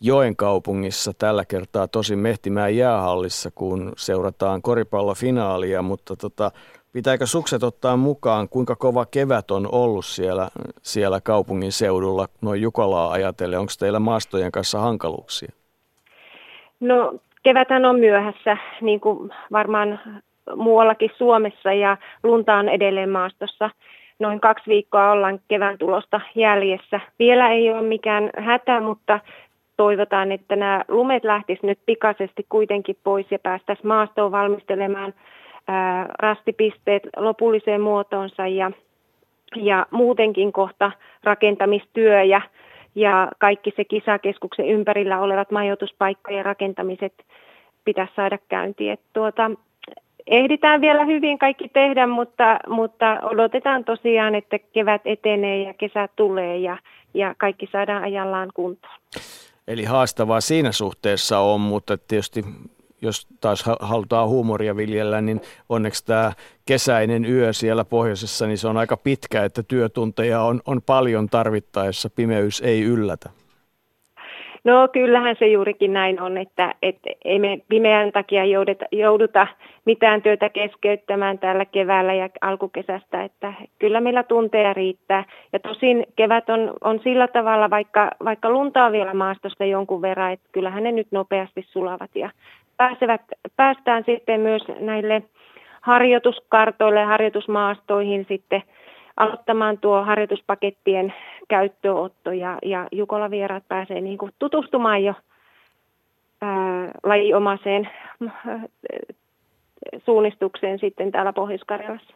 Joen 0.00 0.36
kaupungissa 0.36 1.12
tällä 1.18 1.44
kertaa 1.44 1.88
tosi 1.88 2.16
Mehtimään 2.16 2.76
jäähallissa, 2.76 3.50
kun 3.54 3.92
seurataan 3.96 4.62
koripallofinaalia, 4.62 5.82
mutta 5.82 6.16
tota, 6.16 6.50
Pitääkö 6.92 7.26
sukset 7.26 7.62
ottaa 7.62 7.96
mukaan, 7.96 8.48
kuinka 8.48 8.76
kova 8.76 9.06
kevät 9.06 9.50
on 9.50 9.68
ollut 9.72 10.04
siellä, 10.04 10.48
siellä 10.82 11.20
kaupungin 11.20 11.72
seudulla, 11.72 12.26
noin 12.42 12.62
Jukolaa 12.62 13.10
ajatellen? 13.10 13.58
Onko 13.58 13.72
teillä 13.78 13.98
maastojen 13.98 14.52
kanssa 14.52 14.78
hankaluuksia? 14.78 15.52
No 16.80 17.14
keväthän 17.42 17.84
on 17.84 17.98
myöhässä, 17.98 18.56
niin 18.80 19.00
kuin 19.00 19.30
varmaan 19.52 20.00
muuallakin 20.56 21.10
Suomessa 21.18 21.72
ja 21.72 21.96
lunta 22.22 22.54
on 22.54 22.68
edelleen 22.68 23.10
maastossa. 23.10 23.70
Noin 24.18 24.40
kaksi 24.40 24.70
viikkoa 24.70 25.10
ollaan 25.10 25.40
kevään 25.48 25.78
tulosta 25.78 26.20
jäljessä. 26.34 27.00
Vielä 27.18 27.48
ei 27.48 27.70
ole 27.72 27.82
mikään 27.82 28.30
hätä, 28.38 28.80
mutta 28.80 29.20
toivotaan, 29.76 30.32
että 30.32 30.56
nämä 30.56 30.84
lumet 30.88 31.24
lähtisivät 31.24 31.62
nyt 31.68 31.78
pikaisesti 31.86 32.46
kuitenkin 32.48 32.96
pois 33.04 33.26
ja 33.30 33.38
päästäisiin 33.38 33.86
maastoon 33.86 34.32
valmistelemaan 34.32 35.14
rastipisteet 36.18 37.02
lopulliseen 37.16 37.80
muotoonsa 37.80 38.46
ja, 38.46 38.70
ja 39.56 39.86
muutenkin 39.90 40.52
kohta 40.52 40.92
rakentamistyö 41.24 42.22
ja, 42.22 42.40
ja 42.94 43.28
kaikki 43.38 43.72
se 43.76 43.84
kisakeskuksen 43.84 44.66
ympärillä 44.66 45.20
olevat 45.20 45.50
majoituspaikkojen 45.50 46.44
rakentamiset 46.44 47.12
pitäisi 47.84 48.12
saada 48.16 48.38
käyntiin. 48.48 48.98
tuota, 49.12 49.50
ehditään 50.26 50.80
vielä 50.80 51.04
hyvin 51.04 51.38
kaikki 51.38 51.68
tehdä, 51.68 52.06
mutta, 52.06 52.58
mutta 52.68 53.18
odotetaan 53.22 53.84
tosiaan, 53.84 54.34
että 54.34 54.58
kevät 54.58 55.02
etenee 55.04 55.62
ja 55.62 55.74
kesä 55.74 56.08
tulee 56.16 56.56
ja, 56.56 56.78
ja 57.14 57.34
kaikki 57.38 57.68
saadaan 57.72 58.02
ajallaan 58.02 58.48
kuntoon. 58.54 58.94
Eli 59.68 59.84
haastavaa 59.84 60.40
siinä 60.40 60.72
suhteessa 60.72 61.38
on, 61.38 61.60
mutta 61.60 61.98
tietysti 61.98 62.44
jos 63.02 63.26
taas 63.40 63.64
halutaan 63.80 64.28
huumoria 64.28 64.76
viljellä, 64.76 65.20
niin 65.20 65.40
onneksi 65.68 66.06
tämä 66.06 66.32
kesäinen 66.66 67.24
yö 67.24 67.52
siellä 67.52 67.84
pohjoisessa, 67.84 68.46
niin 68.46 68.58
se 68.58 68.68
on 68.68 68.76
aika 68.76 68.96
pitkä, 68.96 69.44
että 69.44 69.62
työtunteja 69.62 70.42
on, 70.42 70.60
on 70.66 70.82
paljon 70.86 71.28
tarvittaessa, 71.28 72.10
pimeys 72.10 72.60
ei 72.60 72.82
yllätä. 72.82 73.30
No 74.64 74.88
kyllähän 74.92 75.36
se 75.38 75.46
juurikin 75.46 75.92
näin 75.92 76.20
on, 76.20 76.38
että, 76.38 76.74
että 76.82 77.10
ei 77.24 77.38
me 77.38 77.58
pimeän 77.68 78.12
takia 78.12 78.44
jouduta, 78.44 78.84
jouduta 78.92 79.46
mitään 79.84 80.22
työtä 80.22 80.48
keskeyttämään 80.48 81.38
täällä 81.38 81.64
keväällä 81.64 82.14
ja 82.14 82.28
alkukesästä, 82.40 83.24
että 83.24 83.52
kyllä 83.78 84.00
meillä 84.00 84.22
tunteja 84.22 84.72
riittää. 84.72 85.24
Ja 85.52 85.58
tosin 85.58 86.06
kevät 86.16 86.50
on, 86.50 86.72
on 86.80 87.00
sillä 87.04 87.28
tavalla, 87.28 87.70
vaikka, 87.70 88.10
vaikka 88.24 88.50
lunta 88.50 88.84
on 88.84 88.92
vielä 88.92 89.14
maastosta 89.14 89.64
jonkun 89.64 90.02
verran, 90.02 90.32
että 90.32 90.48
kyllähän 90.52 90.82
ne 90.82 90.92
nyt 90.92 91.08
nopeasti 91.10 91.66
sulavat 91.68 92.10
ja 92.14 92.30
pääsevät, 92.80 93.20
päästään 93.56 94.04
sitten 94.06 94.40
myös 94.40 94.62
näille 94.80 95.22
harjoituskartoille 95.80 97.00
ja 97.00 97.06
harjoitusmaastoihin 97.06 98.26
sitten 98.28 98.62
aloittamaan 99.16 99.78
tuo 99.78 100.04
harjoituspakettien 100.04 101.14
käyttöönotto 101.48 102.32
ja, 102.32 102.58
ja 102.62 102.88
Jukola 102.92 103.30
vieraat 103.30 103.68
pääsee 103.68 104.00
niin 104.00 104.18
kuin 104.18 104.32
tutustumaan 104.38 105.04
jo 105.04 105.14
ää, 106.40 106.90
lajiomaiseen 107.02 107.88
suunnistukseen 110.06 110.78
sitten 110.78 111.12
täällä 111.12 111.32
Pohjois-Karjalassa. 111.32 112.14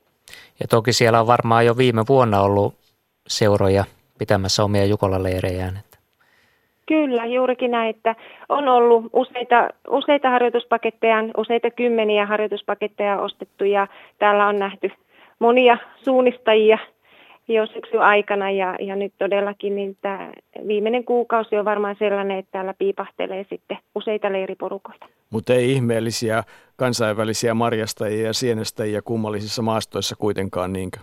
Ja 0.60 0.66
toki 0.68 0.92
siellä 0.92 1.20
on 1.20 1.26
varmaan 1.26 1.66
jo 1.66 1.76
viime 1.76 2.04
vuonna 2.08 2.40
ollut 2.40 2.74
seuroja 3.26 3.84
pitämässä 4.18 4.64
omia 4.64 4.84
Jukola-leirejään. 4.84 5.78
Kyllä, 6.86 7.26
juurikin 7.26 7.70
näin, 7.70 7.90
että 7.90 8.16
on 8.48 8.68
ollut 8.68 9.04
useita, 9.12 9.68
useita 9.90 10.30
harjoituspaketteja, 10.30 11.16
useita 11.36 11.70
kymmeniä 11.70 12.26
harjoituspaketteja 12.26 13.20
ostettu 13.20 13.64
ja 13.64 13.86
täällä 14.18 14.46
on 14.46 14.58
nähty 14.58 14.90
monia 15.38 15.78
suunnistajia 16.04 16.78
jo 17.48 17.66
syksyn 17.66 18.00
aikana 18.00 18.50
ja, 18.50 18.76
ja 18.80 18.96
nyt 18.96 19.12
todellakin 19.18 19.76
niin 19.76 19.96
tämä 20.02 20.30
viimeinen 20.66 21.04
kuukausi 21.04 21.56
on 21.56 21.64
varmaan 21.64 21.96
sellainen, 21.98 22.38
että 22.38 22.52
täällä 22.52 22.74
piipahtelee 22.78 23.46
sitten 23.50 23.78
useita 23.94 24.32
leiriporukoita. 24.32 25.06
Mutta 25.30 25.54
ei 25.54 25.72
ihmeellisiä 25.72 26.42
kansainvälisiä 26.76 27.54
marjastajia 27.54 28.26
ja 28.26 28.32
sienestäjiä 28.32 29.02
kummallisissa 29.02 29.62
maastoissa 29.62 30.16
kuitenkaan 30.16 30.72
niinkö? 30.72 30.98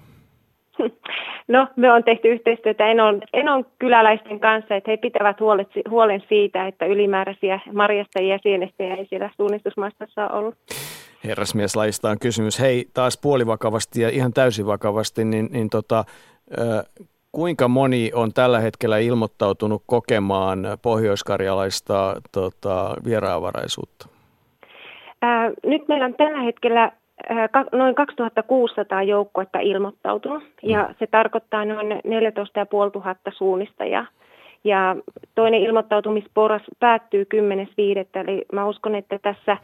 No, 1.48 1.68
me 1.76 1.92
on 1.92 2.04
tehty 2.04 2.28
yhteistyötä 2.28 2.88
Enon, 2.88 3.22
Enon 3.34 3.66
kyläläisten 3.80 4.40
kanssa, 4.40 4.76
että 4.76 4.92
he 4.92 4.98
pitävät 4.98 5.40
huolet, 5.40 5.68
huolen 5.90 6.24
siitä, 6.30 6.68
että 6.68 6.86
ylimääräisiä 6.86 7.60
marjastajia 7.74 8.36
ja 8.36 8.40
sienestäjiä 8.44 8.96
ei 8.96 9.06
siellä 9.06 9.30
suunnistusmaastossa 9.38 10.28
ollut. 10.28 10.56
Herrasmieslajista 11.26 12.10
on 12.10 12.20
kysymys. 12.20 12.60
Hei, 12.60 12.86
taas 12.94 13.20
puolivakavasti 13.22 14.02
ja 14.02 14.10
ihan 14.10 14.34
täysin 14.34 14.66
vakavasti, 14.66 15.26
niin, 15.26 15.50
niin 15.52 15.70
tota, 15.70 16.04
kuinka 17.32 17.68
moni 17.68 18.12
on 18.14 18.34
tällä 18.34 18.60
hetkellä 18.60 18.98
ilmoittautunut 18.98 19.84
kokemaan 19.86 20.60
pohjoiskarjalaista 20.82 22.16
tota, 22.32 22.96
vieraanvaraisuutta? 23.06 24.08
Ää, 25.22 25.52
nyt 25.64 25.88
meillä 25.88 26.06
on 26.06 26.14
tällä 26.14 26.42
hetkellä 26.42 26.92
noin 27.72 27.96
2600 27.96 29.04
joukkuetta 29.04 29.60
ilmoittautunut 29.60 30.44
ja 30.64 30.84
mm. 30.84 30.96
se 31.00 31.08
tarkoittaa 31.08 31.66
noin 31.66 32.02
14 32.04 32.68
500 32.94 33.34
suunnistajaa. 33.38 34.06
Ja 34.64 34.96
toinen 35.36 35.62
ilmoittautumisporas 35.62 36.62
päättyy 36.80 37.26
10.5. 37.36 38.20
Eli 38.20 38.46
mä 38.54 38.66
uskon, 38.66 38.96
että 38.96 39.20
tässä, 39.20 39.58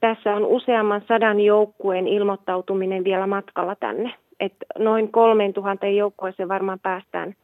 tässä 0.00 0.34
on 0.34 0.46
useamman 0.46 1.02
sadan 1.08 1.40
joukkueen 1.40 2.08
ilmoittautuminen 2.08 3.04
vielä 3.04 3.26
matkalla 3.26 3.76
tänne. 3.76 4.14
Et 4.40 4.54
noin 4.78 5.12
3000 5.12 5.86
joukkueeseen 5.86 6.48
varmaan 6.48 6.78
päästään 6.80 7.34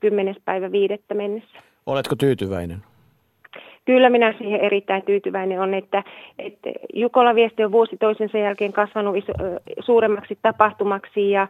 10. 0.00 0.36
päivä 0.44 0.72
viidettä 0.72 1.14
mennessä. 1.14 1.58
Oletko 1.86 2.16
tyytyväinen? 2.16 2.91
Kyllä 3.84 4.10
minä 4.10 4.34
siihen 4.38 4.60
erittäin 4.60 5.02
tyytyväinen 5.02 5.60
on, 5.60 5.74
että, 5.74 6.04
että 6.38 6.70
Jukola 6.94 7.34
viesti 7.34 7.64
on 7.64 7.72
vuosi 7.72 7.96
toisensa 7.96 8.38
jälkeen 8.38 8.72
kasvanut 8.72 9.16
iso, 9.16 9.32
suuremmaksi 9.80 10.38
tapahtumaksi 10.42 11.30
ja, 11.30 11.48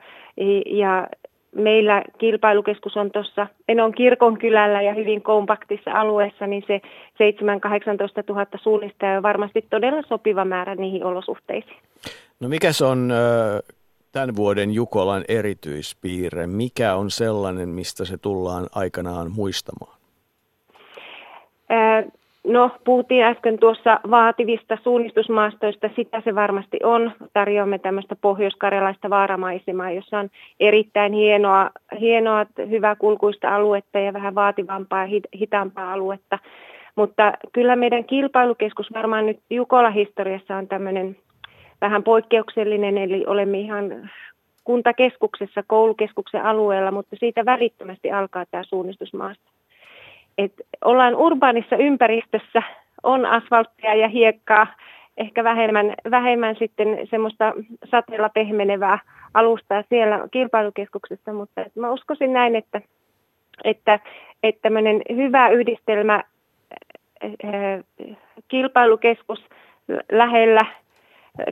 ja 0.67 1.09
meillä 1.57 2.03
kilpailukeskus 2.19 2.97
on 2.97 3.11
tuossa 3.11 3.47
Enon 3.69 3.93
kirkon 3.93 4.39
kylällä 4.39 4.83
ja 4.83 4.95
hyvin 4.95 5.23
kompaktissa 5.23 5.91
alueessa, 5.91 6.47
niin 6.47 6.65
se 6.67 6.81
7-18 8.31 8.35
000 8.35 8.47
suunnistajaa 8.63 9.17
on 9.17 9.23
varmasti 9.23 9.67
todella 9.71 10.03
sopiva 10.09 10.45
määrä 10.45 10.75
niihin 10.75 11.05
olosuhteisiin. 11.05 11.77
No 12.41 12.49
mikä 12.49 12.73
se 12.73 12.85
on 12.85 13.13
tämän 14.13 14.37
vuoden 14.37 14.71
Jukolan 14.71 15.25
erityispiirre? 15.29 16.47
Mikä 16.47 16.95
on 16.95 17.11
sellainen, 17.11 17.69
mistä 17.69 18.05
se 18.05 18.19
tullaan 18.19 18.67
aikanaan 18.75 19.33
muistamaan? 19.33 19.97
No, 22.47 22.71
puhuttiin 22.85 23.25
äsken 23.25 23.59
tuossa 23.59 24.01
vaativista 24.11 24.79
suunnistusmaastoista, 24.83 25.91
sitä 25.97 26.23
se 26.25 26.35
varmasti 26.35 26.79
on. 26.83 27.13
Tarjoamme 27.33 27.79
tämmöistä 27.79 28.17
pohjois-karjalaista 28.17 29.11
vaaramaisemaa, 29.11 29.91
jossa 29.91 30.19
on 30.19 30.31
erittäin 30.61 31.13
hienoa, 31.13 31.71
hienoa 32.01 32.47
hyvää 32.71 32.97
kulkuista 32.97 33.55
aluetta 33.55 33.99
ja 33.99 34.13
vähän 34.13 34.35
vaativampaa 34.35 35.07
ja 35.07 35.21
hitaampaa 35.39 35.93
aluetta. 35.93 36.39
Mutta 36.97 37.33
kyllä 37.53 37.77
meidän 37.77 38.05
kilpailukeskus 38.05 38.93
varmaan 38.95 39.27
nyt 39.27 39.39
Jukola-historiassa 39.51 40.57
on 40.57 40.69
tämmöinen 40.69 41.17
vähän 41.81 42.03
poikkeuksellinen, 42.03 42.99
eli 42.99 43.25
olemme 43.27 43.59
ihan 43.59 44.11
kuntakeskuksessa, 44.65 45.63
koulukeskuksen 45.67 46.45
alueella, 46.45 46.91
mutta 46.91 47.17
siitä 47.17 47.45
välittömästi 47.45 48.11
alkaa 48.11 48.45
tämä 48.51 48.65
suunnistusmaasto 48.65 49.53
että 50.39 50.63
ollaan 50.85 51.17
urbaanissa 51.17 51.77
ympäristössä, 51.77 52.63
on 53.03 53.27
asfalttia 53.27 53.95
ja 53.95 54.09
hiekkaa, 54.09 54.67
ehkä 55.17 55.45
vähemmän, 55.45 55.95
vähemmän 56.11 56.57
sitten 56.59 56.99
semmoista 57.11 57.53
sateella 57.91 58.29
pehmenevää 58.29 58.99
alustaa 59.35 59.85
siellä 59.89 60.29
kilpailukeskuksessa, 60.31 61.33
mutta 61.33 61.65
mä 61.75 61.91
uskoisin 61.91 62.33
näin, 62.33 62.57
että, 62.57 62.81
että, 63.65 64.01
että 64.43 64.63
tämmöinen 64.63 65.03
hyvä 65.15 65.49
yhdistelmä 65.49 66.15
äh, 66.15 67.85
kilpailukeskus 68.49 69.45
lähellä, 70.13 70.67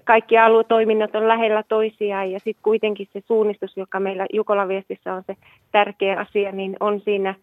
kaikki 0.05 0.39
aluetoiminnot 0.39 1.15
on 1.15 1.28
lähellä 1.28 1.62
toisiaan 1.69 2.31
ja 2.31 2.39
sitten 2.39 2.62
kuitenkin 2.62 3.09
se 3.12 3.20
suunnistus, 3.27 3.77
joka 3.77 4.01
meillä 4.01 4.27
Jukola-viestissä 4.32 5.15
on 5.15 5.23
se 5.27 5.36
tärkeä 5.73 6.19
asia, 6.19 6.52
niin 6.52 6.77
on 6.81 7.01
siinä 7.01 7.35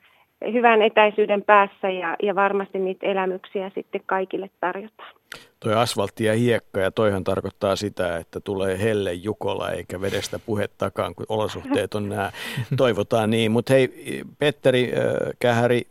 hyvän 0.53 0.81
etäisyyden 0.81 1.43
päässä 1.43 1.89
ja, 1.89 2.15
ja 2.23 2.35
varmasti 2.35 2.79
niitä 2.79 3.05
elämyksiä 3.05 3.71
sitten 3.75 4.01
kaikille 4.05 4.49
tarjotaan. 4.59 5.13
Toi 5.59 5.73
asfaltti 5.73 6.23
ja 6.23 6.33
hiekka 6.33 6.79
ja 6.79 6.91
toihan 6.91 7.23
tarkoittaa 7.23 7.75
sitä, 7.75 8.17
että 8.17 8.39
tulee 8.39 8.79
helle 8.81 9.13
Jukola 9.13 9.71
eikä 9.71 10.01
vedestä 10.01 10.39
puhettakaan, 10.39 11.15
kun 11.15 11.25
olosuhteet 11.29 11.95
on 11.95 12.09
nämä. 12.09 12.31
Toivotaan 12.77 13.29
niin. 13.29 13.51
Mutta 13.51 13.73
hei 13.73 13.89
Petteri 14.39 14.93
äh, 14.93 15.03
Kähäri, 15.39 15.81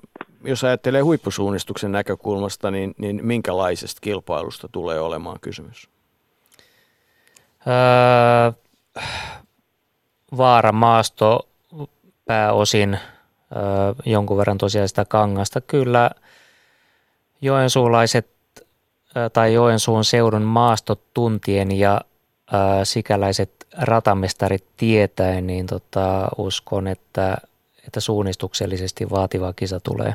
jos 0.45 0.65
ajattelee 0.65 1.01
huippusuunnistuksen 1.01 1.93
näkökulmasta, 1.93 2.71
niin, 2.71 2.95
niin 2.99 3.21
minkälaisesta 3.23 4.01
kilpailusta 4.01 4.69
tulee 4.73 5.01
olemaan 5.01 5.41
kysymys? 5.41 5.89
Öö, 7.67 8.53
vaaramaasto 10.37 11.49
pääosin– 12.27 12.99
jonkun 14.05 14.37
verran 14.37 14.59
tosiaan 14.59 14.89
sitä 14.89 15.05
kangasta. 15.05 15.61
Kyllä 15.61 16.11
joensuulaiset 17.41 18.27
tai 19.33 19.55
Joensuun 19.55 20.05
seudun 20.05 20.43
maastot 20.43 21.01
tuntien 21.15 21.73
ja 21.73 22.01
sikäläiset 22.85 23.67
ratamestarit 23.79 24.65
tietäen, 24.77 25.47
niin 25.47 25.67
tota, 25.67 26.29
uskon, 26.39 26.89
että, 26.89 27.37
että 27.87 28.01
suunnistuksellisesti 28.01 29.11
vaativa 29.11 29.53
kisa 29.53 29.81
tulee. 29.81 30.15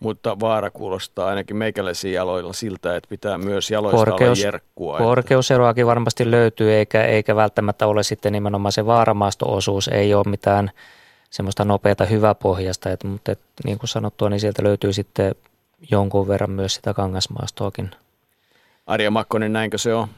Mutta 0.00 0.40
vaara 0.40 0.70
kuulostaa 0.70 1.28
ainakin 1.28 1.56
meikäläisiin 1.56 2.14
jaloilla 2.14 2.52
siltä, 2.52 2.96
että 2.96 3.08
pitää 3.08 3.38
myös 3.38 3.70
jaloista 3.70 3.96
Korkeus, 3.96 4.38
olla 4.38 4.46
jerkkua. 4.46 4.98
Korkeuseroakin 4.98 5.86
varmasti 5.86 6.30
löytyy, 6.30 6.72
eikä, 6.72 7.04
eikä 7.04 7.36
välttämättä 7.36 7.86
ole 7.86 8.02
sitten 8.02 8.32
nimenomaan 8.32 8.72
se 8.72 8.86
vaaramaasto-osuus, 8.86 9.88
ei 9.88 10.14
ole 10.14 10.24
mitään 10.28 10.70
semmoista 11.30 11.64
nopeata 11.64 12.04
hyväpohjasta, 12.04 12.90
että, 12.90 13.06
mutta 13.06 13.32
että, 13.32 13.44
niin 13.64 13.78
kuin 13.78 13.88
sanottua, 13.88 14.28
niin 14.30 14.40
sieltä 14.40 14.62
löytyy 14.62 14.92
sitten 14.92 15.34
jonkun 15.90 16.28
verran 16.28 16.50
myös 16.50 16.74
sitä 16.74 16.94
kangasmaastoakin. 16.94 17.90
Arja 18.86 19.10
Makkonen, 19.10 19.52
näinkö 19.52 19.78
se 19.78 19.94
on? 19.94 20.08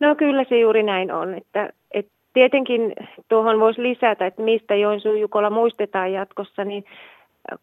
No 0.00 0.14
kyllä 0.14 0.44
se 0.48 0.58
juuri 0.58 0.82
näin 0.82 1.12
on, 1.12 1.34
että, 1.34 1.70
että 1.90 2.12
tietenkin 2.32 2.92
tuohon 3.28 3.60
voisi 3.60 3.82
lisätä, 3.82 4.26
että 4.26 4.42
mistä 4.42 4.74
Joensuun 4.74 5.20
Jukola 5.20 5.50
muistetaan 5.50 6.12
jatkossa, 6.12 6.64
niin 6.64 6.84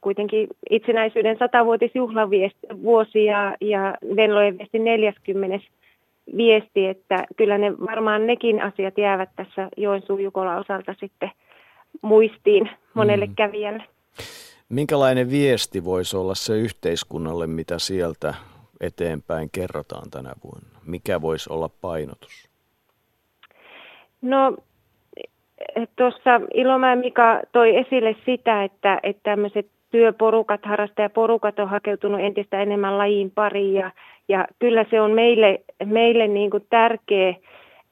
kuitenkin 0.01 0.47
itsenäisyyden 0.69 1.37
satavuotisjuhlavuosi 1.37 3.25
ja, 3.25 3.55
ja 3.61 3.95
Venlojen 4.15 4.57
viesti 4.57 4.79
40 4.79 5.67
viesti, 6.37 6.87
että 6.87 7.25
kyllä 7.35 7.57
ne 7.57 7.73
varmaan 7.79 8.27
nekin 8.27 8.61
asiat 8.61 8.97
jäävät 8.97 9.29
tässä 9.35 9.69
Joensuun 9.77 10.23
Jukola 10.23 10.55
osalta 10.55 10.95
sitten 10.99 11.31
muistiin 12.01 12.69
monelle 12.93 13.25
mm. 13.25 13.35
kävijälle. 13.35 13.83
Minkälainen 14.69 15.29
viesti 15.29 15.85
voisi 15.85 16.17
olla 16.17 16.35
se 16.35 16.57
yhteiskunnalle, 16.57 17.47
mitä 17.47 17.79
sieltä 17.79 18.33
eteenpäin 18.81 19.49
kerrotaan 19.51 20.09
tänä 20.11 20.33
vuonna? 20.43 20.79
Mikä 20.85 21.21
voisi 21.21 21.53
olla 21.53 21.69
painotus? 21.81 22.49
No 24.21 24.57
tuossa 25.95 26.41
Ilomäen 26.53 26.99
Mika 26.99 27.41
toi 27.51 27.77
esille 27.77 28.15
sitä, 28.25 28.63
että, 28.63 28.99
että 29.03 29.23
tämmöiset 29.23 29.67
työporukat, 29.91 30.65
harrastajaporukat 30.65 31.59
on 31.59 31.69
hakeutunut 31.69 32.21
entistä 32.21 32.61
enemmän 32.61 32.97
lajiin 32.97 33.31
pariin 33.31 33.73
ja, 33.73 33.91
ja 34.27 34.47
kyllä 34.59 34.85
se 34.89 35.01
on 35.01 35.11
meille, 35.11 35.59
meille 35.85 36.27
niin 36.27 36.51
kuin 36.51 36.65
tärkeä 36.69 37.35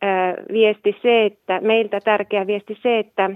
ää, 0.01 0.35
viesti 0.51 0.95
se, 1.01 1.25
että 1.25 1.59
meiltä 1.61 1.99
tärkeä 1.99 2.47
viesti 2.47 2.77
se, 2.81 2.99
että, 2.99 3.29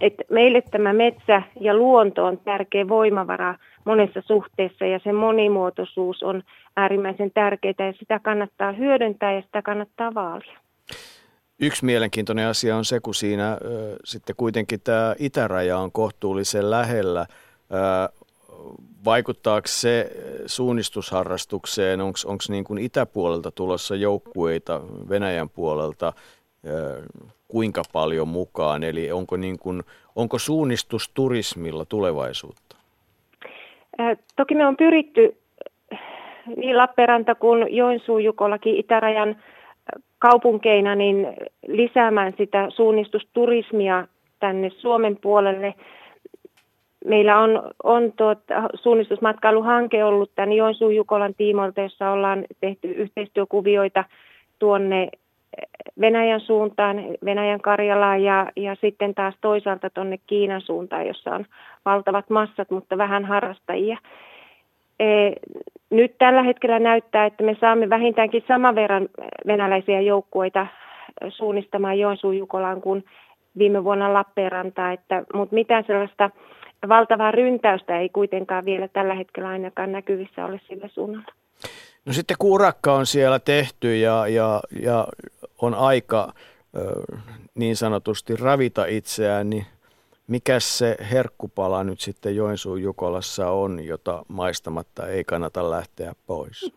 että 0.00 0.24
meille 0.30 0.62
tämä 0.70 0.92
metsä 0.92 1.42
ja 1.60 1.74
luonto 1.74 2.24
on 2.24 2.38
tärkeä 2.38 2.88
voimavara 2.88 3.54
monessa 3.84 4.22
suhteessa 4.26 4.86
ja 4.86 5.00
se 5.04 5.12
monimuotoisuus 5.12 6.22
on 6.22 6.42
äärimmäisen 6.76 7.30
tärkeää 7.30 7.86
ja 7.86 7.92
sitä 7.98 8.18
kannattaa 8.18 8.72
hyödyntää 8.72 9.32
ja 9.32 9.42
sitä 9.42 9.62
kannattaa 9.62 10.14
vaalia. 10.14 10.58
Yksi 11.60 11.84
mielenkiintoinen 11.84 12.46
asia 12.46 12.76
on 12.76 12.84
se, 12.84 13.00
kun 13.00 13.14
siinä 13.14 13.52
ö, 13.52 13.96
sitten 14.04 14.36
kuitenkin 14.36 14.80
tämä 14.80 15.14
itäraja 15.18 15.78
on 15.78 15.92
kohtuullisen 15.92 16.70
lähellä. 16.70 17.26
Ö, 17.30 18.20
vaikuttaako 19.04 19.66
se 19.68 20.10
suunnistusharrastukseen, 20.46 22.00
onko 22.00 22.44
niin 22.48 22.64
kuin 22.64 22.78
itäpuolelta 22.78 23.50
tulossa 23.50 23.96
joukkueita 23.96 24.80
Venäjän 25.08 25.48
puolelta 25.48 26.12
kuinka 27.48 27.82
paljon 27.92 28.28
mukaan? 28.28 28.82
Eli 28.82 29.12
onko, 29.12 29.36
niin 29.36 29.58
kuin, 29.58 29.82
onko 30.16 30.38
suunnistusturismilla 30.38 31.84
tulevaisuutta? 31.84 32.76
Toki 34.36 34.54
me 34.54 34.66
on 34.66 34.76
pyritty 34.76 35.36
niin 36.56 36.76
Lappeenranta 36.76 37.34
kuin 37.34 37.76
Joensuu 37.76 38.18
Jukollakin 38.18 38.76
itärajan 38.76 39.36
kaupunkeina 40.18 40.94
niin 40.94 41.26
lisäämään 41.66 42.34
sitä 42.38 42.66
suunnistusturismia 42.70 44.06
tänne 44.40 44.70
Suomen 44.70 45.16
puolelle. 45.16 45.74
Meillä 47.04 47.38
on, 47.38 47.62
on 47.82 48.12
tuota, 48.12 48.54
suunnistusmatkailuhanke 48.74 50.04
ollut 50.04 50.30
tämän 50.34 50.52
Joensuun 50.52 50.96
Jukolan 50.96 51.34
tiimoilta, 51.34 51.80
jossa 51.80 52.10
ollaan 52.10 52.44
tehty 52.60 52.88
yhteistyökuvioita 52.88 54.04
tuonne 54.58 55.08
Venäjän 56.00 56.40
suuntaan, 56.40 56.96
Venäjän 57.24 57.60
Karjalaan 57.60 58.22
ja, 58.22 58.46
ja 58.56 58.76
sitten 58.80 59.14
taas 59.14 59.34
toisaalta 59.40 59.90
tuonne 59.90 60.18
Kiinan 60.26 60.60
suuntaan, 60.60 61.06
jossa 61.06 61.30
on 61.30 61.46
valtavat 61.84 62.30
massat, 62.30 62.70
mutta 62.70 62.98
vähän 62.98 63.24
harrastajia. 63.24 63.98
E, 65.00 65.06
nyt 65.90 66.14
tällä 66.18 66.42
hetkellä 66.42 66.78
näyttää, 66.78 67.26
että 67.26 67.44
me 67.44 67.56
saamme 67.60 67.90
vähintäänkin 67.90 68.44
saman 68.48 68.74
verran 68.74 69.08
venäläisiä 69.46 70.00
joukkueita 70.00 70.66
suunnistamaan 71.28 71.98
Joensuun 71.98 72.38
Jukolaan 72.38 72.80
kuin 72.80 73.04
viime 73.58 73.84
vuonna 73.84 74.14
Lappeenrantaa, 74.14 74.92
että, 74.92 75.22
mutta 75.34 75.54
mitään 75.54 75.84
sellaista 75.86 76.30
valtavaa 76.88 77.30
ryntäystä 77.30 77.98
ei 77.98 78.08
kuitenkaan 78.08 78.64
vielä 78.64 78.88
tällä 78.88 79.14
hetkellä 79.14 79.48
ainakaan 79.48 79.92
näkyvissä 79.92 80.44
ole 80.44 80.60
sillä 80.68 80.88
suunnalla. 80.88 81.32
No 82.06 82.12
sitten 82.12 82.36
kun 82.38 82.50
urakka 82.50 82.92
on 82.92 83.06
siellä 83.06 83.38
tehty 83.38 83.96
ja, 83.96 84.28
ja, 84.28 84.60
ja 84.82 85.06
on 85.62 85.74
aika 85.74 86.32
niin 87.54 87.76
sanotusti 87.76 88.36
ravita 88.36 88.86
itseään, 88.86 89.50
niin 89.50 89.66
mikä 90.26 90.60
se 90.60 90.96
herkkupala 91.10 91.84
nyt 91.84 92.00
sitten 92.00 92.36
Joensuun 92.36 92.82
Jukolassa 92.82 93.50
on, 93.50 93.84
jota 93.84 94.24
maistamatta 94.28 95.06
ei 95.06 95.24
kannata 95.24 95.70
lähteä 95.70 96.12
pois? 96.26 96.72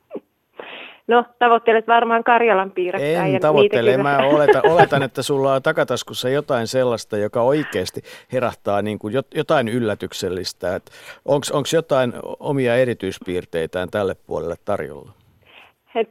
No, 1.08 1.26
tavoittelet 1.40 1.88
varmaan 1.88 2.24
Karjalan 2.24 2.72
piirakkää. 2.72 3.26
En 3.26 3.42
tavoittele. 3.42 3.98
Mä 3.98 4.18
oletan, 4.18 4.62
oletan, 4.66 5.04
että 5.04 5.22
sulla 5.22 5.54
on 5.54 5.62
takataskussa 5.62 6.30
jotain 6.30 6.68
sellaista, 6.68 7.18
joka 7.18 7.42
oikeasti 7.42 8.02
herättää 8.32 8.82
niin 8.82 9.00
kuin 9.00 9.14
jotain 9.36 9.68
yllätyksellistä. 9.68 10.82
Onko 11.26 11.68
jotain 11.74 12.14
omia 12.40 12.76
erityispiirteitään 12.76 13.90
tälle 13.92 14.16
puolelle 14.28 14.56
tarjolla? 14.66 15.12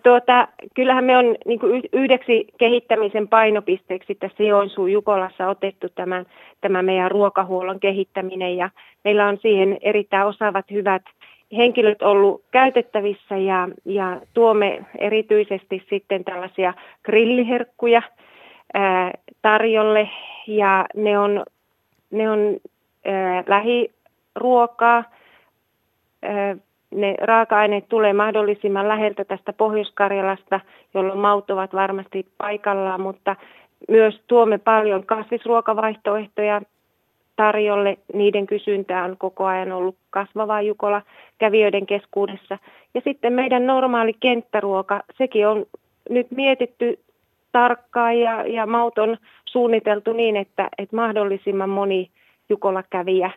Tuota, 0.03 0.49
kyllähän 0.75 1.05
me 1.05 1.17
on 1.17 1.37
niin 1.47 1.59
kuin 1.59 1.83
yhdeksi 1.93 2.47
kehittämisen 2.59 3.29
painopisteeksi 3.29 4.15
tässä 4.15 4.43
Joensuun 4.43 4.93
Jukolassa 4.93 5.49
otettu 5.49 5.89
tämän, 5.89 6.27
tämä 6.61 6.83
meidän 6.83 7.11
ruokahuollon 7.11 7.81
kehittäminen. 7.81 8.57
Ja 8.57 8.71
meillä 9.05 9.27
on 9.27 9.39
siihen 9.43 9.79
erittäin 9.81 10.27
osaavat 10.27 10.71
hyvät 10.71 11.03
henkilöt 11.57 12.03
ollut 12.03 12.43
käytettävissä 12.51 13.37
ja, 13.37 13.69
ja 13.85 14.21
tuomme 14.35 14.85
erityisesti 14.99 15.87
sitten 15.91 16.25
tällaisia 16.25 16.75
grilliherkkuja 17.05 18.03
ää, 18.75 19.11
tarjolle. 19.43 20.09
Ja 20.47 20.87
ne 20.97 21.19
on, 21.19 21.45
ne 22.11 22.31
on 22.31 22.57
ää, 23.05 23.45
lähiruokaa, 23.47 25.05
ää, 26.23 26.57
ne 26.93 27.15
raaka-aineet 27.21 27.89
tulee 27.89 28.13
mahdollisimman 28.13 28.89
läheltä 28.89 29.25
tästä 29.25 29.53
Pohjois-Karjalasta, 29.53 30.61
jolloin 30.95 31.19
maut 31.19 31.51
ovat 31.51 31.75
varmasti 31.75 32.27
paikallaan, 32.39 33.01
mutta 33.01 33.37
myös 33.89 34.21
tuomme 34.27 34.59
paljon 34.59 35.07
kasvisruokavaihtoehtoja 35.07 36.63
tarjolle. 37.37 37.99
Niiden 38.15 38.47
kysyntä 38.47 39.05
on 39.05 39.17
koko 39.19 39.45
ajan 39.45 39.73
ollut 39.73 39.97
kasvavaa 40.11 40.63
Jukola 40.63 41.03
kävijöiden 41.39 41.87
keskuudessa. 41.87 42.59
Ja 42.95 43.01
sitten 43.05 43.33
meidän 43.33 43.67
normaali 43.67 44.13
kenttäruoka, 44.21 45.03
sekin 45.19 45.49
on 45.49 45.67
nyt 46.11 46.31
mietitty 46.31 46.99
tarkkaan 47.53 48.19
ja, 48.19 48.47
ja 48.47 48.67
maut 48.67 48.99
on 48.99 49.17
suunniteltu 49.45 50.13
niin, 50.13 50.37
että, 50.37 50.69
että 50.79 50.97
mahdollisimman 50.97 51.71
moni 51.71 52.11
Jukola 52.49 52.83
kävijä 52.91 53.31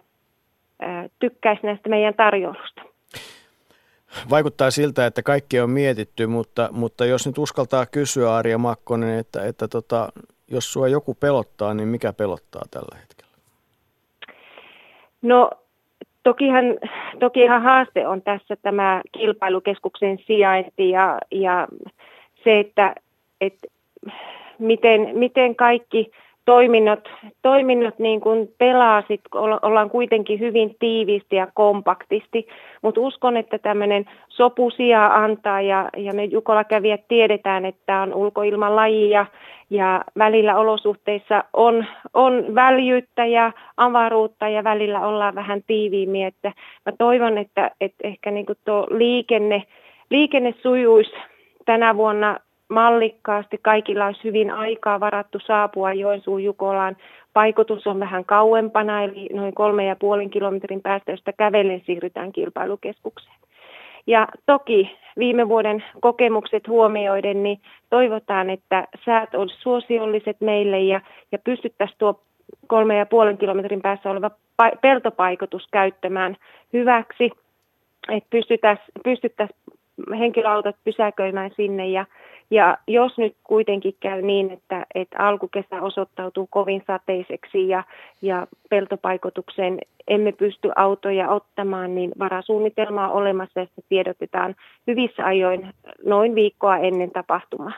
tykkäisi 1.19 1.65
näistä 1.65 1.89
meidän 1.89 2.13
tarjoulusta. 2.13 2.81
Vaikuttaa 4.29 4.71
siltä, 4.71 5.05
että 5.05 5.23
kaikki 5.23 5.59
on 5.59 5.69
mietitty, 5.69 6.27
mutta, 6.27 6.69
mutta 6.71 7.05
jos 7.05 7.27
nyt 7.27 7.37
uskaltaa 7.37 7.85
kysyä 7.85 8.35
Arja 8.35 8.57
Makkonen, 8.57 9.19
että, 9.19 9.45
että 9.45 9.67
tota, 9.67 10.09
jos 10.51 10.73
sua 10.73 10.87
joku 10.87 11.13
pelottaa, 11.13 11.73
niin 11.73 11.87
mikä 11.87 12.13
pelottaa 12.13 12.61
tällä 12.71 12.97
hetkellä? 13.01 13.31
No 15.21 15.49
tokihan, 16.23 16.65
tokihan 17.19 17.61
haaste 17.61 18.07
on 18.07 18.21
tässä 18.21 18.55
tämä 18.61 19.01
kilpailukeskuksen 19.11 20.19
sijainti 20.27 20.89
ja, 20.89 21.19
ja 21.31 21.67
se, 22.43 22.59
että, 22.59 22.95
että 23.41 23.67
miten, 24.59 25.09
miten 25.13 25.55
kaikki 25.55 26.11
toiminnot, 26.45 27.09
toiminnot 27.41 27.99
niin 27.99 28.21
kuin 28.21 28.49
pelaa, 28.57 29.03
sit 29.07 29.21
ollaan 29.61 29.89
kuitenkin 29.89 30.39
hyvin 30.39 30.75
tiiviisti 30.79 31.35
ja 31.35 31.47
kompaktisti, 31.53 32.47
mutta 32.81 33.01
uskon, 33.01 33.37
että 33.37 33.59
tämmöinen 33.59 34.05
sopu 34.29 34.69
sijaa 34.69 35.23
antaa 35.23 35.61
ja, 35.61 35.89
ja 35.97 36.13
me 36.13 36.23
Jukola 36.23 36.63
kävijät 36.63 37.01
tiedetään, 37.07 37.65
että 37.65 38.01
on 38.01 38.13
ulkoilman 38.13 38.75
laji 38.75 39.09
ja, 39.09 39.25
ja 39.69 40.03
välillä 40.17 40.57
olosuhteissa 40.57 41.43
on, 41.53 41.85
on 42.13 42.55
väljyyttä 42.55 43.25
ja 43.25 43.51
avaruutta 43.77 44.49
ja 44.49 44.63
välillä 44.63 45.07
ollaan 45.07 45.35
vähän 45.35 45.61
tiiviimmin, 45.67 46.25
että 46.25 46.51
mä 46.85 46.91
toivon, 46.97 47.37
että, 47.37 47.71
että 47.81 48.07
ehkä 48.07 48.31
niin 48.31 48.45
kuin 48.45 48.57
tuo 48.65 48.87
liikenne 48.89 49.63
liikenne 50.09 50.53
sujuisi 50.61 51.11
tänä 51.65 51.97
vuonna 51.97 52.39
mallikkaasti. 52.69 53.57
Kaikilla 53.61 54.05
olisi 54.05 54.23
hyvin 54.23 54.51
aikaa 54.51 54.99
varattu 54.99 55.39
saapua 55.39 55.93
Joensuun 55.93 56.43
Jukolaan. 56.43 56.97
Paikotus 57.33 57.87
on 57.87 57.99
vähän 57.99 58.25
kauempana, 58.25 59.03
eli 59.03 59.29
noin 59.33 59.53
kolme 59.53 59.85
ja 59.85 59.95
puolin 59.95 60.29
kilometrin 60.29 60.81
päästä, 60.81 61.11
josta 61.11 61.33
kävellen 61.33 61.81
siirrytään 61.85 62.31
kilpailukeskukseen. 62.31 63.35
Ja 64.07 64.27
toki 64.45 64.97
viime 65.17 65.49
vuoden 65.49 65.83
kokemukset 66.01 66.67
huomioiden, 66.67 67.43
niin 67.43 67.59
toivotaan, 67.89 68.49
että 68.49 68.87
säät 69.05 69.35
olisi 69.35 69.55
suosiolliset 69.59 70.41
meille 70.41 70.79
ja, 70.79 71.01
ja 71.31 71.39
pystyttäisiin 71.39 71.97
tuo 71.97 72.21
kolme 72.67 72.97
ja 72.97 73.05
puolen 73.05 73.37
kilometrin 73.37 73.81
päässä 73.81 74.09
oleva 74.09 74.31
peltopaikotus 74.81 75.67
käyttämään 75.71 76.37
hyväksi, 76.73 77.31
että 78.09 78.27
pystyttäisiin 78.29 78.87
pystyttäisi 79.03 79.53
henkilöautot 80.19 80.75
pysäköimään 80.83 81.51
sinne 81.55 81.87
ja, 81.87 82.05
ja 82.51 82.77
jos 82.87 83.17
nyt 83.17 83.35
kuitenkin 83.43 83.95
käy 83.99 84.21
niin, 84.21 84.51
että, 84.51 84.85
että 84.95 85.17
alkukesä 85.19 85.81
osoittautuu 85.81 86.47
kovin 86.47 86.83
sateiseksi 86.87 87.67
ja, 87.67 87.83
ja 88.21 88.47
peltopaikotukseen 88.69 89.79
emme 90.07 90.31
pysty 90.31 90.71
autoja 90.75 91.29
ottamaan, 91.29 91.95
niin 91.95 92.11
varasuunnitelma 92.19 93.07
on 93.07 93.13
olemassa 93.13 93.59
ja 93.59 93.65
se 93.65 93.81
tiedotetaan 93.89 94.55
hyvissä 94.87 95.25
ajoin 95.25 95.67
noin 96.05 96.35
viikkoa 96.35 96.77
ennen 96.77 97.11
tapahtumaa. 97.11 97.73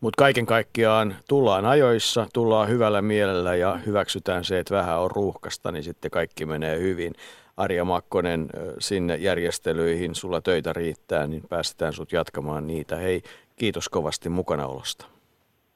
Mutta 0.00 0.22
kaiken 0.22 0.46
kaikkiaan 0.46 1.14
tullaan 1.28 1.64
ajoissa, 1.64 2.26
tullaan 2.34 2.68
hyvällä 2.68 3.02
mielellä 3.02 3.54
ja 3.54 3.78
hyväksytään 3.86 4.44
se, 4.44 4.58
että 4.58 4.74
vähän 4.74 5.00
on 5.00 5.10
ruuhkasta, 5.10 5.72
niin 5.72 5.82
sitten 5.82 6.10
kaikki 6.10 6.46
menee 6.46 6.78
hyvin. 6.78 7.12
Arja 7.56 7.84
Makkonen 7.84 8.48
sinne 8.78 9.16
järjestelyihin, 9.16 10.14
sulla 10.14 10.40
töitä 10.40 10.72
riittää, 10.72 11.26
niin 11.26 11.42
päästetään 11.48 11.92
sut 11.92 12.12
jatkamaan 12.12 12.66
niitä. 12.66 12.96
Hei, 12.96 13.22
kiitos 13.56 13.88
kovasti 13.88 14.28
mukanaolosta. 14.28 15.06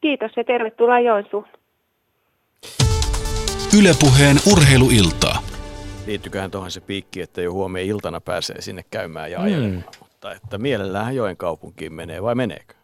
Kiitos 0.00 0.30
ja 0.36 0.44
tervetuloa 0.44 1.00
Joensuun. 1.00 1.46
Ylepuheen 3.78 4.36
urheiluiltaa. 4.52 5.42
Liittyköhän 6.06 6.50
tuohon 6.50 6.70
se 6.70 6.80
piikki, 6.80 7.20
että 7.20 7.42
jo 7.42 7.52
huomenna 7.52 7.88
iltana 7.88 8.20
pääsee 8.20 8.60
sinne 8.60 8.84
käymään 8.90 9.30
ja 9.30 9.40
ajelemaan, 9.40 9.72
mm. 9.72 9.82
mutta 10.00 10.32
että 10.32 10.58
mielellään 10.58 11.16
Joen 11.16 11.36
kaupunkiin 11.36 11.92
menee 11.92 12.22
vai 12.22 12.34
meneekö? 12.34 12.74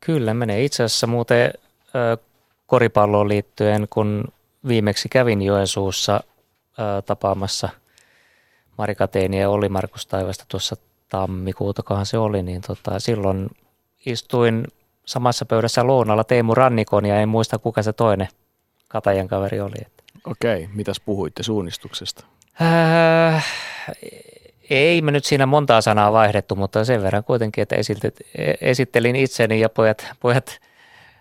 Kyllä 0.00 0.34
menee. 0.34 0.64
Itse 0.64 0.82
asiassa 0.82 1.06
muuten 1.06 1.52
koripalloon 2.66 3.28
liittyen, 3.28 3.86
kun 3.90 4.24
viimeksi 4.68 5.08
kävin 5.08 5.42
Joensuussa 5.42 6.20
tapaamassa– 7.06 7.68
Marika 8.78 9.08
Teini 9.08 9.40
ja 9.40 9.50
Olli 9.50 9.68
Markus 9.68 10.06
Taivasta 10.06 10.44
tuossa 10.48 10.76
tammikuutakohan 11.08 12.06
se 12.06 12.18
oli, 12.18 12.42
niin 12.42 12.60
tota, 12.66 13.00
silloin 13.00 13.48
istuin 14.06 14.64
samassa 15.04 15.44
pöydässä 15.44 15.86
lounalla 15.86 16.24
Teemu 16.24 16.54
Rannikon 16.54 17.06
ja 17.06 17.20
en 17.20 17.28
muista 17.28 17.58
kuka 17.58 17.82
se 17.82 17.92
toinen 17.92 18.28
Katajan 18.88 19.28
kaveri 19.28 19.60
oli. 19.60 19.86
Okei, 20.24 20.68
mitäs 20.74 21.00
puhuitte 21.00 21.42
suunnistuksesta? 21.42 22.24
Äh, 22.62 23.46
ei 24.70 25.02
me 25.02 25.10
nyt 25.10 25.24
siinä 25.24 25.46
montaa 25.46 25.80
sanaa 25.80 26.12
vaihdettu, 26.12 26.56
mutta 26.56 26.84
sen 26.84 27.02
verran 27.02 27.24
kuitenkin, 27.24 27.62
että 27.62 27.76
esittelin 28.60 29.16
itseni 29.16 29.60
ja 29.60 29.68
pojat, 29.68 30.06
pojat 30.20 30.60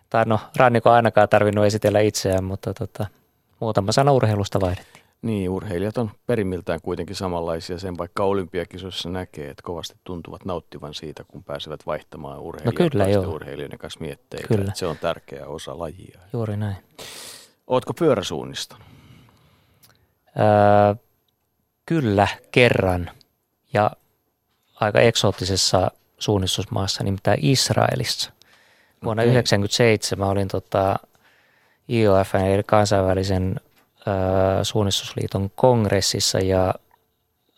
tai 0.09 0.25
no 0.25 0.39
Ranniko 0.55 0.89
ainakaan 0.89 1.29
tarvinnut 1.29 1.65
esitellä 1.65 1.99
itseään, 1.99 2.43
mutta 2.43 2.73
tota, 2.73 3.05
muutama 3.59 3.91
sana 3.91 4.11
urheilusta 4.11 4.61
vaihdettiin. 4.61 4.94
Niin, 5.25 5.49
urheilijat 5.49 5.97
on 5.97 6.11
perimmiltään 6.27 6.81
kuitenkin 6.81 7.15
samanlaisia. 7.15 7.79
Sen 7.79 7.97
vaikka 7.97 8.23
olympiakisoissa 8.23 9.09
näkee, 9.09 9.49
että 9.49 9.63
kovasti 9.63 9.95
tuntuvat 10.03 10.45
nauttivan 10.45 10.93
siitä, 10.93 11.23
kun 11.23 11.43
pääsevät 11.43 11.85
vaihtamaan 11.85 12.39
urheilijat 12.39 12.79
no 12.79 12.89
kyllä, 12.89 13.07
joo. 13.07 13.33
urheilijoiden 13.33 13.79
kanssa 13.79 13.99
mietteitä. 13.99 14.47
Kyllä. 14.47 14.71
se 14.75 14.85
on 14.85 14.97
tärkeä 14.97 15.47
osa 15.47 15.79
lajia. 15.79 16.19
Juuri 16.33 16.57
näin. 16.57 16.75
Ootko 17.67 17.93
pyöräsuunnistanut? 17.93 18.87
Öö, 20.39 20.95
kyllä, 21.85 22.27
kerran. 22.51 23.11
Ja 23.73 23.91
aika 24.75 24.99
eksoottisessa 24.99 25.91
suunnistusmaassa, 26.19 27.03
nimittäin 27.03 27.39
Israelissa. 27.41 28.31
Vuonna 29.03 29.23
1997 29.23 30.25
okay. 30.25 30.31
olin 30.31 30.47
tota, 30.47 30.95
IOF, 31.89 32.35
eli 32.35 32.63
kansainvälisen 32.63 33.59
suunnistusliiton 34.63 35.51
kongressissa 35.55 36.39
ja 36.39 36.73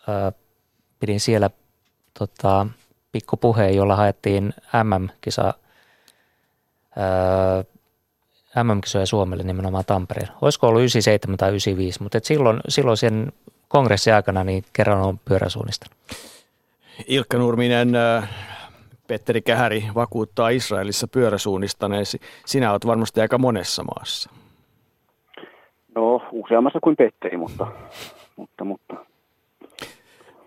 ää, 0.07 0.31
pidin 0.99 1.19
siellä 1.19 1.49
tota, 2.19 2.67
pikkupuheen, 3.11 3.75
jolla 3.75 3.95
haettiin 3.95 4.53
MM-kisa, 4.83 5.53
ää, 6.95 8.63
MM-kisoja 8.63 9.05
Suomelle 9.05 9.43
nimenomaan 9.43 9.85
Tampereen. 9.85 10.29
Olisiko 10.41 10.67
ollut 10.67 10.81
97 10.81 11.37
tai 11.37 11.49
95, 11.49 12.03
mutta 12.03 12.17
et 12.17 12.25
silloin, 12.25 12.59
silloin 12.69 12.97
sen 12.97 13.33
kongressin 13.67 14.13
aikana 14.13 14.43
niin 14.43 14.65
kerran 14.73 15.01
on 15.01 15.19
pyöräsuunnistanut. 15.19 15.97
Ilkka 17.07 17.37
Nurminen, 17.37 17.91
Petteri 19.07 19.41
Kähäri 19.41 19.83
vakuuttaa 19.95 20.49
Israelissa 20.49 21.07
pyöräsuunnistaneesi. 21.07 22.19
Sinä 22.45 22.71
olet 22.71 22.85
varmasti 22.85 23.21
aika 23.21 23.37
monessa 23.37 23.83
maassa. 23.83 24.29
No, 25.97 26.21
useammassa 26.31 26.79
kuin 26.83 26.95
Petteri, 26.95 27.37
mutta, 27.37 27.67
mutta, 28.35 28.63
mutta. 28.63 28.95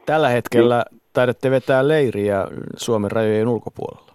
Tällä 0.07 0.29
hetkellä 0.29 0.85
niin. 0.91 1.01
taidatte 1.13 1.51
vetää 1.51 1.89
leiriä 1.89 2.47
Suomen 2.77 3.11
rajojen 3.11 3.49
ulkopuolella. 3.49 4.13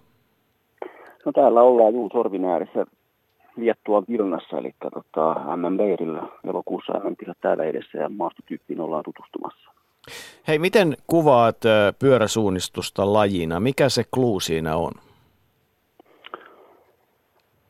No 1.24 1.32
täällä 1.32 1.62
ollaan 1.62 1.94
juu 1.94 2.10
sorvin 2.12 2.44
ääressä 2.44 2.86
Liettuan 3.56 4.04
Vilnassa, 4.08 4.58
eli 4.58 4.74
tota, 4.94 5.56
MM-leirillä 5.56 6.22
elokuussa 6.44 6.92
mm 6.92 7.32
täällä 7.40 7.64
edessä 7.64 7.98
ja 7.98 8.08
maastotyyppiin 8.08 8.80
ollaan 8.80 9.04
tutustumassa. 9.04 9.70
Hei, 10.48 10.58
miten 10.58 10.96
kuvaat 11.06 11.56
pyöräsuunnistusta 11.98 13.12
lajina? 13.12 13.60
Mikä 13.60 13.88
se 13.88 14.02
kluu 14.14 14.40
siinä 14.40 14.76
on? 14.76 14.92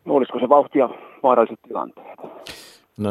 No, 0.04 0.14
olisiko 0.14 0.38
se 0.40 0.48
vauhtia 0.48 0.88
vaaralliset 1.22 1.58
tilanteet? 1.68 2.18
No 2.98 3.10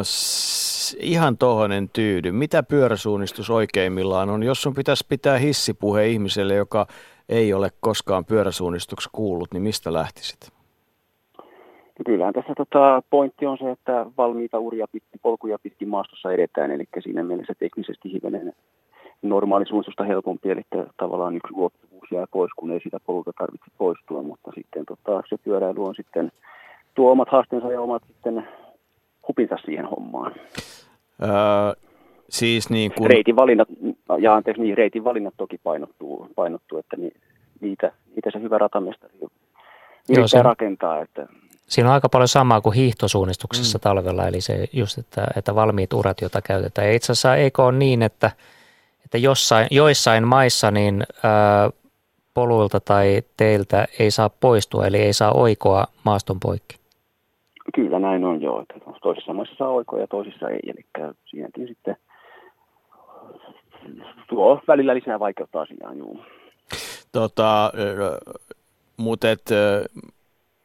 ihan 1.00 1.38
tohon 1.38 1.72
en 1.72 1.90
tyydy. 1.90 2.32
Mitä 2.32 2.64
pyöräsuunnistus 2.64 3.50
oikeimmillaan 3.50 4.30
on? 4.30 4.44
Jos 4.44 4.62
sun 4.62 4.74
pitäisi 4.74 5.06
pitää 5.10 5.38
hissipuhe 5.38 6.08
ihmiselle, 6.08 6.56
joka 6.56 6.88
ei 7.30 7.54
ole 7.54 7.70
koskaan 7.80 8.26
pyöräsuunnistuksessa 8.26 9.10
kuullut, 9.14 9.54
niin 9.54 9.64
mistä 9.64 9.94
lähtisit? 9.94 10.52
No 12.00 12.04
kyllähän 12.06 12.34
tässä 12.34 12.54
tota, 12.58 13.04
pointti 13.10 13.46
on 13.46 13.58
se, 13.58 13.72
että 13.72 14.06
valmiita 14.18 14.60
uria 14.60 14.88
pitkin, 14.92 15.20
polkuja 15.24 15.60
pitkin 15.60 15.90
maastossa 15.90 16.32
edetään, 16.32 16.72
eli 16.72 16.84
siinä 17.04 17.24
mielessä 17.24 17.54
teknisesti 17.60 18.14
hivenen 18.14 18.54
normaali 19.22 19.66
suunnistusta 19.66 20.04
helpompi, 20.04 20.52
eli 20.52 20.62
tavallaan 20.98 21.36
yksi 21.36 21.54
luottavuus 21.54 22.12
jää 22.12 22.26
pois, 22.32 22.52
kun 22.56 22.72
ei 22.72 22.80
sitä 22.84 23.00
polulta 23.06 23.32
tarvitse 23.38 23.72
poistua, 23.78 24.22
mutta 24.22 24.52
sitten 24.56 24.86
tota, 24.86 25.24
se 25.30 25.38
pyöräily 25.38 25.84
on 25.84 25.96
sitten 25.96 26.32
tuo 26.96 27.12
omat 27.12 27.30
haasteensa 27.30 27.72
ja 27.72 27.82
omat 27.82 28.04
sitten 28.08 28.48
hupinsa 29.28 29.56
siihen 29.66 29.86
hommaan. 29.86 30.32
Öö, 31.24 31.30
siis 32.30 32.70
niin 32.70 32.92
kuin... 32.98 33.10
Reitin 33.10 33.36
valinnat, 33.36 33.68
ja 34.20 34.36
anteeksi, 34.36 34.62
niin 34.62 34.78
reitin 34.78 35.04
valinnat 35.04 35.34
toki 35.38 35.58
painottuu, 35.64 36.30
painottuu 36.36 36.78
että 36.78 36.98
ni, 36.98 37.12
niitä, 37.62 37.92
niitä 38.16 38.32
se 38.32 38.42
hyvä 38.42 38.58
ratamestari 38.58 39.14
yrittää 40.10 40.28
se, 40.28 40.42
rakentaa. 40.42 41.02
Että... 41.02 41.28
Siinä 41.68 41.90
on 41.90 41.94
aika 41.94 42.10
paljon 42.10 42.28
samaa 42.28 42.62
kuin 42.62 42.76
hiihtosuunnistuksessa 42.76 43.78
mm. 43.78 43.82
talvella, 43.82 44.28
eli 44.28 44.42
se 44.42 44.66
just, 44.74 44.98
että, 44.98 45.28
että 45.36 45.56
valmiit 45.56 45.94
urat, 45.94 46.22
joita 46.22 46.42
käytetään. 46.42 46.88
Ja 46.88 46.94
itse 46.94 47.12
asiassa 47.12 47.36
eikö 47.36 47.64
ole 47.64 47.78
niin, 47.78 48.02
että, 48.02 48.32
että 49.06 49.18
jossain, 49.18 49.68
joissain 49.72 50.28
maissa 50.28 50.72
niin 50.72 51.04
ää, 51.24 51.70
poluilta 52.34 52.80
tai 52.80 53.22
teiltä 53.38 53.86
ei 54.00 54.12
saa 54.12 54.30
poistua, 54.30 54.86
eli 54.86 54.98
ei 54.98 55.14
saa 55.14 55.32
oikoa 55.32 55.88
maaston 56.04 56.40
poikki? 56.40 56.76
Kyllä 57.76 58.00
näin 58.00 58.15
joo. 58.46 58.62
Että 58.62 58.74
toisissa 59.02 59.34
maissa 59.34 59.56
saa 59.58 59.70
oikoa 59.70 60.00
ja 60.00 60.08
toisissa 60.08 60.50
ei. 60.50 60.60
Eli 60.68 61.14
siinäkin 61.26 61.68
sitten 61.68 61.96
tuo 64.30 64.62
välillä 64.68 64.96
lisää 64.96 65.20
vaikeutta 65.20 65.62
asiaan. 65.62 65.98
Juu. 65.98 66.20
Tota, 67.12 67.72
mutta 68.98 69.32
et, 69.32 69.50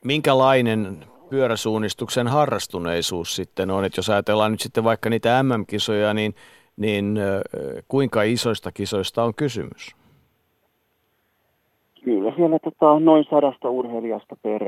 minkälainen 0.05 1.05
pyöräsuunnistuksen 1.31 2.29
harrastuneisuus 2.29 3.37
sitten 3.37 3.71
on, 3.71 3.85
että 3.85 3.99
jos 3.99 4.11
ajatellaan 4.11 4.51
nyt 4.51 4.61
sitten 4.61 4.85
vaikka 4.85 5.11
niitä 5.11 5.43
MM-kisoja, 5.43 6.15
niin, 6.15 6.35
niin 6.77 7.19
kuinka 7.89 8.23
isoista 8.23 8.73
kisoista 8.73 9.25
on 9.25 9.35
kysymys? 9.35 9.97
Kyllä 12.05 12.33
siellä 12.37 12.59
tota, 12.59 13.01
noin 13.01 13.25
sadasta 13.31 13.71
urheilijasta 13.71 14.37
per 14.43 14.63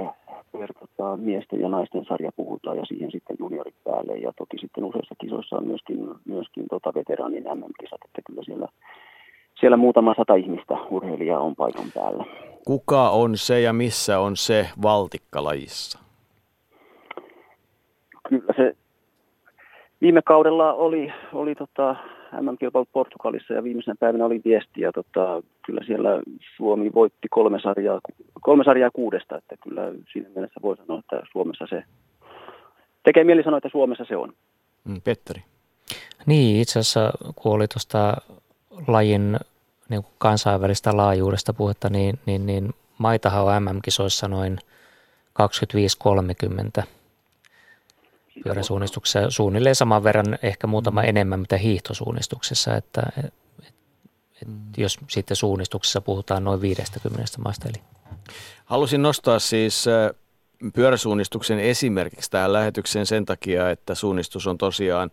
per 0.52 0.72
tota, 0.74 1.16
miesten 1.16 1.60
ja 1.60 1.68
naisten 1.68 2.04
sarja 2.04 2.30
puhutaan 2.36 2.76
ja 2.76 2.84
siihen 2.84 3.10
sitten 3.10 3.36
juniorit 3.38 3.74
päälle. 3.84 4.16
Ja 4.16 4.32
toki 4.38 4.58
sitten 4.58 4.84
useissa 4.84 5.14
kisoissa 5.20 5.56
on 5.56 5.66
myöskin, 5.66 6.08
myöskin 6.24 6.64
tota 6.70 6.94
veteraanin 6.94 7.44
MM-kisat, 7.44 8.00
että 8.04 8.22
kyllä 8.26 8.42
siellä 8.44 8.68
siellä 9.60 9.76
muutama 9.76 10.14
sata 10.14 10.34
ihmistä 10.34 10.74
urheilijaa 10.90 11.40
on 11.40 11.56
paikan 11.56 11.84
päällä. 11.94 12.24
Kuka 12.66 13.10
on 13.10 13.36
se 13.36 13.60
ja 13.60 13.72
missä 13.72 14.18
on 14.18 14.36
se 14.36 14.66
valtikkalajissa? 14.82 15.98
Kyllä 18.28 18.52
se 18.56 18.76
viime 20.00 20.22
kaudella 20.22 20.72
oli, 20.72 21.12
oli 21.32 21.54
tota 21.54 21.96
MM-kilpailu 22.40 22.88
Portugalissa 22.92 23.54
ja 23.54 23.64
viimeisenä 23.64 23.94
päivänä 24.00 24.24
oli 24.24 24.40
viesti 24.44 24.80
ja 24.80 24.92
tota, 24.92 25.42
kyllä 25.66 25.80
siellä 25.86 26.22
Suomi 26.56 26.90
voitti 26.94 27.28
kolme 27.30 27.60
sarjaa, 27.60 28.00
kolme 28.40 28.64
sarjaa 28.64 28.90
kuudesta, 28.90 29.38
että 29.38 29.56
kyllä 29.62 29.82
siinä 30.12 30.28
mielessä 30.34 30.60
voi 30.62 30.76
sanoa, 30.76 30.98
että 30.98 31.22
Suomessa 31.32 31.66
se, 31.70 31.84
tekee 33.02 33.24
mieli 33.24 33.42
sanoa, 33.42 33.58
että 33.58 33.68
Suomessa 33.72 34.04
se 34.04 34.16
on. 34.16 34.32
Mm, 34.84 35.00
Petteri. 35.00 35.42
Niin, 36.26 36.60
itse 36.60 36.78
asiassa 36.78 37.12
kun 37.36 37.52
oli 37.52 37.68
tuosta 37.68 38.16
lajin 38.88 39.36
niin 39.88 40.02
kuin 40.02 40.14
kansainvälistä 40.18 40.96
laajuudesta 40.96 41.52
puhetta, 41.52 41.90
niin, 41.90 42.18
niin, 42.26 42.46
niin 42.46 42.70
maitahan 42.98 43.44
on 43.44 43.62
MM-kisoissa 43.62 44.28
noin 44.28 44.58
25-30 46.80 46.82
pyöräsuunnistuksessa 48.44 49.30
suunnilleen 49.30 49.74
saman 49.74 50.04
verran, 50.04 50.38
ehkä 50.42 50.66
muutama 50.66 51.02
mm. 51.02 51.08
enemmän 51.08 51.40
mitä 51.40 51.56
hiihtosuunnistuksessa, 51.56 52.76
että 52.76 53.02
et, 53.18 53.34
et, 54.42 54.48
mm. 54.48 54.60
jos 54.76 54.98
sitten 55.08 55.36
suunnistuksessa 55.36 56.00
puhutaan 56.00 56.44
noin 56.44 56.60
50 56.60 57.24
maasta. 57.38 57.68
Eli. 57.68 57.82
Halusin 58.64 59.02
nostaa 59.02 59.38
siis 59.38 59.84
pyöräsuunnistuksen 60.74 61.58
esimerkiksi 61.58 62.30
tähän 62.30 62.52
lähetykseen 62.52 63.06
sen 63.06 63.26
takia, 63.26 63.70
että 63.70 63.94
suunnistus 63.94 64.46
on 64.46 64.58
tosiaan 64.58 65.10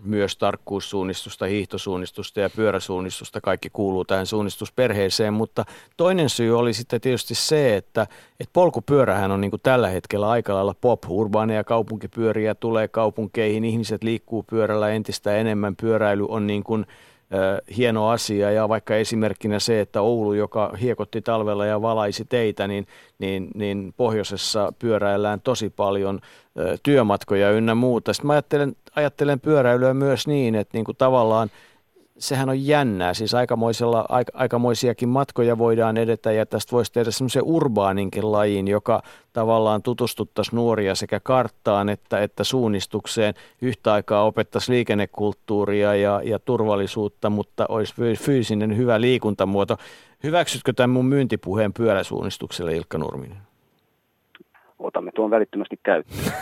myös 0.00 0.36
tarkkuussuunnistusta, 0.36 1.46
hiihtosuunnistusta 1.46 2.40
ja 2.40 2.50
pyöräsuunnistusta. 2.50 3.40
Kaikki 3.40 3.70
kuuluu 3.70 4.04
tähän 4.04 4.26
suunnistusperheeseen, 4.26 5.34
mutta 5.34 5.64
toinen 5.96 6.28
syy 6.28 6.58
oli 6.58 6.74
sitten 6.74 7.00
tietysti 7.00 7.34
se, 7.34 7.76
että, 7.76 8.02
että 8.40 8.52
polkupyörähän 8.52 9.30
on 9.30 9.40
niin 9.40 9.50
kuin 9.50 9.62
tällä 9.62 9.88
hetkellä 9.88 10.30
aika 10.30 10.54
lailla 10.54 10.74
pop. 10.80 11.00
Urbaaneja 11.08 11.64
kaupunkipyöriä 11.64 12.54
tulee 12.54 12.88
kaupunkeihin, 12.88 13.64
ihmiset 13.64 14.04
liikkuu 14.04 14.42
pyörällä 14.42 14.88
entistä 14.90 15.36
enemmän, 15.36 15.76
pyöräily 15.76 16.26
on 16.28 16.46
niin 16.46 16.64
kuin 16.64 16.86
hieno 17.76 18.08
asia 18.08 18.50
ja 18.50 18.68
vaikka 18.68 18.96
esimerkkinä 18.96 19.58
se, 19.58 19.80
että 19.80 20.00
Oulu, 20.00 20.32
joka 20.32 20.72
hiekotti 20.80 21.22
talvella 21.22 21.66
ja 21.66 21.82
valaisi 21.82 22.24
teitä, 22.24 22.68
niin, 22.68 22.86
niin, 23.18 23.50
niin 23.54 23.94
pohjoisessa 23.96 24.72
pyöräillään 24.78 25.40
tosi 25.40 25.70
paljon 25.70 26.20
työmatkoja 26.82 27.50
ynnä 27.50 27.74
muuta. 27.74 28.12
Sitten 28.12 28.26
mä 28.26 28.32
ajattelen, 28.32 28.76
ajattelen 28.96 29.40
pyöräilyä 29.40 29.94
myös 29.94 30.26
niin, 30.26 30.54
että 30.54 30.78
niin 30.78 30.84
kuin 30.84 30.96
tavallaan 30.96 31.50
sehän 32.18 32.48
on 32.48 32.66
jännää, 32.66 33.14
siis 33.14 33.34
aikamoisella, 33.34 34.04
aika, 34.08 34.32
aikamoisiakin 34.34 35.08
matkoja 35.08 35.58
voidaan 35.58 35.96
edetä 35.96 36.32
ja 36.32 36.46
tästä 36.46 36.72
voisi 36.72 36.92
tehdä 36.92 37.10
semmoisen 37.10 37.42
urbaaninkin 37.42 38.32
lajin, 38.32 38.68
joka 38.68 39.02
tavallaan 39.32 39.82
tutustuttaisi 39.82 40.54
nuoria 40.54 40.94
sekä 40.94 41.20
karttaan 41.20 41.88
että, 41.88 42.22
että 42.22 42.44
suunnistukseen. 42.44 43.34
Yhtä 43.62 43.92
aikaa 43.92 44.24
opettaisi 44.24 44.72
liikennekulttuuria 44.72 45.94
ja, 45.94 46.20
ja 46.24 46.38
turvallisuutta, 46.38 47.30
mutta 47.30 47.66
olisi 47.68 47.94
fyysinen 48.18 48.76
hyvä 48.76 49.00
liikuntamuoto. 49.00 49.76
Hyväksytkö 50.22 50.72
tämän 50.72 50.90
mun 50.90 51.06
myyntipuheen 51.06 51.72
pyöräsuunnistukselle 51.72 52.76
Ilkka 52.76 52.98
Nurminen? 52.98 53.53
Otamme 54.84 55.10
tuon 55.14 55.30
välittömästi 55.30 55.80
käyttöön. 55.82 56.32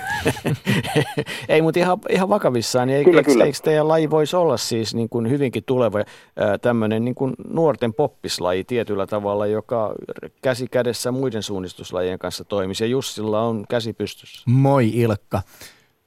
ei, 1.49 1.63
mutta 1.63 1.81
ihan, 1.81 1.99
ihan 2.11 2.29
vakavissaan, 2.29 2.89
niin 2.89 3.05
kyllä, 3.05 3.19
eikö, 3.19 3.31
kyllä. 3.31 3.45
eikö 3.45 3.59
teidän 3.63 3.89
laji 3.89 4.11
voisi 4.11 4.37
olla 4.37 4.57
siis 4.57 4.95
niin 4.95 5.09
kuin 5.09 5.31
hyvinkin 5.31 5.65
tuleva 5.65 5.99
tämmöinen 6.63 7.05
niin 7.05 7.15
kuin 7.15 7.35
nuorten 7.49 7.95
poppislaji 7.95 8.65
tietyllä 8.65 9.07
tavalla, 9.07 9.47
joka 9.47 9.95
käsi 10.43 10.67
kädessä 10.67 11.13
muiden 11.13 11.43
suunnistuslajien 11.43 12.19
kanssa 12.19 12.45
toimisi, 12.45 12.85
ja 12.85 12.89
Jussilla 12.89 13.43
on 13.43 13.65
käsi 13.69 13.93
pystyssä. 13.93 14.43
Moi 14.47 14.89
Ilkka. 14.89 15.43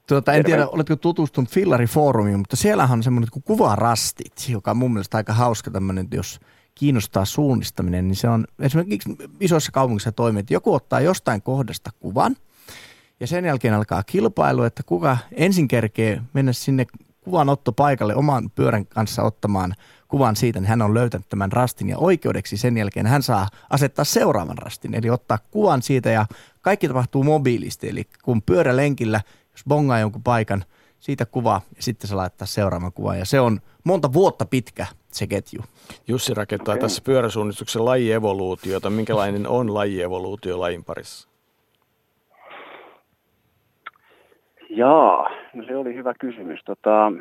Tuota, 0.07 0.33
en 0.33 0.45
tiedä, 0.45 0.67
oletko 0.67 0.95
tutustunut 0.95 1.49
Fillari-foorumiin, 1.49 2.37
mutta 2.37 2.55
siellähän 2.55 2.99
on 2.99 3.03
semmoinen 3.03 3.29
kuin 3.31 3.43
kuvarastit, 3.43 4.33
joka 4.49 4.71
on 4.71 4.77
mun 4.77 4.93
mielestä 4.93 5.17
aika 5.17 5.33
hauska 5.33 5.71
tämmöinen, 5.71 6.07
jos– 6.11 6.39
kiinnostaa 6.75 7.25
suunnistaminen, 7.25 8.07
niin 8.07 8.15
se 8.15 8.29
on 8.29 8.45
esimerkiksi 8.59 9.15
isoissa 9.39 9.71
kaupungissa 9.71 10.11
toimii, 10.11 10.39
että 10.39 10.53
joku 10.53 10.73
ottaa 10.73 10.99
jostain 10.99 11.41
kohdasta 11.41 11.89
kuvan 11.99 12.35
ja 13.19 13.27
sen 13.27 13.45
jälkeen 13.45 13.73
alkaa 13.73 14.03
kilpailu, 14.03 14.63
että 14.63 14.83
kuka 14.85 15.17
ensin 15.31 15.67
kerkee 15.67 16.21
mennä 16.33 16.53
sinne 16.53 16.85
kuvanottopaikalle 17.21 18.15
oman 18.15 18.49
pyörän 18.49 18.85
kanssa 18.85 19.23
ottamaan 19.23 19.73
kuvan 20.07 20.35
siitä, 20.35 20.59
niin 20.59 20.67
hän 20.67 20.81
on 20.81 20.93
löytänyt 20.93 21.29
tämän 21.29 21.51
rastin 21.51 21.89
ja 21.89 21.97
oikeudeksi 21.97 22.57
sen 22.57 22.77
jälkeen 22.77 23.05
hän 23.05 23.23
saa 23.23 23.47
asettaa 23.69 24.05
seuraavan 24.05 24.57
rastin, 24.57 24.95
eli 24.95 25.09
ottaa 25.09 25.39
kuvan 25.51 25.81
siitä 25.81 26.09
ja 26.09 26.25
kaikki 26.61 26.87
tapahtuu 26.87 27.23
mobiilisti, 27.23 27.89
eli 27.89 28.07
kun 28.23 28.41
pyörälenkillä, 28.41 29.21
jos 29.51 29.63
bongaa 29.67 29.99
jonkun 29.99 30.23
paikan, 30.23 30.65
siitä 30.99 31.25
kuva 31.25 31.61
ja 31.75 31.83
sitten 31.83 32.07
se 32.07 32.15
laittaa 32.15 32.45
seuraavan 32.45 32.93
kuvan 32.93 33.19
ja 33.19 33.25
se 33.25 33.39
on 33.39 33.61
monta 33.83 34.13
vuotta 34.13 34.45
pitkä 34.45 34.87
se 35.15 35.27
ketju. 35.27 35.61
Jussi 36.07 36.33
rakentaa 36.33 36.73
okay. 36.73 36.81
tässä 36.81 37.01
pyöräsuunnistuksen 37.05 37.85
lajievoluutiota. 37.85 38.89
Minkälainen 38.89 39.47
on 39.47 39.73
lajievoluutio 39.73 40.59
lajin 40.59 40.83
parissa? 40.83 41.29
Jaa, 44.69 45.29
no 45.53 45.63
se 45.67 45.77
oli 45.77 45.95
hyvä 45.95 46.13
kysymys. 46.19 46.63
Tota... 46.65 47.11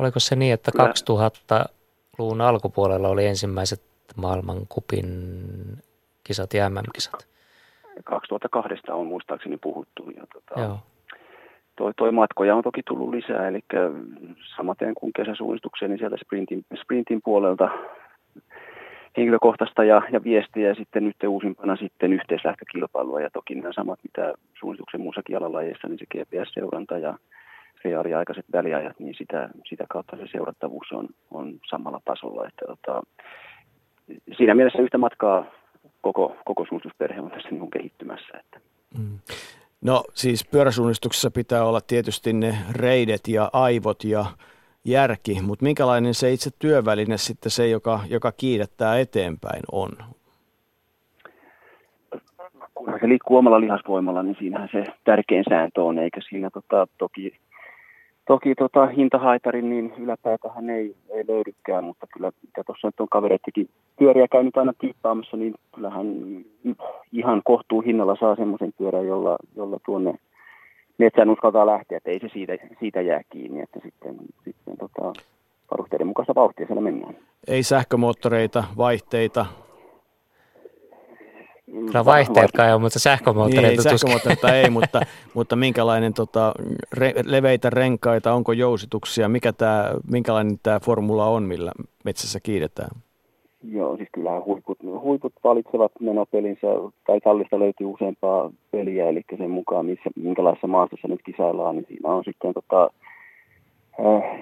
Oliko 0.00 0.20
se 0.20 0.36
niin, 0.36 0.54
että 0.54 0.70
2000-luvun 0.70 2.40
alkupuolella 2.40 3.08
oli 3.08 3.26
ensimmäiset 3.26 3.82
maailmankupin 4.16 5.06
kisat 6.24 6.54
ja 6.54 6.70
MM-kisat? 6.70 7.28
2002 8.04 8.92
on 8.92 9.06
muistaakseni 9.06 9.56
puhuttu. 9.56 10.10
Ja 10.10 10.26
tota... 10.32 10.60
Joo 10.60 10.78
toi, 11.76 11.92
toi 11.96 12.12
matkoja 12.12 12.56
on 12.56 12.62
toki 12.62 12.82
tullut 12.86 13.14
lisää, 13.14 13.48
eli 13.48 13.60
samaten 14.56 14.94
kuin 14.94 15.12
kesäsuunnistukseen, 15.12 15.90
niin 15.90 15.98
sieltä 15.98 16.16
sprintin, 16.16 16.64
sprintin 16.82 17.20
puolelta 17.24 17.68
henkilökohtaista 19.16 19.84
ja, 19.84 20.02
ja 20.12 20.24
viestiä 20.24 20.68
ja 20.68 20.74
sitten 20.74 21.04
nyt 21.04 21.16
uusimpana 21.28 21.76
sitten 21.76 22.12
yhteislähtökilpailua 22.12 23.20
ja 23.20 23.30
toki 23.30 23.54
nämä 23.54 23.72
samat, 23.72 23.98
mitä 24.02 24.34
suunnistuksen 24.60 25.00
muussakin 25.00 25.36
alalajeissa, 25.36 25.88
niin 25.88 25.98
se 25.98 26.06
GPS-seuranta 26.06 26.98
ja 26.98 27.18
reaaliaikaiset 27.84 28.44
väliajat, 28.52 29.00
niin 29.00 29.14
sitä, 29.18 29.48
sitä 29.68 29.84
kautta 29.88 30.16
se 30.16 30.26
seurattavuus 30.32 30.92
on, 30.92 31.08
on 31.30 31.54
samalla 31.70 32.00
tasolla. 32.04 32.46
Että, 32.48 32.66
tota, 32.66 33.02
siinä 34.36 34.54
mielessä 34.54 34.82
yhtä 34.82 34.98
matkaa 34.98 35.44
koko, 36.00 36.36
koko 36.44 36.66
suunnistusperhe 36.68 37.20
on 37.20 37.30
tässä 37.30 37.48
niin 37.50 37.70
kehittymässä. 37.70 38.38
Että. 38.38 38.60
Mm. 38.98 39.18
No 39.84 40.04
siis 40.14 40.44
pyöräsuunnistuksessa 40.44 41.30
pitää 41.30 41.64
olla 41.64 41.80
tietysti 41.80 42.32
ne 42.32 42.54
reidet 42.72 43.28
ja 43.28 43.50
aivot 43.52 44.04
ja 44.04 44.24
järki, 44.84 45.42
mutta 45.42 45.62
minkälainen 45.62 46.14
se 46.14 46.32
itse 46.32 46.50
työväline 46.58 47.16
sitten 47.18 47.50
se, 47.50 47.68
joka, 47.68 48.00
joka 48.08 48.32
kiidettää 48.32 48.98
eteenpäin 48.98 49.62
on? 49.72 49.90
Kun 52.74 52.98
se 53.00 53.08
liikkuu 53.08 53.36
omalla 53.36 53.60
lihasvoimalla, 53.60 54.22
niin 54.22 54.36
siinähän 54.38 54.68
se 54.72 54.84
tärkein 55.04 55.44
sääntö 55.48 55.82
on, 55.82 55.98
eikä 55.98 56.20
siinä 56.28 56.50
tota, 56.50 56.86
toki 56.98 57.36
Toki 58.26 58.54
tota, 58.54 58.86
hintahaitarin 58.86 59.70
niin 59.70 59.94
yläpäätähän 59.98 60.70
ei, 60.70 60.96
ei 61.10 61.24
löydykään, 61.28 61.84
mutta 61.84 62.06
kyllä 62.14 62.32
mitä 62.42 62.64
tuossa 62.66 62.88
nyt 62.88 63.00
on 63.00 63.08
kavereittikin 63.10 63.68
pyöriä 63.98 64.28
käynyt 64.28 64.56
aina 64.56 64.72
tiippaamassa, 64.80 65.36
niin 65.36 65.54
kyllähän 65.74 66.06
ihan 67.12 67.42
kohtuu 67.44 67.80
hinnalla 67.80 68.16
saa 68.20 68.36
semmoisen 68.36 68.72
pyörän, 68.78 69.06
jolla, 69.06 69.36
jolla 69.56 69.78
tuonne 69.86 70.14
metsään 70.98 71.30
uskaltaa 71.30 71.66
lähteä, 71.66 71.96
että 71.96 72.10
ei 72.10 72.20
se 72.20 72.28
siitä, 72.32 72.52
siitä 72.80 73.00
jää 73.00 73.22
kiinni, 73.30 73.60
että 73.60 73.80
sitten, 73.82 74.16
sitten 74.44 74.76
tota, 74.78 75.12
varusteiden 75.70 76.06
mukaista 76.06 76.34
vauhtia 76.34 76.66
siellä 76.66 76.82
mennään. 76.82 77.16
Ei 77.48 77.62
sähkömoottoreita, 77.62 78.64
vaihteita, 78.76 79.46
Kyllä 81.74 82.04
vaihteet 82.04 82.52
kai 82.52 82.74
on, 82.74 82.80
mutta 82.80 82.98
sähkömoottoreita 82.98 83.82
niin, 83.82 83.98
sähkömoottoreita 83.98 84.54
ei, 84.54 84.70
mutta, 84.78 85.00
mutta 85.34 85.56
minkälainen 85.56 86.14
tota, 86.14 86.52
re, 86.92 87.12
leveitä 87.24 87.70
renkaita, 87.70 88.32
onko 88.32 88.52
jousituksia, 88.52 89.28
mikä 89.28 89.52
tää, 89.52 89.94
minkälainen 90.10 90.58
tämä 90.62 90.80
formula 90.80 91.26
on, 91.26 91.42
millä 91.42 91.72
metsässä 92.04 92.40
kiidetään? 92.40 93.00
Joo, 93.70 93.96
siis 93.96 94.08
kyllähän 94.12 94.44
huiput, 94.44 94.78
huiput 94.82 95.32
valitsevat 95.44 95.92
menopelinsä, 96.00 96.66
tai 97.06 97.20
tallista 97.20 97.58
löytyy 97.58 97.86
useampaa 97.86 98.50
peliä, 98.70 99.08
eli 99.08 99.22
sen 99.38 99.50
mukaan, 99.50 99.86
missä, 99.86 100.10
minkälaisessa 100.16 100.66
maastossa 100.66 101.08
nyt 101.08 101.20
kisaillaan, 101.24 101.76
niin 101.76 101.86
siinä 101.88 102.08
on 102.08 102.24
sitten 102.24 102.54
tota, 102.54 102.90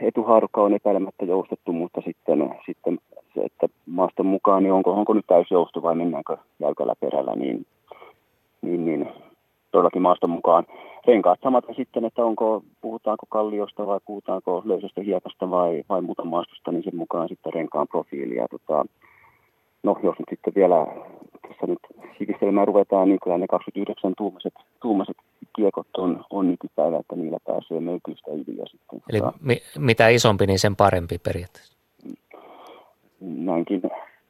etuhaarukka 0.03 0.63
on 0.63 0.75
epäilemättä 0.75 1.25
joustettu, 1.25 1.73
mutta 1.73 2.01
sitten, 2.01 2.55
sitten 2.67 2.99
se, 3.35 3.41
että 3.41 3.67
maaston 3.87 4.27
mukaan, 4.27 4.63
niin 4.63 4.73
onko, 4.73 4.93
onko 4.93 5.13
nyt 5.15 5.27
täysjousto 5.27 5.83
vai 5.83 5.95
mennäänkö 5.95 6.37
jäykällä 6.59 6.95
perällä, 7.01 7.33
niin, 7.37 7.67
niin, 8.63 8.85
niin 8.85 9.09
todellakin 9.71 10.03
maaston 10.03 10.31
mukaan. 10.31 10.67
Renkaat 11.07 11.41
samat 11.43 11.65
sitten, 11.77 12.05
että 12.05 12.25
onko, 12.25 12.63
puhutaanko 12.81 13.27
kalliosta 13.29 13.87
vai 13.87 14.01
puhutaanko 14.07 14.63
löysästä 14.65 15.01
hiekasta 15.01 15.51
vai, 15.51 15.83
vai 15.89 16.03
muuta 16.03 16.25
maastosta, 16.25 16.73
niin 16.73 16.85
sen 16.85 16.97
mukaan 16.97 17.29
sitten 17.29 17.53
renkaan 17.53 17.89
profiili. 17.89 18.35
Ja 18.37 18.47
tota, 18.51 18.85
no 19.83 19.97
jos 20.03 20.19
nyt 20.19 20.29
sitten 20.31 20.55
vielä 20.55 20.87
tässä 21.49 21.67
nyt 21.67 21.79
hikistelemään 22.21 22.67
ruvetaan, 22.67 23.09
niin 23.09 23.19
kyllä 23.23 23.39
ne 23.39 23.47
29 23.47 24.13
tuumaset, 24.17 24.55
tuumaset 24.83 25.17
kiekot 25.57 25.87
on, 25.97 26.25
on 26.31 26.51
nykypäivä, 26.51 26.99
että 26.99 27.17
niillä 27.17 27.39
pääsee 27.47 27.81
möykyistä 27.81 28.31
yli. 28.31 28.57
Ja 28.57 28.67
sitten, 28.67 29.03
Eli 29.11 29.21
tota, 29.21 29.33
mi- 29.41 29.63
mitä 29.79 30.09
isompi, 30.09 30.47
niin 30.47 30.59
sen 30.59 30.77
parempi 30.77 31.19
periaatteessa. 31.19 31.72
Näinkin. 33.23 33.83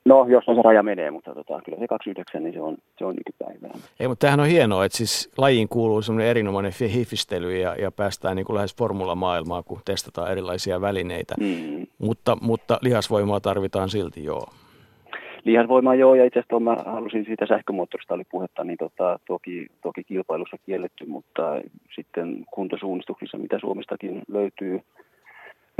No, 0.04 0.26
jos 0.28 0.44
se 0.44 0.62
raja 0.64 0.82
menee, 0.82 1.10
mutta 1.10 1.34
tota, 1.34 1.60
kyllä 1.64 1.78
se 1.78 1.88
29, 1.88 2.42
niin 2.42 2.54
se 2.54 2.60
on, 2.60 2.76
se 2.98 3.04
on 3.04 3.14
nykypäivää. 3.16 3.70
Ei, 4.00 4.08
mutta 4.08 4.20
tämähän 4.20 4.40
on 4.40 4.46
hienoa, 4.46 4.84
että 4.84 4.98
siis 4.98 5.32
lajiin 5.38 5.68
kuuluu 5.68 6.02
semmoinen 6.02 6.30
erinomainen 6.30 6.72
hifistely 6.94 7.56
ja, 7.56 7.74
ja 7.74 7.90
päästään 7.92 8.36
niin 8.36 8.46
kuin 8.46 8.56
lähes 8.56 8.76
formulamaailmaan, 8.76 9.64
kun 9.64 9.80
testataan 9.84 10.32
erilaisia 10.32 10.80
välineitä. 10.80 11.34
Mm. 11.40 11.86
Mutta, 11.98 12.36
mutta 12.40 12.78
lihasvoimaa 12.82 13.40
tarvitaan 13.40 13.88
silti, 13.88 14.24
joo. 14.24 14.46
Lihasvoimaa 15.44 15.94
joo, 15.94 16.14
ja 16.14 16.24
itse 16.24 16.38
asiassa 16.38 16.60
mä 16.60 16.76
halusin 16.86 17.24
siitä 17.24 17.46
sähkömoottorista 17.46 18.14
oli 18.14 18.24
puhetta, 18.30 18.64
niin 18.64 18.78
tota, 18.78 19.18
toki, 19.26 19.66
toki 19.82 20.04
kilpailussa 20.04 20.56
kielletty, 20.66 21.06
mutta 21.06 21.42
sitten 21.94 22.44
kuntosuunnistuksissa, 22.54 23.38
mitä 23.38 23.58
Suomestakin 23.58 24.22
löytyy, 24.28 24.80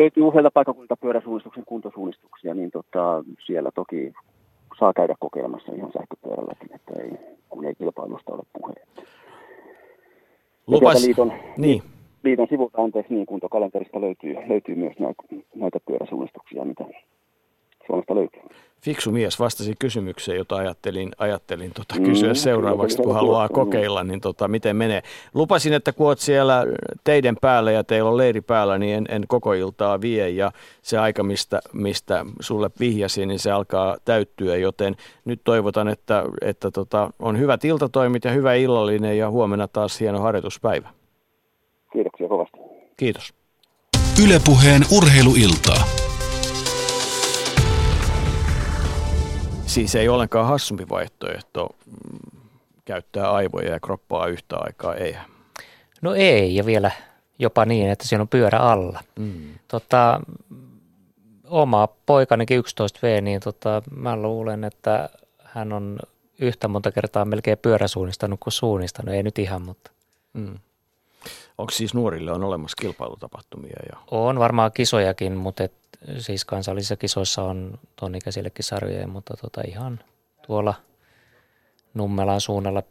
löytyy 0.03 0.23
useilta 0.23 0.51
paikakunnilta 0.51 0.97
pyöräsuunnistuksen 0.97 1.65
kuntosuunnistuksia, 1.67 2.55
niin 2.55 2.71
tota, 2.71 3.25
siellä 3.47 3.71
toki 3.75 4.13
saa 4.79 4.93
käydä 4.93 5.15
kokeilemassa 5.21 5.73
ihan 5.73 5.93
sähköpyörälläkin, 5.93 6.75
että 6.75 6.93
ei, 7.03 7.11
kun 7.49 7.65
ei 7.65 7.75
kilpailusta 7.75 8.33
ole 8.33 8.43
puhe. 8.53 8.75
Lupas, 10.67 11.05
liiton, 11.05 11.33
niin. 11.57 11.83
liiton 12.23 12.47
sivulta 12.51 12.83
anteeksi, 12.83 13.15
niin 13.15 13.27
kuntokalenterista 13.27 14.01
löytyy, 14.01 14.35
löytyy 14.49 14.75
myös 14.75 14.99
näitä, 14.99 15.23
näitä 15.55 15.79
pyöräsuunnistuksia, 15.87 16.65
mitä 16.65 16.85
Suomesta 17.87 18.15
löytyy. 18.15 18.43
Fiksu 18.83 19.11
mies 19.11 19.41
vastasi 19.41 19.75
kysymykseen, 19.79 20.39
jota 20.39 20.57
ajattelin, 20.57 21.11
ajattelin 21.19 21.71
tota, 21.75 21.95
kysyä 22.05 22.29
mm, 22.29 22.35
seuraavaksi, 22.35 22.97
kun 22.97 23.15
haluaa 23.15 23.49
kokeilla, 23.49 24.05
niin 24.05 24.21
tota, 24.21 24.49
miten 24.49 24.77
menee. 24.77 25.03
Lupasin, 25.35 25.73
että 25.73 25.93
kun 25.93 26.07
olet 26.07 26.19
siellä 26.19 26.67
teidän 27.05 27.37
päällä 27.41 27.73
ja 27.73 27.85
teillä 27.85 28.11
on 28.11 28.17
leiri 28.17 28.41
päällä, 28.41 28.79
niin 28.79 28.97
en, 28.97 29.07
en 29.09 29.25
koko 29.29 29.53
iltaa 29.53 30.01
vie 30.01 30.31
ja 30.31 30.53
se 30.83 30.99
aika, 30.99 31.23
mistä, 31.23 31.61
mistä 31.73 32.27
sulle 32.41 32.71
vihjasin, 32.81 33.29
niin 33.29 33.39
se 33.39 33.51
alkaa 33.51 33.97
täyttyä, 34.05 34.57
joten 34.57 34.97
nyt 35.25 35.41
toivotan, 35.45 35.89
että, 35.89 36.25
että 36.41 36.71
tota, 36.71 37.11
on 37.19 37.39
hyvät 37.39 37.65
iltatoimit 37.65 38.25
ja 38.25 38.31
hyvä 38.31 38.55
illallinen 38.55 39.19
ja 39.19 39.31
huomenna 39.31 39.69
taas 39.69 40.01
hieno 40.01 40.21
harjoituspäivä. 40.21 40.89
Kiitoksia 41.93 42.29
kovasti. 42.29 42.59
Kiitos. 42.97 43.35
Ylepuheen 44.25 44.83
urheiluiltaa. 44.97 46.02
Siis 49.73 49.95
ei 49.95 50.09
ollenkaan 50.09 50.47
hassumpi 50.47 50.89
vaihtoehto 50.89 51.69
mm, 51.87 52.41
käyttää 52.85 53.31
aivoja 53.31 53.73
ja 53.73 53.81
kroppaa 53.81 54.27
yhtä 54.27 54.57
aikaa, 54.57 54.95
eihän. 54.95 55.25
No 56.03 56.15
ei, 56.15 56.57
ja 56.57 56.67
vielä 56.67 56.91
jopa 57.39 57.65
niin, 57.65 57.91
että 57.91 58.09
siinä 58.09 58.23
on 58.23 58.29
pyörä 58.29 58.59
alla. 58.59 59.01
Mm. 59.19 59.55
Tota, 59.69 60.21
oma 61.45 61.89
poikanikin 62.07 62.61
11V, 62.61 63.21
niin 63.21 63.41
tota, 63.41 63.83
mä 63.97 64.17
luulen, 64.17 64.65
että 64.65 65.09
hän 65.45 65.73
on 65.73 65.99
yhtä 66.39 66.69
monta 66.69 66.93
kertaa 66.93 67.25
melkein 67.25 67.59
pyöräsuunnistanut 67.59 68.41
kuin 68.41 68.53
suunnistanut, 68.53 69.15
ei 69.15 69.23
nyt 69.23 69.39
ihan, 69.39 69.63
mutta. 69.63 69.91
Mm. 70.33 70.59
Onko 71.59 71.71
siis 71.71 71.95
nuorille 71.95 72.33
on 72.33 72.45
olemassa 72.45 72.77
kilpailutapahtumia? 72.81 73.77
Ja... 73.93 73.99
On 74.11 74.39
varmaan 74.39 74.73
kisojakin, 74.73 75.37
mutta 75.37 75.65
et, 75.65 75.73
siis 76.19 76.45
kansallisissa 76.45 76.97
kisoissa 76.97 77.43
on 77.43 77.79
ton 77.97 78.15
ikäisillekin 78.15 78.65
sarjoja, 78.65 79.09
mutta 79.09 79.35
tota 79.37 79.61
ihan 79.67 80.01
tuolla 80.47 80.75
Nummelan 81.95 82.41
suunnalla 82.41 82.83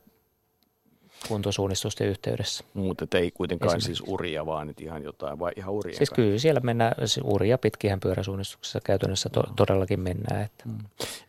kuntosuunnistusten 1.28 2.08
yhteydessä. 2.08 2.64
Mutta 2.74 3.18
ei 3.18 3.32
kuitenkaan 3.32 3.82
siis 3.82 4.04
uria, 4.08 4.46
vaan 4.46 4.68
nyt 4.68 4.82
ihan 4.82 5.04
jotain, 5.04 5.40
vai 5.40 5.52
ihan 5.56 5.74
uria? 5.74 5.98
Siis 5.98 6.10
kyllä 6.10 6.38
siellä 6.38 6.60
mennään, 6.60 6.96
uria 7.24 7.58
pitkihän 7.58 8.00
pyöräsuunnistuksessa 8.00 8.80
käytännössä 8.84 9.30
to, 9.30 9.40
no. 9.40 9.54
todellakin 9.56 10.00
mennään. 10.00 10.42
Että. 10.42 10.64
Mm. 10.66 10.78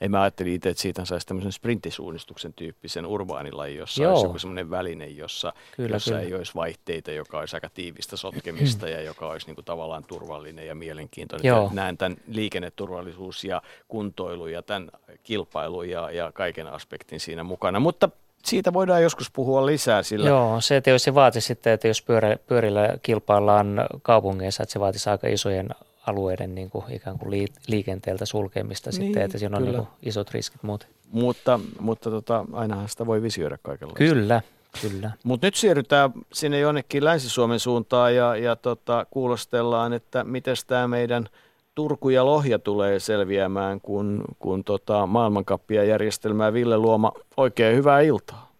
Ei 0.01 0.09
mä 0.09 0.23
ajattelin 0.23 0.52
itse, 0.52 0.69
että 0.69 0.82
siitä 0.82 1.05
saisi 1.05 1.27
tämmöisen 1.27 1.52
sprintisuunnistuksen 1.52 2.52
tyyppisen 2.52 3.06
urbaanilajin, 3.06 3.78
jossa 3.78 4.02
Joo. 4.02 4.12
olisi 4.12 4.27
joku 4.27 4.39
semmoinen 4.39 4.70
väline, 4.70 5.06
jossa, 5.06 5.52
kyllä, 5.77 5.97
jossa 5.97 6.10
kyllä. 6.10 6.23
ei 6.23 6.35
olisi 6.35 6.55
vaihteita, 6.55 7.10
joka 7.10 7.39
olisi 7.39 7.56
aika 7.56 7.70
tiivistä 7.70 8.16
sotkemista 8.16 8.89
ja 8.89 9.02
joka 9.02 9.28
olisi 9.28 9.47
niin 9.47 9.55
kuin 9.55 9.64
tavallaan 9.64 10.05
turvallinen 10.05 10.66
ja 10.66 10.74
mielenkiintoinen. 10.74 11.48
Joo. 11.48 11.70
Näen 11.73 11.98
tämän 11.98 12.19
liikenneturvallisuus 12.28 13.44
ja 13.44 13.62
kuntoilu 13.89 14.47
ja 14.47 14.62
tämän 14.62 14.90
kilpailu 15.23 15.82
ja, 15.82 16.10
ja 16.10 16.32
kaiken 16.32 16.66
aspektin 16.66 17.20
siinä 17.20 17.44
mukana. 17.44 17.81
Mutta 17.81 18.10
siitä 18.44 18.73
voidaan 18.73 19.02
joskus 19.02 19.31
puhua 19.31 19.66
lisää. 19.66 20.02
Sillä... 20.02 20.28
Joo, 20.28 20.60
se, 20.60 20.77
että 20.77 20.90
jos 20.90 21.02
se 21.02 21.14
vaatisi 21.14 21.47
sitten, 21.47 21.73
että 21.73 21.89
jos 21.89 22.02
pyörä, 22.02 22.36
pyörillä 22.47 22.89
kilpaillaan 23.02 23.86
kaupungeissa, 24.02 24.62
että 24.62 24.73
se 24.73 24.81
vaatisi 24.81 25.10
aika 25.10 25.28
isojen 25.28 25.69
alueiden 26.06 26.55
niin 26.55 26.70
kuin 26.70 26.85
ikään 26.90 27.19
kuin 27.19 27.48
liikenteeltä 27.69 28.27
sulkemista 28.27 28.90
niin, 28.90 29.02
sitten, 29.02 29.23
että 29.23 29.39
siinä 29.39 29.56
on 29.56 29.62
niin 29.62 29.77
kuin 29.77 29.89
isot 30.02 30.31
riskit 30.31 30.62
muuten. 30.62 30.89
Mutta, 31.10 31.60
mutta 31.81 32.10
tota, 32.10 32.44
ainahan 32.52 32.89
sitä 32.89 33.06
voi 33.06 33.23
visioida 33.23 33.59
kaikenlaista. 33.62 33.98
Kyllä, 33.98 34.40
kyllä. 34.82 35.10
Mutta 35.24 35.47
nyt 35.47 35.55
siirrytään 35.55 36.12
sinne 36.32 36.59
jonnekin 36.59 37.05
Länsi-Suomen 37.05 37.60
suuntaan 37.60 38.14
ja, 38.14 38.36
ja 38.36 38.56
tota, 38.56 39.06
kuulostellaan, 39.10 39.93
että 39.93 40.24
miten 40.24 40.56
tämä 40.66 40.89
meidän– 40.89 41.28
Turku 41.74 42.09
ja 42.11 42.27
Lohja 42.27 42.59
tulee 42.59 42.99
selviämään, 42.99 43.81
kun, 43.81 44.24
kun 44.39 44.65
tota 44.65 45.07
maailmankappia 45.07 45.85
järjestelmää 45.85 46.53
Ville 46.53 46.77
Luoma. 46.77 47.12
Oikein 47.36 47.77
hyvää 47.77 48.01
iltaa. 48.01 48.53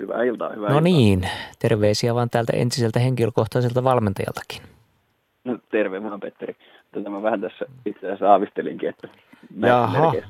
Hyvää 0.00 0.22
iltaa, 0.22 0.48
hyvää 0.48 0.68
No 0.68 0.74
iltaa. 0.78 0.80
niin, 0.80 1.28
terveisiä 1.58 2.14
vaan 2.14 2.30
täältä 2.30 2.52
entiseltä 2.56 2.98
henkilökohtaiselta 3.00 3.84
valmentajaltakin. 3.84 4.62
No 5.44 5.58
terve 5.70 6.02
vaan 6.02 6.20
Petteri. 6.20 6.56
Tätä 6.92 7.10
mä 7.10 7.22
vähän 7.22 7.40
tässä 7.40 7.64
itse 7.86 8.06
asiassa 8.06 8.30
aavistelinkin, 8.32 8.88
että 8.88 9.08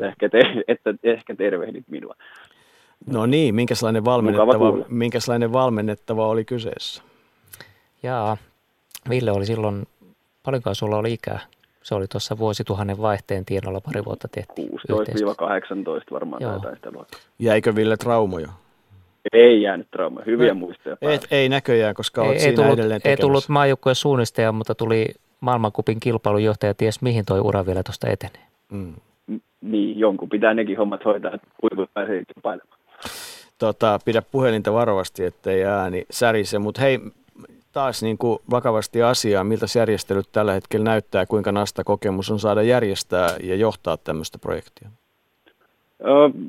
ehkä, 0.00 0.28
te, 0.28 0.40
että 0.68 0.94
ehkä 1.02 1.34
tervehdit 1.34 1.84
minua. 1.90 2.14
No 3.06 3.26
niin, 3.26 3.54
minkälainen 3.54 4.04
valmennettava, 4.04 4.84
minkälainen 4.88 5.52
valmennettava 5.52 6.28
oli 6.28 6.44
kyseessä? 6.44 7.02
Jaa, 8.02 8.36
Ville 9.08 9.30
oli 9.32 9.46
silloin, 9.46 9.86
paljonko 10.42 10.74
sulla 10.74 10.96
oli 10.96 11.12
ikää? 11.12 11.40
Se 11.86 11.94
oli 11.94 12.06
tuossa 12.06 12.38
vuosituhannen 12.38 12.98
vaihteen 12.98 13.44
tienolla 13.44 13.80
pari 13.80 14.04
vuotta 14.04 14.28
tehty. 14.28 14.52
16-18 14.62 14.66
varmaan 16.10 16.42
Joo. 16.42 16.52
taitaa 16.52 16.74
sitä 16.74 16.90
luokkaa. 16.90 17.20
Jäikö 17.38 17.74
Ville 17.74 17.96
traumoja? 17.96 18.48
Ei 19.32 19.62
jäänyt 19.62 19.90
traumoja, 19.90 20.24
hyviä 20.26 20.48
no, 20.48 20.54
muistoja. 20.54 20.96
Et, 21.00 21.26
ei 21.30 21.48
näköjään, 21.48 21.94
koska 21.94 22.22
ei, 22.22 22.28
olet 22.28 22.42
ei 22.42 22.54
tullut, 22.54 22.72
edelleen 22.72 23.00
tekemässä. 23.00 23.22
Ei 23.22 23.26
tullut 23.26 23.48
maajoukkojen 23.48 23.94
suunnistaja, 23.94 24.52
mutta 24.52 24.74
tuli 24.74 25.06
maailmankupin 25.40 26.00
kilpailujohtaja, 26.00 26.74
ties 26.74 27.02
mihin 27.02 27.24
toi 27.24 27.40
ura 27.40 27.66
vielä 27.66 27.82
tuosta 27.82 28.08
etenee. 28.08 28.46
Mm. 28.72 28.94
Niin, 29.60 29.98
jonkun 29.98 30.28
pitää 30.28 30.54
nekin 30.54 30.78
hommat 30.78 31.04
hoitaa, 31.04 31.34
että 31.34 31.48
huiput 31.62 31.90
pääsee 31.94 32.24
kilpailemaan. 32.34 32.78
Tota, 33.58 33.98
pidä 34.04 34.22
puhelinta 34.22 34.72
varovasti, 34.72 35.24
ettei 35.24 35.64
ääni 35.64 36.04
särise, 36.10 36.58
mutta 36.58 36.80
hei, 36.80 37.00
taas 37.76 38.02
niin 38.02 38.18
kuin 38.18 38.38
vakavasti 38.50 39.02
asiaa, 39.02 39.44
miltä 39.44 39.66
järjestelyt 39.78 40.26
tällä 40.32 40.52
hetkellä 40.52 40.84
näyttää, 40.84 41.26
kuinka 41.26 41.52
nasta 41.52 41.84
kokemus 41.84 42.30
on 42.30 42.38
saada 42.38 42.62
järjestää 42.62 43.28
ja 43.42 43.56
johtaa 43.56 43.96
tämmöistä 43.96 44.38
projektia? 44.38 44.88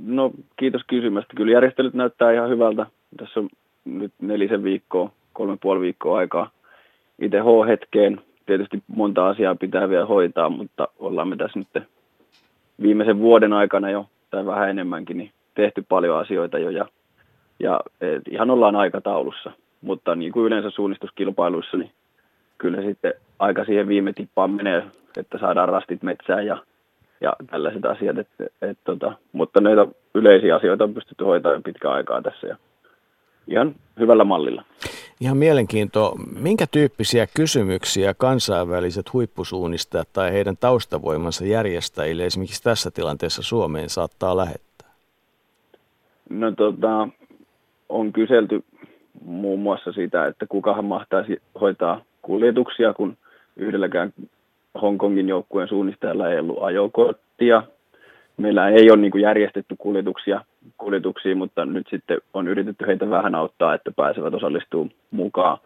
No 0.06 0.32
kiitos 0.56 0.82
kysymästä. 0.88 1.34
Kyllä 1.36 1.52
järjestelyt 1.52 1.94
näyttää 1.94 2.32
ihan 2.32 2.50
hyvältä. 2.50 2.86
Tässä 3.18 3.40
on 3.40 3.50
nyt 3.86 4.12
nelisen 4.22 4.64
viikkoa, 4.64 5.12
kolme 5.34 5.58
puoli 5.62 5.82
viikkoa 5.82 6.18
aikaa 6.18 6.52
itse 7.22 7.40
H-hetkeen. 7.40 8.22
Tietysti 8.46 8.84
monta 8.88 9.28
asiaa 9.28 9.56
pitää 9.56 9.90
vielä 9.90 10.06
hoitaa, 10.06 10.50
mutta 10.50 10.88
ollaan 11.00 11.28
me 11.28 11.36
tässä 11.36 11.60
nyt 11.60 11.84
viimeisen 12.82 13.20
vuoden 13.20 13.54
aikana 13.54 13.90
jo, 13.90 14.06
tai 14.30 14.46
vähän 14.46 14.70
enemmänkin, 14.70 15.18
niin 15.18 15.32
tehty 15.56 15.86
paljon 15.90 16.18
asioita 16.18 16.60
jo 16.60 16.70
ja, 16.70 16.86
ja 17.60 17.80
ihan 18.32 18.50
ollaan 18.50 18.76
aikataulussa 18.76 19.52
mutta 19.88 20.16
niin 20.16 20.32
kuin 20.32 20.46
yleensä 20.46 20.70
suunnistuskilpailuissa, 20.70 21.78
niin 21.78 21.92
kyllä 22.58 22.82
sitten 22.82 23.14
aika 23.40 23.66
siihen 23.66 23.88
viime 23.88 24.14
tippaan 24.14 24.52
menee, 24.52 24.84
että 25.18 25.38
saadaan 25.38 25.70
rastit 25.70 26.04
metsään 26.04 26.46
ja, 26.46 26.58
ja 27.22 27.34
tällaiset 27.52 27.86
asiat. 27.86 28.18
Et, 28.18 28.28
et, 28.62 28.78
tota, 28.84 29.14
mutta 29.32 29.62
näitä 29.62 29.88
yleisiä 30.14 30.56
asioita 30.56 30.84
on 30.84 30.94
pystytty 30.94 31.24
hoitamaan 31.24 31.64
pitkään 31.64 31.94
aikaa 31.94 32.22
tässä 32.22 32.48
ja 32.48 32.58
ihan 33.48 33.76
hyvällä 34.00 34.24
mallilla. 34.24 34.64
Ihan 35.22 35.38
mielenkiinto, 35.38 36.16
minkä 36.40 36.66
tyyppisiä 36.72 37.28
kysymyksiä 37.36 38.14
kansainväliset 38.14 39.14
huippusuunnistajat 39.14 40.08
tai 40.14 40.34
heidän 40.34 40.58
taustavoimansa 40.58 41.46
järjestäjille 41.46 42.26
esimerkiksi 42.26 42.64
tässä 42.64 42.92
tilanteessa 42.92 43.44
Suomeen 43.44 43.90
saattaa 43.90 44.38
lähettää? 44.38 44.90
No 46.30 46.52
tota, 46.52 47.08
on 47.90 48.14
kyselty 48.14 48.64
muun 49.26 49.60
muassa 49.60 49.92
sitä, 49.92 50.26
että 50.26 50.46
kukahan 50.50 50.86
mahtaisi 50.86 51.42
hoitaa 51.62 52.02
kuljetuksia, 52.22 52.94
kun 52.94 53.18
yhdelläkään 53.56 54.14
Hongkongin 54.82 55.30
joukkueen 55.30 55.68
suunnistajalla 55.68 56.30
ei 56.30 56.40
ollut 56.40 56.64
ajokorttia. 56.64 57.64
Meillä 58.38 58.70
ei 58.70 58.92
ole 58.92 59.02
niin 59.02 59.12
kuin 59.12 59.22
järjestetty 59.22 59.76
kuljetuksia, 59.78 60.42
kuljetuksia, 60.78 61.36
mutta 61.36 61.66
nyt 61.66 61.88
sitten 61.90 62.18
on 62.34 62.48
yritetty 62.48 62.88
heitä 62.88 63.10
vähän 63.10 63.36
auttaa, 63.36 63.74
että 63.74 63.92
pääsevät 63.92 64.34
osallistumaan 64.34 64.92
mukaan. 65.12 65.58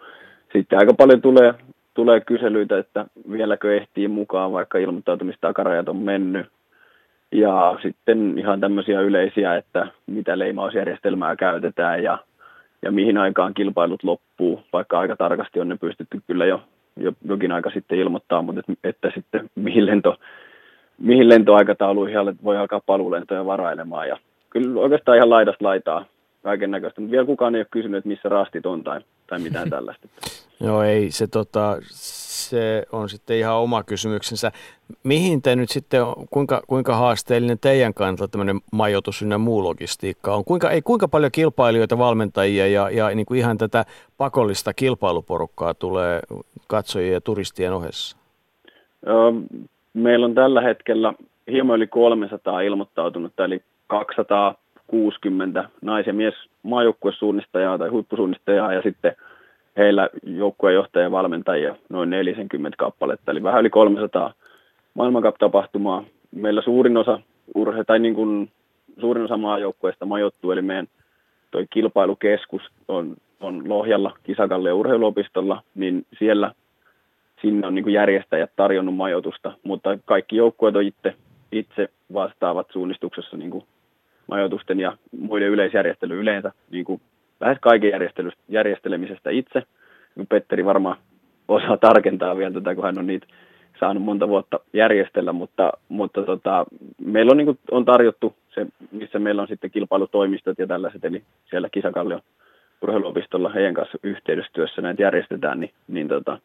Sitten 0.54 0.80
aika 0.80 0.94
paljon 0.94 1.22
tulee, 1.22 1.54
tulee 1.94 2.22
kyselyitä, 2.22 2.78
että 2.78 3.06
vieläkö 3.32 3.78
ehtii 3.78 4.08
mukaan, 4.08 4.54
vaikka 4.54 4.78
ilmoittautumistakarajat 4.78 5.90
on 5.90 5.98
mennyt. 5.98 6.46
Ja 7.32 7.80
sitten 7.82 8.38
ihan 8.38 8.60
tämmöisiä 8.60 9.02
yleisiä, 9.02 9.56
että 9.56 9.88
mitä 10.08 10.40
leimausjärjestelmää 10.40 11.36
käytetään 11.36 12.04
ja, 12.04 12.18
ja 12.82 12.92
mihin 12.92 13.18
aikaan 13.18 13.54
kilpailut 13.54 14.04
loppuu, 14.04 14.64
vaikka 14.74 15.00
aika 15.00 15.16
tarkasti 15.16 15.60
on 15.60 15.70
ne 15.70 15.78
pystytty 15.78 16.22
kyllä 16.28 16.46
jo, 16.46 16.62
jo 16.98 17.12
jokin 17.26 17.52
aika 17.52 17.70
sitten 17.70 18.00
ilmoittaa, 18.00 18.42
mutta 18.42 18.60
että, 18.60 18.90
että 18.90 19.12
sitten 19.16 19.50
mihin, 19.56 19.86
lento, 19.86 20.16
mihin 20.98 21.30
lentoaikatauluihin 21.30 22.44
voi 22.44 22.58
alkaa 22.58 22.82
paluulentoja 22.86 23.46
varailemaan. 23.46 24.08
Ja 24.08 24.18
kyllä 24.50 24.82
oikeastaan 24.82 25.18
ihan 25.18 25.30
laidasta 25.30 25.66
laitaa 25.66 26.06
kaiken 26.44 26.72
näköistä, 26.72 27.02
mutta 27.02 27.12
vielä 27.12 27.26
kukaan 27.26 27.56
ei 27.56 27.62
ole 27.62 27.68
kysynyt, 27.72 27.98
että 27.98 28.08
missä 28.08 28.30
rastit 28.30 28.66
on 28.66 28.84
tai, 28.84 29.02
tai 29.28 29.40
mitään 29.40 29.70
tällaista. 29.76 30.08
Joo, 30.64 30.84
ei, 30.84 31.12
se, 31.12 31.28
tota, 31.28 31.78
se 31.82 32.84
on 32.92 33.10
sitten 33.10 33.38
ihan 33.38 33.56
oma 33.56 33.84
kysymyksensä. 33.84 34.52
Mihin 35.04 35.42
te 35.42 35.56
nyt 35.56 35.70
sitten, 35.70 36.02
kuinka, 36.30 36.62
kuinka 36.68 36.96
haasteellinen 36.96 37.60
teidän 37.60 37.94
kannalta 37.94 38.28
tämmöinen 38.28 38.60
majoitus 38.72 39.22
ynnä 39.22 39.38
muu 39.38 39.64
logistiikka 39.64 40.36
on? 40.36 40.46
Kuinka, 40.46 40.72
ei, 40.72 40.82
kuinka 40.82 41.08
paljon 41.08 41.32
kilpailijoita, 41.32 41.98
valmentajia 41.98 42.68
ja, 42.68 42.90
ja 42.90 43.16
niin 43.16 43.26
kuin 43.26 43.38
ihan 43.38 43.58
tätä 43.58 43.86
pakollista 44.18 44.74
kilpailuporukkaa 44.74 45.74
tulee 45.74 46.20
katsojien 46.68 47.14
ja 47.14 47.22
turistien 47.22 47.74
ohessa? 47.74 48.18
Meillä 49.94 50.26
on 50.26 50.36
tällä 50.36 50.62
hetkellä 50.62 51.14
hieman 51.52 51.76
yli 51.76 51.88
300 51.88 52.62
ilmoittautunut, 52.62 53.40
eli 53.40 53.62
260 54.92 55.70
nais- 55.82 56.08
ja 56.08 56.14
mies 56.14 56.36
maajoukkuesuunnistajaa 56.64 57.78
tai 57.78 57.90
huippusuunnistajaa 57.90 58.74
ja 58.74 58.82
sitten– 58.82 59.16
heillä 59.78 60.10
joukkueenjohtaja 60.24 61.04
ja 61.04 61.12
valmentajia 61.12 61.76
noin 61.90 62.10
40 62.10 62.78
kappaletta, 62.78 63.32
eli 63.32 63.44
vähän 63.44 63.62
yli 63.62 63.70
300 63.70 64.34
maailmankap-tapahtumaa. 64.94 66.04
Meillä 66.32 66.62
suurin 66.62 66.98
osa 66.98 67.20
urhe, 67.56 67.84
tai 67.84 68.00
niin 68.00 68.16
kuin 68.16 68.52
suurin 69.00 69.24
osa 69.24 69.38
maajoukkueista 69.38 70.06
majoittuu, 70.06 70.52
eli 70.52 70.62
meidän 70.62 70.88
toi 71.52 71.66
kilpailukeskus 71.70 72.62
on, 72.88 73.16
on 73.40 73.70
Lohjalla 73.70 74.18
Kisakalle 74.24 74.74
urheiluopistolla, 74.74 75.64
niin 75.76 76.06
siellä 76.20 76.52
sinne 77.42 77.68
on 77.68 77.76
niin 77.76 77.84
kuin 77.84 77.94
järjestäjät 77.94 78.52
tarjonnut 78.56 78.96
majoitusta, 78.96 79.54
mutta 79.64 79.98
kaikki 80.06 80.36
joukkueet 80.36 80.76
on 80.76 80.84
itse, 80.84 81.16
itse 81.52 81.90
vastaavat 82.14 82.68
suunnistuksessa 82.72 83.38
niin 83.38 83.52
kuin 83.52 83.64
majoitusten 84.32 84.80
ja 84.80 84.98
muiden 85.20 85.50
yleisjärjestely 85.50 86.20
yleensä 86.20 86.52
niin 86.70 86.86
kuin 86.86 87.02
lähes 87.40 87.58
kaiken 87.62 87.92
järjestelemisestä 88.50 89.30
itse. 89.30 89.64
Petteri 90.30 90.66
varmaan 90.66 90.98
osaa 91.48 91.78
tarkentaa 91.78 92.38
vielä 92.38 92.54
tätä, 92.54 92.76
kun 92.76 92.84
hän 92.84 93.00
on 93.00 93.08
niitä 93.08 93.28
saanut 93.80 94.04
monta 94.04 94.28
vuotta 94.28 94.60
järjestellä, 94.74 95.34
mutta, 95.34 95.72
mutta 95.90 96.24
tota, 96.24 96.66
meillä 97.06 97.32
on, 97.32 97.38
niin 97.38 97.46
kuin, 97.46 97.60
on 97.72 97.86
tarjottu 97.86 98.36
se, 98.54 98.68
missä 98.92 99.20
meillä 99.20 99.42
on 99.42 99.48
sitten 99.48 99.72
kilpailutoimistot 99.72 100.60
ja 100.60 100.68
tällaiset, 100.68 101.06
eli 101.06 101.24
siellä 101.50 101.70
Kisakallion 101.70 102.22
urheiluopistolla 102.82 103.50
heidän 103.50 103.74
kanssa 103.74 103.98
yhteistyössä 104.04 104.82
näitä 104.82 105.02
järjestetään, 105.02 105.60
niin, 105.60 105.72
niin 105.88 106.08
tota, 106.08 106.40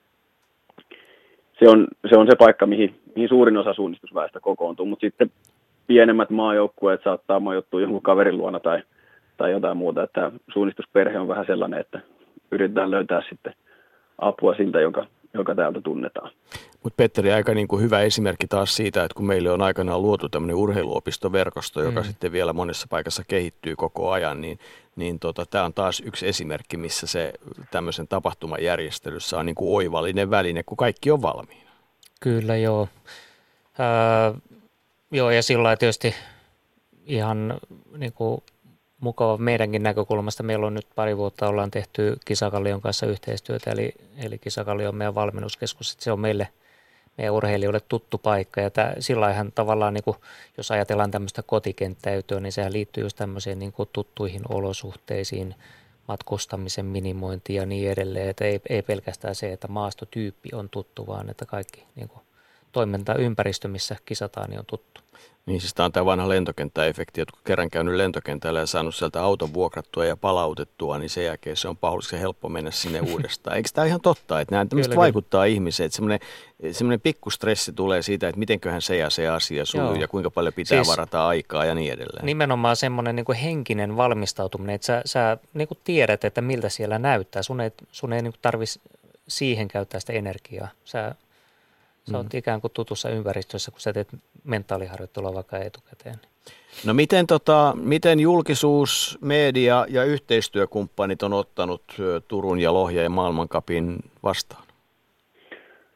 se, 1.59 1.69
on, 1.69 1.89
se 2.11 2.17
on 2.17 2.27
se 2.27 2.37
paikka, 2.37 2.67
mihin, 2.67 2.95
mihin 3.15 3.29
suurin 3.29 3.57
osa 3.57 3.75
suunnistusväestä 3.75 4.41
kokoontuu, 4.41 4.87
mutta 4.87 5.07
sitten 5.07 5.31
pienemmät 5.87 6.31
maajoukkueet 6.31 7.01
saattaa 7.05 7.41
majoittua 7.41 7.81
jonkun 7.81 8.03
kaverin 8.03 8.37
luona 8.37 8.61
tai 8.61 8.83
tai 9.37 9.51
jotain 9.51 9.77
muuta. 9.77 10.03
Että 10.03 10.33
suunnistusperhe 10.53 11.19
on 11.19 11.29
vähän 11.29 11.47
sellainen, 11.47 11.81
että 11.81 12.01
yritetään 12.51 12.91
löytää 12.91 13.23
sitten 13.29 13.55
apua 14.19 14.55
siltä, 14.55 14.81
joka, 14.81 15.07
joka 15.35 15.55
täältä 15.55 15.81
tunnetaan. 15.81 16.31
Mutta 16.83 16.97
Petteri, 16.97 17.33
aika 17.33 17.55
niin 17.55 17.69
kuin 17.69 17.83
hyvä 17.83 18.01
esimerkki 18.01 18.47
taas 18.47 18.77
siitä, 18.77 19.05
että 19.05 19.15
kun 19.15 19.27
meille 19.27 19.51
on 19.51 19.63
aikanaan 19.63 20.03
luotu 20.03 20.29
tämmöinen 20.29 20.57
urheiluopistoverkosto, 20.57 21.83
joka 21.83 22.01
mm. 22.01 22.07
sitten 22.07 22.33
vielä 22.33 22.53
monessa 22.53 22.87
paikassa 22.91 23.23
kehittyy 23.29 23.77
koko 23.77 24.11
ajan, 24.11 24.41
niin, 24.41 24.59
niin 24.97 25.19
tota, 25.19 25.47
tämä 25.51 25.65
on 25.65 25.75
taas 25.75 26.03
yksi 26.07 26.29
esimerkki, 26.29 26.77
missä 26.77 27.07
se 27.07 27.33
tämmöisen 27.71 28.09
tapahtumajärjestelyssä 28.09 29.39
on 29.39 29.47
niin 29.47 29.55
kuin 29.55 29.77
oivallinen 29.77 30.31
väline, 30.31 30.63
kun 30.63 30.77
kaikki 30.77 31.11
on 31.11 31.23
valmiina. 31.23 31.71
Kyllä, 32.21 32.57
joo. 32.57 32.89
Öö, 33.81 34.41
joo, 35.11 35.31
ja 35.31 35.43
sillä 35.43 35.77
tietysti 35.77 36.15
ihan 37.07 37.61
niin 37.97 38.13
kuin 38.13 38.43
mukava 39.01 39.37
meidänkin 39.37 39.83
näkökulmasta. 39.83 40.43
Meillä 40.43 40.67
on 40.67 40.75
nyt 40.75 40.87
pari 40.95 41.17
vuotta 41.17 41.49
ollaan 41.49 41.71
tehty 41.71 42.17
Kisakallion 42.25 42.81
kanssa 42.81 43.07
yhteistyötä, 43.07 43.71
eli, 43.71 43.95
eli 44.17 44.39
Kisakallio 44.39 44.89
on 44.89 44.97
meidän 44.97 45.15
valmennuskeskus. 45.15 45.97
Se 46.01 46.13
on 46.13 46.21
meille, 46.21 46.49
meidän 47.19 47.35
urheilijoille 47.35 47.81
tuttu 47.81 48.19
paikka. 48.19 48.61
Ja 48.61 48.71
tämä, 48.71 48.95
sillä 48.99 49.31
ihan 49.31 49.53
tavallaan, 49.53 49.95
niin 49.95 50.05
kuin, 50.05 50.17
jos 50.57 50.71
ajatellaan 50.71 51.11
tämmöistä 51.11 51.43
kotikenttäytöä, 51.43 52.41
niin 52.41 52.53
sehän 52.53 52.73
liittyy 52.73 53.05
just 53.05 53.17
tämmöisiin 53.17 53.59
niin 53.59 53.73
kuin 53.73 53.89
tuttuihin 53.93 54.43
olosuhteisiin, 54.49 55.55
matkustamisen 56.09 56.87
minimointi 56.87 57.55
ja 57.55 57.67
niin 57.67 57.91
edelleen. 57.91 58.29
Että 58.29 58.45
ei, 58.45 58.61
ei 58.69 58.83
pelkästään 58.83 59.35
se, 59.35 59.53
että 59.53 59.69
maastotyyppi 59.69 60.49
on 60.53 60.69
tuttu, 60.69 61.07
vaan 61.07 61.31
että 61.31 61.47
kaikki 61.47 61.85
niin 61.97 62.09
kuin, 62.09 62.26
toimintaympäristö, 62.77 63.69
missä 63.69 63.97
kisataan, 64.05 64.51
niin 64.51 64.59
on 64.59 64.67
tuttu. 64.67 65.01
Niin 65.47 65.61
siis 65.61 65.75
tämä 65.75 65.85
on 65.85 65.93
tämä 65.93 66.07
vanha 66.07 66.29
lentokenttäefekti, 66.29 67.21
että 67.21 67.33
kun 67.33 67.43
kerran 67.45 67.71
käynyt 67.71 67.95
lentokentällä 67.95 68.61
ja 68.61 68.67
saanut 68.67 68.95
sieltä 68.95 69.23
auton 69.23 69.55
vuokrattua 69.55 70.05
ja 70.05 70.17
palautettua, 70.17 70.99
niin 70.99 71.11
sen 71.11 71.25
jälkeen 71.25 71.57
se 71.57 71.69
on 71.69 71.77
paullisen 71.77 72.21
helppo 72.21 72.49
mennä 72.49 72.71
sinne 72.71 73.01
uudestaan. 73.13 73.57
Eikö 73.57 73.69
tämä 73.75 73.87
ihan 73.87 74.01
totta, 74.01 74.41
että 74.41 74.55
nämä 74.55 74.67
tämmöistä 74.67 74.97
vaikuttaa 74.97 75.45
ihmiseen, 75.45 75.85
että 75.87 75.97
semmoinen, 75.97 76.21
semmoinen 76.73 77.01
pikkustressi 77.01 77.73
tulee 77.73 78.03
siitä, 78.03 78.29
että 78.29 78.39
mitenköhän 78.39 78.83
se 78.83 78.97
ja 78.97 79.11
se 79.11 79.29
asia 79.29 79.65
sujuu 79.65 79.95
ja 79.95 80.09
kuinka 80.09 80.31
paljon 80.31 80.55
pitää 80.55 80.85
siis 80.85 80.89
varata 80.89 81.29
aikaa 81.29 81.65
ja 81.65 81.75
niin 81.75 81.93
edelleen. 81.93 82.27
Nimenomaan 82.27 82.77
semmoinen 82.77 83.17
niin 83.17 83.25
kuin 83.27 83.39
henkinen 83.39 83.97
valmistautuminen, 83.97 84.75
että 84.75 84.87
sä, 84.87 85.03
sä 85.05 85.39
niin 85.55 85.69
kuin 85.69 85.79
tiedät, 85.85 86.25
että 86.25 86.41
miltä 86.41 86.69
siellä 86.69 86.99
näyttää. 86.99 87.43
Sun 87.43 87.61
ei, 87.61 87.71
sun 87.93 88.13
ei 88.13 88.23
niin 88.23 88.35
tarvitsisi 88.43 88.81
siihen 89.29 89.69
käyttää 89.69 90.01
sitä 90.01 90.13
energiaa. 90.13 90.69
Sä 90.85 91.15
Sä 92.07 92.13
mm. 92.13 92.17
oot 92.17 92.35
ikään 92.35 92.61
kuin 92.61 92.73
tutussa 92.75 93.09
ympäristössä, 93.09 93.71
kun 93.71 93.81
sä 93.81 93.93
teet 93.93 94.09
mentaaliharjoittelua 94.45 95.35
vaikka 95.35 95.59
etukäteen. 95.59 96.15
No 96.87 96.95
miten, 96.95 97.27
tota, 97.27 97.75
miten 97.83 98.21
julkisuus, 98.21 99.19
media 99.21 99.87
ja 99.89 100.05
yhteistyökumppanit 100.05 101.23
on 101.23 101.33
ottanut 101.33 101.83
Turun 102.29 102.61
ja 102.61 102.75
Lohja 102.75 103.03
ja 103.03 103.11
maailmankapin 103.11 103.97
vastaan? 104.23 104.63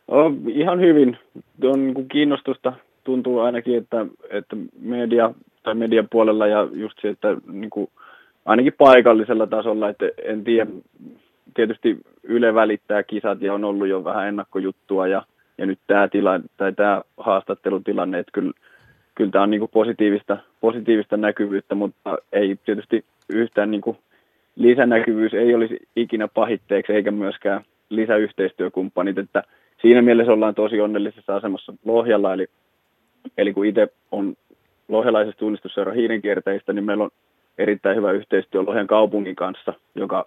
No, 0.08 0.32
ihan 0.48 0.80
hyvin. 0.80 1.18
On 1.64 1.84
niin 1.84 1.94
kuin 1.94 2.08
kiinnostusta 2.08 2.72
tuntuu 3.04 3.38
ainakin, 3.38 3.78
että, 3.78 4.06
että 4.30 4.56
media 4.80 5.34
tai 5.62 5.74
median 5.74 6.08
puolella 6.10 6.46
ja 6.46 6.68
just 6.72 6.98
se, 7.02 7.08
että 7.08 7.36
niin 7.52 7.70
kuin, 7.70 7.90
ainakin 8.44 8.72
paikallisella 8.78 9.46
tasolla, 9.46 9.88
että 9.88 10.10
en 10.24 10.44
tiedä, 10.44 10.70
tietysti 11.54 11.98
Yle 12.22 12.54
välittää 12.54 13.02
kisat 13.02 13.40
ja 13.42 13.54
on 13.54 13.64
ollut 13.64 13.88
jo 13.88 14.04
vähän 14.04 14.28
ennakkojuttua 14.28 15.08
ja 15.08 15.22
ja 15.60 15.66
nyt 15.66 15.78
tämä, 15.86 16.08
tila, 16.08 16.40
tai 16.56 16.72
tämä 16.72 17.02
haastattelutilanne, 17.16 18.18
että 18.18 18.32
kyllä, 18.32 18.52
kyllä 19.14 19.30
tämä 19.30 19.44
on 19.44 19.50
niin 19.50 19.60
kuin 19.60 19.70
positiivista, 19.70 20.36
positiivista 20.60 21.16
näkyvyyttä, 21.16 21.74
mutta 21.74 22.18
ei 22.32 22.56
tietysti 22.64 23.04
yhtään 23.28 23.70
niin 23.70 23.80
kuin 23.80 23.98
lisänäkyvyys 24.56 25.34
ei 25.34 25.54
olisi 25.54 25.78
ikinä 25.96 26.28
pahitteeksi 26.28 26.92
eikä 26.92 27.10
myöskään 27.10 27.64
lisäyhteistyökumppanit, 27.90 29.18
että 29.18 29.42
siinä 29.82 30.02
mielessä 30.02 30.32
ollaan 30.32 30.54
tosi 30.54 30.80
onnellisessa 30.80 31.36
asemassa 31.36 31.72
Lohjalla, 31.84 32.34
eli, 32.34 32.46
eli 33.38 33.52
kun 33.52 33.66
itse 33.66 33.88
on 34.10 34.34
lohjalaisesta 34.88 35.38
tunnistusseura 35.38 35.92
hiirenkierteistä, 35.92 36.72
niin 36.72 36.84
meillä 36.84 37.04
on 37.04 37.10
erittäin 37.58 37.96
hyvä 37.96 38.12
yhteistyö 38.12 38.62
Lohjan 38.62 38.86
kaupungin 38.86 39.36
kanssa, 39.36 39.72
joka 39.94 40.26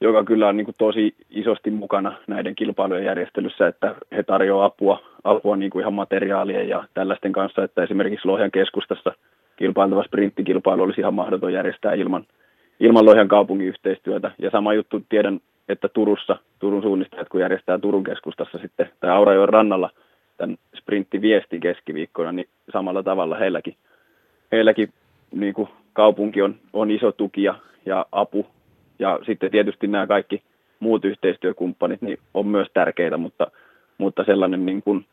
joka 0.00 0.24
kyllä 0.24 0.48
on 0.48 0.56
niin 0.56 0.64
kuin 0.64 0.74
tosi 0.78 1.14
isosti 1.30 1.70
mukana 1.70 2.12
näiden 2.26 2.54
kilpailujen 2.54 3.04
järjestelyssä, 3.04 3.68
että 3.68 3.94
he 4.12 4.22
tarjoavat 4.22 4.72
apua, 4.72 5.02
apua 5.24 5.56
niin 5.56 5.70
kuin 5.70 5.80
ihan 5.80 5.94
materiaalien 5.94 6.68
ja 6.68 6.84
tällaisten 6.94 7.32
kanssa, 7.32 7.64
että 7.64 7.82
esimerkiksi 7.82 8.28
Lohjan 8.28 8.50
keskustassa 8.50 9.12
kilpailtava 9.56 10.02
sprinttikilpailu 10.02 10.82
olisi 10.82 11.00
ihan 11.00 11.14
mahdoton 11.14 11.52
järjestää 11.52 11.94
ilman, 11.94 12.24
ilman 12.80 13.04
Lohjan 13.04 13.28
kaupungin 13.28 13.68
yhteistyötä. 13.68 14.30
Ja 14.38 14.50
sama 14.50 14.74
juttu 14.74 15.02
tiedän, 15.08 15.40
että 15.68 15.88
Turussa, 15.88 16.36
Turun 16.58 16.82
suunnistajat, 16.82 17.28
kun 17.28 17.40
järjestää 17.40 17.78
Turun 17.78 18.04
keskustassa 18.04 18.58
sitten, 18.58 18.90
tai 19.00 19.10
Aurajoen 19.10 19.48
rannalla 19.48 19.90
tämän 20.36 20.56
sprinttiviesti 20.76 21.60
keskiviikkona, 21.60 22.32
niin 22.32 22.48
samalla 22.72 23.02
tavalla 23.02 23.36
heilläkin, 23.36 23.74
heilläkin 24.52 24.92
niin 25.34 25.54
kuin 25.54 25.68
kaupunki 25.92 26.42
on, 26.42 26.54
on 26.72 26.90
iso 26.90 27.12
tuki 27.12 27.42
ja, 27.42 27.54
ja 27.86 28.06
apu 28.12 28.46
Ja 29.00 29.18
sitten 29.26 29.50
tietysti 29.50 29.86
nämä 29.86 30.06
kaikki 30.06 30.42
muut 30.80 31.04
yhteistyökumppanit 31.04 32.02
niin 32.02 32.18
on 32.34 32.46
myös 32.46 32.68
tärkeitä, 32.74 33.16
mutta, 33.16 33.50
mutta 33.98 34.24
sellainen 34.24 34.66
niin 34.66 34.82
kuin, 34.82 35.06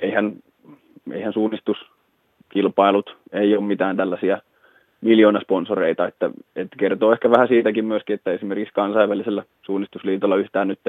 eihän, 0.00 0.32
eihän 1.12 1.32
suunnistuskilpailut, 1.32 3.16
ei 3.32 3.56
ole 3.56 3.66
mitään 3.66 3.96
tällaisia 3.96 4.38
miljoonasponsoreita, 5.00 6.06
että, 6.06 6.30
että 6.56 6.76
kertoo 6.78 7.12
ehkä 7.12 7.30
vähän 7.30 7.48
siitäkin 7.48 7.84
myöskin, 7.84 8.14
että 8.14 8.32
esimerkiksi 8.32 8.74
kansainvälisellä 8.74 9.42
suunnistusliitolla 9.62 10.36
yhtään 10.36 10.68
nyt 10.68 10.80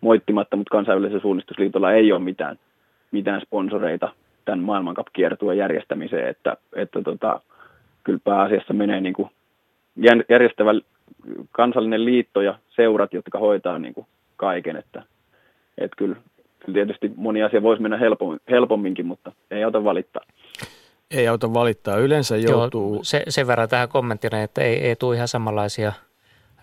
moittimatta, 0.00 0.56
mutta 0.56 0.70
kansainvälisellä 0.70 1.22
suunnistusliitolla 1.22 1.92
ei 1.92 2.12
ole 2.12 2.20
mitään, 2.20 2.58
mitään 3.10 3.40
sponsoreita 3.40 4.12
tämän 4.44 4.58
maailmankap-kiertueen 4.58 5.58
järjestämiseen, 5.58 6.28
että, 6.28 6.56
että 6.76 7.02
tota, 7.02 7.40
kyllä 8.04 8.20
pääasiassa 8.24 8.74
menee 8.74 9.00
niin 9.00 9.14
kuin 9.14 9.30
järjestävä 10.28 10.74
kansallinen 11.50 12.04
liitto 12.04 12.40
ja 12.40 12.58
seurat, 12.68 13.12
jotka 13.12 13.38
hoitaa 13.38 13.78
niin 13.78 13.94
kuin 13.94 14.06
kaiken, 14.36 14.76
että, 14.76 15.02
että 15.78 15.96
kyllä, 15.96 16.16
kyllä 16.58 16.74
tietysti 16.74 17.12
moni 17.16 17.42
asia 17.42 17.62
voisi 17.62 17.82
mennä 17.82 17.96
helpommin, 17.96 18.40
helpomminkin, 18.50 19.06
mutta 19.06 19.32
ei 19.50 19.64
auta 19.64 19.84
valittaa. 19.84 20.22
Ei 21.10 21.28
auta 21.28 21.54
valittaa. 21.54 21.96
Yleensä 21.96 22.36
joutuu... 22.36 22.94
Joo, 22.94 23.04
se, 23.04 23.22
sen 23.28 23.46
verran 23.46 23.68
tähän 23.68 23.88
kommenttina, 23.88 24.42
että 24.42 24.62
ei, 24.62 24.74
ei 24.74 24.96
tule 24.96 25.16
ihan 25.16 25.28
samanlaisia 25.28 25.92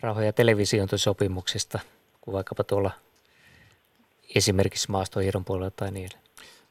rahoja 0.01 0.33
televisiointisopimuksista 0.33 1.79
kuin 2.21 2.33
vaikkapa 2.33 2.63
tuolla 2.63 2.91
esimerkiksi 4.35 4.91
maastohiiron 4.91 5.45
puolella 5.45 5.71
tai 5.71 5.91
niin 5.91 6.09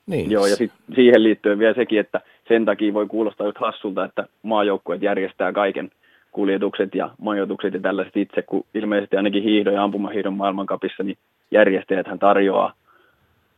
Niin. 0.06 0.30
Joo, 0.30 0.46
ja 0.46 0.56
sit 0.56 0.72
siihen 0.94 1.22
liittyen 1.22 1.58
vielä 1.58 1.74
sekin, 1.74 2.00
että 2.00 2.20
sen 2.48 2.64
takia 2.64 2.94
voi 2.94 3.06
kuulostaa 3.06 3.46
just 3.46 3.58
hassulta, 3.58 4.04
että 4.04 4.26
maajoukkueet 4.42 5.02
järjestää 5.02 5.52
kaiken 5.52 5.90
kuljetukset 6.34 6.94
ja 6.94 7.10
majoitukset 7.20 7.74
ja 7.74 7.80
tällaiset 7.80 8.16
itse, 8.16 8.42
kun 8.42 8.64
ilmeisesti 8.74 9.16
ainakin 9.16 9.42
hiihdon 9.42 9.74
ja 9.74 9.82
ampumahiihdon 9.82 10.34
maailmankapissa, 10.34 11.02
niin 11.02 11.18
järjestäjät 11.50 12.06
hän 12.06 12.18
tarjoaa, 12.18 12.72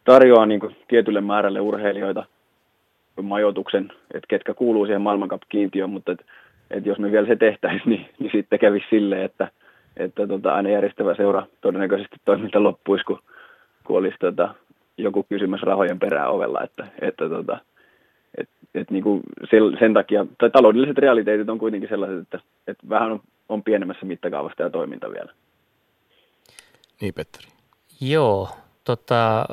tarjoaa 0.05 0.47
niin 0.47 0.77
tietylle 0.89 1.21
määrälle 1.21 1.61
urheilijoita 1.61 2.25
majoituksen, 3.23 3.93
että 4.15 4.27
ketkä 4.29 4.55
kuuluu 4.55 4.87
siihen 4.87 5.03
maailmankap-kiintiöön, 5.03 5.91
mutta 5.91 6.13
et, 6.13 6.25
et 6.71 6.87
jos 6.87 6.99
me 6.99 7.13
vielä 7.13 7.27
se 7.27 7.37
tehtäisiin, 7.37 7.91
niin, 7.91 8.09
niin 8.19 8.31
sitten 8.33 8.59
kävisi 8.59 8.87
silleen, 8.91 9.23
että, 9.23 9.49
että 9.97 10.27
tota, 10.27 10.55
aina 10.55 10.71
järjestävä 10.71 11.15
seura 11.15 11.47
todennäköisesti 11.61 12.17
toiminta 12.25 12.63
loppuisi, 12.63 13.05
kun, 13.05 13.19
kun 13.85 13.99
olisi 13.99 14.17
tota, 14.21 14.55
joku 14.99 15.27
kysymys 15.29 15.63
rahojen 15.63 15.99
perään 15.99 16.31
ovella, 16.31 16.63
että, 16.63 16.87
että 17.01 17.29
tota, 17.29 17.59
et, 18.37 18.49
et 18.75 18.91
niin 18.91 19.03
kuin 19.03 19.21
sen, 19.51 19.63
sen 19.79 19.95
takia, 19.95 20.27
tai 20.39 20.51
taloudelliset 20.51 20.99
realiteetit 20.99 21.49
on 21.49 21.59
kuitenkin 21.59 21.89
sellaiset, 21.89 22.19
että, 22.19 22.41
että 22.67 22.89
vähän 22.89 23.13
on, 23.13 23.21
on 23.49 23.63
pienemmässä 23.63 24.07
mittakaavasta 24.07 24.63
ja 24.63 24.71
toiminta 24.71 25.11
vielä. 25.11 25.33
Niin, 27.01 27.15
Petteri. 27.15 27.47
Joo, 28.01 28.49
tota, 28.85 29.47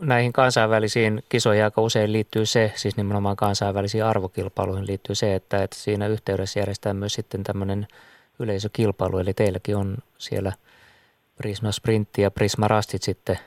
näihin 0.00 0.32
kansainvälisiin 0.32 1.22
kisoihin 1.28 1.64
aika 1.64 1.82
usein 1.82 2.12
liittyy 2.12 2.46
se, 2.46 2.72
siis 2.74 2.96
nimenomaan 2.96 3.36
kansainvälisiin 3.36 4.04
arvokilpailuihin 4.04 4.86
liittyy 4.86 5.14
se, 5.14 5.34
että, 5.34 5.62
että 5.62 5.76
siinä 5.76 6.06
yhteydessä 6.06 6.60
järjestää 6.60 6.94
myös 6.94 7.12
sitten 7.12 7.44
tämmöinen 7.44 7.86
yleisökilpailu, 8.38 9.18
eli 9.18 9.34
teilläkin 9.34 9.76
on 9.76 9.96
siellä 10.18 10.52
Prisma 11.36 11.72
Sprintti 11.72 12.22
ja 12.22 12.30
Prisma 12.30 12.68
Rastit 12.68 13.02
sitten 13.02 13.38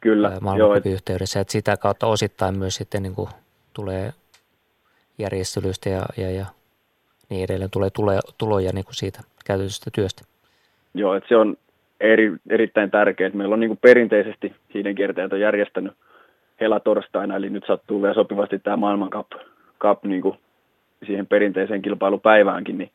Kyllä, 0.00 0.38
maailmankupin 0.40 0.92
yhteydessä, 0.92 1.40
että 1.40 1.52
sitä 1.52 1.76
kautta 1.76 2.06
osittain 2.06 2.58
myös 2.58 2.74
sitten 2.74 3.02
niin 3.02 3.14
kuin 3.14 3.28
tulee 3.74 4.12
järjestelyistä 5.18 5.88
ja, 5.88 6.02
ja, 6.16 6.30
ja 6.30 6.46
niin 7.30 7.44
edelleen 7.44 7.70
tulee 7.70 7.90
tuloja, 7.90 8.20
tuloja 8.38 8.70
niin 8.72 8.84
kuin 8.84 8.94
siitä 8.94 9.20
käytetystä 9.44 9.90
työstä. 9.94 10.22
Joo, 10.94 11.14
että 11.14 11.28
se 11.28 11.36
on 11.36 11.56
eri, 12.00 12.32
erittäin 12.50 12.90
tärkeää. 12.90 13.30
Meillä 13.34 13.52
on 13.52 13.60
niin 13.60 13.70
kuin 13.70 13.78
perinteisesti 13.82 14.52
hiidenkiertäjät 14.74 15.32
on 15.32 15.40
järjestänyt 15.40 15.92
helatorstaina, 16.60 17.36
eli 17.36 17.50
nyt 17.50 17.64
sattuu 17.66 18.02
vielä 18.02 18.14
sopivasti 18.14 18.58
tämä 18.58 18.76
maailmankap 18.76 19.26
cup, 19.80 20.04
niin 20.04 20.22
kuin 20.22 20.38
siihen 21.06 21.26
perinteiseen 21.26 21.82
kilpailupäiväänkin, 21.82 22.78
niin 22.78 22.90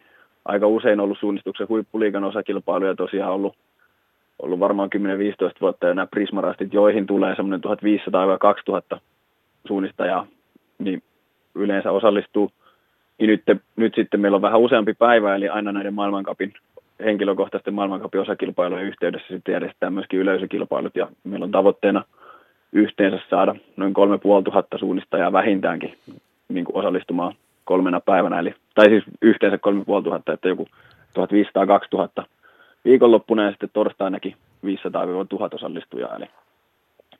aika 0.46 0.68
usein 0.68 1.00
ollut 1.00 1.20
suunnistuksen 1.20 1.70
huippuliikan 1.70 2.24
osakilpailuja 2.24 2.96
tosiaan 2.96 3.34
ollut, 3.34 3.56
ollut 4.40 4.60
varmaan 4.60 4.90
10-15 4.96 5.02
vuotta 5.62 5.88
ja 5.88 5.94
nämä 5.94 6.08
prismarastit, 6.08 6.74
joihin 6.74 7.08
tulee 7.08 7.36
semmoinen 7.36 7.62
1500-2000 8.96 9.00
suunnistajaa, 9.68 10.28
niin 10.80 11.04
yleensä 11.56 11.92
osallistuu. 11.92 12.52
Niin 13.20 13.30
nyt, 13.30 13.62
nyt 13.76 13.96
sitten 13.96 14.20
meillä 14.20 14.36
on 14.36 14.42
vähän 14.42 14.60
useampi 14.60 14.94
päivä, 14.94 15.36
eli 15.36 15.50
aina 15.50 15.72
näiden 15.72 15.94
maailmankapin 15.94 16.54
henkilökohtaisten 17.04 17.74
maailmankapin 17.74 18.22
osakilpailujen 18.22 18.86
yhteydessä 18.86 19.28
sitten 19.28 19.54
järjestetään 19.54 19.94
myöskin 19.94 20.20
yleisökilpailut. 20.20 20.96
Ja 20.96 21.08
meillä 21.24 21.44
on 21.44 21.52
tavoitteena 21.52 22.04
yhteensä 22.74 23.20
saada 23.30 23.56
noin 23.78 23.94
3500 23.94 24.80
suunnistajaa 24.80 25.34
vähintäänkin 25.34 25.98
niin 26.48 26.66
kuin 26.66 26.76
osallistumaan 26.76 27.34
kolmena 27.66 28.00
päivänä, 28.00 28.40
eli, 28.40 28.54
tai 28.76 28.90
siis 28.90 29.04
yhteensä 29.22 29.58
3500, 29.58 30.34
että 30.34 30.48
joku 30.48 30.68
1500-2000 32.22 32.24
viikonloppuna 32.86 33.44
ja 33.44 33.50
sitten 33.50 33.70
torstainakin 33.74 34.36
500-1000 34.66 34.70
osallistujaa, 35.56 36.16
eli, 36.16 36.26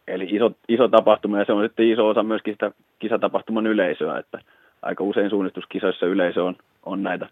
eli 0.10 0.28
iso, 0.32 0.52
iso 0.68 0.88
tapahtuma 0.88 1.40
ja 1.40 1.46
se 1.46 1.54
on 1.54 1.64
sitten 1.64 1.90
iso 1.90 2.08
osa 2.08 2.24
myöskin 2.24 2.54
sitä 2.54 2.72
kisatapahtuman 3.00 3.68
yleisöä, 3.68 4.20
että 4.20 4.40
aika 4.82 5.04
usein 5.04 5.30
suunnistuskisoissa 5.30 6.06
yleisö 6.06 6.44
on, 6.44 6.56
on 6.86 7.04
näitä 7.04 7.30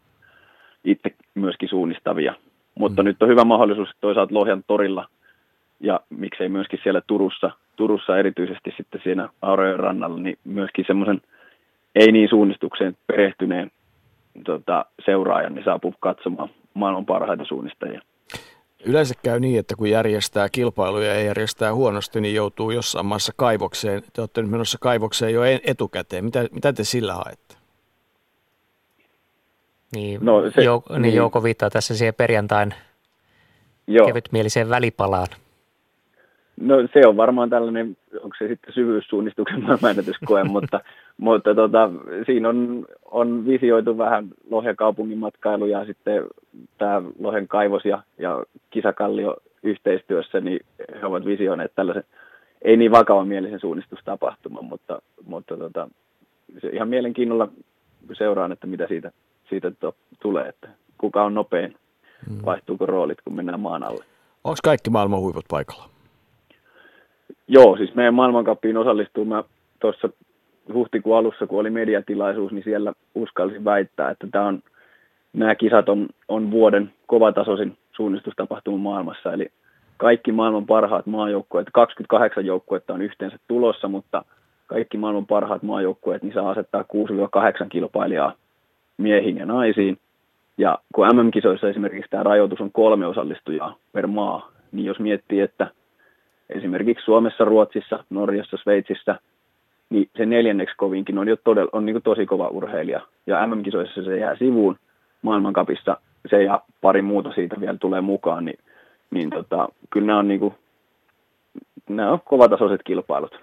itse 0.83 1.15
myöskin 1.35 1.69
suunnistavia. 1.69 2.33
Mutta 2.75 3.03
mm. 3.03 3.05
nyt 3.05 3.21
on 3.21 3.29
hyvä 3.29 3.43
mahdollisuus 3.43 3.89
toisaalta 4.01 4.35
Lohjan 4.35 4.63
torilla 4.67 5.07
ja 5.79 5.99
miksei 6.09 6.49
myöskin 6.49 6.79
siellä 6.83 7.01
Turussa, 7.07 7.51
Turussa 7.75 8.17
erityisesti 8.17 8.73
sitten 8.77 9.01
siinä 9.03 9.29
Aurojen 9.41 9.79
rannalla, 9.79 10.19
niin 10.19 10.37
myöskin 10.43 10.85
semmoisen 10.87 11.21
ei 11.95 12.11
niin 12.11 12.29
suunnistukseen 12.29 12.97
perehtyneen 13.07 13.71
tota, 14.43 14.85
seuraajan 15.05 15.55
niin 15.55 15.65
saapuu 15.65 15.93
katsomaan 15.99 16.49
maailman 16.73 17.05
parhaita 17.05 17.45
suunnistajia. 17.45 18.01
Yleensä 18.85 19.13
käy 19.23 19.39
niin, 19.39 19.59
että 19.59 19.75
kun 19.75 19.89
järjestää 19.89 20.49
kilpailuja 20.49 21.13
ja 21.13 21.21
järjestää 21.21 21.73
huonosti, 21.73 22.21
niin 22.21 22.35
joutuu 22.35 22.71
jossain 22.71 23.05
maassa 23.05 23.33
kaivokseen. 23.35 24.03
Te 24.13 24.21
olette 24.21 24.41
nyt 24.41 24.51
menossa 24.51 24.77
kaivokseen 24.81 25.33
jo 25.33 25.41
etukäteen. 25.63 26.25
Mitä, 26.25 26.45
mitä 26.51 26.73
te 26.73 26.83
sillä 26.83 27.13
haette? 27.13 27.55
Niin, 29.95 30.19
no, 30.25 30.51
se, 30.55 30.61
Jou, 30.61 30.81
niin, 30.89 31.01
niin 31.01 31.15
Jouko 31.15 31.43
viittaa 31.43 31.69
tässä 31.69 31.97
siihen 31.97 32.13
perjantain 32.13 32.73
joo. 33.87 34.07
kevytmieliseen 34.07 34.69
välipalaan. 34.69 35.27
No 36.61 36.75
se 36.93 37.07
on 37.07 37.17
varmaan 37.17 37.49
tällainen, 37.49 37.97
onko 38.23 38.35
se 38.39 38.47
sitten 38.47 38.73
syvyyssuunnistuksen 38.73 39.61
maailmanennätyskoe, 39.63 40.43
mutta, 40.43 40.81
mutta 41.17 41.55
tota, 41.55 41.89
siinä 42.25 42.49
on, 42.49 42.85
on 43.11 43.45
visioitu 43.45 43.97
vähän 43.97 44.27
Lohjan 44.49 44.75
kaupungin 44.75 45.17
matkailu 45.17 45.65
ja 45.65 45.85
sitten 45.85 46.23
tämä 46.77 47.01
Lohen 47.19 47.47
kaivos 47.47 47.85
ja, 47.85 48.03
ja 48.17 48.43
kisakallio 48.69 49.35
yhteistyössä, 49.63 50.41
niin 50.41 50.59
he 51.01 51.05
ovat 51.05 51.25
visioineet 51.25 51.71
tällaisen, 51.75 52.03
ei 52.61 52.77
niin 52.77 52.91
vakavamielisen 52.91 53.59
suunnistustapahtuman, 53.59 54.65
mutta, 54.65 55.01
mutta 55.25 55.57
tota, 55.57 55.89
se 56.61 56.69
ihan 56.69 56.89
mielenkiinnolla 56.89 57.47
seuraan, 58.13 58.51
että 58.51 58.67
mitä 58.67 58.87
siitä 58.87 59.11
siitä 59.49 59.71
to, 59.71 59.95
tulee, 60.19 60.47
että 60.49 60.69
kuka 60.97 61.23
on 61.23 61.33
nopein, 61.33 61.75
mm. 62.29 62.45
vaihtuuko 62.45 62.85
roolit, 62.85 63.21
kun 63.21 63.35
mennään 63.35 63.59
maan 63.59 63.83
alle. 63.83 64.05
Onko 64.43 64.57
kaikki 64.63 64.89
maailman 64.89 65.19
huiput 65.19 65.45
paikalla? 65.49 65.89
Joo, 67.47 67.77
siis 67.77 67.95
meidän 67.95 68.13
maailmankappiin 68.13 68.77
osallistuu 68.77 69.25
mä 69.25 69.43
tuossa 69.79 70.09
huhtikuun 70.73 71.17
alussa, 71.17 71.47
kun 71.47 71.59
oli 71.59 71.69
mediatilaisuus, 71.69 72.51
niin 72.51 72.63
siellä 72.63 72.93
uskalsin 73.15 73.65
väittää, 73.65 74.09
että 74.09 74.27
tämä 74.31 74.45
on, 74.45 74.63
nämä 75.33 75.55
kisat 75.55 75.89
on, 75.89 76.07
on 76.27 76.51
vuoden 76.51 76.93
kovatasoisin 77.07 77.77
suunnistustapahtuma 77.91 78.77
maailmassa, 78.77 79.33
eli 79.33 79.51
kaikki 79.97 80.31
maailman 80.31 80.65
parhaat 80.65 81.05
maajoukkueet, 81.05 81.67
28 81.73 82.45
joukkuetta 82.45 82.93
on 82.93 83.01
yhteensä 83.01 83.37
tulossa, 83.47 83.87
mutta 83.87 84.25
kaikki 84.67 84.97
maailman 84.97 85.25
parhaat 85.25 85.63
maajoukkueet, 85.63 86.23
niin 86.23 86.33
saa 86.33 86.49
asettaa 86.49 86.81
6-8 86.81 86.85
kilpailijaa 87.69 88.33
miehiin 88.97 89.37
ja 89.37 89.45
naisiin. 89.45 89.97
Ja 90.57 90.79
kun 90.95 91.07
MM-kisoissa 91.07 91.69
esimerkiksi 91.69 92.09
tämä 92.09 92.23
rajoitus 92.23 92.61
on 92.61 92.71
kolme 92.71 93.07
osallistujaa 93.07 93.75
per 93.91 94.07
maa, 94.07 94.51
niin 94.71 94.85
jos 94.85 94.99
miettii, 94.99 95.41
että 95.41 95.67
esimerkiksi 96.49 97.05
Suomessa, 97.05 97.45
Ruotsissa, 97.45 98.03
Norjassa, 98.09 98.57
Sveitsissä, 98.57 99.19
niin 99.89 100.09
se 100.17 100.25
neljänneksi 100.25 100.75
kovinkin 100.77 101.17
on 101.17 101.27
jo 101.27 101.35
todella, 101.35 101.69
on 101.73 101.85
niin 101.85 102.01
tosi 102.01 102.25
kova 102.25 102.47
urheilija. 102.47 103.01
Ja 103.27 103.47
MM-kisoissa 103.47 104.03
se 104.03 104.17
jää 104.17 104.37
sivuun, 104.37 104.77
maailmankapissa 105.21 105.97
se 106.29 106.43
ja 106.43 106.61
pari 106.81 107.01
muuta 107.01 107.31
siitä 107.31 107.59
vielä 107.59 107.77
tulee 107.77 108.01
mukaan, 108.01 108.45
niin, 108.45 108.59
niin 109.11 109.29
tota, 109.29 109.69
kyllä 109.89 110.07
nämä 110.07 110.19
on, 110.19 110.27
niin 110.27 110.39
kuin, 110.39 110.53
nämä 111.89 112.11
on 112.11 112.21
kovatasoiset 112.25 112.81
kilpailut. 112.83 113.39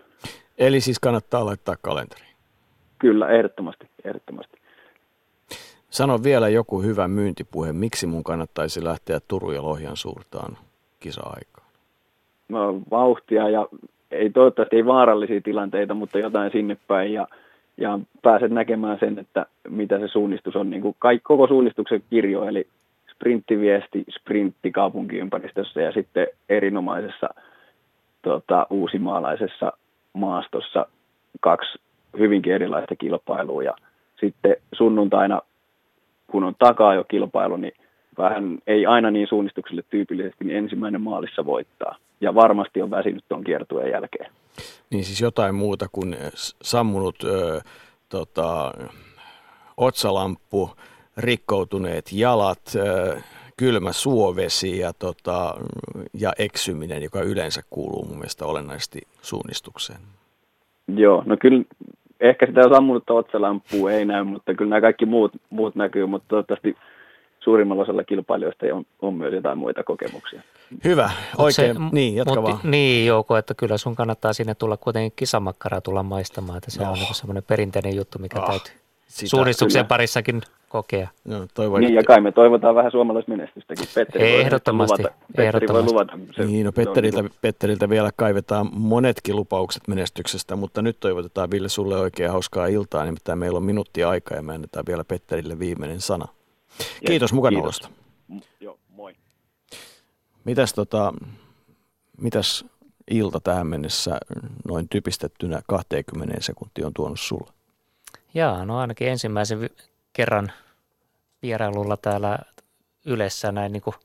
Eli 0.59 0.81
siis 0.81 0.99
kannattaa 0.99 1.45
laittaa 1.45 1.77
kalenteri. 1.83 2.25
Kyllä, 2.99 3.29
ehdottomasti, 3.29 3.87
ehdottomasti. 4.05 4.59
Sano 5.91 6.23
vielä 6.23 6.49
joku 6.49 6.83
hyvä 6.83 7.09
myyntipuhe, 7.09 7.73
miksi 7.73 8.07
mun 8.07 8.25
kannattaisi 8.25 8.85
lähteä 8.85 9.21
Turun 9.29 9.55
ja 9.55 9.62
Lohjan 9.62 9.97
suurtaan 9.97 10.57
kisa-aikaan? 11.01 11.66
No, 12.49 12.81
vauhtia 12.91 13.49
ja 13.49 13.66
ei 14.10 14.31
toivottavasti 14.31 14.76
ei 14.76 14.86
vaarallisia 14.86 15.40
tilanteita, 15.40 15.94
mutta 15.94 16.18
jotain 16.18 16.52
sinne 16.52 16.76
päin 16.86 17.12
ja, 17.12 17.28
ja 17.76 17.98
pääset 18.22 18.52
näkemään 18.52 18.98
sen, 19.01 19.18
että 19.18 19.47
mitä 19.68 19.98
se 19.98 20.09
suunnistus 20.09 20.56
on. 20.56 20.70
Niin 20.70 20.82
kuin 20.82 20.97
kaikki, 20.98 21.22
koko 21.24 21.47
suunnistuksen 21.47 22.02
kirjo, 22.10 22.44
eli 22.44 22.66
sprinttiviesti, 23.14 24.05
sprintti 24.20 24.70
kaupunkiympäristössä 24.70 25.81
ja 25.81 25.93
sitten 25.93 26.26
erinomaisessa 26.48 27.28
tota, 28.22 28.66
uusimaalaisessa 28.70 29.72
maastossa 30.12 30.86
kaksi 31.40 31.78
hyvinkin 32.18 32.52
erilaista 32.52 32.97
kilpailua 32.97 33.62
ja 33.62 33.74
sitten 34.20 34.56
sunnuntaina, 34.72 35.40
kun 36.26 36.44
on 36.44 36.55
takaa 36.59 36.94
jo 36.94 37.05
kilpailu, 37.05 37.56
niin 37.56 37.74
vähän 38.19 38.59
ei 38.66 38.86
aina 38.86 39.11
niin 39.11 39.27
suunnistukselle 39.28 39.82
tyypillisesti, 39.91 40.45
niin 40.45 40.57
ensimmäinen 40.57 41.01
maalissa 41.01 41.45
voittaa. 41.45 41.97
Ja 42.20 42.35
varmasti 42.35 42.82
on 42.82 42.91
väsynyt 42.91 43.24
tuon 43.28 43.45
kiertueen 43.45 43.91
jälkeen. 43.91 44.31
Niin 44.91 45.05
siis 45.05 45.20
jotain 45.20 45.55
muuta 45.55 45.86
kuin 45.93 46.16
sammunut 46.62 47.24
ö, 47.24 47.61
tota, 48.09 48.73
otsalamppu, 49.77 50.70
rikkoutuneet 51.16 52.12
jalat, 52.12 52.62
ö, 52.74 53.16
kylmä 53.57 53.93
suovesi 53.93 54.78
ja, 54.78 54.93
tota, 54.93 55.55
ja 56.20 56.32
eksyminen, 56.39 57.03
joka 57.03 57.20
yleensä 57.20 57.62
kuuluu 57.70 58.05
mun 58.05 58.16
mielestä 58.16 58.47
olennaisesti 58.47 59.01
suunnistukseen. 59.23 60.01
Joo, 60.89 61.23
no 61.27 61.36
kyllä 61.41 61.65
ehkä 62.20 62.47
sitä 62.47 62.69
sammunutta 62.69 63.15
otsalampua 63.15 63.93
ei 63.93 64.05
näy, 64.05 64.24
mutta 64.24 64.55
kyllä 64.55 64.69
nämä 64.69 64.81
kaikki 64.81 65.07
muut, 65.07 65.32
muut 65.51 65.74
näkyy, 65.74 66.07
mutta 66.07 66.28
toivottavasti 66.28 66.77
suurimmalla 67.45 67.83
osalla 67.83 68.05
kilpailijoista 68.05 68.66
on, 68.73 68.85
on 69.03 69.15
myös 69.15 69.35
jotain 69.35 69.59
muita 69.59 69.85
kokemuksia. 69.85 70.43
Hyvä, 70.85 71.11
oikein, 71.39 71.77
se, 71.77 71.83
niin, 71.93 72.15
jatka 72.15 72.35
mut, 72.35 72.45
vaan. 72.45 72.59
Niin 72.65 73.07
Jouko, 73.07 73.37
että 73.37 73.55
kyllä 73.55 73.79
sun 73.79 73.97
kannattaa 73.97 74.33
sinne 74.33 74.55
tulla 74.55 74.77
kuitenkin 74.77 75.12
kisamakkaraa 75.16 75.81
tulla 75.81 76.03
maistamaan, 76.03 76.59
että 76.59 76.71
se 76.71 76.83
no. 76.83 76.91
on 76.91 76.95
niin 76.95 77.15
semmoinen 77.15 77.43
perinteinen 77.43 77.97
juttu, 77.97 78.19
mikä 78.19 78.41
oh, 78.41 78.49
täytyy 78.49 78.73
suunnistuksen 79.25 79.81
kyllä. 79.81 79.89
parissakin 79.89 80.43
kokea. 80.69 81.09
No, 81.25 81.47
toivon, 81.55 81.81
niin, 81.81 81.89
että... 81.89 82.01
ja 82.01 82.05
kai 82.05 82.21
me 82.21 82.33
toivotaan 82.33 82.75
vähän 82.75 82.91
suomalaismenestystäkin. 82.91 83.89
Petteri 83.95 84.35
ehdottomasti. 84.35 85.03
Voi 85.03 85.11
luvata, 85.11 85.27
Petteri 85.27 85.49
ehdottomasti. 85.49 85.95
voi 85.95 86.03
luvata. 86.05 86.19
Se, 86.37 86.45
niin, 86.45 86.66
no 86.66 86.73
Petteriltä, 86.73 87.23
niin 87.23 87.33
Petteriltä 87.41 87.89
vielä 87.89 88.11
kaivetaan 88.16 88.69
monetkin 88.73 89.37
lupaukset 89.37 89.89
menestyksestä, 89.89 90.57
mutta 90.57 90.83
nyt 90.83 90.97
toivotetaan 91.01 91.51
Ville 91.51 91.69
sulle 91.69 91.97
oikein 91.97 92.31
hauskaa 92.31 92.66
iltaa, 92.66 93.05
nimittäin 93.05 93.39
meillä 93.39 93.57
on 93.57 93.65
minuutti 93.65 94.05
aikaa 94.05 94.37
ja 94.37 94.43
me 94.43 94.55
annetaan 94.55 94.85
vielä 94.89 95.05
Petterille 95.05 95.59
viimeinen 95.59 96.01
sana. 96.01 96.29
Kiitos 97.06 97.32
mukanaolosta. 97.32 97.90
Joo, 98.60 98.78
moi. 98.88 99.14
Mitäs, 100.44 100.74
tota, 100.74 101.14
mitäs 102.18 102.64
ilta 103.10 103.40
tähän 103.40 103.66
mennessä 103.66 104.20
noin 104.68 104.88
typistettynä 104.88 105.62
20 105.66 106.36
sekuntia 106.40 106.86
on 106.86 106.94
tuonut 106.94 107.20
sulle? 107.20 107.52
Jaa, 108.34 108.64
no 108.64 108.78
ainakin 108.78 109.09
ensimmäisen 109.09 109.70
kerran 110.12 110.52
vierailulla 111.42 111.96
täällä 111.96 112.38
Ylessä 113.06 113.52
näin 113.52 113.72
niin 113.72 113.82
kuin 113.82 113.96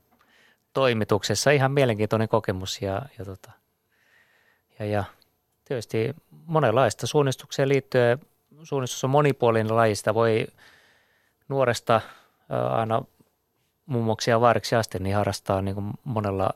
toimituksessa. 0.72 1.50
Ihan 1.50 1.72
mielenkiintoinen 1.72 2.28
kokemus 2.28 2.82
ja, 2.82 3.02
ja, 3.18 3.24
tota, 3.24 3.50
ja, 4.78 4.86
ja 4.86 5.04
tietysti 5.64 6.14
monenlaista 6.46 7.06
suunnistukseen 7.06 7.68
liittyen. 7.68 8.18
Suunnistus 8.62 9.04
on 9.04 9.10
monipuolinen 9.10 9.76
laji, 9.76 9.94
sitä 9.94 10.14
voi 10.14 10.46
nuoresta 11.48 12.00
aina 12.70 13.02
mummoksia 13.86 14.34
ja 14.34 14.40
vaariksi 14.40 14.76
asti 14.76 14.98
niin 14.98 15.16
harrastaa 15.16 15.62
niin 15.62 15.74
kuin 15.74 15.90
monella 16.04 16.50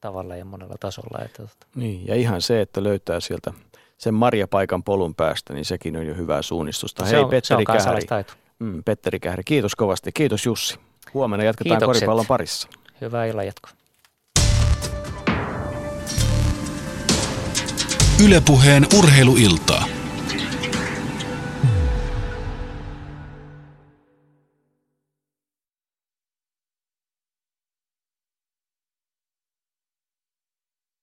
tavalla 0.00 0.36
ja 0.36 0.44
monella 0.44 0.74
tasolla. 0.80 1.24
Että, 1.24 1.42
tota. 1.42 1.66
Niin, 1.74 2.06
ja 2.06 2.14
ihan 2.14 2.42
se, 2.42 2.60
että 2.60 2.82
löytää 2.82 3.20
sieltä 3.20 3.52
sen 3.98 4.14
marjapaikan 4.14 4.82
polun 4.82 5.14
päästä, 5.14 5.54
niin 5.54 5.64
sekin 5.64 5.96
on 5.96 6.06
jo 6.06 6.14
hyvää 6.14 6.42
suunnistusta. 6.42 7.04
Se 7.04 7.10
Hei 7.10 7.22
on, 7.22 7.30
Petteri 7.30 7.64
se 7.66 7.72
on 7.72 7.78
Kähäri. 7.78 8.24
Mm, 8.58 8.84
Petteri 8.84 9.20
Kähäri, 9.20 9.44
kiitos 9.44 9.74
kovasti. 9.74 10.12
Kiitos 10.12 10.46
Jussi. 10.46 10.78
Huomenna 11.14 11.44
jatketaan 11.44 11.78
Kiitokset. 11.78 12.00
koripallon 12.00 12.26
parissa. 12.26 12.68
Hyvää 13.00 13.24
illanjatkoa. 13.24 13.70
Ylepuheen 18.24 18.86
urheiluilta. 18.98 19.82